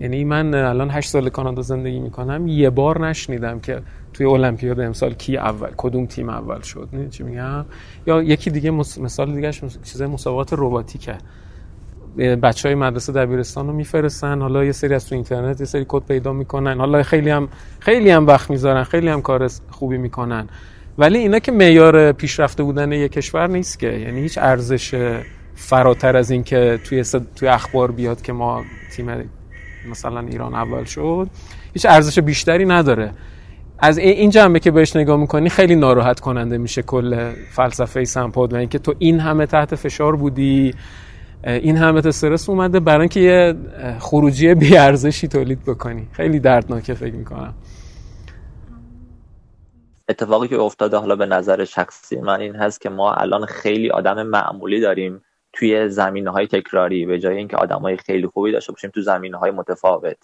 یعنی 0.00 0.24
من 0.24 0.54
الان 0.54 0.90
هشت 0.90 1.10
سال 1.10 1.28
کانادا 1.28 1.62
زندگی 1.62 2.00
می‌کنم 2.00 2.46
یه 2.46 2.70
بار 2.70 3.08
نشنیدم 3.08 3.60
که 3.60 3.80
توی 4.12 4.26
المپیاد 4.26 4.80
امسال 4.80 5.14
کی 5.14 5.36
اول 5.36 5.68
کدوم 5.76 6.06
تیم 6.06 6.28
اول 6.28 6.60
شد. 6.60 6.88
چی 7.10 7.22
میگم؟ 7.22 7.64
یا 8.06 8.22
یکی 8.22 8.50
دیگه 8.50 8.70
مثال 8.70 9.34
دیگه 9.34 9.52
چیز 9.82 10.02
مسابقات 10.02 10.52
رباتیکه. 10.52 11.18
بچه 12.18 12.68
های 12.68 12.74
مدرسه 12.74 13.12
دبیرستان 13.12 13.66
رو 13.66 13.72
میفرستن. 13.72 14.40
حالا 14.40 14.64
یه 14.64 14.72
سری 14.72 14.94
از 14.94 15.08
تو 15.08 15.14
اینترنت 15.14 15.60
یه 15.60 15.66
سری 15.66 15.84
کد 15.88 16.02
پیدا 16.02 16.32
می‌کنن. 16.32 16.78
حالا 16.78 17.02
خیلی 17.02 17.30
هم 17.30 17.48
خیلی 17.80 18.10
هم 18.10 18.26
وقت 18.26 18.50
می‌ذارن. 18.50 18.84
خیلی 18.84 19.08
هم 19.08 19.22
کار 19.22 19.50
خوبی 19.70 19.98
می‌کنن. 19.98 20.48
ولی 20.98 21.18
اینا 21.18 21.38
که 21.38 21.52
معیار 21.52 22.12
پیشرفته 22.12 22.62
بودن 22.62 22.92
یک 22.92 23.12
کشور 23.12 23.46
نیست 23.46 23.78
که. 23.78 23.86
یعنی 23.86 24.20
هیچ 24.20 24.38
ارزش 24.38 25.14
فراتر 25.54 26.16
از 26.16 26.30
این 26.30 26.44
که 26.44 26.78
توی 26.84 27.04
توی 27.36 27.48
اخبار 27.48 27.90
بیاد 27.90 28.22
که 28.22 28.32
ما 28.32 28.62
تیم 28.96 29.30
مثلا 29.90 30.20
ایران 30.20 30.54
اول 30.54 30.84
شد. 30.84 31.28
هیچ 31.74 31.86
ارزش 31.86 32.18
بیشتری 32.18 32.64
نداره. 32.64 33.10
از 33.78 33.98
این 33.98 34.30
جنبه 34.30 34.60
که 34.60 34.70
بهش 34.70 34.96
نگاه 34.96 35.16
می‌کنی 35.16 35.48
خیلی 35.48 35.76
ناراحت 35.76 36.20
کننده 36.20 36.58
میشه 36.58 36.82
کل 36.82 37.32
فلسفه 37.50 38.04
سمپاد 38.04 38.52
و 38.52 38.56
اینکه 38.56 38.78
تو 38.78 38.94
این 38.98 39.20
همه 39.20 39.46
تحت 39.46 39.74
فشار 39.74 40.16
بودی. 40.16 40.74
این 41.44 41.76
همه 41.76 42.06
استرس 42.06 42.48
اومده 42.48 42.80
برای 42.80 43.00
اینکه 43.00 43.20
یه 43.20 43.54
خروجی 43.98 44.54
بیارزشی 44.54 45.28
تولید 45.28 45.64
بکنی. 45.64 46.08
خیلی 46.12 46.40
دردناکه 46.40 46.94
فکر 46.94 47.14
می‌کنم. 47.14 47.54
اتفاقی 50.08 50.48
که 50.48 50.58
افتاده 50.58 50.96
حالا 50.96 51.16
به 51.16 51.26
نظر 51.26 51.64
شخصی 51.64 52.16
من 52.16 52.40
این 52.40 52.56
هست 52.56 52.80
که 52.80 52.88
ما 52.88 53.14
الان 53.14 53.46
خیلی 53.46 53.90
آدم 53.90 54.22
معمولی 54.22 54.80
داریم 54.80 55.22
توی 55.52 55.88
زمینه 55.88 56.30
های 56.30 56.46
تکراری 56.46 57.06
به 57.06 57.18
جای 57.18 57.36
اینکه 57.36 57.56
آدم 57.56 57.78
های 57.78 57.96
خیلی 57.96 58.26
خوبی 58.26 58.52
داشته 58.52 58.72
باشیم 58.72 58.90
تو 58.90 59.00
زمینه 59.00 59.38
های 59.38 59.50
متفاوت. 59.50 60.16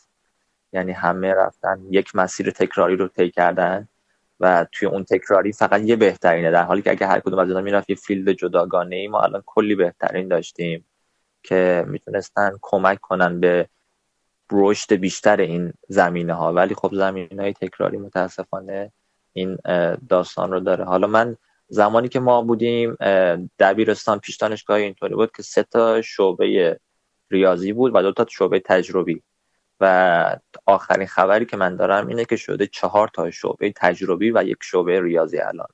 یعنی 0.73 0.93
همه 0.93 1.35
رفتن 1.35 1.79
یک 1.91 2.17
مسیر 2.17 2.51
تکراری 2.51 2.97
رو 2.97 3.09
طی 3.09 3.31
کردن 3.31 3.89
و 4.41 4.67
توی 4.73 4.89
اون 4.89 5.05
تکراری 5.05 5.53
فقط 5.53 5.81
یه 5.81 5.97
بهترینه 5.97 6.51
در 6.51 6.63
حالی 6.63 6.83
که 6.83 6.91
اگه 6.91 7.07
هر 7.07 7.21
کدوم 7.21 7.39
از 7.39 7.49
اینا 7.49 7.61
می‌رفت 7.61 7.91
یه 7.91 7.97
فیلد 7.97 8.33
جداگانه 8.33 8.97
ای 8.97 9.09
ما 9.09 9.21
الان 9.21 9.43
کلی 9.47 9.75
بهترین 9.75 10.29
داشتیم. 10.29 10.85
که 11.45 11.85
می‌تونستن 11.89 12.53
کمک 12.63 13.01
کنن 13.01 13.41
به 13.41 13.69
رشد 14.53 14.95
بیشتر 14.95 15.41
این 15.41 15.73
زمینه 15.89 16.35
ها 16.35 16.53
ولی 16.53 16.75
خب 16.75 16.95
زمینه 16.95 17.43
های 17.43 17.53
تکراری 17.53 17.97
متاسفانه 17.97 18.93
این 19.33 19.59
داستان 20.09 20.51
رو 20.51 20.61
داره. 20.61 20.85
حالا 20.85 21.07
من 21.07 21.37
زمانی 21.69 22.09
که 22.09 22.21
ما 22.21 22.43
بودیم 22.43 22.97
دبیرستان 23.59 24.19
پیش 24.19 24.37
دانشگاه 24.37 24.77
اینطوری 24.77 25.15
بود 25.15 25.33
که 25.37 25.43
سه 25.43 25.63
تا 25.63 26.03
شعبه 26.03 26.81
ریاضی 27.31 27.73
بود 27.73 27.93
و 27.95 28.03
دو 28.03 28.13
تا 28.13 28.27
شعبه 28.31 28.61
تجربی. 28.61 29.23
و 29.81 30.37
آخرین 30.67 31.07
خبری 31.07 31.47
که 31.47 31.57
من 31.57 31.77
دارم 31.77 32.07
اینه 32.07 32.25
که 32.25 32.37
شده 32.37 32.67
چهار 32.67 33.09
تا 33.09 33.31
شعبه 33.31 33.73
تجربی 33.77 34.31
و 34.31 34.43
یک 34.45 34.59
شعبه 34.61 35.03
ریاضی 35.03 35.39
الان. 35.39 35.69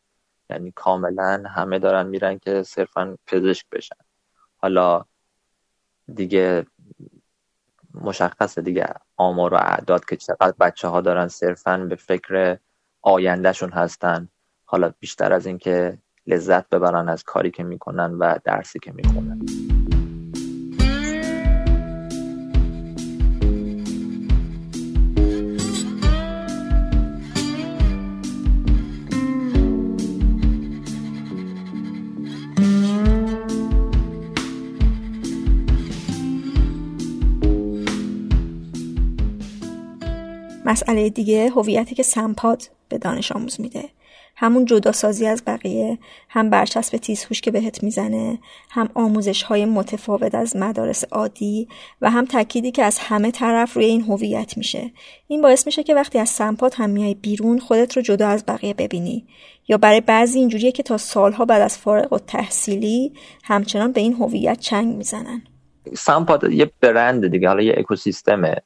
یعنی 0.51 0.73
کاملا 0.77 1.43
همه 1.57 1.79
دارن 1.79 2.07
میرن 2.07 2.39
که 2.39 2.63
صرفا 2.63 3.17
پزشک 3.27 3.67
بشن. 3.73 3.97
حالا 4.57 5.05
دیگه 6.15 6.67
مشخصه 7.95 8.63
دیگه 8.63 8.87
آمار 9.17 9.55
و 9.55 9.57
اعداد 9.57 10.05
که 10.05 10.17
چقدر 10.17 10.55
بچه 10.61 10.89
ها 10.89 11.01
دارن 11.01 11.29
صرفا 11.29 11.77
به 11.77 11.97
فکر 11.97 12.59
آیندهشون 13.03 13.71
هستن. 13.71 14.29
حالا 14.65 14.93
بیشتر 15.01 15.33
از 15.33 15.47
اینکه 15.47 15.99
لذت 16.27 16.69
ببرن 16.69 17.09
از 17.09 17.23
کاری 17.23 17.51
که 17.51 17.63
می‌کنن 17.63 18.15
و 18.15 18.39
درسی 18.45 18.79
که 18.79 18.93
می‌خونن. 18.93 19.41
مسئله 40.71 41.11
دیگه 41.11 41.51
هویتی 41.51 41.95
که 41.95 42.03
سمپاد 42.03 42.63
به 42.89 42.99
دانش 42.99 43.33
آموز 43.33 43.61
میده. 43.61 43.85
همون 44.37 44.65
جداسازی 44.65 45.27
از 45.27 45.43
بقیه 45.47 45.99
هم 46.29 46.51
برچسب 46.51 46.97
تیزهوش 46.97 47.41
که 47.41 47.51
بهت 47.51 47.83
می‌زنه 47.83 48.39
هم 48.71 48.89
آموزش 48.95 49.43
های 49.43 49.65
متفاوت 49.65 50.35
از 50.35 50.57
مدارس 50.57 51.05
عادی 51.05 51.69
و 52.01 52.11
هم 52.11 52.25
تأکیدی 52.25 52.71
که 52.71 52.85
از 52.85 52.99
همه 52.99 53.31
طرف 53.31 53.75
روی 53.75 53.85
این 53.85 54.03
هویت 54.03 54.57
میشه. 54.57 54.91
این 55.29 55.43
باعث 55.43 55.67
میشه 55.67 55.83
که 55.83 55.95
وقتی 55.95 56.19
از 56.19 56.29
سمپاد 56.29 56.75
هم 56.75 56.91
میای 56.91 57.15
بیرون 57.15 57.59
خودت 57.59 57.97
رو 57.97 58.03
جدا 58.03 58.29
از 58.29 58.45
بقیه 58.49 58.75
ببینی. 58.75 59.27
یا 59.69 59.79
برای 59.79 60.01
بعضی 60.01 60.39
اینجوریه 60.39 60.73
که 60.73 60.83
تا 60.83 60.97
سالها 60.97 61.45
بعد 61.45 61.63
از 61.63 61.79
فارغ 61.79 62.13
و 62.13 62.19
تحصیلی 62.19 63.13
همچنان 63.45 63.93
به 63.93 64.01
این 64.01 64.13
هویت 64.13 64.61
چنگ 64.61 64.97
می‌زنن. 64.97 65.43
سمپاد 65.97 66.53
یه 66.53 66.71
برند 66.81 67.29
دیگه 67.29 67.49
حالا 67.49 67.63
یه 67.63 67.75
اکوسیستمه 67.79 68.57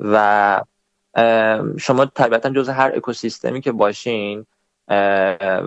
و 0.00 0.60
شما 1.78 2.06
طبیعتا 2.06 2.50
جز 2.50 2.68
هر 2.68 2.92
اکوسیستمی 2.96 3.60
که 3.60 3.72
باشین 3.72 4.46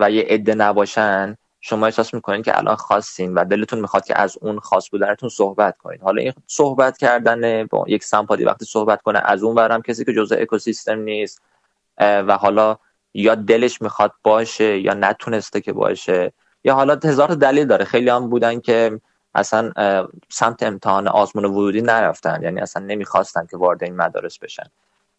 و 0.00 0.08
یه 0.10 0.26
عده 0.28 0.54
نباشن 0.54 1.36
شما 1.60 1.86
احساس 1.86 2.14
می‌کنین 2.14 2.42
که 2.42 2.58
الان 2.58 2.76
خاصین 2.76 3.34
و 3.34 3.44
دلتون 3.44 3.80
می‌خواد 3.80 4.04
که 4.04 4.20
از 4.20 4.38
اون 4.40 4.58
خاص 4.58 4.90
بودنتون 4.90 5.28
صحبت 5.28 5.78
کنید 5.78 6.02
حالا 6.02 6.22
این 6.22 6.32
صحبت 6.46 6.96
کردن 6.96 7.66
با 7.66 7.84
یک 7.88 8.04
سمپادی 8.04 8.44
وقتی 8.44 8.64
صحبت 8.64 9.02
کنه 9.02 9.22
از 9.24 9.42
اون 9.42 9.54
برم 9.54 9.82
کسی 9.82 10.04
که 10.04 10.12
جزء 10.12 10.36
اکوسیستم 10.38 10.98
نیست 10.98 11.42
و 11.98 12.36
حالا 12.36 12.76
یا 13.14 13.34
دلش 13.34 13.82
می‌خواد 13.82 14.12
باشه 14.22 14.78
یا 14.78 14.94
نتونسته 14.94 15.60
که 15.60 15.72
باشه 15.72 16.32
یا 16.64 16.74
حالا 16.74 16.98
هزار 17.04 17.28
دلیل 17.28 17.66
داره. 17.66 17.84
خیلی 17.84 18.10
هم 18.10 18.28
بودن 18.28 18.60
که 18.60 19.00
اصلا 19.34 19.72
سمت 20.28 20.62
امتحان 20.62 21.08
آزمون 21.08 21.44
ورودی 21.44 21.82
نرفتن 21.82 22.42
یعنی 22.42 22.60
اصلا 22.60 22.82
نمی‌خواستن 22.86 23.46
که 23.46 23.56
وارد 23.56 23.84
این 23.84 23.96
مدارس 23.96 24.38
بشن. 24.38 24.66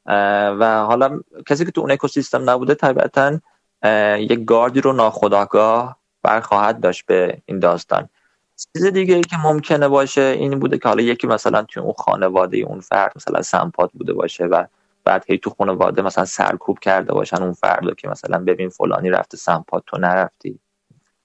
و 0.05 0.84
حالا 0.88 1.19
کسی 1.45 1.65
که 1.65 1.71
تو 1.71 1.81
اون 1.81 1.91
اکوسیستم 1.91 2.49
نبوده 2.49 2.75
طبیعتا 2.75 3.39
یک 4.19 4.45
گاردی 4.45 4.81
رو 4.81 4.93
ناخداگاه 4.93 5.99
برخواهد 6.23 6.80
داشت 6.80 7.05
به 7.05 7.41
این 7.45 7.59
داستان. 7.59 8.09
چیز 8.73 8.85
دیگه 8.85 9.15
ای 9.15 9.21
که 9.21 9.38
ممکنه 9.38 9.88
باشه 9.88 10.21
این 10.21 10.59
بوده 10.59 10.77
که 10.77 10.89
حالا 10.89 11.03
یکی 11.03 11.27
مثلا 11.27 11.63
توی 11.63 11.84
اون 11.84 11.93
خانواده 11.93 12.57
اون 12.57 12.80
فرد 12.80 13.13
مثلا 13.15 13.41
سمپات 13.41 13.91
بوده 13.93 14.13
باشه 14.13 14.45
و 14.45 14.65
بعد 15.03 15.25
هی 15.27 15.38
تو 15.38 15.49
خانواده 15.49 16.01
مثلا 16.01 16.25
سرکوب 16.25 16.80
کرده 16.80 17.13
باشن 17.13 17.43
اون 17.43 17.53
فرد 17.53 17.95
که 17.95 18.07
مثلا 18.07 18.39
ببین 18.39 18.69
فلانی 18.69 19.09
رفته 19.09 19.38
سمپات 19.38 19.84
تو 19.88 19.97
نرفتی. 19.97 20.59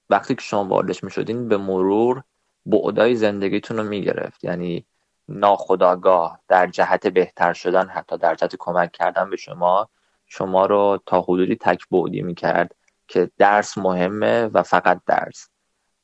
وقتی 0.09 0.35
که 0.35 0.41
شما 0.41 0.65
واردش 0.65 1.03
می‌شدین 1.03 1.47
به 1.47 1.57
مرور 1.57 2.23
بعدای 2.65 3.15
زندگیتون 3.15 3.77
رو 3.77 3.83
می‌گرفت. 3.83 4.43
یعنی 4.43 4.85
ناخداگاه 5.29 6.39
در 6.47 6.67
جهت 6.67 7.07
بهتر 7.07 7.53
شدن 7.53 7.87
حتی 7.87 8.17
در 8.17 8.35
جهت 8.35 8.55
کمک 8.59 8.91
کردن 8.91 9.29
به 9.29 9.37
شما 9.37 9.89
شما 10.25 10.65
رو 10.65 10.99
تا 11.05 11.21
حدودی 11.21 11.55
تک 11.55 11.89
بعدی 11.91 12.21
می‌کرد 12.21 12.75
که 13.07 13.31
درس 13.37 13.77
مهمه 13.77 14.45
و 14.45 14.63
فقط 14.63 15.01
درس. 15.07 15.49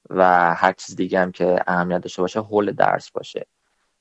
و 0.10 0.54
هر 0.56 0.74
چیز 0.74 0.96
دیگه 0.96 1.20
هم 1.20 1.32
که 1.32 1.60
اهمیت 1.68 2.02
داشته 2.02 2.22
باشه 2.22 2.40
حول 2.40 2.72
درس 2.72 3.12
باشه. 3.12 3.46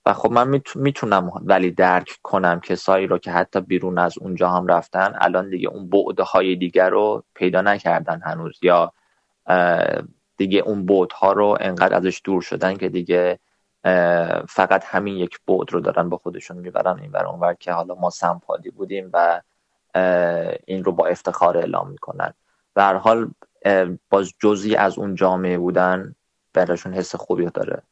و 0.07 0.13
خب 0.13 0.33
من 0.33 0.61
می‌تونم 0.75 1.31
ولی 1.43 1.71
درک 1.71 2.19
کنم 2.23 2.61
کسایی 2.61 3.07
رو 3.07 3.19
که 3.19 3.31
حتی 3.31 3.61
بیرون 3.61 3.99
از 3.99 4.19
اونجا 4.19 4.49
هم 4.49 4.67
رفتن 4.67 5.15
الان 5.21 5.51
دیگه 5.51 5.69
اون 5.69 5.89
بعده 5.89 6.23
های 6.23 6.57
دیگر 6.57 6.91
رو 6.91 7.25
پیدا 7.35 7.61
نکردن 7.63 8.21
هنوز. 8.25 8.59
یا 8.63 8.93
دیگه 10.37 10.61
اون 10.61 11.09
ها 11.15 11.33
رو 11.33 11.59
انقدر 11.61 11.97
ازش 11.97 12.21
دور 12.25 12.43
شدن 12.43 12.77
که 12.77 12.89
دیگه 12.89 13.39
فقط 14.49 14.85
همین 14.85 15.17
یک 15.17 15.39
بود 15.47 15.73
رو 15.73 15.81
دارن 15.81 16.09
با 16.09 16.17
خودشون 16.17 16.57
می‌برن 16.57 17.01
این 17.01 17.11
بر 17.11 17.27
اونور 17.27 17.55
که 17.55 17.73
حالا 17.73 17.95
ما 17.95 18.11
سمپادی 18.11 18.71
بودیم 18.71 19.11
و 19.13 19.41
این 20.67 20.85
رو 20.85 20.93
با 20.93 21.07
افتخار 21.07 21.59
اعلام 21.59 21.91
می‌کنن. 21.91 22.35
و 22.77 22.83
هر 22.83 22.95
حال 22.95 23.31
باز 24.11 24.33
جزی 24.43 24.77
از 24.77 24.99
اون 24.99 25.15
جامعه 25.15 25.59
بودن 25.59 26.15
براشون 26.53 26.95
حس 26.95 27.15
خوبی 27.15 27.47
داره. 27.55 27.83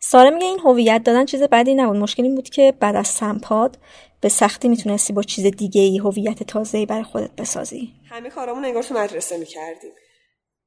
ساره 0.00 0.30
میگه 0.30 0.46
این 0.46 0.58
هویت 0.58 1.02
دادن 1.04 1.24
چیز 1.24 1.42
بدی 1.42 1.74
نبود. 1.74 1.96
مشکل 1.96 2.22
این 2.22 2.34
بود 2.34 2.48
که 2.48 2.74
بعد 2.80 2.96
از 2.96 3.06
سمپاد 3.06 3.78
به 4.20 4.28
سختی 4.28 4.68
می‌تونستی 4.68 5.12
با 5.12 5.22
چیز 5.22 5.46
دیگه 5.46 5.82
ای 5.82 5.98
هویت 5.98 6.42
تازه‌ای 6.42 6.86
برای 6.86 7.02
خودت 7.02 7.30
بسازی. 7.36 7.92
همه 8.10 8.30
کارامون 8.30 8.64
انگار 8.64 8.82
تو 8.82 8.94
مدرسه 8.94 9.38
می‌کردیم. 9.38 9.90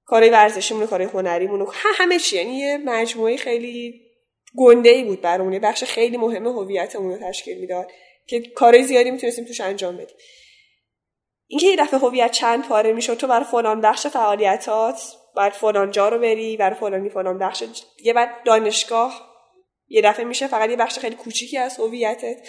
کارهای 0.05 0.31
ورزشیمون 0.31 0.87
کارهای 0.87 1.09
هنریمون 1.13 1.67
همه 1.99 2.19
چی. 2.19 2.37
یعنی 2.37 2.53
یه 2.53 2.77
مجموعه 2.85 3.37
خیلی 3.37 4.01
گنده 4.57 4.89
ای 4.89 5.03
بود 5.03 5.21
برامون 5.21 5.59
بخش 5.59 5.83
خیلی 5.83 6.17
مهم 6.17 6.47
هویتمون 6.47 7.11
رو 7.11 7.29
تشکیل 7.29 7.57
می‌داد 7.57 7.91
که 8.27 8.41
کارهای 8.41 8.83
زیادی 8.83 9.11
می‌تونستیم 9.11 9.45
توش 9.45 9.61
انجام 9.61 9.97
بدیم. 9.97 10.15
اینکه 11.47 11.67
یه 11.67 11.75
دفعه 11.75 11.99
هویت 11.99 12.31
چند 12.31 12.67
پاره 12.67 12.93
می‌شد 12.93 13.17
تو 13.17 13.27
برای 13.27 13.45
فلان 13.45 13.81
بخش 13.81 14.07
فعالیتات 14.07 15.01
بعد 15.35 15.51
فلان 15.51 15.91
جا 15.91 16.09
رو 16.09 16.19
بری 16.19 16.57
برای 16.57 16.75
فلانی 16.75 17.09
فلان 17.09 17.39
بخش. 17.39 17.63
دیگه 17.97 18.13
بعد 18.13 18.29
دانشگاه 18.45 19.31
یه 19.87 20.01
دفعه 20.01 20.25
میشه 20.25 20.47
فقط 20.47 20.69
یه 20.69 20.75
بخش 20.75 20.99
خیلی 20.99 21.15
کوچیکی 21.15 21.57
از 21.57 21.79
هویتت. 21.79 22.47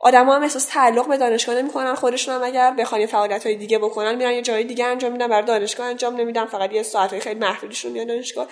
آدما 0.00 0.36
هم 0.36 0.42
احساس 0.42 0.64
تعلق 0.64 1.08
به 1.08 1.16
دانشگاه 1.16 1.54
نمی‌کنن 1.54 1.94
خودشون 1.94 2.34
هم 2.34 2.42
اگر 2.42 2.70
بخوان 2.70 3.00
یه 3.00 3.06
فعالیت 3.06 3.46
دیگه 3.46 3.78
بکنن 3.78 4.14
میرن 4.14 4.32
یه 4.32 4.42
جای 4.42 4.64
دیگه 4.64 4.84
انجام 4.84 5.12
میدن 5.12 5.28
برای 5.28 5.46
دانشگاه 5.46 5.86
انجام 5.86 6.16
نمیدن. 6.16 6.46
فقط 6.46 6.72
یه 6.72 6.82
ساعت 6.82 7.18
خیلی 7.18 7.40
محدودشون 7.40 7.92
میاد 7.92 8.06
دانشگاه. 8.06 8.48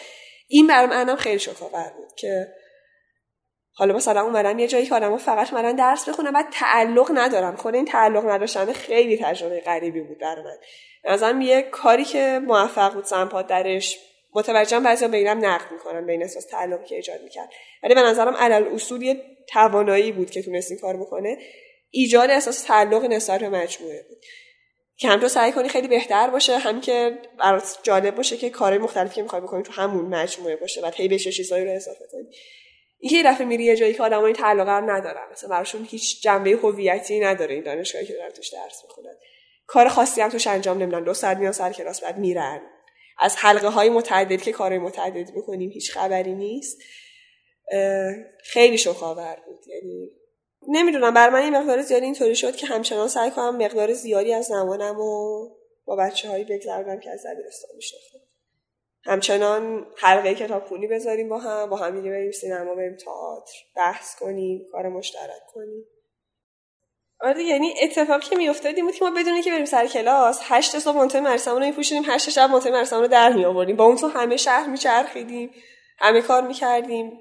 این 0.49 0.67
برام 0.67 1.17
خیلی 1.17 1.39
شوک‌آور 1.39 1.93
بود 1.97 2.15
که 2.17 2.47
حالا 3.75 3.95
مثلا 3.95 4.23
اومدم 4.23 4.59
یه 4.59 4.67
جایی 4.67 4.87
که 4.87 4.95
آدم‌ها 4.95 5.17
فقط 5.17 5.53
اومدن 5.53 5.77
درس 5.77 6.09
بخونن 6.09 6.31
و 6.31 6.43
تعلق 6.53 7.11
ندارم. 7.15 7.57
خود 7.57 7.75
این 7.75 7.85
تعلق 7.85 8.31
نداشتن 8.31 8.73
خیلی 8.73 9.17
تجربه 9.17 9.61
غریبی 9.61 10.01
بود 10.01 10.19
برای 10.19 10.45
من. 10.45 10.57
ازم 11.05 11.41
یه 11.41 11.63
کاری 11.63 12.05
که 12.05 12.41
موفق 12.47 12.95
بود 12.95 13.05
سمپاد 13.05 13.47
درش 13.47 13.99
متوجهم 14.35 14.83
بعضی 14.83 15.09
به 15.09 15.17
اینم 15.17 15.45
نقد 15.45 15.73
می‌کنن 15.73 16.07
به 16.07 16.13
این 16.13 16.23
اساس 16.23 16.47
تعلقی 16.47 16.85
که 16.85 16.95
ایجاد 16.97 17.23
می‌کرد. 17.23 17.49
ولی 17.83 17.95
به 17.95 18.03
نظرم 18.03 18.37
علل 18.37 18.75
اصول 18.75 19.03
یه 19.03 19.23
توانایی 19.49 20.13
بود 20.13 20.31
که 20.31 20.43
تونست 20.43 20.71
این 20.71 20.81
کار 20.81 20.97
بکنه. 20.97 21.39
ایجاد 21.91 22.31
احساس 22.31 22.63
تعلق 22.63 23.05
نسبت 23.05 23.41
به 23.41 23.49
مجموعه 23.49 24.03
بود. 24.09 24.19
که 24.97 25.09
هم 25.09 25.21
تو 25.21 25.29
سعی 25.29 25.53
کنی 25.53 25.69
خیلی 25.69 25.89
بهتر 25.89 26.31
باشه 26.31 26.59
هم 26.59 26.81
که 26.81 27.19
برات 27.39 27.79
جالب 27.83 28.15
باشه 28.15 28.37
که 28.37 28.51
کارهای 28.51 28.79
مختلفی 28.79 29.15
که 29.15 29.23
می‌خوای 29.23 29.43
بکنی 29.43 29.63
تو 29.63 29.73
همون 29.73 30.05
مجموعه 30.05 30.57
باشه 30.57 30.81
و 30.83 30.91
هی 30.95 31.09
بشه 31.09 31.33
چیزایی 31.33 31.65
رو 31.65 31.71
اضافه 31.71 32.05
کنی. 32.13 32.29
یه 33.03 33.23
دفعه 33.23 33.47
میری 33.47 33.65
یه 33.65 33.77
جایی 33.77 33.95
که 33.95 34.03
آدمای 34.03 34.33
تعلق 34.33 34.69
رو 34.69 34.91
ندارن. 34.91 35.31
مثلا 35.33 35.51
براشون 35.51 35.87
هیچ 35.91 36.23
جنبه 36.23 36.51
هویتی 36.51 37.21
نداره 37.21 37.55
این 37.55 37.63
دانشگاهی 37.63 38.07
که 38.07 38.13
دارن 38.13 38.31
توش 38.31 38.49
درس 38.49 38.83
می‌خونن. 38.89 39.15
کار 39.67 39.89
خاصی 39.89 40.21
هم 40.21 40.31
توش 40.31 40.47
انجام 40.47 40.83
نمیدن. 40.83 41.05
دو 41.05 41.15
ساعت 41.15 41.37
میان 41.37 41.53
سر 41.53 41.73
کلاس 41.73 42.03
بعد 42.03 42.19
میرن. 42.19 42.61
از 43.19 43.37
حلقه 43.37 43.69
های 43.69 43.91
متعدد 43.91 44.43
که 44.43 44.53
کارهای 44.53 44.79
متعدد 44.79 45.31
می‌کنیم 45.31 45.71
هیچ 45.71 45.93
خبری 45.93 46.35
نیست. 46.35 46.79
خیلی 48.45 48.79
شوخاور 48.79 49.37
بود. 49.47 49.65
یعنی 49.67 50.11
نمی‌دونم 50.69 51.15
بر 51.15 51.31
من 51.31 51.45
یه 51.45 51.51
مقدار 51.51 51.83
زیادی 51.83 52.05
اینطوری 52.05 52.35
شد 52.35 52.57
که 52.57 52.67
همچنان 52.67 53.09
سعی 53.09 53.31
کنم 53.31 53.57
مقدار 53.57 53.93
زیادی 53.93 54.33
از 54.33 54.45
زمانم 54.45 55.01
و 55.01 55.49
با 55.85 55.97
بچه 55.97 56.29
هایی 56.29 56.45
بگذرونم 56.45 57.01
که 57.01 57.11
از 57.11 57.27
دبیرستان 57.27 57.71
میشناختم. 57.77 58.19
همچنان 59.05 59.87
حلقه 59.97 60.35
کتاب 60.35 60.65
خونی 60.65 60.87
بذاریم 60.87 61.29
با 61.29 61.39
هم 61.39 61.71
با 61.71 61.77
هم 61.77 62.03
بریم 62.03 62.31
سینما 62.31 62.75
بریم 62.75 62.97
تئاتر 62.97 63.53
بحث 63.77 64.19
کنیم 64.19 64.67
کار 64.73 64.89
مشترک 64.89 65.47
کنیم. 65.55 65.85
آره 67.21 67.43
یعنی 67.43 67.75
اتفاقی 67.83 68.27
که 68.27 68.37
میافتاد 68.37 68.77
این 68.77 68.85
بود 68.87 68.95
که 68.95 69.05
ما 69.05 69.11
بدونی 69.11 69.43
که 69.43 69.51
بریم 69.51 69.65
سر 69.65 69.87
کلاس 69.87 70.41
هشت 70.43 70.79
صبح 70.79 70.97
منتهی 70.97 71.21
مرسمون 71.21 71.61
رو 71.61 71.67
میپوشیدیم 71.67 72.03
هشت 72.07 72.31
شب 72.31 72.51
منتهی 72.51 72.73
مرسمون 72.73 73.03
رو 73.03 73.09
در 73.09 73.33
می 73.33 73.45
آوردیم 73.45 73.77
با 73.77 73.85
اون 73.85 73.97
تو 73.97 74.09
همه 74.09 74.37
شهر 74.37 74.67
میچرخیدیم 74.67 75.51
همه 75.99 76.23
کار 76.23 76.47
می‌کردیم. 76.47 77.13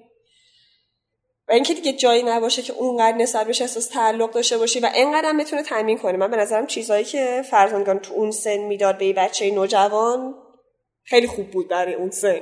و 1.47 1.53
اینکه 1.53 1.73
دیگه 1.73 1.93
جایی 1.93 2.23
نباشه 2.23 2.61
که 2.61 2.73
اونقدر 2.73 3.17
نسبت 3.17 3.47
بهش 3.47 3.61
احساس 3.61 3.87
تعلق 3.87 4.31
داشته 4.31 4.57
باشی 4.57 4.79
و 4.79 4.89
اینقدر 4.95 5.29
هم 5.29 5.37
بتونه 5.37 5.63
تامین 5.63 5.97
کنه. 5.97 6.17
من 6.17 6.31
به 6.31 6.37
نظرم 6.37 6.67
چیزایی 6.67 7.05
که 7.05 7.43
فرزندگان 7.51 7.99
تو 7.99 8.13
اون 8.13 8.31
سن 8.31 8.57
می‌داد 8.57 8.97
به 8.97 9.13
بچه 9.13 9.51
نوجوان 9.51 10.35
خیلی 11.03 11.27
خوب 11.27 11.51
بود 11.51 11.67
برای 11.67 11.93
اون 11.93 12.09
سن. 12.09 12.41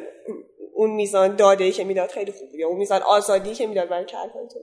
اون 0.74 0.90
میزان 0.90 1.36
داده 1.36 1.72
که 1.72 1.84
می‌داد 1.84 2.10
خیلی 2.10 2.32
خوب 2.32 2.52
بود. 2.52 2.62
اون 2.62 2.78
میزان 2.78 3.02
آزادی 3.02 3.54
که 3.54 3.68
می‌داد 3.68 3.90
برای 3.90 4.06
کار 4.06 4.30
تو 4.30 4.60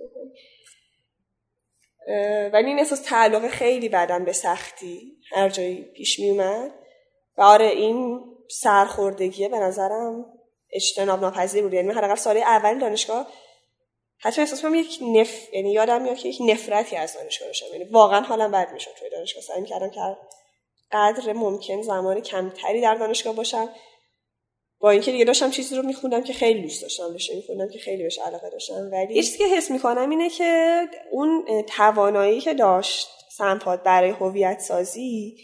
ولی 2.52 2.68
این 2.68 2.78
احساس 2.78 3.00
تعلق 3.00 3.48
خیلی 3.48 3.88
بعدم 3.88 4.24
به 4.24 4.32
سختی 4.32 5.16
هر 5.32 5.48
جایی 5.48 5.82
پیش 5.82 6.18
می 6.18 6.30
اومد 6.30 6.72
و 7.36 7.42
آره 7.42 7.66
این 7.66 8.20
سرخوردگیه 8.48 9.48
به 9.48 9.58
نظرم 9.58 10.24
اجتناب 10.72 11.20
ناپذیر 11.20 11.62
بود. 11.62 11.74
یعنی 11.74 11.92
حداقل 11.92 12.14
سال 12.14 12.36
اول 12.36 12.78
دانشگاه 12.78 13.28
حتی 14.18 14.40
احساس 14.40 14.62
کنم 14.62 14.74
یک 14.74 14.98
نف 15.02 15.54
یعنی 15.54 15.72
یادم 15.72 16.02
میاد 16.02 16.16
که 16.16 16.28
یک 16.28 16.38
نفرتی 16.40 16.96
از 16.96 17.14
دانشگاه 17.14 17.48
داشتم. 17.48 17.66
یعنی 17.72 17.84
واقعا 17.84 18.20
حالم 18.20 18.50
بد 18.50 18.72
می‌شد. 18.72 18.90
توی 18.98 19.10
دانشگاه 19.10 19.42
سعی 19.42 19.64
کردم 19.64 19.90
که 19.90 20.00
قدر 20.92 21.32
ممکن 21.32 21.82
زمان 21.82 22.20
کمتری 22.20 22.80
در 22.80 22.94
دانشگاه 22.94 23.34
باشم. 23.34 23.68
با 24.80 24.90
اینکه 24.90 25.12
دیگه 25.12 25.24
داشتم 25.24 25.50
چیزی 25.50 25.76
رو 25.76 25.82
میخوندم 25.82 26.22
که 26.22 26.32
خیلی 26.32 26.62
دوست 26.62 26.82
داشتم 26.82 27.14
بشه 27.14 27.36
میخوندم 27.36 27.68
که 27.68 27.78
خیلی 27.78 28.02
بهش 28.02 28.18
علاقه 28.18 28.50
داشتم. 28.50 28.88
ولی 28.92 29.14
چیزی 29.14 29.38
که 29.38 29.44
حس 29.44 29.70
می‌کنم 29.70 30.10
اینه 30.10 30.30
که 30.30 30.82
اون 31.12 31.62
توانایی 31.62 32.40
که 32.40 32.54
داشت 32.54 33.08
سمپاد 33.36 33.82
برای 33.82 34.10
هویت 34.10 34.60
سازی 34.60 35.36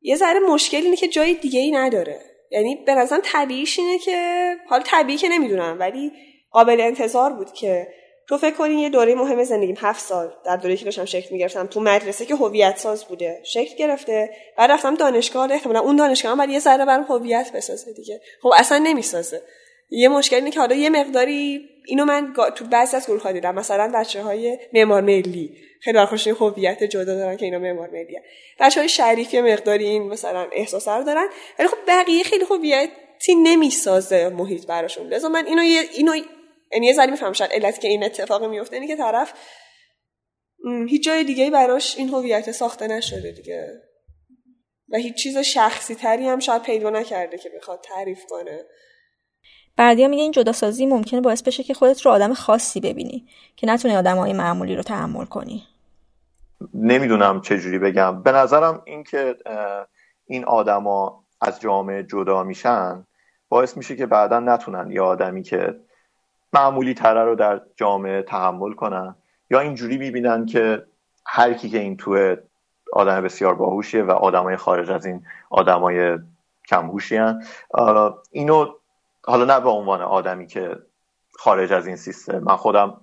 یه 0.00 0.16
ذره 0.16 0.40
مشکل 0.40 0.82
اینه 0.82 0.96
که 0.96 1.08
جای 1.08 1.34
دیگه 1.34 1.60
ای 1.60 1.70
نداره. 1.70 2.20
یعنی 2.50 2.76
به 2.76 2.94
نظرم 2.94 3.20
طبیعیش 3.24 3.78
اینه 3.78 3.98
که 3.98 4.50
حال 4.68 4.82
طبیعی 4.82 5.18
که 5.18 5.28
نمی‌دونم 5.28 5.76
ولی 5.80 6.12
قابل 6.50 6.80
انتظار 6.80 7.32
بود 7.32 7.52
که 7.52 7.88
تو 8.28 8.38
فکر 8.38 8.54
کنی 8.54 8.74
یه 8.74 8.88
دوره 8.90 9.14
مهم 9.14 9.44
زندگیم 9.44 9.76
هفت 9.78 10.04
سال 10.04 10.32
در 10.44 10.56
دوره 10.56 10.76
که 10.76 10.84
داشتم 10.84 11.04
شکل 11.04 11.28
می‌گرفتم 11.30 11.66
تو 11.66 11.80
مدرسه 11.80 12.26
که 12.26 12.34
هویت 12.34 12.78
ساز 12.78 13.04
بوده 13.04 13.40
شکل 13.44 13.76
گرفته 13.76 14.30
بعد 14.58 14.70
رفتم 14.70 14.94
دانشگاه 14.94 15.52
احتمالا 15.52 15.80
اون 15.80 15.96
دانشگاه 15.96 16.32
هم 16.32 16.38
بعد 16.38 16.50
یه 16.50 16.58
ذره 16.58 16.84
برام 16.84 17.04
هویت 17.08 17.52
بسازه 17.54 17.92
دیگه. 17.92 18.20
خب 18.42 18.50
اصلا 18.56 18.78
نمی‌سازه. 18.78 19.42
یه 19.90 20.08
مشکل 20.08 20.36
اینه 20.36 20.50
که 20.50 20.60
حالا 20.60 20.74
یه 20.74 20.90
مقداری 20.90 21.68
اینو 21.86 22.04
من 22.04 22.32
تو 22.54 22.64
بعضی 22.64 22.96
از 22.96 23.06
گروه 23.06 23.32
دیدم. 23.32 23.54
مثلا 23.54 23.92
بچه 23.94 24.22
های 24.22 24.58
معمار 24.72 25.00
ملی. 25.00 25.56
خیلی 25.80 25.96
برخوش 25.96 26.26
هویت 26.26 26.84
جدا 26.84 27.14
دارن 27.14 27.36
که 27.36 27.44
اینا 27.44 27.58
معمار 27.58 27.90
ملی 27.90 28.18
بچه 28.60 28.80
های 28.80 28.88
شریفی 28.88 29.40
مقداری 29.40 29.84
این 29.84 30.02
مثلا 30.02 30.46
احساس 30.52 30.88
رو 30.88 31.04
دارن. 31.04 31.26
ولی 31.58 31.68
خب 31.68 31.76
بقیه 31.88 32.24
خیلی 32.24 32.44
هویتی 32.50 33.34
نمی‌سازه 33.34 34.28
محیط 34.28 34.66
براشون. 34.66 35.06
لذا 35.06 35.28
من 35.28 35.46
اینو 35.46 35.62
اینو 35.94 36.12
یعنی 36.74 36.86
یه 36.86 36.92
ذره 36.92 37.10
می‌فهمم 37.10 37.32
شاید 37.32 37.52
علتی 37.52 37.80
که 37.80 37.88
این 37.88 38.04
اتفاق 38.04 38.44
میفته 38.44 38.76
اینه 38.76 38.88
که 38.88 38.96
طرف 38.96 39.32
هیچ 40.88 41.04
جای 41.04 41.24
دیگه 41.24 41.50
براش 41.50 41.96
این 41.98 42.08
هویت 42.08 42.52
ساخته 42.52 42.86
نشده 42.86 43.32
دیگه. 43.32 43.82
و 44.88 44.96
هیچ 44.96 45.14
چیز 45.14 45.38
شخصی 45.38 45.94
تری 45.94 46.28
هم 46.28 46.38
شاید 46.38 46.62
پیدا 46.62 46.90
نکرده 46.90 47.38
که 47.38 47.50
بخواد 47.56 47.80
تعریف 47.80 48.24
کنه. 48.28 48.64
بعدیا 49.76 50.08
میگه 50.08 50.22
این 50.22 50.32
جداسازی 50.32 50.86
ممکنه 50.86 51.20
باعث 51.20 51.42
بشه 51.42 51.62
که 51.62 51.74
خودت 51.74 52.02
رو 52.02 52.10
آدم 52.10 52.34
خاصی 52.34 52.80
ببینی 52.80 53.26
که 53.56 53.66
نتونی 53.66 53.96
آدمای 53.96 54.32
معمولی 54.32 54.76
رو 54.76 54.82
تحمل 54.82 55.24
کنی. 55.24 55.66
نمی‌دونم 56.74 57.40
چه 57.40 57.58
جوری 57.58 57.78
بگم. 57.78 58.22
به 58.22 58.32
نظرم 58.32 58.82
اینکه 58.86 59.36
این 60.26 60.44
آدما 60.44 61.24
از 61.40 61.60
جامعه 61.60 62.02
جدا 62.02 62.42
میشن 62.42 63.06
باعث 63.48 63.76
میشه 63.76 63.96
که 63.96 64.06
بعدا 64.06 64.40
نتونن 64.40 64.90
یه 64.90 65.00
آدمی 65.00 65.42
که 65.42 65.74
معمولی 66.54 66.94
تره 66.94 67.24
رو 67.24 67.34
در 67.34 67.60
جامعه 67.76 68.22
تحمل 68.22 68.72
کنن. 68.72 69.14
یا 69.50 69.60
اینجوری 69.60 69.98
می‌بینن 69.98 70.46
که 70.46 70.86
هر 71.26 71.52
کی 71.52 71.68
که 71.68 71.78
این 71.78 71.96
توه 71.96 72.36
آدم 72.92 73.20
بسیار 73.20 73.54
باهوشیه 73.54 74.02
و 74.02 74.10
آدمای 74.10 74.56
خارج 74.56 74.90
از 74.90 75.06
این 75.06 75.26
آدمای 75.50 76.18
کمهوشی 76.68 77.20
اینو 78.30 78.66
حالا 79.24 79.44
نه 79.44 79.60
به 79.60 79.68
عنوان 79.68 80.00
آدمی 80.00 80.46
که 80.46 80.78
خارج 81.32 81.72
از 81.72 81.86
این 81.86 81.96
سیستم. 81.96 82.38
من 82.38 82.56
خودم 82.56 83.00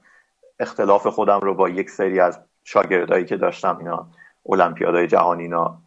اختلاف 0.60 1.08
خودم 1.08 1.40
رو 1.40 1.56
با 1.56 1.70
یک 1.70 1.90
سری 1.90 2.20
از 2.20 2.40
شاگردایی 2.64 3.26
که 3.26 3.38
داشتم 3.38 3.78
اینا 3.78 4.08
المپیادهای 4.50 5.08
جهانی 5.08 5.44
اینا 5.44 5.78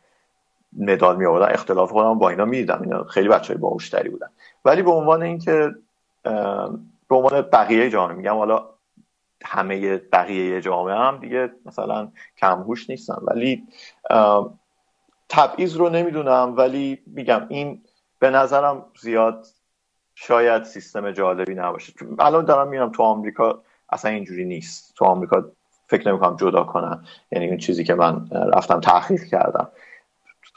مدال 0.72 1.16
می 1.16 1.26
آوردن 1.26 1.52
اختلاف 1.54 1.90
خودم 1.90 2.18
با 2.18 2.28
اینا 2.28 2.44
می‌دیدم. 2.44 2.82
اینا 2.82 3.04
خیلی 3.04 3.28
بچه 3.28 3.52
های 3.52 3.60
باهوشتری 3.60 4.08
بودن. 4.08 4.28
ولی 4.64 4.82
به 4.82 4.90
عنوان 4.90 5.22
اینکه 5.22 5.74
به 7.14 7.18
عنوان 7.18 7.42
بقیه 7.42 7.90
جامعه. 7.90 8.16
میگم 8.16 8.34
حالا 8.34 8.70
همه 9.44 9.96
بقیه 9.96 10.60
جامعه 10.60 10.94
هم 10.94 11.18
دیگه 11.18 11.50
مثلا 11.66 12.12
کمهوش 12.38 12.90
نیستن. 12.90 13.16
ولی 13.22 13.62
تبعیض 15.28 15.76
رو 15.76 15.88
نمی‌دونم 15.88 16.54
ولی 16.56 17.02
میگم 17.06 17.46
این 17.48 17.82
به 18.18 18.30
نظرم 18.30 18.84
زیاد 19.00 19.46
شاید 20.14 20.64
سیستم 20.64 21.10
جالبی 21.10 21.54
نباشه. 21.54 21.92
الان 22.18 22.44
دارم 22.44 22.68
میرم 22.68 22.92
تو 22.92 23.02
آمریکا 23.02 23.62
اصلا 23.88 24.10
اینجوری 24.10 24.44
نیست. 24.44 24.94
تو 24.96 25.04
آمریکا 25.04 25.44
فکر 25.86 26.08
نمی‌کنم 26.08 26.36
جدا 26.36 26.64
کنم 26.64 27.04
یعنی 27.32 27.48
اون 27.48 27.58
چیزی 27.58 27.84
که 27.84 27.94
من 27.94 28.28
رفتم 28.30 28.80
تحقیق 28.80 29.24
کردم. 29.24 29.68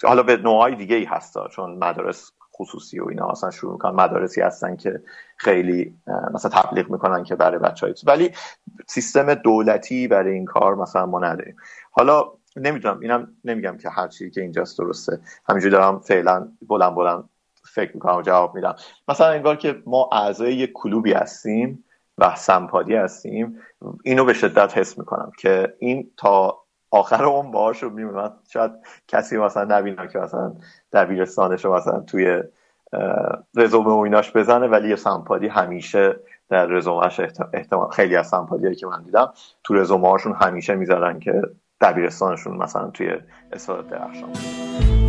حالا 0.03 0.23
به 0.23 0.37
نوعای 0.37 0.75
دیگه 0.75 0.95
ای 0.95 1.03
هستا 1.03 1.47
چون 1.47 1.71
مدارس 1.71 2.31
خصوصی 2.57 2.99
و 2.99 3.07
اینا 3.09 3.27
اصلا 3.27 3.51
شروع 3.51 3.71
می‌کنن 3.71 3.95
مدارسی 3.95 4.41
هستن 4.41 4.75
که 4.75 5.01
خیلی 5.37 5.95
مثلا 6.33 6.61
تبلیغ 6.61 6.89
می‌کنن 6.89 7.23
که 7.23 7.35
برای 7.35 7.59
بچه 7.59 7.85
های 7.85 7.95
ولی 8.07 8.31
سیستم 8.87 9.33
دولتی 9.33 10.07
برای 10.07 10.33
این 10.33 10.45
کار 10.45 10.75
مثلا 10.75 11.05
ما 11.05 11.19
نداریم. 11.19 11.55
حالا 11.91 12.31
نمی‌دونم 12.55 12.99
اینم 12.99 13.27
نمیگم 13.43 13.77
که 13.77 13.89
هر 13.89 14.07
چیزی 14.07 14.31
که 14.31 14.41
اینجاست 14.41 14.79
درسته. 14.79 15.19
همینجوری 15.49 15.71
دارم 15.71 15.99
فعلا 15.99 16.47
بلند 16.67 16.95
بلند 16.95 17.29
فکر 17.73 17.93
می‌کنم 17.93 18.15
و 18.15 18.21
جواب 18.21 18.55
میدم. 18.55 18.75
مثلا 19.07 19.27
انگار 19.27 19.55
که 19.55 19.83
ما 19.85 20.09
اعضای 20.11 20.55
یک 20.55 20.71
کلوبی 20.73 21.13
هستیم 21.13 21.83
و 22.17 22.35
سمپادی 22.35 22.95
هستیم 22.95 23.59
اینو 24.03 24.25
به 24.25 24.33
شدت 24.33 24.77
حس 24.77 24.97
می‌کنم 24.97 25.31
که 25.39 25.75
این 25.79 26.11
تا 26.17 26.63
آخر 26.91 27.25
اون 27.25 27.51
باهاش 27.51 27.83
رو 27.83 27.89
میمونم 27.89 28.33
شاید 28.49 28.71
کسی 29.07 29.37
مثلا 29.37 29.77
نبینم 29.77 30.07
که 30.07 30.19
مثلا 30.19 30.53
دبیرستانش 30.93 31.65
رو 31.65 31.75
مثلا 31.75 31.99
توی 31.99 32.43
رزومه 33.55 33.89
و 33.89 33.97
ایناش 33.97 34.31
بزنه 34.31 34.67
ولی 34.67 34.89
یه 34.89 34.95
سمپادی 34.95 35.47
همیشه 35.47 36.19
در 36.49 36.65
رزومهش 36.65 37.19
احتمال 37.53 37.89
خیلی 37.89 38.15
از 38.15 38.27
سمپادی 38.27 38.75
که 38.75 38.87
من 38.87 39.03
دیدم 39.03 39.33
تو 39.63 39.73
رزومه 39.73 40.09
هاشون 40.09 40.33
همیشه 40.41 40.75
می‌ذارن 40.75 41.19
که 41.19 41.41
دبیرستانشون 41.81 42.57
مثلا 42.57 42.89
توی 42.89 43.09
استاد 43.51 43.87
درخشان. 43.87 45.06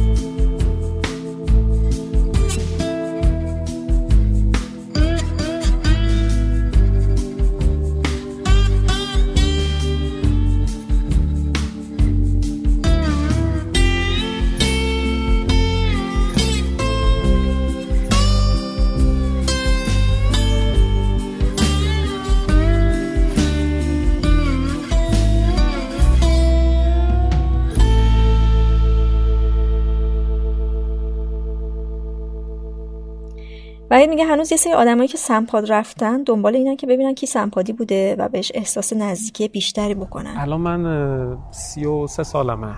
وحید 33.98 34.10
میگه 34.10 34.24
هنوز 34.24 34.52
یه 34.52 34.58
سری 34.58 34.72
آدمایی 34.72 35.08
که 35.08 35.18
سمپاد 35.18 35.72
رفتن 35.72 36.22
دنبال 36.22 36.56
اینن 36.56 36.76
که 36.76 36.86
ببینن 36.86 37.14
کی 37.14 37.26
سمپادی 37.26 37.72
بوده 37.72 38.16
و 38.18 38.28
بهش 38.28 38.52
احساس 38.54 38.92
نزدیکی 38.92 39.48
بیشتری 39.48 39.94
بکنن. 39.94 40.34
الان 40.36 40.60
من 40.60 41.38
سی 41.50 41.84
و 41.84 42.06
سه 42.06 42.22
سالمه. 42.22 42.74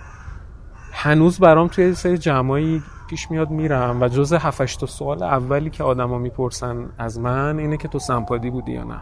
هنوز 0.93 1.39
برام 1.39 1.69
توی 1.69 1.95
سری 1.95 2.19
جمعایی 2.19 2.83
پیش 3.11 3.31
میاد 3.31 3.51
میرم 3.51 4.03
و 4.03 4.09
جز 4.09 4.33
هفتش 4.33 4.77
سوال 4.85 5.23
اولی 5.23 5.71
که 5.71 5.85
آدما 5.85 6.19
می‌پرسن 6.19 6.91
از 6.99 7.19
من 7.19 7.59
اینه 7.59 7.77
که 7.77 7.89
تو 7.89 7.99
سمپادی 7.99 8.51
بودی 8.51 8.73
یا 8.73 8.85
نه. 8.85 9.01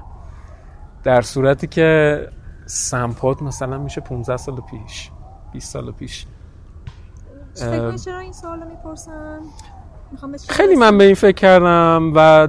در 1.05 1.23
صورتی 1.23 1.67
که 1.67 2.21
سمپاد 2.67 3.43
مثلا 3.43 3.79
میشه 3.79 4.01
15 4.01 4.37
سال 4.37 4.61
پیش 4.61 5.11
20 5.53 5.73
سال 5.73 5.93
پیش. 5.93 6.27
چرا 8.05 8.19
این 8.19 8.33
سوالو 8.33 8.65
می‌پرسن؟ 8.65 9.41
خیلی 10.49 10.77
من 10.77 10.99
به 10.99 11.05
این 11.05 11.15
فکر 11.15 11.35
کردم 11.35 12.13
و 12.15 12.49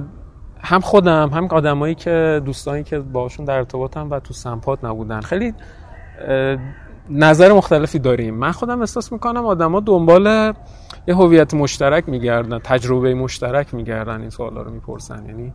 هم 0.60 0.80
خودم 0.80 1.28
هم 1.28 1.46
آدمایی 1.46 1.94
که 1.94 2.42
دوستانی 2.44 2.84
که 2.84 2.98
باشون 2.98 3.44
در 3.44 3.56
ارتباطم 3.56 4.10
و 4.10 4.20
تو 4.20 4.34
سمپات 4.34 4.84
نبودن. 4.84 5.20
خیلی 5.20 5.54
نظر 7.10 7.52
مختلفی 7.52 7.98
داریم. 7.98 8.34
من 8.34 8.52
خودم 8.52 8.80
احساس 8.80 9.12
می‌کنم 9.12 9.46
آدما 9.46 9.80
دنبال 9.80 10.52
یه 11.06 11.14
هویت 11.14 11.54
مشترک 11.54 12.08
میگردن 12.08 12.58
تجربه 12.58 13.14
مشترک 13.14 13.74
میگردن 13.74 14.20
این 14.20 14.30
سوالا 14.30 14.62
رو 14.62 14.70
می‌پرسن. 14.70 15.26
یعنی 15.26 15.52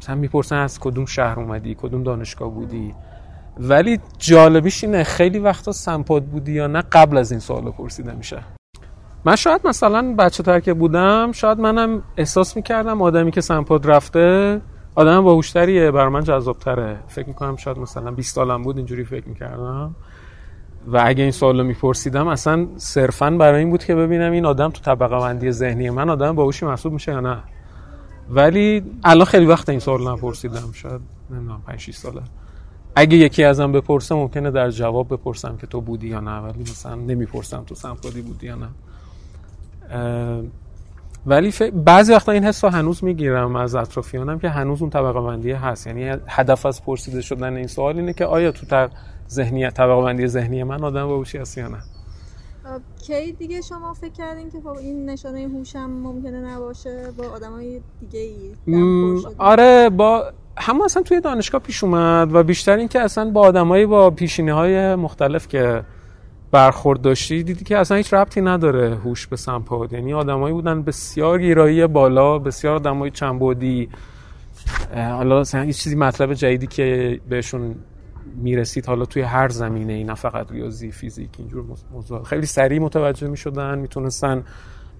مثلا 0.00 0.14
می‌پرسن 0.14 0.56
از 0.56 0.80
کدوم 0.80 1.06
شهر 1.06 1.40
اومدی 1.40 1.74
کدوم 1.74 2.02
دانشگاه 2.02 2.50
بودی؟ 2.50 2.94
ولی 3.58 4.00
جالبیش 4.18 4.84
اینه 4.84 5.04
خیلی 5.04 5.38
وقتا 5.38 5.72
سمپاد 5.72 6.24
بودی 6.24 6.52
یا 6.52 6.66
نه 6.66 6.82
قبل 6.92 7.16
از 7.16 7.30
این 7.30 7.40
سوالو 7.40 7.70
پرسیده 7.70 8.14
میشه. 8.14 8.57
من 9.28 9.36
شاید 9.36 9.60
مثلا 9.66 10.14
بچه 10.18 10.42
تر 10.42 10.60
که 10.60 10.74
بودم 10.74 11.32
شاید 11.32 11.60
منم 11.60 12.02
احساس 12.16 12.56
می‌کردم 12.56 13.02
آدمی 13.02 13.30
که 13.30 13.40
سمپاد 13.40 13.90
رفته 13.90 14.60
آدم 14.94 15.24
باهوشتریه 15.24 15.90
بر 15.90 16.08
من 16.08 16.24
جذابتره. 16.24 16.96
فکر 17.08 17.28
می‌کنم 17.28 17.56
شاید 17.56 17.78
مثلا 17.78 18.10
20 18.10 18.34
سالم 18.34 18.62
بود 18.62 18.76
اینجوری 18.76 19.04
فکر 19.04 19.28
می‌کردم. 19.28 19.94
و 20.86 21.02
اگه 21.04 21.22
این 21.22 21.32
سوالو 21.32 21.64
میپرسیدم 21.64 22.28
اصلا 22.28 22.66
صرفا 22.76 23.30
برای 23.30 23.58
این 23.58 23.70
بود 23.70 23.84
که 23.84 23.94
ببینم 23.94 24.32
این 24.32 24.46
آدم 24.46 24.70
تو 24.70 24.80
طبقه 24.80 25.18
بندی 25.18 25.52
ذهنی 25.52 25.90
من 25.90 26.10
آدم 26.10 26.34
باهوشی 26.34 26.66
محسوب 26.66 26.92
میشه 26.92 27.12
یا 27.12 27.20
نه. 27.20 27.38
ولی 28.30 28.82
الان 29.04 29.24
خیلی 29.24 29.46
وقت 29.46 29.68
این 29.68 29.80
سوال 29.80 30.08
نپرسیدم 30.08 30.72
شاید 30.72 31.00
نمی‌دونم 31.30 31.62
5 31.66 31.80
6 31.80 31.94
ساله. 31.94 32.22
اگه 32.96 33.16
یکی 33.16 33.44
ازم 33.44 33.72
بپرسه 33.72 34.14
ممکنه 34.14 34.50
در 34.50 34.70
جواب 34.70 35.14
بپرسم 35.14 35.56
که 35.56 35.66
تو 35.66 35.80
بودی 35.80 36.08
یا 36.08 36.20
نه 36.20 36.38
ولی 36.38 36.60
مثلا 36.60 36.94
نمی‌پرسم 36.94 37.64
تو 37.66 37.74
سمپادی 37.74 38.22
بودی 38.22 38.46
یا 38.46 38.54
نه. 38.54 38.68
ولی 41.26 41.52
بعضی 41.84 42.12
وقتا 42.12 42.32
این 42.32 42.44
حس 42.44 42.64
رو 42.64 42.70
هنوز 42.70 43.04
می‌گیرم 43.04 43.56
از 43.56 43.74
اطرافیانم 43.74 44.38
که 44.38 44.48
هنوز 44.48 44.80
اون 44.80 44.90
طبقه 44.90 45.20
بندی 45.20 45.52
هست. 45.52 45.86
یعنی 45.86 46.16
هدف 46.28 46.66
از 46.66 46.84
پرسیده 46.84 47.20
شدن 47.20 47.56
این 47.56 47.66
سوال 47.66 47.96
اینه 47.96 48.12
که 48.12 48.24
آیا 48.24 48.52
تو 48.52 48.88
ذهنیت 49.30 49.74
طبقه 49.74 50.02
بندی 50.02 50.26
ذهنی 50.26 50.62
من 50.62 50.84
آدم 50.84 51.06
باهوشی 51.06 51.38
هست 51.38 51.58
یا 51.58 51.68
نه. 51.68 51.78
کی 53.06 53.32
دیگه 53.32 53.60
شما 53.60 53.94
فکر 53.94 54.12
کردین 54.12 54.50
که 54.50 54.60
خب 54.60 54.68
این 54.68 55.10
نشانه 55.10 55.40
هوشم 55.40 55.90
ممکنه 55.90 56.40
نباشه؟ 56.40 57.08
با 57.18 57.24
آدمای 57.24 57.80
دیگه 58.00 58.20
ای 58.20 58.54
آره 59.38 59.90
با 59.90 60.32
هم 60.56 60.82
اصلا 60.82 61.02
توی 61.02 61.20
دانشگاه 61.20 61.60
پیش 61.60 61.84
اومد 61.84 62.34
و 62.34 62.42
بیشتر 62.42 62.76
این 62.76 62.88
که 62.88 63.00
اصلا 63.00 63.30
با 63.30 63.40
آدمایی 63.40 63.86
با 63.86 64.10
پیشینه 64.10 64.52
های 64.52 64.94
مختلف 64.94 65.48
که 65.48 65.84
برخورد 66.50 67.00
داشتی 67.00 67.42
دیدی 67.42 67.64
که 67.64 67.78
اصلا 67.78 67.96
هیچ 67.96 68.14
ربطی 68.14 68.40
نداره 68.40 68.96
هوش 68.96 69.26
به 69.26 69.36
سمپاد 69.36 69.92
یعنی 69.92 70.12
آدمایی 70.12 70.54
بودن 70.54 70.82
بسیار 70.82 71.40
گیرایی 71.40 71.86
بالا 71.86 72.38
بسیار 72.38 72.74
آدمای 72.74 73.10
چنبودی 73.10 73.88
حالا 74.94 75.40
مثلا 75.40 75.62
هیچ 75.62 75.82
چیزی 75.82 75.96
مطلب 75.96 76.34
جدیدی 76.34 76.66
که 76.66 77.20
بهشون 77.28 77.74
می‌رسید 78.36 78.86
حالا 78.86 79.04
توی 79.04 79.22
هر 79.22 79.48
زمینه 79.48 79.92
ای 79.92 80.04
نه 80.04 80.14
فقط 80.14 80.52
ریاضی 80.52 80.90
فیزیک 80.90 81.30
اینجور 81.38 81.64
موضوع. 81.92 82.24
خیلی 82.24 82.46
سریع 82.46 82.78
متوجه 82.78 83.28
می‌شدن 83.28 83.78
می‌تونستن 83.78 84.44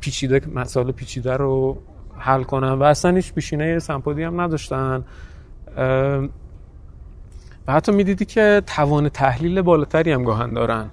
پیچیده 0.01 0.41
مسائل 0.55 0.93
پیچیده 0.93 1.37
رو 1.37 1.79
حل 2.19 2.43
کنن 2.43 2.73
و 2.73 2.83
اصلا 2.83 3.15
هیچ 3.15 3.33
پیشینه 3.33 3.79
سمپادی 3.79 4.23
هم 4.23 4.41
نداشتن. 4.41 5.05
و 7.66 7.73
حتی 7.73 7.93
می‌دیدی 7.93 8.25
که 8.25 8.62
توان 8.66 9.09
تحلیل 9.09 9.62
بالاتری 9.62 10.12
هم 10.12 10.25
گاهن 10.25 10.53
دارن. 10.53 10.91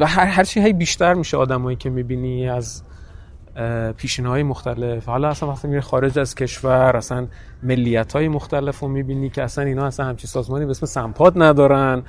و 0.00 0.06
هر 0.06 0.26
هرچی 0.26 0.60
هی 0.60 0.72
بیشتر 0.72 1.14
میشه 1.14 1.36
آدمایی 1.36 1.76
که 1.76 1.90
می‌بینی 1.90 2.48
از 2.48 2.82
پیشینه 3.96 4.28
های 4.28 4.42
مختلف. 4.42 5.06
حالا 5.06 5.28
اصلا 5.28 5.48
وقتی 5.48 5.68
میره 5.68 5.80
خارج 5.80 6.18
از 6.18 6.34
کشور 6.34 6.96
اصلا 6.96 7.26
ملیت 7.62 8.12
های 8.12 8.28
مختلف 8.28 8.78
رو 8.78 8.88
می‌بینی 8.88 9.30
که 9.30 9.42
اصلا 9.42 9.64
اینا 9.64 9.86
اصلا 9.86 10.06
همچی 10.06 10.26
سازمانی 10.26 10.64
به 10.64 10.70
اسم 10.70 10.86
سمپاد 10.86 11.42
ندارن 11.42 12.02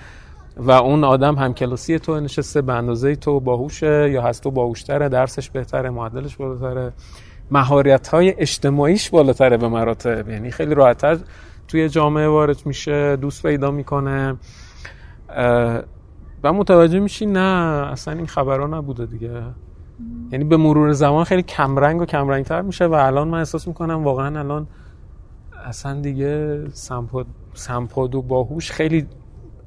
و 0.58 0.72
اون 0.72 1.04
آدم 1.04 1.36
هم 1.36 1.54
کلاسی 1.54 2.00
تو 2.00 2.20
نشسته 2.20 2.62
به 2.62 2.74
اندازه 2.74 3.16
تو 3.16 3.40
باهوشه 3.40 4.10
یا 4.12 4.22
هست 4.22 4.44
تو 4.44 4.52
باهوشتره 4.52 5.10
درسش 5.10 5.50
بهتره 5.50 5.90
معدلش 5.90 6.36
بالاتره. 6.36 6.94
مهارت 7.52 8.08
های 8.08 8.34
اجتماعیش 8.38 9.10
بالاتره 9.10 9.58
به 9.58 9.68
مراتب. 9.68 10.30
یعنی 10.30 10.52
خیلی 10.52 10.76
راحتتر 10.76 11.18
توی 11.68 11.90
جامعه 11.90 12.28
وارد 12.28 12.66
میشه 12.66 13.16
دوست 13.16 13.44
پیدا 13.44 13.72
می‌کنه. 13.72 14.38
و 16.44 16.54
متوجه 16.54 17.00
میشی 17.00 17.26
نه 17.26 17.40
اصلا 17.92 18.14
این 18.14 18.28
خبرها 18.28 18.68
نبوده 18.68 19.06
دیگه. 19.06 19.44
یعنی 20.32 20.44
به 20.44 20.58
مرور 20.58 20.92
زمان 20.92 21.24
خیلی 21.24 21.44
کمرنگ 21.44 22.02
و 22.02 22.06
کمرنگ 22.06 22.46
تر 22.46 22.62
میشه 22.62 22.86
و 22.86 22.94
الان 22.94 23.28
من 23.28 23.38
احساس 23.38 23.68
می‌کنم 23.68 24.04
واقعا 24.04 24.40
الان 24.40 24.68
اصلا 25.66 26.02
دیگه 26.02 26.64
سمپاد, 26.70 27.26
سمپاد 27.54 28.16
و 28.16 28.22
باهوش 28.22 28.72
خیلی 28.72 29.08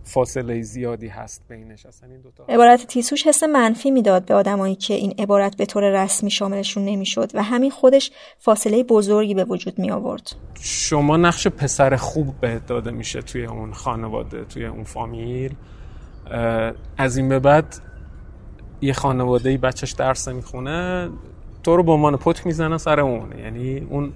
فاصله 0.05 0.63
زیادی 0.63 1.09
هست 1.09 1.43
بینش. 1.49 1.87
اصلا 1.87 2.09
این 2.09 2.21
دوتا 2.21 2.45
عبارت 2.49 2.87
تیسوش 2.87 3.27
حس 3.27 3.43
منفی 3.43 3.91
می‌داد 3.91 4.25
به 4.25 4.35
آدمایی 4.35 4.75
که 4.75 4.95
این 4.95 5.15
عبارت 5.19 5.57
به 5.57 5.67
طور 5.67 6.05
رسمی 6.05 6.31
شاملشون 6.31 6.85
نمی‌شد 6.85 7.31
و 7.35 7.43
همین 7.43 7.71
خودش 7.71 8.11
فاصله 8.39 8.83
بزرگی 8.83 9.35
به 9.35 9.45
وجود 9.45 9.79
می 9.79 9.91
آورد 9.91 10.33
شما 10.61 11.17
نقش 11.17 11.49
پسر 11.49 11.97
خوب 11.97 12.35
به 12.41 12.61
داده 12.67 12.91
میشه 12.91 13.23
توی 13.23 13.45
اون 13.45 13.73
خانواده 13.73 14.45
توی 14.45 14.67
اون 14.67 14.85
فامیل. 14.85 15.55
از 16.97 17.17
این 17.17 17.29
به 17.29 17.39
بعد 17.39 17.77
یه 18.81 18.93
خانواده 18.93 19.51
ای 19.51 19.57
بچهش 19.57 19.93
درس 19.93 20.29
می‌خونه 20.29 21.09
تو 21.63 21.77
رو 21.77 21.83
به 21.83 21.93
عنوان 21.93 22.17
پتک 22.17 22.47
می‌زنه 22.47 22.79
سر 22.79 23.01
اون. 23.01 23.39
یعنی 23.39 23.87
اون 23.91 24.13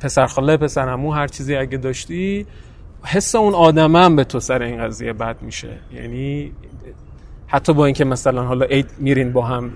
پسر 0.00 0.26
خاله 0.26 0.56
پسر 0.56 0.88
امو 0.88 1.12
هر 1.12 1.26
چیزی 1.26 1.56
اگه 1.56 1.78
داشتی 1.78 2.46
حس 3.04 3.34
اون 3.34 3.54
آدم 3.54 3.96
هم 3.96 4.16
به 4.16 4.24
تو 4.24 4.40
سر 4.40 4.62
این 4.62 4.84
قضیه 4.84 5.12
بد 5.12 5.42
میشه. 5.42 5.78
یعنی 5.92 6.52
حتی 7.46 7.72
با 7.72 7.84
اینکه 7.86 8.04
مثلا 8.04 8.42
حالا 8.42 8.66
عید 8.66 8.90
میرین 8.98 9.32
با 9.32 9.42
هم 9.42 9.72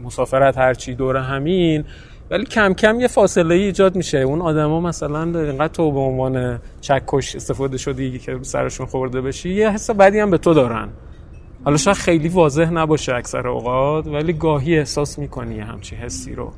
مسافرت 0.00 0.58
هرچی 0.58 0.94
دور 0.94 1.16
همین 1.16 1.84
ولی 2.32 2.44
کم 2.44 2.74
کم 2.74 3.00
یه 3.00 3.08
فاصله 3.08 3.54
ای 3.54 3.62
ایجاد 3.62 3.96
میشه. 3.96 4.18
اون 4.18 4.40
آدما 4.40 4.80
مثلا 4.80 5.22
اینقدر 5.22 5.68
تو 5.68 5.92
به 5.92 5.98
عنوان 5.98 6.60
چکش 6.80 7.36
استفاده 7.36 7.78
شدی 7.78 8.18
که 8.18 8.38
سرشون 8.42 8.86
خورده 8.86 9.20
بشی 9.20 9.54
یه 9.54 9.70
حس 9.70 9.90
بدی 9.90 10.18
هم 10.18 10.30
به 10.30 10.38
تو 10.38 10.54
دارن. 10.54 10.88
حالا 11.64 11.76
شاید 11.76 11.96
خیلی 11.96 12.28
واضح 12.28 12.70
نباشه 12.70 13.14
اکثر 13.14 13.48
اوقات 13.48 14.06
ولی 14.06 14.32
گاهی 14.32 14.78
احساس 14.78 15.18
می‌کنی 15.18 15.60
همچی 15.60 15.96
حسی 15.96 16.34
رو. 16.34 16.52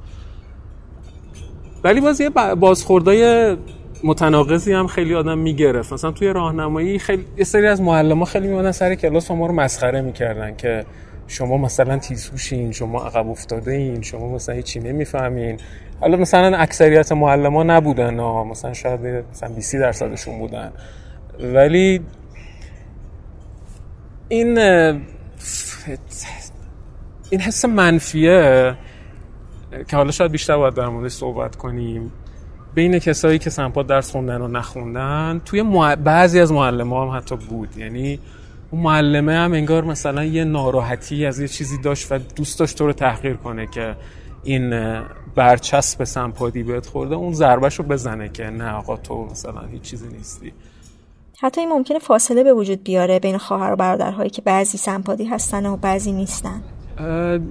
ولی 1.84 2.00
باز 2.00 2.20
یه 2.20 2.30
بازخوردای 2.60 3.56
متناقضی 4.04 4.72
هم 4.72 4.86
خیلی 4.86 5.14
آدم 5.14 5.38
می‌گرفت. 5.38 5.92
مثلا 5.92 6.10
توی 6.10 6.28
راهنمایی 6.28 6.98
خیلی 6.98 7.24
یه 7.36 7.44
سری 7.44 7.66
از 7.66 7.80
معلم 7.80 8.24
خیلی 8.24 8.48
میمدن 8.48 8.72
سر 8.72 8.94
کلاس 8.94 9.30
ما 9.30 9.46
رو 9.46 9.52
مسخره 9.52 10.00
می‌کردن 10.00 10.56
که 10.56 10.84
شما 11.26 11.56
مثلا 11.56 11.98
تیزهوشین 11.98 12.72
شما 12.72 13.06
عقب 13.06 13.28
افتاده 13.28 13.72
این 13.72 14.02
شما 14.02 14.28
مثلا 14.28 14.54
هیچی 14.54 14.80
نمی‌فهمین. 14.80 15.60
حالا 16.00 16.16
مثلا 16.16 16.56
اکثریت 16.56 17.12
معلم 17.12 17.56
ها 17.56 17.62
نبودن 17.62 18.18
ها. 18.18 18.44
مثلا 18.44 18.72
شاید 18.72 19.24
مثلا 19.32 19.48
20 19.48 19.76
درصدشون 19.76 20.38
بودن. 20.38 20.72
ولی 21.40 22.00
این 24.28 24.58
این 27.30 27.40
حس 27.40 27.64
منفیه 27.64 28.74
که 29.88 29.96
حالا 29.96 30.10
شاید 30.10 30.32
بیشتر 30.32 30.56
باید 30.56 30.74
در 30.74 30.88
موردش 30.88 31.12
صحبت 31.12 31.56
کنیم. 31.56 32.12
بین 32.74 32.98
کسایی 32.98 33.38
که 33.38 33.50
سمپاد 33.50 33.86
درس 33.86 34.10
خوندن 34.10 34.40
و 34.40 34.48
نخوندن 34.48 35.40
توی 35.44 35.62
بعضی 36.04 36.40
از 36.40 36.52
معلم 36.52 36.92
هم 36.92 37.08
حتی 37.08 37.36
بود. 37.36 37.76
یعنی 37.76 38.18
اون 38.74 38.82
معلمه 38.82 39.32
هم 39.32 39.52
انگار 39.52 39.84
مثلا 39.84 40.24
یه 40.24 40.44
ناراحتی 40.44 41.26
از 41.26 41.40
یه 41.40 41.48
چیزی 41.48 41.78
داشت 41.78 42.12
و 42.12 42.18
دوست 42.18 42.58
داشت 42.58 42.78
تو 42.78 42.86
رو 42.86 42.92
تحقیر 42.92 43.34
کنه 43.34 43.66
که 43.66 43.96
این 44.44 45.00
برچسب 45.34 46.04
سمپادی 46.04 46.62
بهت 46.62 46.86
خورده 46.86 47.14
اون 47.14 47.32
ضربش 47.32 47.74
رو 47.74 47.84
بزنه 47.84 48.28
که 48.28 48.44
نه 48.44 48.70
آقا 48.70 48.96
تو 48.96 49.24
مثلا 49.24 49.60
هیچ 49.72 49.82
چیزی 49.82 50.08
نیستی. 50.08 50.52
حتی 51.38 51.60
این 51.60 51.70
ممکنه 51.70 51.98
فاصله 51.98 52.44
به 52.44 52.52
وجود 52.52 52.84
بیاره 52.84 53.18
بین 53.18 53.38
خواهر 53.38 53.72
و 53.72 53.76
برادرهایی 53.76 54.30
که 54.30 54.42
بعضی 54.42 54.78
سمپادی 54.78 55.24
هستن 55.24 55.66
و 55.66 55.76
بعضی 55.76 56.12
نیستن. 56.12 56.62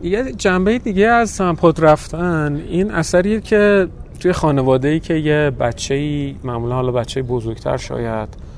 یه 0.04 0.32
جنبه 0.32 0.80
دیگه 0.80 1.08
از 1.08 1.30
سمپاد 1.30 1.86
رفتن 1.86 2.64
این 2.70 2.92
اثریه 2.92 3.42
که 3.42 3.88
توی 4.20 4.34
خانواده 4.34 4.88
ای 4.88 5.00
که 5.00 5.14
یه 5.14 5.50
بچه 5.50 5.94
ای 5.94 6.36
معمولا 6.44 6.76
حالا 6.76 6.92
بچه 6.92 7.22
بزرگتر 7.22 7.78
شاید 7.78 8.53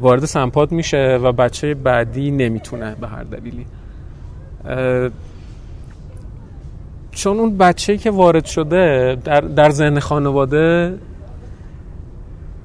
وارد 0.00 0.24
سمپاد 0.24 0.72
میشه 0.72 1.18
و 1.22 1.32
بچه 1.32 1.74
بعدی 1.74 2.30
نمی‌تونه 2.30 2.94
به 3.00 3.08
هر 3.08 3.22
دلیلی. 3.22 3.66
چون 7.10 7.38
اون 7.38 7.58
بچه 7.58 7.96
که 7.96 8.10
وارد 8.10 8.44
شده 8.44 9.16
در, 9.24 9.40
در 9.40 9.70
ذهن 9.70 9.98
خانواده 9.98 10.98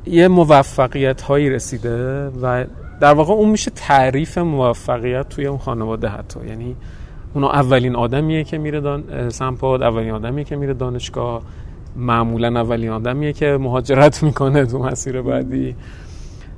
یه 0.06 0.28
موفقیت 0.28 1.22
هایی 1.22 1.50
رسیده 1.50 2.28
و 2.28 2.66
در 3.00 3.14
واقع 3.14 3.34
اون 3.34 3.50
میشه 3.50 3.72
تعریف 3.76 4.38
موفقیت 4.38 5.30
توی 5.30 5.46
اون 5.46 5.58
خانواده 5.58 6.08
حتی. 6.08 6.40
یعنی 6.48 6.76
اونو 7.34 7.48
اولین 7.48 7.96
آدمیه 7.96 8.44
که 8.44 8.58
میره 8.58 8.82
دان... 8.82 9.30
سمپاد 9.30 9.84
اولین 9.84 10.12
آدمیه 10.12 10.44
که 10.44 10.56
میره 10.56 10.74
دانشگاه 10.74 11.42
معمولا 11.96 12.62
اولین 12.62 12.90
آدمیه 12.90 13.34
که 13.34 13.58
مهاجرت 13.62 14.24
می‌کنه 14.24 14.66
تو 14.66 14.80
مسیر 14.80 15.22
بعدی. 15.22 15.76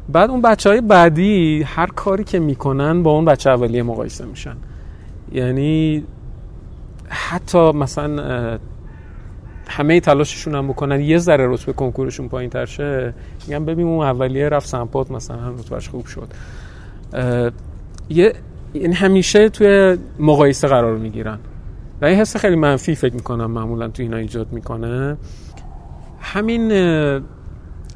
بعد 0.10 0.30
اون 0.30 0.42
بچه 0.42 0.70
های 0.70 0.82
بعدی 0.82 1.64
هر 1.64 1.88
کاری 1.88 2.24
که 2.24 2.40
می‌کنن 2.40 3.04
با 3.04 3.12
اون 3.12 3.26
بچه 3.26 3.50
اولیه 3.50 3.84
مقایسه 3.84 4.26
میشن. 4.26 4.56
یعنی 5.32 6.04
حتی 7.10 7.72
مثلا 7.72 8.60
همه 9.68 10.00
تلاششون 10.00 10.56
هم 10.56 10.68
بکنن 10.68 11.02
یه 11.02 11.18
ذره 11.18 11.48
رتبه 11.48 11.74
کنکورشون 11.74 12.30
پایین 12.30 12.50
تر 12.50 12.66
شه 12.66 13.14
میگن 13.48 13.66
ببین 13.66 13.88
اون 13.88 14.06
اولیه 14.06 14.50
رفت 14.50 14.68
سمپات 14.68 15.12
مثلا 15.12 15.50
رتبهش 15.50 15.90
خوب 15.90 16.06
شد. 16.06 16.28
یه 18.10 18.34
یعنی 18.74 18.94
همیشه 18.94 19.50
توی 19.50 19.98
مقایسه 20.20 20.68
قرار 20.68 20.98
می‌گیرن. 20.98 21.40
و 22.02 22.06
این 22.06 22.20
حس 22.20 22.38
خیلی 22.38 22.56
منفی 22.56 22.96
فکر 22.96 23.14
می‌کنم 23.14 23.52
معمولا 23.52 23.88
تو 23.88 24.04
اینا 24.04 24.18
ایجاد 24.18 24.48
می‌کنه. 24.52 25.18
همین 26.20 26.72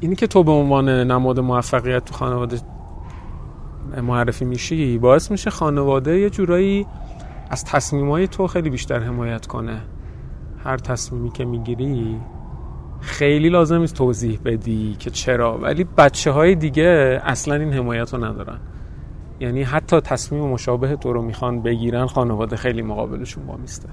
اینی 0.02 0.14
که 0.16 0.26
تو 0.26 0.44
به 0.44 0.50
عنوان 0.50 0.88
نماد 0.88 1.40
موفقیت 1.40 2.04
تو 2.04 2.14
خانواده 2.14 2.60
معرفی 4.02 4.44
میشی 4.44 4.98
باعث 4.98 5.30
میشه 5.30 5.50
خانواده 5.50 6.18
یه 6.18 6.30
جورایی 6.30 6.86
از 7.50 7.64
تصمیمای 7.64 8.28
تو 8.28 8.46
خیلی 8.46 8.70
بیشتر 8.70 8.98
حمایت 8.98 9.46
کنه. 9.46 9.82
هر 10.64 10.76
تصمیمی 10.76 11.30
که 11.30 11.44
می‌گیری 11.44 12.20
خیلی 13.00 13.48
لازم 13.48 13.78
نیست 13.78 13.94
توضیح 13.94 14.38
بدی 14.44 14.96
که 14.98 15.10
چرا 15.10 15.58
ولی 15.58 15.84
بچه 15.84 16.30
های 16.30 16.54
دیگه 16.54 17.20
اصلا 17.24 17.54
این 17.54 17.72
حمایت 17.72 18.14
رو 18.14 18.24
ندارن. 18.24 18.58
یعنی 19.40 19.62
حتی 19.62 20.00
تصمیم 20.00 20.42
مشابه 20.44 20.96
تو 20.96 21.12
رو 21.12 21.22
می‌خوان 21.22 21.62
بگیرن 21.62 22.06
خانواده 22.06 22.56
خیلی 22.56 22.82
مقابلشون 22.82 23.46
با 23.46 23.56
میسته. 23.56 23.88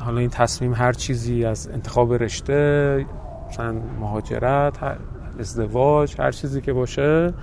حالا 0.00 0.20
این 0.20 0.30
تصمیم 0.30 0.74
هر 0.74 0.92
چیزی 0.92 1.44
از 1.44 1.68
انتخاب 1.68 2.14
رشته 2.14 3.06
مثلا 3.48 3.74
مهاجرت 4.00 4.82
هر 4.82 4.96
ازدواج 5.40 6.14
هر 6.18 6.30
چیزی 6.30 6.60
که 6.60 6.72
باشه 6.72 7.34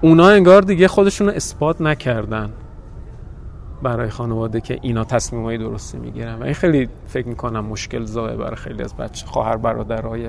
اونا 0.00 0.28
انگار 0.28 0.62
دیگه 0.62 0.88
خودشون 0.88 1.28
اثبات 1.28 1.80
نکردن 1.80 2.52
برای 3.82 4.10
خانواده 4.10 4.60
که 4.60 4.78
اینا 4.82 5.06
های 5.32 5.58
درستی 5.58 5.98
می‌گیرن. 5.98 6.34
و 6.34 6.44
این 6.44 6.54
خیلی 6.54 6.88
فکر 7.06 7.28
می‌کنم 7.28 7.64
مشکل 7.64 8.04
زایه 8.04 8.36
برای 8.36 8.56
خیلی 8.56 8.82
از 8.82 8.96
بچه 8.96 9.26
خواهر 9.26 9.56
برادرای 9.56 10.28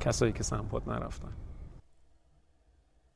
کسایی 0.00 0.32
که 0.32 0.42
سمپات 0.42 0.88
نرفتن. 0.88 1.28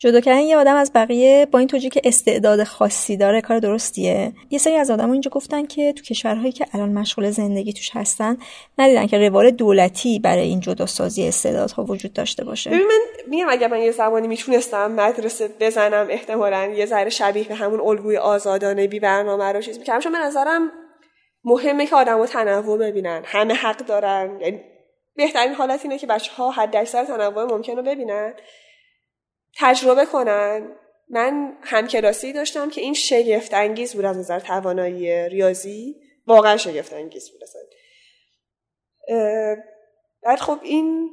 جدا 0.02 0.20
کردن 0.20 0.38
یه 0.38 0.56
آدم 0.56 0.76
از 0.76 0.90
بقیه 0.94 1.46
با 1.50 1.58
این 1.58 1.68
توجیه 1.68 1.90
که 1.90 2.00
استعداد 2.04 2.64
خاصی 2.64 3.16
داره 3.16 3.40
کار 3.40 3.58
درستیه. 3.58 4.32
یه 4.50 4.58
سری 4.58 4.74
از 4.74 4.90
آدم 4.90 5.10
اینجا 5.10 5.30
گفتن 5.30 5.66
که 5.66 5.92
تو 5.92 6.02
کشورهایی 6.02 6.52
که 6.52 6.66
الان 6.72 6.92
مشغول 6.92 7.30
زندگی 7.30 7.72
توش 7.72 7.90
هستن 7.92 8.36
ندیدن 8.78 9.06
که 9.06 9.28
روال 9.28 9.50
دولتی 9.50 10.18
برای 10.18 10.48
این 10.48 10.60
جداسازی 10.60 11.28
استعدادها 11.28 11.84
وجود 11.84 12.12
داشته 12.12 12.44
باشه. 12.44 12.70
ببین 12.70 12.86
من 12.86 13.00
میگم 13.28 13.46
اگر 13.48 13.68
من 13.68 13.80
یه 13.80 13.90
زمانی 13.90 14.28
می‌تونستم 14.28 14.92
مدرسه 14.92 15.50
بزنم 15.60 16.06
احتمالا 16.10 16.66
یه 16.66 16.86
ذره 16.86 17.10
شبیه 17.10 17.44
به 17.44 17.54
همون 17.54 17.80
الگوی 17.80 18.16
آزادانه 18.16 18.86
بی 18.86 19.00
برنامه 19.00 19.52
رو 19.52 19.60
چیز 19.60 19.78
می‌کردم. 19.78 20.00
چون 20.00 20.12
به 20.12 20.18
نظرم 20.18 20.72
مهمه 21.44 21.86
که 21.86 21.96
آدمو 21.96 22.26
تنوع 22.26 22.78
ببینن 22.78 23.22
همه 23.24 23.54
حق 23.54 23.76
دارن. 23.76 24.40
یعنی 24.40 24.60
بهترین 25.16 25.54
حالت 25.54 25.80
اینه 25.84 25.98
که 25.98 26.06
بچه 26.06 26.32
ها 26.32 26.50
حد 26.50 26.76
اکثر 26.76 27.04
تنوع 27.04 27.44
ممکن 27.44 27.76
رو 27.76 27.82
ببینن. 27.82 28.34
تجربه 29.58 30.06
کنن. 30.06 30.76
من 31.08 31.58
همکلاسی 31.62 32.32
داشتم 32.32 32.70
که 32.70 32.80
این 32.80 32.94
شگفت 32.94 33.54
انگیز 33.54 33.94
بود 33.94 34.04
از 34.04 34.18
نظر 34.18 34.40
توانایی 34.40 35.28
ریاضی. 35.28 35.96
واقعا 36.26 36.56
شگفت 36.56 36.92
انگیز 36.92 37.30
بود 37.30 37.40
اصلا. 37.42 37.62
بعد 40.22 40.38
خب 40.38 40.58
این 40.62 41.10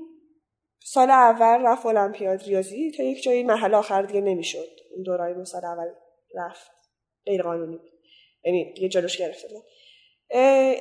سال 0.84 1.12
اول 1.12 1.66
رفت 1.66 1.86
المپیاد 1.86 2.44
ریاضی 2.44 2.92
تا 2.98 3.04
یک 3.04 3.24
جایی 3.24 3.44
محل 3.44 3.74
آخر 3.74 4.02
دیگه 4.02 4.22
نمی‌شد. 4.22 4.70
اون 4.94 5.04
دورای 5.04 5.46
سال 5.46 5.66
اول 5.66 5.88
رفت. 6.36 6.72
غیر 7.26 7.42
قانونی 7.42 7.80
یعنی 8.44 8.74
دیگه 8.74 8.90
جلوش 8.90 9.18
گرفته 9.18 9.48
بود. 9.48 9.64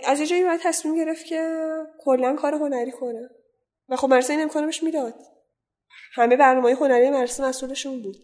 از 0.05 0.21
یه 0.21 0.27
جایی 0.27 0.45
باید 0.45 0.61
تصمیم 0.61 0.97
گرفت 0.97 1.27
که 1.27 1.59
کلا 1.99 2.37
کار 2.37 2.55
هنری 2.55 2.93
کنه 2.93 3.31
و 3.89 3.97
خب 3.97 4.09
مرسه 4.09 4.33
این 4.33 4.43
امکانه 4.43 4.67
بهش 4.67 4.83
می‌داد. 4.83 5.15
همه 6.17 6.37
برنامه 6.37 6.73
هنری 6.73 7.11
مرسه 7.11 7.45
مسئولشون 7.45 8.03
بود. 8.03 8.17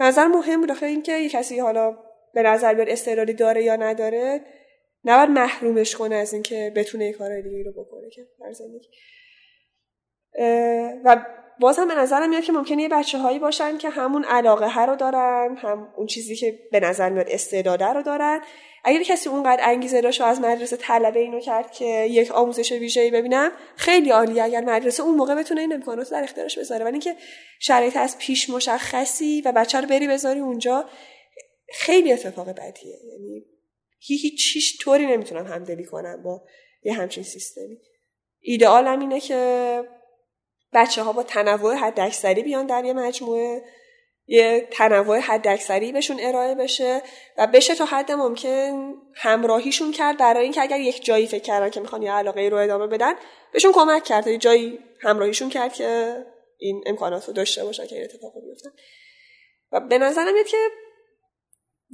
نظر 0.00 0.26
مهم 0.26 0.60
بود 0.60 0.70
آخه 0.70 0.86
اینکه 0.86 1.18
یه 1.18 1.28
کسی 1.28 1.58
حالا 1.58 1.98
به 2.34 2.42
نظر 2.42 2.74
بیاد 2.74 2.88
استعلالی 2.88 3.34
داره 3.34 3.62
یا 3.62 3.76
نداره 3.76 4.40
نباید 5.04 5.30
محرومش 5.30 5.96
کنه 5.96 6.14
از 6.14 6.32
اینکه 6.32 6.72
بتونه 6.76 7.06
یه 7.06 7.12
کار 7.12 7.40
دیگه 7.40 7.62
رو 7.62 7.72
بکنه 7.72 8.10
که 8.10 8.26
در 8.40 8.52
زندگی. 8.52 8.88
و 11.04 11.26
باز 11.60 11.78
هم 11.78 11.88
به 11.88 11.94
نظرم 11.94 12.28
میاد 12.28 12.42
که 12.42 12.52
ممکنه 12.52 12.82
یه 12.82 12.88
بچه 12.88 13.18
هایی 13.18 13.38
باشن 13.38 13.78
که 13.78 13.88
همون 13.88 14.24
علاقه 14.24 14.68
ها 14.68 14.84
رو 14.84 14.96
دارن 14.96 15.56
هم 15.56 15.92
اون 15.96 16.06
چیزی 16.06 16.36
که 16.36 16.58
به 16.72 16.80
نظر 16.80 17.10
میاد 17.10 17.26
استعداده 17.30 17.86
رو 17.86 18.02
دارن. 18.02 18.40
اگر 18.84 19.02
کسی 19.02 19.28
اونقدر 19.28 19.68
انگیزه 19.68 20.00
داشت 20.00 20.20
و 20.20 20.24
از 20.24 20.40
مدرسه 20.40 20.76
طلبه 20.76 21.20
اینو 21.20 21.40
کرد 21.40 21.72
که 21.72 21.84
یک 21.84 22.30
آموزش 22.30 22.72
ویژه‌ای 22.72 23.10
ببینم 23.10 23.52
خیلی 23.76 24.10
عالیه 24.10 24.44
اگر 24.44 24.60
مدرسه 24.60 25.02
اون 25.02 25.14
موقع 25.14 25.34
بتونه 25.34 25.60
این 25.60 25.72
امکانات 25.72 26.10
در 26.10 26.22
اختیارش 26.22 26.58
بذاره. 26.58 26.84
ولی 26.84 26.92
اینکه 26.92 27.16
شرایط 27.60 27.96
از 27.96 28.18
پیش 28.18 28.50
مشخصی 28.50 29.42
و 29.42 29.52
بچه 29.52 29.80
رو 29.80 29.88
بری 29.88 30.08
بذاری 30.08 30.40
اونجا 30.40 30.84
خیلی 31.72 32.12
اتفاق 32.12 32.48
بدیه. 32.48 32.96
یعنی 33.12 33.44
هیچ 33.98 34.52
هیچ 34.54 34.80
طوری 34.80 35.06
نمی‌تونم 35.06 35.46
همدلی 35.46 35.84
کنم 35.84 36.22
با 36.22 36.42
یه 36.82 36.92
همچین 36.92 37.22
سیستمی. 37.22 37.78
ایدئالم 38.40 39.00
اینه 39.00 39.20
که 39.20 39.82
بچه 40.74 41.02
ها 41.02 41.12
با 41.12 41.22
تنوع 41.22 41.74
حداکثری 41.74 42.42
بیان 42.42 42.66
در 42.66 42.84
یه 42.84 42.92
مجموعه 42.92 43.62
یه 44.26 44.68
تنوع 44.70 45.18
حداکثری 45.18 45.92
بهشون 45.92 46.16
ارائه 46.20 46.54
بشه 46.54 47.02
و 47.38 47.46
بشه 47.46 47.74
تا 47.74 47.84
حد 47.84 48.12
ممکن 48.12 48.94
همراهیشون 49.14 49.92
کرد 49.92 50.18
برای 50.18 50.42
اینکه 50.42 50.62
اگر 50.62 50.80
یک 50.80 51.04
جایی 51.04 51.26
فکر 51.26 51.42
کردن 51.42 51.70
که 51.70 51.80
می‌خوان 51.80 52.02
یه 52.02 52.12
علاقه 52.12 52.48
رو 52.48 52.56
ادامه 52.56 52.86
بدن 52.86 53.12
بهشون 53.52 53.72
کمک 53.72 54.04
کرد. 54.04 54.26
یه 54.26 54.38
جایی 54.38 54.78
همراهیشون 55.02 55.48
کرد 55.48 55.72
که 55.72 56.16
این 56.58 56.84
امکانات 56.86 57.28
رو 57.28 57.32
داشته 57.32 57.64
باشن 57.64 57.86
که 57.86 57.94
این 57.94 58.04
اتفاق 58.04 58.32
بیفتن. 58.44 58.70
و 59.72 59.80
به 59.80 59.98
نظرم 59.98 60.34
که 60.48 60.56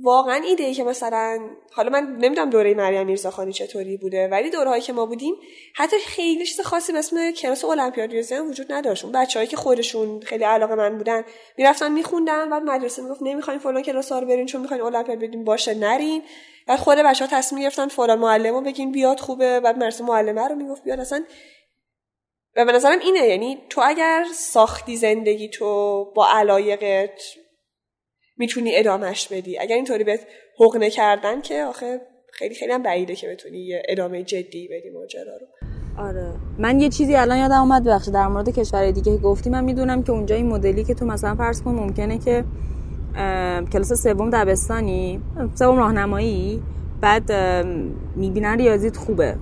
واقعا 0.03 0.35
ایده 0.35 0.65
ای 0.65 0.75
که 0.75 0.85
مثلا 0.85 1.39
حالا 1.73 1.91
من 1.91 2.17
نمی‌دونم 2.17 2.51
دوره 2.51 2.75
مریم 2.75 3.07
میرزاخانی 3.07 3.53
چطوری 3.53 3.97
بوده 3.97 4.29
ولی 4.29 4.51
دورهایی 4.51 4.83
که 4.83 4.93
ما 4.93 5.07
بودیم 5.07 5.35
حتی 5.75 5.97
خیلی 5.99 6.47
چیز 6.47 6.61
خاصی 6.61 6.93
به 6.93 7.33
کلاس 7.33 7.65
المپیاد 7.65 8.11
ریاضی 8.11 8.35
هم 8.35 8.49
وجود 8.49 8.73
نداشت. 8.73 9.05
اون 9.05 9.13
بچه‌هایی 9.13 9.49
که 9.49 9.57
خودشون 9.57 10.21
خیلی 10.21 10.45
علاقه 10.45 10.75
من 10.75 10.99
بودن 10.99 11.25
می‌رفتن 11.59 11.93
میخوندن 11.93 12.51
بعد 12.51 12.63
مدرسه 12.63 13.03
می‌گفت 13.03 13.23
نمی‌خوایم 13.23 13.61
فلان 13.61 13.83
کلاس 13.83 14.13
رو 14.13 14.27
برین 14.27 14.47
چون 14.47 14.61
می‌خواین 14.61 14.83
المپیاد 14.83 15.19
بدین 15.19 15.45
باشه 15.45 15.75
نرین. 15.75 16.23
بعد 16.67 16.79
خود 16.79 16.99
بچه‌ها 16.99 17.39
تصمیم 17.39 17.63
گرفتن 17.63 17.89
فلان 17.89 18.19
معلمو 18.19 18.61
بگین 18.61 18.93
بیاد 18.93 19.21
خوبه. 19.21 19.61
بعد 19.61 19.79
مرسه 19.79 20.05
معلمه 20.05 20.49
رو 20.49 20.55
می‌گفت 20.55 20.85
بیاد. 20.85 21.01
اصلا 21.01 21.25
و 22.57 22.65
به 22.65 22.73
نظرم 22.73 22.99
اینه. 22.99 23.27
یعنی 23.27 23.59
تو 23.71 23.81
اگر 23.85 24.25
ساختی 24.35 24.97
زندگی 24.97 25.49
تو 25.49 26.05
با 26.17 26.29
علایقت 26.31 27.21
می‌تونی 28.39 28.71
ادامهش 28.77 29.29
بدی. 29.29 29.59
اگر 29.59 29.77
اینطوری 29.77 30.05
بهت 30.05 30.21
حقنه 30.61 30.91
کردن 30.91 31.41
که 31.41 31.63
آخه 31.63 32.01
خیلی 32.33 32.55
خیلی 32.55 32.73
هم 32.73 32.83
بعیده 32.83 33.15
که 33.15 33.29
بتونی 33.29 33.59
یه 33.59 33.83
ادامه 33.89 34.23
جدی 34.23 34.69
بدی 34.69 34.91
ماجرا 34.91 35.37
رو. 35.41 35.47
آره. 36.05 36.33
من 36.59 36.81
یه 36.81 36.89
چیزی 36.89 37.15
الان 37.15 37.39
یادم 37.39 37.61
اومد 37.61 37.85
بخش 37.85 38.09
در 38.09 38.29
مورد 38.29 38.49
کشورهای 38.49 38.93
دیگه 38.93 39.17
گفتی. 39.17 39.51
من 39.51 39.65
می‌دونم 39.65 40.03
که 40.03 40.13
اونجا 40.13 40.35
این 40.37 40.47
مدلی 40.47 40.85
که 40.85 40.95
تو 40.95 41.07
مثلا 41.07 41.35
فرض 41.35 41.63
کن 41.63 41.71
ممکنه 41.71 42.19
که 42.19 42.45
کلاس 43.73 43.93
سوم 43.93 44.31
دبستانی 44.31 45.21
سوم 45.55 45.77
راهنمایی 45.77 46.63
بعد 47.01 47.33
می‌بینن 48.17 48.59
ریاضیت 48.59 48.97
خوبه. 48.97 49.35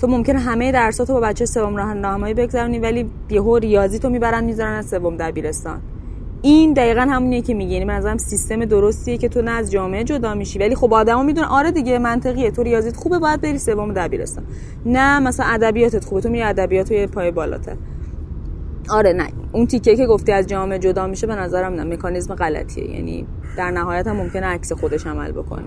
تو 0.00 0.06
ممکنه 0.06 0.38
همه 0.38 0.72
درساتو 0.72 1.12
با 1.12 1.20
بچه 1.20 1.46
سوم 1.46 1.76
راهنمایی 1.76 2.34
بگذرونی 2.34 2.78
ولی 2.78 3.10
یهو 3.30 3.56
ریاضی 3.56 3.98
تو 3.98 4.08
می‌برن 4.08 4.44
می‌ذارن 4.44 4.82
سوم 4.82 5.16
دبیرستان. 5.16 5.82
این 6.42 6.72
دقیقا 6.72 7.00
همونیه 7.00 7.42
که 7.42 7.54
میگه. 7.54 7.72
یعنی 7.72 7.84
منظورم 7.84 8.18
سیستم 8.18 8.64
درستیه 8.64 9.18
که 9.18 9.28
تو 9.28 9.42
نه 9.42 9.50
از 9.50 9.70
جامعه 9.70 10.04
جدا 10.04 10.34
میشی. 10.34 10.58
ولی 10.58 10.74
خب 10.74 10.94
آدمو 10.94 11.22
می‌دونه 11.22 11.46
آره 11.46 11.70
دیگه 11.70 11.98
منطقیه. 11.98 12.50
تو 12.50 12.62
ریاضیت 12.62 12.96
خوبه 12.96 13.18
باید 13.18 13.40
بری 13.40 13.58
سوم 13.58 13.92
دبیرستان. 13.92 14.44
نه 14.86 15.20
مثلا 15.20 15.46
ادبیاتت 15.46 16.04
خوبه. 16.04 16.20
تو 16.20 16.28
میری 16.28 16.42
ادبیات 16.42 16.90
یه 16.90 17.06
پای 17.06 17.30
بالاتر. 17.30 17.76
آره 18.90 19.12
نه. 19.12 19.28
اون 19.52 19.66
تیکه 19.66 19.96
که 19.96 20.06
گفتی 20.06 20.32
از 20.32 20.46
جامعه 20.46 20.78
جدا 20.78 21.06
میشه 21.06 21.26
به 21.26 21.34
نظرم 21.34 21.74
نه. 21.74 21.84
مکانیزم 21.84 22.34
غلطیه. 22.34 22.90
یعنی 22.94 23.26
در 23.56 23.70
نهایت 23.70 24.06
هم 24.06 24.16
ممکنه 24.16 24.46
عکس 24.46 24.72
خودش 24.72 25.06
عمل 25.06 25.32
بکنه. 25.32 25.64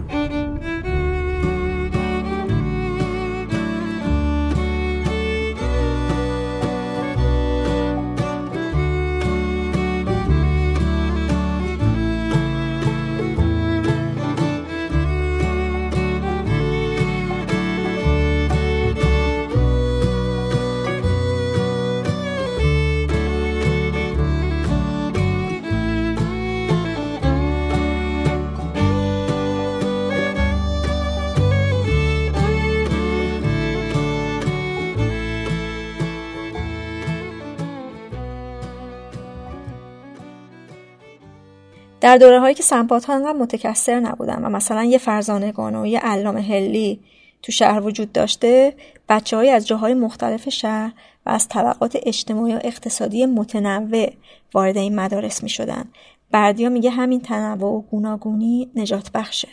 در 42.01 42.17
دوره 42.17 42.39
هایی 42.39 42.55
که 42.55 42.63
سمپات 42.63 43.05
ها 43.05 43.13
انقدر 43.13 43.37
متکثر 43.39 43.99
نبودن 43.99 44.45
و 44.45 44.49
مثلا 44.49 44.83
یه 44.83 44.97
فرزانگان 44.97 45.75
و 45.75 45.85
یه 45.85 45.99
علام 45.99 46.37
هلی 46.37 46.99
تو 47.41 47.51
شهر 47.51 47.81
وجود 47.81 48.11
داشته 48.11 48.73
بچه 49.09 49.37
های 49.37 49.49
از 49.49 49.67
جاهای 49.67 49.93
مختلف 49.93 50.49
شهر 50.49 50.93
و 51.25 51.29
از 51.29 51.47
طبقات 51.47 51.97
اجتماعی 52.05 52.55
و 52.55 52.59
اقتصادی 52.63 53.25
متنوع 53.25 54.13
وارد 54.53 54.77
این 54.77 54.95
مدارس 54.95 55.43
می 55.43 55.49
شدن. 55.49 55.85
بردیا 56.31 56.69
میگه 56.69 56.89
همین 56.89 57.21
تنوع 57.21 57.71
و 57.71 57.81
گوناگونی 57.81 58.71
نجات 58.75 59.11
بخشه 59.11 59.47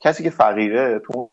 کسی 0.00 0.22
که 0.22 0.30
فقیره 0.30 0.98
تو 0.98 1.30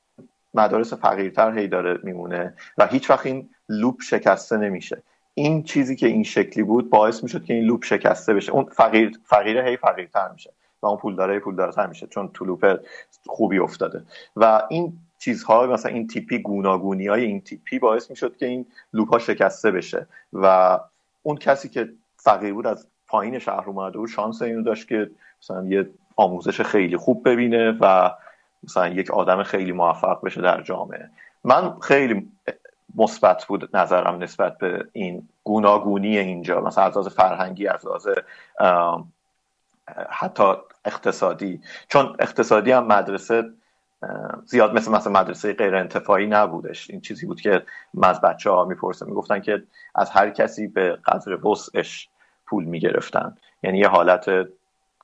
مدارس 0.54 0.94
فقیرتر 0.94 1.58
هی 1.60 1.68
داره 1.68 2.00
میمونه 2.04 2.54
و 2.78 2.88
هیچ 2.88 3.10
وقت 3.10 3.26
این 3.26 3.50
لوپ 3.70 4.02
شکسته 4.02 4.58
نمیشه 4.58 5.04
این 5.34 5.64
چیزی 5.64 5.96
که 5.96 6.08
این 6.08 6.24
شکلی 6.24 6.64
بود 6.64 6.90
باعث 6.90 7.24
می‌شد 7.24 7.46
که 7.46 7.54
این 7.54 7.64
loop 7.64 7.84
شکسته 7.84 8.34
بشه. 8.34 8.52
اون 8.52 8.66
فقیر 8.66 9.20
فقیره 9.26 9.70
هی 9.70 9.78
فقیرتر 9.78 10.30
میشه 10.34 10.54
و 10.82 10.86
اون 10.86 10.98
پول 10.98 11.16
داره 11.16 11.40
پول 11.40 11.56
دارتر 11.56 11.88
میشه 11.88 12.08
چون 12.08 12.30
تو 12.34 12.46
loop 12.46 12.80
خوبی 13.26 13.60
افتاده. 13.60 14.04
و 14.36 14.62
این 14.70 14.94
چیزها 15.20 15.68
مثلا 15.68 15.92
این 15.92 16.08
تیپی 16.08 16.40
گوناگونی 16.40 17.08
های 17.08 17.26
این 17.26 17.42
تیپی 17.42 17.80
باعث 17.80 18.10
می‌شد 18.10 18.38
که 18.38 18.46
این 18.46 18.66
loop 18.94 19.10
ها 19.10 19.20
شکسته 19.20 19.72
بشه. 19.72 20.08
و 20.34 20.80
اون 21.24 21.38
کسی 21.38 21.70
که 21.70 21.90
فقیر 22.18 22.54
بود 22.54 22.68
از 22.68 22.88
پایین 23.08 23.40
شهر 23.40 23.64
اومده 23.68 24.00
و 24.00 24.08
شانس 24.08 24.42
اینو 24.42 24.62
داشت 24.62 24.88
که 24.88 25.10
مثلا 25.42 25.66
یه 25.66 25.90
آموزش 26.16 26.62
خیلی 26.62 26.98
خوب 26.98 27.30
ببینه 27.30 27.78
و 27.82 28.12
مثلا 28.64 28.88
یک 28.88 29.12
آدم 29.12 29.44
خیلی 29.44 29.72
موفق 29.72 30.26
بشه 30.26 30.42
در 30.42 30.62
جامعه. 30.62 31.10
من 31.44 31.80
خیلی 31.80 32.32
مثبت 32.96 33.46
بود 33.46 33.78
نظرم 33.78 34.24
نسبت 34.24 34.58
به 34.58 34.88
این 34.94 35.30
گوناگونی 35.44 36.18
اینجا 36.18 36.62
مثلا 36.62 36.84
از 36.84 36.98
لحاظ 36.98 37.08
فرهنگی 37.08 37.68
از 37.68 37.86
لحاظ 37.86 38.08
حتی 40.10 40.54
اقتصادی. 40.86 41.62
چون 41.88 42.16
اقتصادی 42.20 42.72
هم 42.72 42.88
مدرسه 42.88 43.44
زیاد 44.46 44.74
مثل 44.74 44.92
مثل 44.92 45.12
مدرسه 45.12 45.54
غیر 45.54 45.76
انتفاعی 45.76 46.28
نبودش. 46.28 46.90
این 46.90 47.02
چیزی 47.02 47.26
بود 47.26 47.42
که 47.42 47.66
من 47.94 48.10
از 48.10 48.22
بچه 48.22 48.50
ها 48.50 48.66
می‌پرسم 48.66 49.06
می‌گفتن 49.06 49.40
که 49.40 49.64
از 49.96 50.10
هر 50.10 50.30
کسی 50.30 50.68
به 50.68 50.98
قدر 51.06 51.48
وسعش 51.48 52.10
پول 52.46 52.64
می‌گرفتن. 52.64 53.38
یعنی 53.64 53.78
یه 53.78 53.88
حالت 53.88 54.26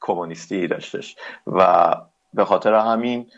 کمونیستی 0.01 0.67
داشتش. 0.67 1.15
و 1.47 1.95
به 2.33 2.45
خاطر 2.45 2.73
همین 2.73 3.31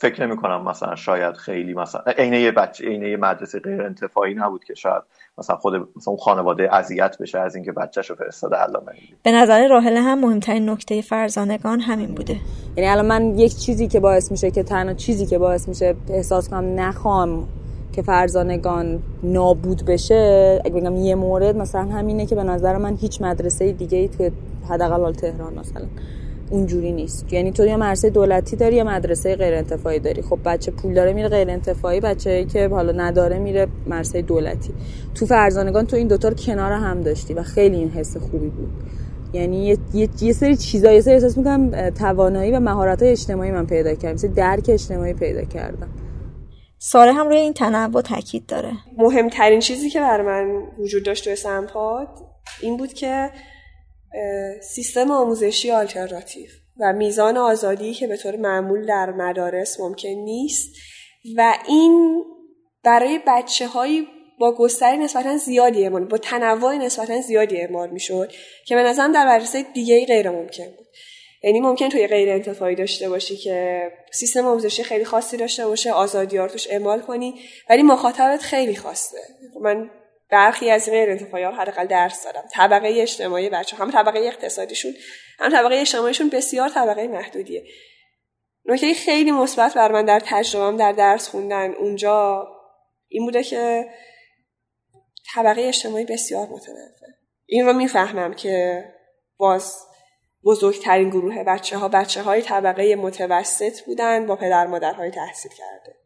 فکر 0.00 0.26
نمی 0.26 0.36
کنم 0.36 0.68
مثلا 0.68 0.94
شاید 0.94 1.34
خیلی 1.36 1.74
مثلا 1.74 2.02
عینه 2.18 2.40
یه 2.40 2.50
بچه 2.50 2.84
عینه 2.84 3.16
مدرسه 3.16 3.58
غیر 3.58 3.82
انتفاعی 3.82 4.34
نبود 4.34 4.64
که 4.64 4.74
شاید 4.74 5.02
مثلا 5.38 5.56
خود 5.56 5.74
مثلا 5.74 6.10
اون 6.10 6.16
خانواده 6.16 6.74
اذیت 6.74 7.16
بشه 7.20 7.38
از 7.38 7.54
اینکه 7.54 7.72
بچه‌شو 7.72 8.14
فرستاده 8.14 8.56
علامه 8.56 8.92
به 9.22 9.32
نظر 9.32 9.68
راهل 9.68 9.96
هم 9.96 10.20
مهمترین 10.20 10.70
نکته 10.70 11.02
فرزانگان 11.02 11.80
همین 11.80 12.14
بوده. 12.14 12.36
یعنی 12.76 12.90
الان 12.90 13.06
من 13.06 13.38
یک 13.38 13.56
چیزی 13.56 13.88
که 13.88 14.00
باعث 14.00 14.30
میشه 14.30 14.50
که 14.50 14.62
تنها 14.62 14.94
چیزی 14.94 15.26
که 15.26 15.38
باعث 15.38 15.68
میشه 15.68 15.94
احساس 16.10 16.48
کنم 16.48 16.80
نخوام 16.80 17.48
که 17.92 18.02
فرزانگان 18.02 19.02
نابود 19.22 19.84
بشه 19.86 20.60
اگه 20.64 20.74
بگم 20.74 20.96
یه 20.96 21.14
مورد 21.14 21.56
مثلا 21.56 21.82
همینه 21.82 22.26
که 22.26 22.34
به 22.34 22.42
نظر 22.42 22.76
من 22.76 22.96
هیچ 22.96 23.22
مدرسه 23.22 23.72
دیگه 23.72 23.98
ای 23.98 24.08
توی 24.08 24.30
حداقل 24.68 25.12
تهران 25.12 25.58
مثلا 25.58 25.86
اونجوری 26.50 26.92
نیست. 26.92 27.32
یعنی 27.32 27.52
تو 27.52 27.66
یا 27.66 27.76
مدرسه 27.76 28.10
دولتی 28.10 28.56
داری 28.56 28.76
یا 28.76 28.84
مدرسه 28.84 29.36
غیر 29.36 29.54
انتفاعی 29.54 29.98
داری. 29.98 30.22
خب 30.22 30.38
بچه 30.44 30.70
پول 30.70 30.94
داره 30.94 31.12
میره 31.12 31.28
غیر 31.28 31.50
انتفاعی 31.50 32.00
بچه 32.00 32.44
که 32.44 32.68
حالا 32.68 32.92
نداره 32.92 33.38
میره 33.38 33.66
مدرسه 33.86 34.22
دولتی. 34.22 34.74
تو 35.14 35.26
فرزانگان 35.26 35.86
تو 35.86 35.96
این 35.96 36.08
دوتا 36.08 36.28
رو 36.28 36.34
کنار 36.34 36.72
هم 36.72 37.00
داشتی 37.00 37.34
و 37.34 37.42
خیلی 37.42 37.76
این 37.76 37.90
حس 37.90 38.16
خوبی 38.16 38.48
بود. 38.48 38.70
یعنی 39.32 39.66
یه, 39.66 39.78
یه،, 39.94 40.08
یه 40.20 40.32
سری 40.32 40.56
چیزا 40.56 40.92
یه 40.92 41.00
سری 41.00 41.14
احساس 41.14 41.38
می‌کنم 41.38 41.90
توانایی 41.90 42.52
و 42.52 42.60
مهارت 42.60 43.02
اجتماعی 43.02 43.50
من 43.50 43.66
پیدا 43.66 43.94
کردم. 43.94 44.14
مثل 44.14 44.28
درک 44.28 44.64
اجتماعی 44.68 45.14
پیدا 45.14 45.44
کردم. 45.44 45.88
ساره 46.78 47.12
هم 47.12 47.28
روی 47.28 47.36
این 47.36 47.52
تنوع 47.52 48.02
تاکید 48.02 48.46
داره. 48.46 48.72
مهمترین 48.98 49.60
چیزی 49.60 49.90
که 49.90 50.00
بر 50.00 50.22
من 50.22 50.62
وجود 50.78 51.04
داشت 51.04 51.24
توی 51.24 51.36
سمپاد 51.36 52.08
این 52.62 52.76
بود 52.76 52.92
که 52.92 53.30
سیستم 54.62 55.10
آموزشی 55.10 55.70
آلترناتیو 55.70 56.50
و 56.80 56.92
میزان 56.92 57.36
آزادی 57.36 57.94
که 57.94 58.06
به 58.06 58.16
طور 58.16 58.36
معمول 58.36 58.86
در 58.86 59.10
مدارس 59.10 59.80
ممکن 59.80 60.08
نیست 60.08 60.76
و 61.36 61.54
این 61.68 62.24
برای 62.84 63.20
بچه 63.26 63.66
هایی 63.66 64.06
با 64.38 64.54
گستری 64.56 64.96
نسبتا 64.96 65.36
زیادی 65.36 65.82
اعمال 65.82 66.04
با 66.04 66.18
تنوع 66.18 66.76
نسبتا 66.76 67.20
زیادی 67.20 67.56
اعمال 67.56 67.90
می‌شد 67.90 68.32
که 68.66 68.74
به 68.74 68.82
نظرم 68.82 69.12
در 69.12 69.34
مدرسه 69.34 69.62
دیگه 69.62 70.06
غیر 70.06 70.30
ممکن 70.30 70.64
بود. 70.64 70.86
یعنی 71.42 71.60
ممکن 71.60 71.88
توی 71.88 72.06
غیر 72.06 72.30
انتفاعی 72.30 72.74
داشته 72.74 73.08
باشی 73.08 73.36
که 73.36 73.88
سیستم 74.12 74.46
آموزشی 74.46 74.82
خیلی 74.82 75.04
خاصی 75.04 75.36
داشته 75.36 75.66
باشه 75.66 75.92
آزادی 75.92 76.36
ها 76.36 76.48
توش 76.48 76.70
اعمال 76.70 77.00
کنی 77.00 77.34
ولی 77.70 77.82
مخاطبت 77.82 78.40
خیلی 78.40 78.76
خواسته 78.76 79.18
من 79.60 79.90
برخی 80.30 80.70
از 80.70 80.90
غیر 80.90 81.10
انتفاعی 81.10 81.44
ها 81.44 81.50
حداقل 81.50 81.86
درس 81.86 82.24
دادم. 82.24 82.44
طبقه 82.52 82.88
اجتماعی 82.96 83.50
بچه 83.50 83.76
هم 83.76 83.90
طبقه 83.90 84.18
اقتصادیشون 84.18 84.94
هم 85.38 85.50
طبقه 85.50 85.74
اجتماعیشون 85.74 86.28
بسیار 86.28 86.68
طبقه 86.68 87.08
محدودیه. 87.08 87.64
نکته 88.64 88.94
خیلی 88.94 89.30
مثبت 89.30 89.74
بر 89.74 89.92
من 89.92 90.04
در 90.04 90.20
تجربهام 90.20 90.76
در 90.76 90.92
درس 90.92 91.28
خوندن 91.28 91.74
اونجا 91.74 92.48
این 93.08 93.24
بوده 93.24 93.42
که 93.42 93.90
طبقه 95.34 95.62
اجتماعی 95.62 96.04
بسیار 96.04 96.46
متنوع. 96.46 96.78
این 97.46 97.66
رو 97.66 97.72
می‌فهمم 97.72 98.34
که 98.34 98.84
باز 99.36 99.74
بزرگترین 100.44 101.10
گروه 101.10 101.44
بچه 101.44 101.76
ها 101.78 101.88
بچه 101.88 102.22
های 102.22 102.42
طبقه 102.42 102.96
متوسط 102.96 103.80
بودن 103.80 104.26
با 104.26 104.36
پدر 104.36 104.66
مادرهای 104.66 105.10
تحصیل 105.10 105.52
کرده. 105.52 105.99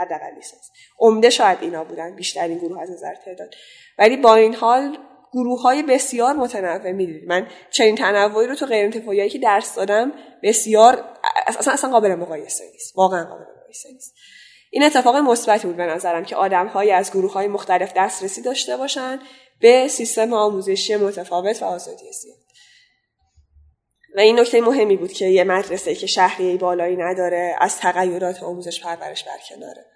حداقل 0.00 0.34
لیسانس 0.34 0.70
عمده 0.98 1.30
شاید 1.30 1.58
اینا 1.60 1.84
بودن 1.84 2.16
بیشترین 2.16 2.58
گروه 2.58 2.82
از 2.82 2.90
نظر 2.90 3.14
تعداد. 3.14 3.54
ولی 3.98 4.16
با 4.16 4.34
این 4.34 4.54
حال 4.54 4.98
گروه 5.32 5.62
های 5.62 5.82
بسیار 5.82 6.32
متنوع 6.32 6.92
می‌دید 6.92 7.24
من 7.28 7.46
چنین 7.70 7.96
تنوعی 7.96 8.46
رو 8.46 8.54
تو 8.54 8.66
غیر 8.66 8.84
انتفاعی 8.84 9.28
که 9.28 9.38
درس 9.38 9.74
دادم 9.74 10.12
بسیار 10.42 11.04
اصلا 11.46 11.72
اصلا 11.72 11.90
قابل 11.90 12.14
مقایسه 12.14 12.64
نیست. 12.72 12.92
واقعا 12.96 13.24
قابل 13.24 13.44
مقایسه 13.60 13.92
نیست. 13.92 14.14
این 14.70 14.82
اتفاق 14.82 15.16
مثبتی 15.16 15.66
بود 15.66 15.76
به 15.76 15.86
نظرم 15.86 16.24
که 16.24 16.36
آدم 16.36 16.66
های 16.66 16.90
از 16.90 17.10
گروه 17.10 17.32
های 17.32 17.48
مختلف 17.48 17.92
دسترسی 17.96 18.42
داشته 18.42 18.76
باشن 18.76 19.20
به 19.60 19.88
سیستم 19.88 20.32
آموزشی 20.32 20.96
متفاوت 20.96 21.62
و 21.62 21.64
آزادی 21.64 22.12
زیاد. 22.12 22.36
و 24.16 24.20
این 24.20 24.40
نکته 24.40 24.60
مهمی 24.60 24.96
بود 24.96 25.12
که 25.12 25.26
یه 25.26 25.44
مدرسه 25.44 25.94
که 25.94 26.06
شهریه 26.06 26.56
بالایی 26.56 26.96
نداره 26.96 27.56
از 27.60 27.78
تغییرات 27.78 28.42
آموزش 28.42 28.82
پرورش 28.82 29.24
برکناره. 29.24 29.89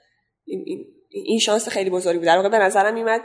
این, 0.46 0.86
این, 1.10 1.38
شانس 1.38 1.68
خیلی 1.68 1.90
بزرگی 1.90 2.18
بود. 2.18 2.26
در 2.26 2.36
واقع 2.36 2.48
به 2.48 2.58
نظرم 2.58 2.94
میمد 2.94 3.20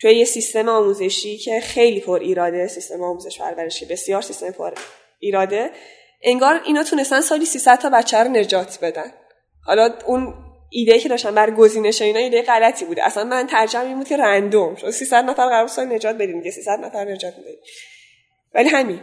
توی 0.00 0.14
یه 0.14 0.24
سیستم 0.24 0.68
آموزشی 0.68 1.38
که 1.38 1.60
خیلی 1.60 2.00
پر 2.00 2.18
ایراده 2.20 2.66
سیستم 2.66 3.02
آموزش 3.02 3.38
پرورشی 3.38 3.86
بسیار 3.86 4.22
سیستم 4.22 4.50
پر 4.50 4.72
ایراده 5.18 5.70
انگار 6.22 6.60
اینا 6.64 6.84
تونستن 6.84 7.20
سالی 7.20 7.44
300 7.44 7.78
تا 7.78 7.90
بچه 7.90 8.18
رو 8.18 8.30
نجات 8.30 8.78
بدن. 8.82 9.12
حالا 9.64 9.94
اون 10.06 10.34
ایده 10.70 10.98
که 10.98 11.08
داشتن 11.08 11.34
بر 11.34 11.50
گزینش 11.50 12.02
اینا 12.02 12.18
ایده 12.18 12.42
غلطی 12.42 12.84
بوده 12.84 13.06
اصلا 13.06 13.24
من 13.24 13.46
ترجمه 13.46 13.84
این 13.84 13.96
بود 13.96 14.08
که 14.08 14.16
رندوم 14.16 14.74
شد. 14.74 14.90
300 14.90 15.24
نفر 15.24 15.46
قرار 15.46 15.66
سال 15.66 15.92
نجات 15.92 16.16
بدیم 16.16 16.38
دیگه. 16.38 16.50
300 16.50 16.78
نفر 16.80 17.04
نجات 17.04 17.34
میدیم 17.38 17.58
ولی 18.54 18.68
همین. 18.68 19.00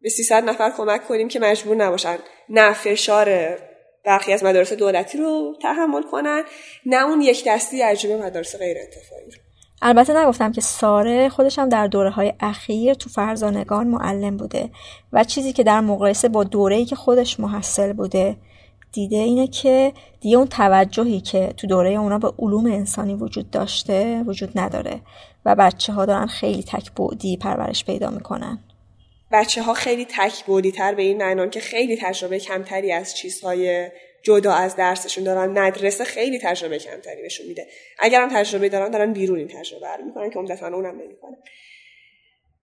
به 0.00 0.08
300 0.08 0.44
نفر 0.44 0.70
کمک 0.70 1.08
کنیم 1.08 1.28
که 1.28 1.40
مجبور 1.40 1.76
نباشن. 1.76 2.18
نه 2.48 2.72
فشار 2.72 3.58
برخی 4.04 4.32
از 4.32 4.44
مدارس 4.44 4.72
دولتی 4.72 5.18
رو 5.18 5.56
تحمل 5.62 6.02
کنن 6.02 6.42
نه 6.86 7.06
اون 7.06 7.20
یک 7.20 7.44
دستی 7.46 7.82
عجیب 7.82 8.10
مدارس 8.10 8.56
غیر 8.56 8.76
انتفاعی 8.78 9.30
البته 9.82 10.16
نگفتم 10.16 10.52
که 10.52 10.60
ساره 10.60 11.28
خودش 11.28 11.58
هم 11.58 11.68
در 11.68 11.86
دوره 11.86 12.10
های 12.10 12.32
اخیر 12.40 12.94
تو 12.94 13.10
فرزانگان 13.10 13.86
معلم 13.86 14.36
بوده 14.36 14.70
و 15.12 15.24
چیزی 15.24 15.52
که 15.52 15.62
در 15.62 15.80
مقایسه 15.80 16.28
با 16.28 16.44
دوره 16.44 16.84
که 16.84 16.96
خودش 16.96 17.40
محصل 17.40 17.92
بوده 17.92 18.36
دیده 18.92 19.16
اینه 19.16 19.46
که 19.46 19.92
دیگه 20.20 20.36
اون 20.36 20.46
توجهی 20.46 21.20
که 21.20 21.54
تو 21.56 21.66
دوره 21.66 21.90
اونا 21.90 22.18
به 22.18 22.32
علوم 22.38 22.66
انسانی 22.66 23.14
وجود 23.14 23.50
داشته 23.50 24.22
وجود 24.26 24.58
نداره 24.58 25.00
و 25.44 25.54
بچه 25.54 25.92
ها 25.92 26.06
دارن 26.06 26.26
خیلی 26.26 26.62
تک 26.62 26.90
بودی 26.90 27.36
پرورش 27.36 27.84
پیدا 27.84 28.10
می‌کنن. 28.10 28.58
بچه 29.32 29.62
ها 29.62 29.74
خیلی 29.74 30.04
تک 30.04 30.44
بودی 30.44 30.72
تر 30.72 30.94
به 30.94 31.02
این 31.02 31.16
معنان 31.16 31.50
که 31.50 31.60
خیلی 31.60 31.96
تجربه 31.96 32.38
کمتری 32.38 32.92
از 32.92 33.16
چیزهای 33.16 33.88
جدا 34.22 34.52
از 34.52 34.76
درسشون 34.76 35.24
دارن. 35.24 35.50
مدرسه 35.50 36.04
خیلی 36.04 36.38
تجربه 36.38 36.78
کمتری 36.78 37.22
بهشون 37.22 37.46
میده. 37.46 37.66
اگر 37.98 38.22
هم 38.22 38.28
تجربه 38.28 38.68
دارن 38.68 38.90
دارن 38.90 39.12
بیرون 39.12 39.38
این 39.38 39.48
تجربه 39.48 39.86
رو 39.98 40.04
می‌کنن 40.04 40.30
که 40.30 40.38
عمدتا 40.38 40.66
اونم 40.66 41.00
نمی‌کنن 41.00 41.36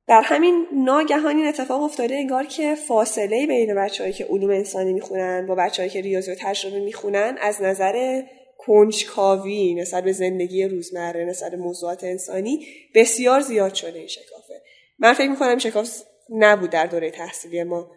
در 0.08 0.22
همین 0.22 0.68
ناگهان 0.74 1.48
اتفاق 1.48 1.82
افتاده 1.82 2.16
انگار 2.16 2.46
که 2.46 2.76
فاصله 2.76 3.48
بین 3.48 3.76
بچههایی 3.76 4.14
که 4.14 4.26
علوم 4.26 4.50
انسانی 4.50 4.94
می‌خونن 4.94 5.46
با 5.48 5.56
بچههایی 5.56 5.90
که 5.90 6.02
ریاضی 6.02 6.32
و 6.32 6.36
تجربه 6.40 6.80
می‌خونن 6.80 7.38
از 7.42 7.62
نظر 7.62 8.24
کنجکاوی 8.58 9.74
نسبت 9.74 10.04
به 10.04 10.12
زندگی 10.12 10.64
روزمره 10.64 11.26
نسبت 11.26 11.52
به 11.52 11.58
موضوعات 11.58 12.04
انسانی 12.04 12.66
بسیار 12.96 13.40
زیاد 13.40 13.74
شده 13.74 14.00
این 14.00 14.08
شکافه. 14.08 14.62
من 15.00 15.14
فکر 15.14 15.30
می‌کنم 15.30 15.58
شکاف 15.58 15.90
نبود 16.30 16.70
در 16.70 16.86
دوره 16.86 17.12
تحصیلی 17.12 17.64
ما. 17.64 17.92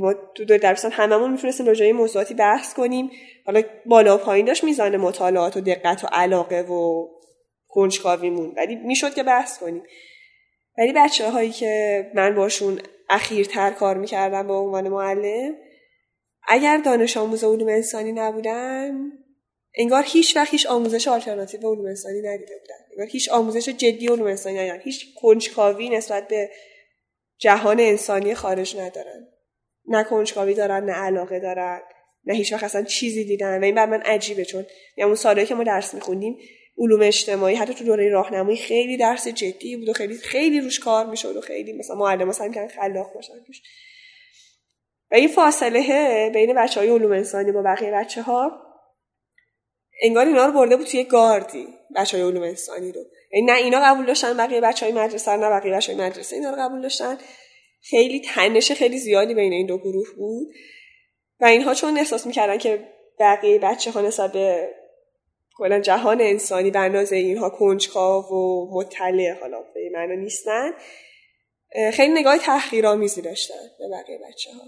با 0.00 0.14
تو 0.34 0.44
دوره 0.44 0.60
درستان 0.60 0.90
هممون 0.90 1.32
می‌تونستیم 1.32 1.66
راجع 1.66 1.92
موضوعاتی 1.92 2.34
بحث 2.34 2.74
کنیم. 2.74 3.10
حالا 3.46 3.62
بالا 3.86 4.14
و 4.14 4.18
پایین 4.18 4.46
داشت 4.46 4.64
میزان 4.64 4.96
مطالعات 4.96 5.56
و 5.56 5.60
دقت 5.60 6.04
و 6.04 6.06
علاقه 6.12 6.62
و 6.62 7.08
کنجکاویمون. 7.68 8.54
ولی 8.56 8.76
می‌شد 8.76 9.14
که 9.14 9.22
بحث 9.22 9.58
کنیم. 9.58 9.82
ولی 10.78 10.92
بچه 10.96 11.30
هایی 11.30 11.50
که 11.50 12.06
من 12.14 12.34
باشون 12.34 12.80
اخیرتر 13.10 13.70
کار 13.70 13.96
می‌کردم 13.96 14.46
به 14.46 14.54
عنوان 14.54 14.88
معلم 14.88 15.54
اگر 16.48 16.76
دانش 16.76 17.16
آموز 17.16 17.44
علوم 17.44 17.68
انسانی 17.68 18.12
نبودن 18.12 19.12
انگار 19.78 20.04
هیچ 20.06 20.36
وقت 20.36 20.50
هیچ 20.50 20.66
آموزش 20.66 21.08
آلترناتیو 21.08 21.60
علوم 21.60 21.86
انسانی 21.86 22.18
ندیده 22.18 22.58
بودن. 22.60 22.74
انگار 22.90 23.06
هیچ 23.06 23.28
آموزش 23.28 23.68
جدی 23.68 24.08
علوم 24.08 24.26
انسانی 24.26 24.58
ندیدن 24.58 24.80
هیچ 24.80 25.14
کنجکاوی 25.14 25.88
نسبت 25.88 26.28
به 26.28 26.50
جهان 27.38 27.80
انسانی 27.80 28.34
خارج 28.34 28.76
ندارن. 28.76 29.28
نه 29.88 30.04
کنجکاوی 30.04 30.54
دارن 30.54 30.84
نه 30.84 30.92
علاقه 30.92 31.40
دارن 31.40 31.80
نه 32.24 32.34
هیچ 32.34 32.52
وقت 32.52 32.64
اصلا 32.64 32.82
چیزی 32.82 33.24
دیدن. 33.24 33.60
و 33.60 33.64
این 33.64 33.74
بر 33.74 33.86
من 33.86 34.00
عجیبه 34.00 34.44
چون 34.44 34.66
یعنی 34.96 35.06
اون 35.06 35.14
سالهایی 35.14 35.46
که 35.46 35.54
ما 35.54 35.64
درس 35.64 35.94
میخوندیم 35.94 36.38
علوم 36.78 37.02
اجتماعی 37.02 37.54
حتی 37.54 37.74
تو 37.74 37.84
دوره 37.84 38.08
راهنمایی 38.08 38.56
خیلی 38.56 38.96
درس 38.96 39.28
جدی 39.28 39.76
بود 39.76 39.88
و 39.88 39.92
خیلی 39.92 40.18
خیلی 40.18 40.60
روش 40.60 40.80
کار 40.80 41.06
می‌شد 41.06 41.36
و 41.36 41.40
خیلی 41.40 41.72
مثلا 41.72 41.96
معلم 41.96 42.32
سعی 42.32 42.50
کردن 42.50 42.68
خلاق 42.68 43.14
باشن 43.14 43.44
توش. 43.46 43.62
و 45.10 45.14
این 45.14 45.28
فاصله 45.28 46.30
بین 46.34 46.54
بچه 46.54 46.80
های 46.80 46.88
علوم 46.88 47.12
انسانی 47.12 47.52
با 47.52 47.62
بقیه 47.62 47.90
بچه 47.90 48.22
ها 48.22 48.62
انگار 50.02 50.26
اینا 50.26 50.46
رو 50.46 50.52
برده 50.52 50.76
بود 50.76 50.86
توی 50.86 51.04
گاردی 51.04 51.66
بچه 51.96 52.16
های 52.16 52.26
علوم 52.26 52.42
انسانی 52.42 52.92
رو. 52.92 53.00
نه 53.42 53.52
اینا 53.52 53.80
قبول 53.84 54.06
داشتن 54.06 54.36
بقیه 54.36 54.60
بچه 54.60 54.86
های 54.86 54.94
مدرسه 54.94 55.36
نه 55.36 55.50
بقیه 55.50 55.72
بچه 55.72 55.94
های 55.94 56.06
مدرسه 56.06 56.36
اینا 56.36 56.50
رو 56.50 56.56
قبول 56.56 56.82
داشتن. 56.82 57.18
خیلی 57.80 58.20
تنش 58.20 58.72
خیلی 58.72 58.98
زیادی 58.98 59.34
بین 59.34 59.52
این 59.52 59.66
دو 59.66 59.78
گروه 59.78 60.08
بود. 60.16 60.48
و 61.40 61.44
اینها 61.44 61.74
چون 61.74 61.98
احساس 61.98 62.26
می‌کردن 62.26 62.58
که 62.58 62.88
بقیه 63.20 63.58
بچه 63.58 63.90
ها 63.90 64.00
نسبت 64.00 64.32
به 64.32 64.68
کلا 65.56 65.80
جهان 65.80 66.20
انسانی 66.20 66.70
به 66.70 66.78
اندازه 66.78 67.16
اینها 67.16 67.50
کنجکاو 67.50 68.24
و 68.24 68.68
مطلع 68.78 69.40
حالا 69.40 69.62
به 69.74 69.90
معنا 69.92 70.14
نیستن 70.14 70.72
خیلی 71.92 72.12
نگاه 72.12 72.38
تحقیرآمیزی 72.38 73.22
داشتن 73.22 73.54
به 73.78 73.84
بقیه 73.88 74.18
بچه 74.28 74.50
ها 74.50 74.64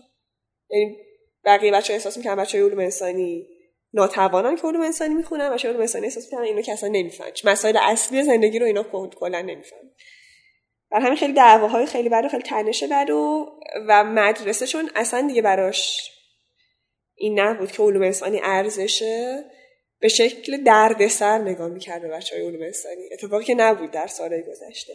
یعنی 0.71 0.97
بقیه 1.45 1.73
بچه 1.73 1.93
احساس 1.93 2.17
می‌کنن 2.17 2.37
بچه 2.37 2.65
علوم 2.65 2.79
انسانی 2.79 3.47
ناتوانن 3.93 4.57
که 4.57 4.63
علوم 4.67 4.81
انسانی 4.81 5.15
می‌خونن 5.15 5.51
بچه 5.51 5.69
علوم 5.69 5.81
انسانی 5.81 6.07
احساس 6.07 6.25
می‌کنن 6.25 6.45
اینو 6.45 6.63
که 6.63 6.73
اصلا 6.73 6.89
نمی‌فهمن. 6.89 7.31
مسائل 7.45 7.77
اصلی 7.81 8.23
زندگی 8.23 8.59
رو 8.59 8.67
اینا 8.67 8.83
کلا 9.21 9.41
نمی‌فهمن. 9.41 9.91
بر 10.91 11.01
همین 11.01 11.17
خیلی 11.17 11.33
دعواهای 11.33 11.87
خیلی 11.87 12.09
بد 12.09 12.25
و 12.25 12.29
خیلی 12.29 12.43
تنش 12.43 12.83
بد 12.83 13.11
و 13.11 13.51
و 13.89 14.05
مدرسه 14.05 14.67
چون 14.67 14.91
اصلا 14.95 15.29
دیگه 15.29 15.43
براش 15.43 16.11
این 17.15 17.41
نبود 17.41 17.73
که 17.73 17.83
علوم 17.83 18.03
انسانی 18.03 18.41
ارزشه. 18.43 19.45
به 20.01 20.09
شکل 20.09 20.63
دردسر 20.65 21.39
نگاه 21.39 21.69
می‌کرد 21.69 22.03
به 22.03 22.09
بچه 22.09 22.37
های 22.37 22.47
علوم 22.47 22.63
انسانی. 22.63 23.09
اتفاقی 23.13 23.45
که 23.45 23.55
نبود 23.55 23.91
در 23.91 24.07
سالهای 24.07 24.43
گذشته. 24.43 24.93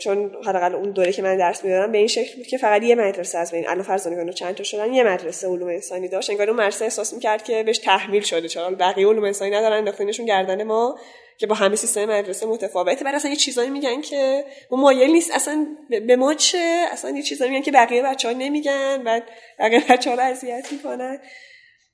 چون 0.00 0.36
حداقل 0.46 0.74
اون 0.74 0.90
دوره 0.90 1.12
که 1.12 1.22
من 1.22 1.36
درس 1.36 1.64
می‌دادم 1.64 1.92
به 1.92 1.98
این 1.98 2.06
شکل 2.06 2.36
بود 2.36 2.46
که 2.46 2.58
فقط 2.58 2.82
یه 2.82 2.94
مدرسه 2.94 3.38
از 3.38 3.52
بین 3.52 3.68
الان 3.68 3.82
فرزانگان 3.82 4.32
چند 4.32 4.54
تا 4.54 4.62
شدن 4.64 4.92
یه 4.92 5.04
مدرسه 5.04 5.48
علوم 5.48 5.68
انسانی 5.68 6.08
داشت. 6.08 6.30
انگار 6.30 6.50
اون 6.50 6.58
مدرسه 6.58 6.84
احساس 6.84 7.14
می‌کرد 7.14 7.44
که 7.44 7.62
بهش 7.62 7.78
تحمیل 7.78 8.22
شده 8.22 8.48
چون 8.48 8.74
بقیه 8.74 9.06
علوم 9.06 9.24
انسانی 9.24 9.50
ندارن 9.50 9.76
انداختنشون 9.76 10.26
گردن 10.26 10.62
ما 10.62 10.98
که 11.38 11.46
با 11.46 11.54
همه 11.54 11.76
سیستم 11.76 12.04
مدرسه 12.04 12.46
متفاوته. 12.46 13.04
بعد 13.04 13.14
اصلا 13.14 13.30
یه 13.30 13.36
چیزایی 13.36 13.70
میگن 13.70 14.00
که 14.00 14.44
ما 14.70 14.78
مایل 14.78 15.10
نیست 15.10 15.30
اصلا 15.34 15.66
به 16.06 16.16
ما 16.16 16.34
چه؟ 16.34 16.84
اصلا 16.92 17.10
یه 17.10 17.22
چیزایی 17.22 17.50
میگن 17.50 17.62
که 17.62 17.72
بقیه 17.72 18.02
بچه 18.02 18.28
ها 18.28 18.34
نمیگن 18.34 19.02
و 19.04 19.20
بقیه 19.58 19.82
بچه 19.90 20.10
ها 20.10 20.22
اذیت 20.22 20.72
می‌کنن. 20.72 21.18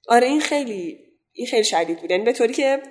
آره 0.08 0.26
این 0.26 0.40
خیلی 0.40 0.98
این 1.32 1.46
خیلی 1.46 1.64
شدید 1.64 2.00
بود. 2.00 2.10
یعنی 2.10 2.24
به 2.24 2.32
طوری 2.32 2.52
که 2.52 2.82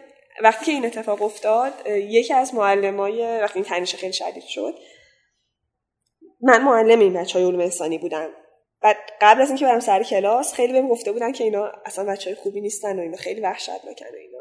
وقتی 0.44 0.66
که 0.66 0.72
این 0.72 0.86
اتفاق 0.86 1.22
افتاد 1.22 1.74
یکی 1.88 2.34
از 2.34 2.54
معلمای 2.54 3.40
وقتی 3.42 3.60
این 3.60 3.66
تنش 3.66 3.96
خیلی 3.96 4.14
شدید 4.14 4.44
شد 4.44 4.74
من 6.42 6.62
معلم 6.62 7.00
این 7.00 7.14
بچه 7.14 7.40
های 7.40 7.48
علوم 7.48 7.62
انسانی 7.62 7.98
بودم. 7.98 8.30
بعد 8.82 8.98
قبل 9.22 9.42
از 9.42 9.48
اینکه 9.48 9.66
برم 9.66 9.80
سر 9.80 10.04
کلاس 10.04 10.54
خیلی 10.54 10.74
بهم 10.74 10.88
گفته 10.90 11.12
بودن 11.12 11.32
که 11.32 11.44
اینا 11.44 11.72
اصلا 11.86 12.06
بچه 12.06 12.30
های 12.30 12.36
خوبی 12.36 12.62
نیستن 12.62 13.00
و 13.00 13.02
اینا 13.02 13.18
خیلی 13.18 13.42
وحشتناکن 13.42 14.06
و 14.06 14.18
اینا. 14.18 14.40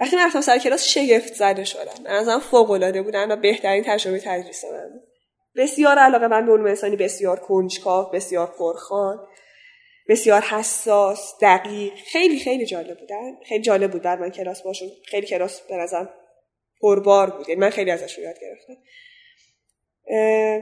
وقتی 0.00 0.16
من 0.16 0.26
رفتم 0.26 0.40
سر 0.40 0.58
کلاس 0.58 0.88
شگفت 0.88 1.34
زده 1.34 1.64
شدم. 1.64 2.02
من 2.04 2.10
ازم 2.10 2.38
فوق 2.38 2.70
العاده 2.70 3.02
بودن 3.02 3.32
و 3.32 3.36
بهترین 3.36 3.84
تجربه 3.86 4.20
تدریس 4.20 4.64
من 4.64 5.00
بسیار 5.56 5.98
علاقه 5.98 6.28
من 6.28 6.46
به 6.46 6.52
علوم 6.52 6.66
انسانی 6.66 6.96
بسیار 6.96 7.40
کنجکاو 7.40 8.10
بسیار 8.10 8.46
پرخوان 8.58 9.26
بسیار 10.08 10.40
حساس 10.40 11.34
دقیق 11.40 11.94
خیلی 11.94 12.38
خیلی 12.38 12.66
جالب 12.66 12.98
بودن. 12.98 13.36
خیلی 13.48 13.62
جالب 13.62 13.90
بود 13.90 14.06
من 14.06 14.30
کلاس 14.30 14.62
باشون. 14.62 14.88
خیلی 15.04 15.26
کلاس 15.26 15.60
به 15.60 15.76
نظرم 15.76 16.08
پربار 16.80 17.30
بود. 17.30 17.48
یعنی 17.48 17.60
من 17.60 17.70
خیلی 17.70 17.90
ازش 17.90 18.18
یاد 18.18 18.36
گرفتم. 18.40 18.76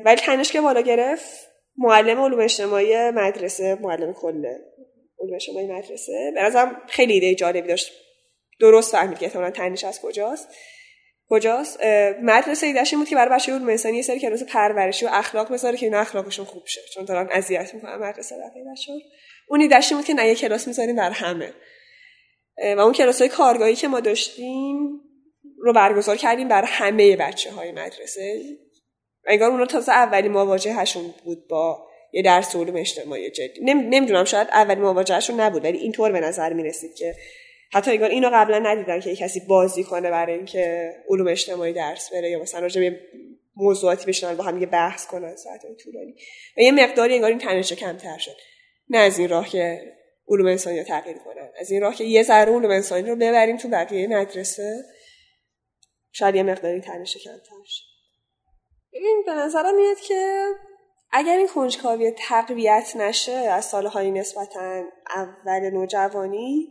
ولی 0.05 0.20
تنش 0.20 0.52
که 0.52 0.60
بالا 0.60 0.81
گرفت 0.81 1.48
معلم 1.77 2.20
علوم 2.20 2.40
اجتماعی 2.40 3.10
مدرسه 3.10 3.74
معلم 3.74 4.12
کل 4.12 4.47
علوم 5.20 5.35
اجتماعی 5.35 5.66
مدرسه. 5.66 6.32
به 6.35 6.43
نظرم 6.43 6.82
خیلی 6.89 7.12
ایده 7.12 7.35
جالبی 7.35 7.69
داشت. 7.69 7.93
درست 8.60 8.93
فهمید 8.93 9.19
که 9.19 9.27
احتمالا 9.27 9.51
تنش 9.51 9.85
از 9.85 10.01
کجاست. 10.01 10.48
کجاست؟ 11.28 11.81
مدرسه 12.23 12.66
ایدهش 12.66 12.94
بود 12.94 13.09
که 13.09 13.16
برای 13.16 13.35
بچه 13.35 13.52
علوم 13.52 13.69
انسانی 13.69 13.97
یه 13.97 14.02
سری 14.02 14.19
کلاس 14.19 14.43
پرورشی 14.43 15.06
و 15.06 15.09
اخلاق 15.12 15.52
بذاره 15.52 15.77
که 15.77 15.86
اینا 15.86 16.01
اخلاقشون 16.01 16.44
خوب 16.44 16.66
شه. 16.66 16.81
چون 16.94 17.05
دارن 17.05 17.28
اذیت 17.32 17.74
می‌کنن 17.74 17.97
مدرسه 17.97 18.35
بقیه 18.36 18.64
بچه‌ها 18.73 18.98
اون 19.53 19.61
ایدهش 19.61 19.93
بود 19.93 20.05
که 20.05 20.15
نه 20.15 20.29
یه 20.29 20.35
کلاس 20.35 20.66
می‌ذاریم 20.66 20.97
برای 20.97 21.15
همه. 21.15 21.53
و 22.77 22.81
اون 22.81 22.93
کلاس 22.93 23.19
های 23.19 23.29
کارگاهی 23.29 23.77
که 23.77 23.89
ما 23.89 24.01
داشتیم 24.01 25.01
رو 25.59 25.73
برگزار 25.73 26.16
کردیم 26.16 26.49
برای 26.49 26.69
همه 26.70 27.16
بچه 27.16 27.51
های 27.51 27.73
مدرسه. 27.73 28.43
انگار 29.27 29.51
اونا 29.51 29.66
تازه 29.66 29.93
اولی 29.93 30.29
مواجهشون 30.29 31.15
بود 31.24 31.49
با 31.49 31.87
یه 32.12 32.23
درس 32.23 32.57
علوم 32.57 32.77
اجتماعی 32.77 33.31
جدی. 33.31 33.61
نمی‌دونم 33.65 34.24
شاید 34.24 34.49
اولی 34.49 34.81
مواجهشون 34.81 35.41
نبود 35.41 35.65
ولی 35.65 35.79
اینطور 35.79 36.12
به 36.12 36.20
نظر 36.20 36.53
می‌رسید 36.53 36.95
که 36.95 37.15
حتی 37.73 37.91
انگار 37.91 38.11
اینو 38.11 38.31
قبلا 38.33 38.59
ندیدن 38.59 39.01
که 39.01 39.16
کسی 39.16 39.41
بازی 39.41 39.85
کنه 39.85 40.11
برای 40.11 40.35
اینکه 40.35 40.95
علوم 41.09 41.29
اجتماعی 41.29 41.73
درس 41.73 42.12
بره 42.12 42.31
یا 42.31 42.43
مثلا 42.43 42.61
راجع 42.61 42.81
به 42.81 43.01
موضوعاتی 43.57 44.07
بشنن 44.07 44.37
با 44.37 44.45
هم 44.45 44.55
دیگه 44.55 44.66
بحث 44.66 45.07
کنن 45.07 45.37
ساعت 45.37 45.61
طولانی. 45.85 46.15
و 46.57 46.61
یه 46.61 46.73
مقداری 46.73 47.15
انگار 47.15 47.31
این 47.31 47.39
تنش 47.39 47.73
کمتر 47.73 48.19
شد. 48.19 48.37
نه 48.93 48.98
از 48.98 49.19
این 49.19 49.28
راه 49.28 49.48
که 49.48 49.93
علوم 50.28 50.47
انسانی 50.47 50.78
رو 50.78 50.85
تغییر 50.85 51.19
کنن. 51.19 51.51
از 51.60 51.70
این 51.70 51.81
راه 51.81 51.94
که 51.94 52.05
یه 52.05 52.23
ذره 52.23 52.52
علوم 52.52 52.70
انسانی 52.70 53.10
رو 53.10 53.16
ببریم 53.16 53.56
تو 53.56 53.69
بقیه 53.69 54.06
مدرسه. 54.06 54.85
شاید 56.12 56.35
یه 56.35 56.43
مقداری 56.43 56.81
تنش 56.81 57.16
کمتر 57.16 57.64
شد 57.66 57.85
این 58.90 59.23
به 59.27 59.32
نظرم 59.32 59.74
میاد 59.74 60.01
که 60.01 60.47
اگر 61.10 61.36
این 61.36 61.48
کنجکاوی 61.48 62.10
تقویت 62.19 62.93
نشه 62.97 63.32
از 63.32 63.64
سالهای 63.64 64.10
نسبتا 64.10 64.82
اول 65.16 65.70
نوجوانی 65.70 66.69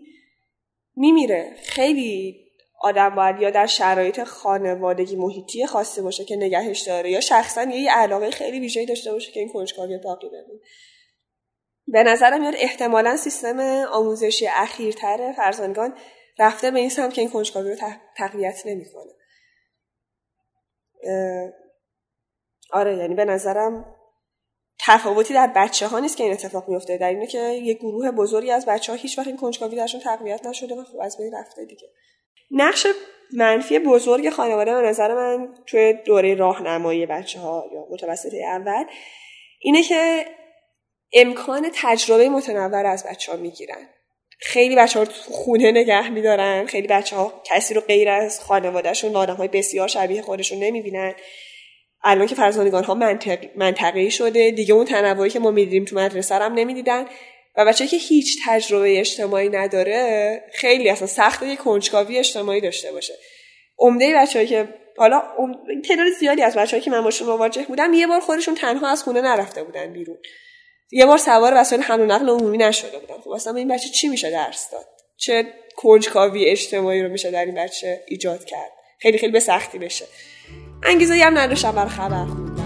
میمیره. 0.95 1.55
خیلی 1.63 2.37
آدم 2.81 3.09
باید 3.09 3.41
یا 3.41 3.49
در 3.49 3.65
شرایط 3.65 4.23
خانوادگی 4.23 5.15
محیطی 5.15 5.65
خاصی 5.65 6.01
باشه 6.01 6.25
که 6.25 6.35
نگهش 6.35 6.81
داره 6.81 7.11
یا 7.11 7.19
شخصا 7.19 7.63
یه 7.63 7.91
علاقه 7.91 8.31
خیلی 8.31 8.59
ویژه‌ای 8.59 8.85
داشته 8.85 9.11
باشه 9.11 9.31
که 9.31 9.39
این 9.39 9.49
کنجکاوی 9.49 9.97
باقی 9.97 10.29
بمونه. 10.29 10.59
به 11.91 12.03
نظرم 12.03 12.41
میاد 12.41 12.53
احتمالا 12.57 13.17
سیستم 13.17 13.59
آموزشی 13.91 14.47
اخیرتر 14.47 15.33
فرزانگان 15.37 15.93
رفته 16.39 16.71
به 16.71 16.79
این 16.79 16.89
سمت 16.89 17.13
که 17.13 17.21
این 17.21 17.29
کنجکاوی 17.29 17.69
رو 17.69 17.75
تقویت 18.17 18.61
نمی‌کنه. 18.65 19.11
آره 22.71 22.97
یعنی 22.97 23.15
به 23.15 23.25
نظرم 23.25 23.95
تفاوتی 24.79 25.33
در 25.33 25.47
بچه 25.55 25.87
ها 25.87 25.99
نیست 25.99 26.17
که 26.17 26.23
این 26.23 26.33
اتفاق 26.33 26.69
میفته 26.69 26.97
در 26.97 27.09
اینه 27.09 27.27
که 27.27 27.39
یه 27.39 27.73
گروه 27.73 28.11
بزرگی 28.11 28.51
از 28.51 28.65
بچه 28.65 28.91
ها 28.91 28.97
هیچ 28.97 29.17
وقت 29.17 29.27
این 29.27 29.37
کنجکاوی 29.37 29.75
درشون 29.75 30.01
تقویت 30.01 30.45
نشده 30.45 30.75
و 30.75 30.83
خب 30.83 30.99
از 31.01 31.17
بین 31.17 31.33
رفته 31.33 31.65
دیگه. 31.65 31.87
نقش 32.51 32.87
منفی 33.33 33.79
بزرگ 33.79 34.29
خانواده 34.29 34.73
به 34.73 34.81
نظر 34.81 35.15
من 35.15 35.53
توی 35.67 35.93
دوره 35.93 36.35
راهنمایی 36.35 37.05
بچه 37.05 37.39
ها 37.39 37.65
یا 37.73 37.87
متوسطه 37.91 38.37
اول 38.37 38.85
اینه 39.59 39.83
که 39.83 40.25
امکان 41.13 41.71
تجربه 41.75 42.29
متنوع 42.29 42.87
از 42.87 43.05
بچه 43.09 43.31
ها 43.31 43.37
می‌گیرن. 43.37 43.89
خیلی 44.39 44.75
بچه 44.75 44.99
ها 44.99 45.05
خونه 45.31 45.71
نگه 45.71 46.09
میدارن. 46.09 46.65
خیلی 46.65 46.87
بچه 46.87 47.15
ها 47.15 47.41
کسی 47.45 47.73
رو 47.73 47.81
غیر 47.81 48.09
از 48.09 48.39
خانوادهشون 48.39 49.15
آدم 49.15 49.35
های 49.35 49.47
بسیار 49.47 49.87
شبیه 49.87 50.21
خودشون 50.21 50.59
نمی‌بینن. 50.59 51.15
الان 52.03 52.27
که 52.27 52.35
فرزانگان 52.35 52.83
ها 52.83 52.93
منطق... 52.93 53.39
منطقی 53.55 54.11
شده 54.11 54.51
دیگه 54.51 54.73
اون 54.73 54.85
تنوعی 54.85 55.29
که 55.29 55.39
ما 55.39 55.51
می‌دیدیم 55.51 55.85
تو 55.85 55.95
مدرسه 55.95 56.35
هم 56.35 56.53
نمی‌دیدن. 56.53 57.05
و 57.55 57.65
بچه 57.65 57.87
که 57.87 57.97
هیچ 57.97 58.37
تجربه 58.45 58.99
اجتماعی 58.99 59.49
نداره 59.49 60.41
خیلی 60.53 60.89
اصلا 60.89 61.07
سخت 61.07 61.43
یه 61.43 61.55
کنجکاوی 61.55 62.17
اجتماعی 62.17 62.61
داشته 62.61 62.91
باشه. 62.91 63.13
عمده 63.79 64.15
بچه‌ای 64.15 64.47
که 64.47 64.67
حالا 64.97 65.23
تعداد 65.87 66.07
زیادی 66.19 66.41
از 66.41 66.55
بچه‌ای 66.55 66.81
که 66.81 66.91
من 66.91 67.01
باشون 67.01 67.27
مواجه 67.27 67.63
بودم 67.63 67.93
یه 67.93 68.07
بار 68.07 68.19
خودشون 68.19 68.55
تنها 68.55 68.87
از 68.87 69.03
خونه 69.03 69.21
نرفته 69.21 69.63
بودن 69.63 69.93
بیرون. 69.93 70.17
یه 70.91 71.05
بار 71.05 71.17
سوار 71.17 71.53
وسایل 71.55 71.81
حمل 71.81 72.01
و 72.01 72.05
نقل 72.05 72.29
عمومی 72.29 72.57
نشده 72.57 72.99
بودن 72.99 73.21
خب 73.23 73.29
اصلا 73.29 73.55
این 73.55 73.67
بچه 73.67 73.89
چی 73.89 74.07
میشه 74.07 74.31
درس 74.31 74.69
داد؟ 74.71 74.85
چه 75.17 75.53
کنجکاوی 75.75 76.45
اجتماعی 76.45 77.03
رو 77.03 77.09
میشه 77.09 77.31
در 77.31 77.45
این 77.45 77.55
بچه 77.55 78.03
ایجاد 78.07 78.45
کرد؟ 78.45 78.71
خیلی 78.99 79.17
خیلی 79.17 79.31
به 79.31 79.39
سختی 79.39 79.79
بشه. 79.79 80.05
انگیزه 80.83 81.13
هم 81.13 81.37
نداشتم 81.37 81.71
بر 81.71 81.87
خبر 81.87 82.25
یه 82.57 82.60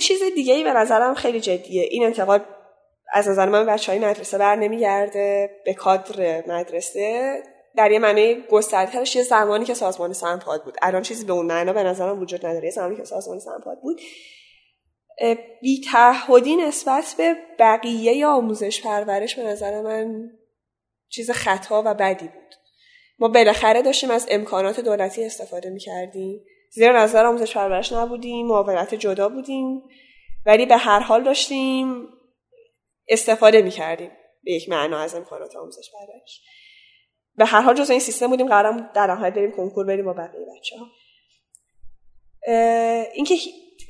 چیز 0.00 0.22
دیگه 0.34 0.54
ای 0.54 0.64
به 0.64 0.72
نظرم 0.72 1.14
خیلی 1.14 1.40
جدیه. 1.40 1.82
این 1.82 2.04
انتقاد 2.04 2.46
از 3.12 3.28
نظر 3.28 3.48
من 3.48 3.66
بچه 3.66 3.92
های 3.92 4.00
مدرسه 4.00 4.38
بر 4.38 4.56
نمیگرده 4.56 5.50
به 5.64 5.74
کادر 5.74 6.46
مدرسه. 6.46 7.42
در 7.76 7.90
یه 7.90 7.98
معنی 7.98 8.44
گستردهش 8.50 9.16
یه 9.16 9.22
زمانی 9.22 9.64
که 9.64 9.74
سازمان 9.74 10.12
سنپاد 10.12 10.64
بود. 10.64 10.76
الان 10.82 11.02
چیزی 11.02 11.24
به 11.24 11.32
اون 11.32 11.46
معنا 11.46 11.72
به 11.72 11.82
نظرم 11.82 12.20
وجود 12.20 12.46
نداره. 12.46 12.64
یه 12.64 12.70
زمانی 12.70 12.96
که 12.96 13.04
سازمان 13.04 13.38
سنپاد 13.38 13.80
بود. 13.82 14.00
بی 15.62 15.80
تعهدی 15.92 16.56
نسبت 16.56 17.14
به 17.18 17.36
بقیه 17.58 18.26
آموزش 18.26 18.82
پرورش 18.82 19.36
به 19.36 19.42
نظر 19.42 19.80
من 19.80 20.30
چیز 21.08 21.30
خطا 21.30 21.82
و 21.86 21.94
بدی 21.94 22.28
بود. 22.28 22.54
ما 23.18 23.28
بالاخره 23.28 23.82
داشتیم 23.82 24.10
از 24.10 24.26
امکانات 24.30 24.80
دولتی 24.80 25.24
استفاده 25.24 25.70
می‌کردیم. 25.70 26.44
زیر 26.70 26.92
نظر 26.92 27.26
آموزش 27.26 27.56
پرورش 27.56 27.92
نبودیم 27.92 28.46
معاونت 28.46 28.94
جدا 28.94 29.28
بودیم 29.28 29.82
ولی 30.46 30.66
به 30.66 30.76
هر 30.76 31.00
حال 31.00 31.24
داشتیم 31.24 32.08
استفاده 33.08 33.62
می‌کردیم 33.62 34.10
به 34.44 34.52
یک 34.52 34.68
معنا 34.68 34.98
از 34.98 35.14
امکانات 35.14 35.56
آموزش 35.56 35.90
پرورش. 35.92 36.42
به 37.36 37.44
هر 37.44 37.60
حال 37.60 37.74
جز 37.74 37.90
این 37.90 38.00
سیستم 38.00 38.26
بودیم 38.26 38.48
قرارم 38.48 38.90
در 38.94 39.06
نهایت 39.06 39.34
بریم 39.34 39.52
کنکور 39.52 39.86
بریم 39.86 40.04
با 40.04 40.12
بقیه 40.12 40.46
بچه 40.56 40.76
ها 40.78 40.86
اینکه 43.14 43.36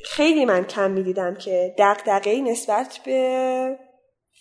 خیلی 0.04 0.44
من 0.44 0.64
کم 0.64 0.90
می‌دیدم 0.90 1.36
که 1.36 1.74
دقدقه 1.78 2.40
نسبت 2.40 3.00
به 3.04 3.78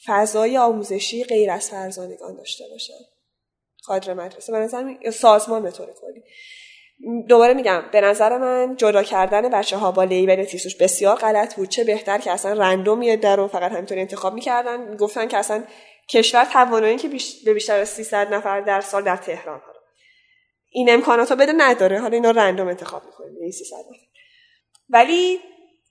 فضای 0.06 0.58
آموزشی 0.58 1.24
غیر 1.24 1.52
از 1.52 1.70
فرزانگان 1.70 2.36
داشته 2.36 2.64
باشن 2.72 2.94
کادر 3.84 4.14
مدرسه. 4.14 4.54
نظر 4.54 4.96
سازمان 5.12 5.64
به 5.64 5.72
طور 5.72 5.86
کلی. 5.86 6.24
دوباره 7.28 7.54
میگم 7.54 7.84
به 7.92 8.02
نظر 8.02 8.38
من 8.38 8.76
جدا 8.76 9.04
کردن 9.04 9.50
بچه 9.50 9.78
ها 9.78 9.92
با 9.92 10.04
لیبل 10.04 10.44
تیسوش 10.44 10.76
بسیار 10.76 11.16
غلط 11.16 11.56
بود. 11.56 11.70
چه 11.70 11.84
بهتر 11.84 12.18
که 12.18 12.32
اصلا 12.32 12.54
رندوم 12.54 13.02
یه 13.02 13.18
در 13.18 13.36
رو 13.36 13.48
فقط 13.48 13.72
همینطوری 13.72 14.02
انتخاب 14.02 14.34
می‌کردن. 14.34 14.98
گفتن 14.98 15.28
که 15.28 15.38
اصلا 15.38 15.64
کشور 16.10 16.46
توانایی 16.46 16.98
که 16.98 17.08
بیش... 17.08 17.44
به 17.46 17.54
بیشتر 17.54 17.80
از 17.80 17.90
300 17.90 18.34
نفر 18.34 18.62
در 18.62 18.82
سال 18.82 19.04
در 19.04 19.18
تهران 19.18 19.60
ها 19.60 19.74
این 20.70 20.90
امکانات 20.94 21.32
رو 21.32 21.38
بده 21.38 21.54
نداره. 21.58 22.00
حالا 22.00 22.14
اینا 22.16 22.32
رندوم 22.32 22.68
انتخاب 22.68 23.06
می‌کنیم 23.06 23.38
این 23.42 23.52
300 23.52 23.76
نفر. 23.78 24.06
ولی 24.90 25.40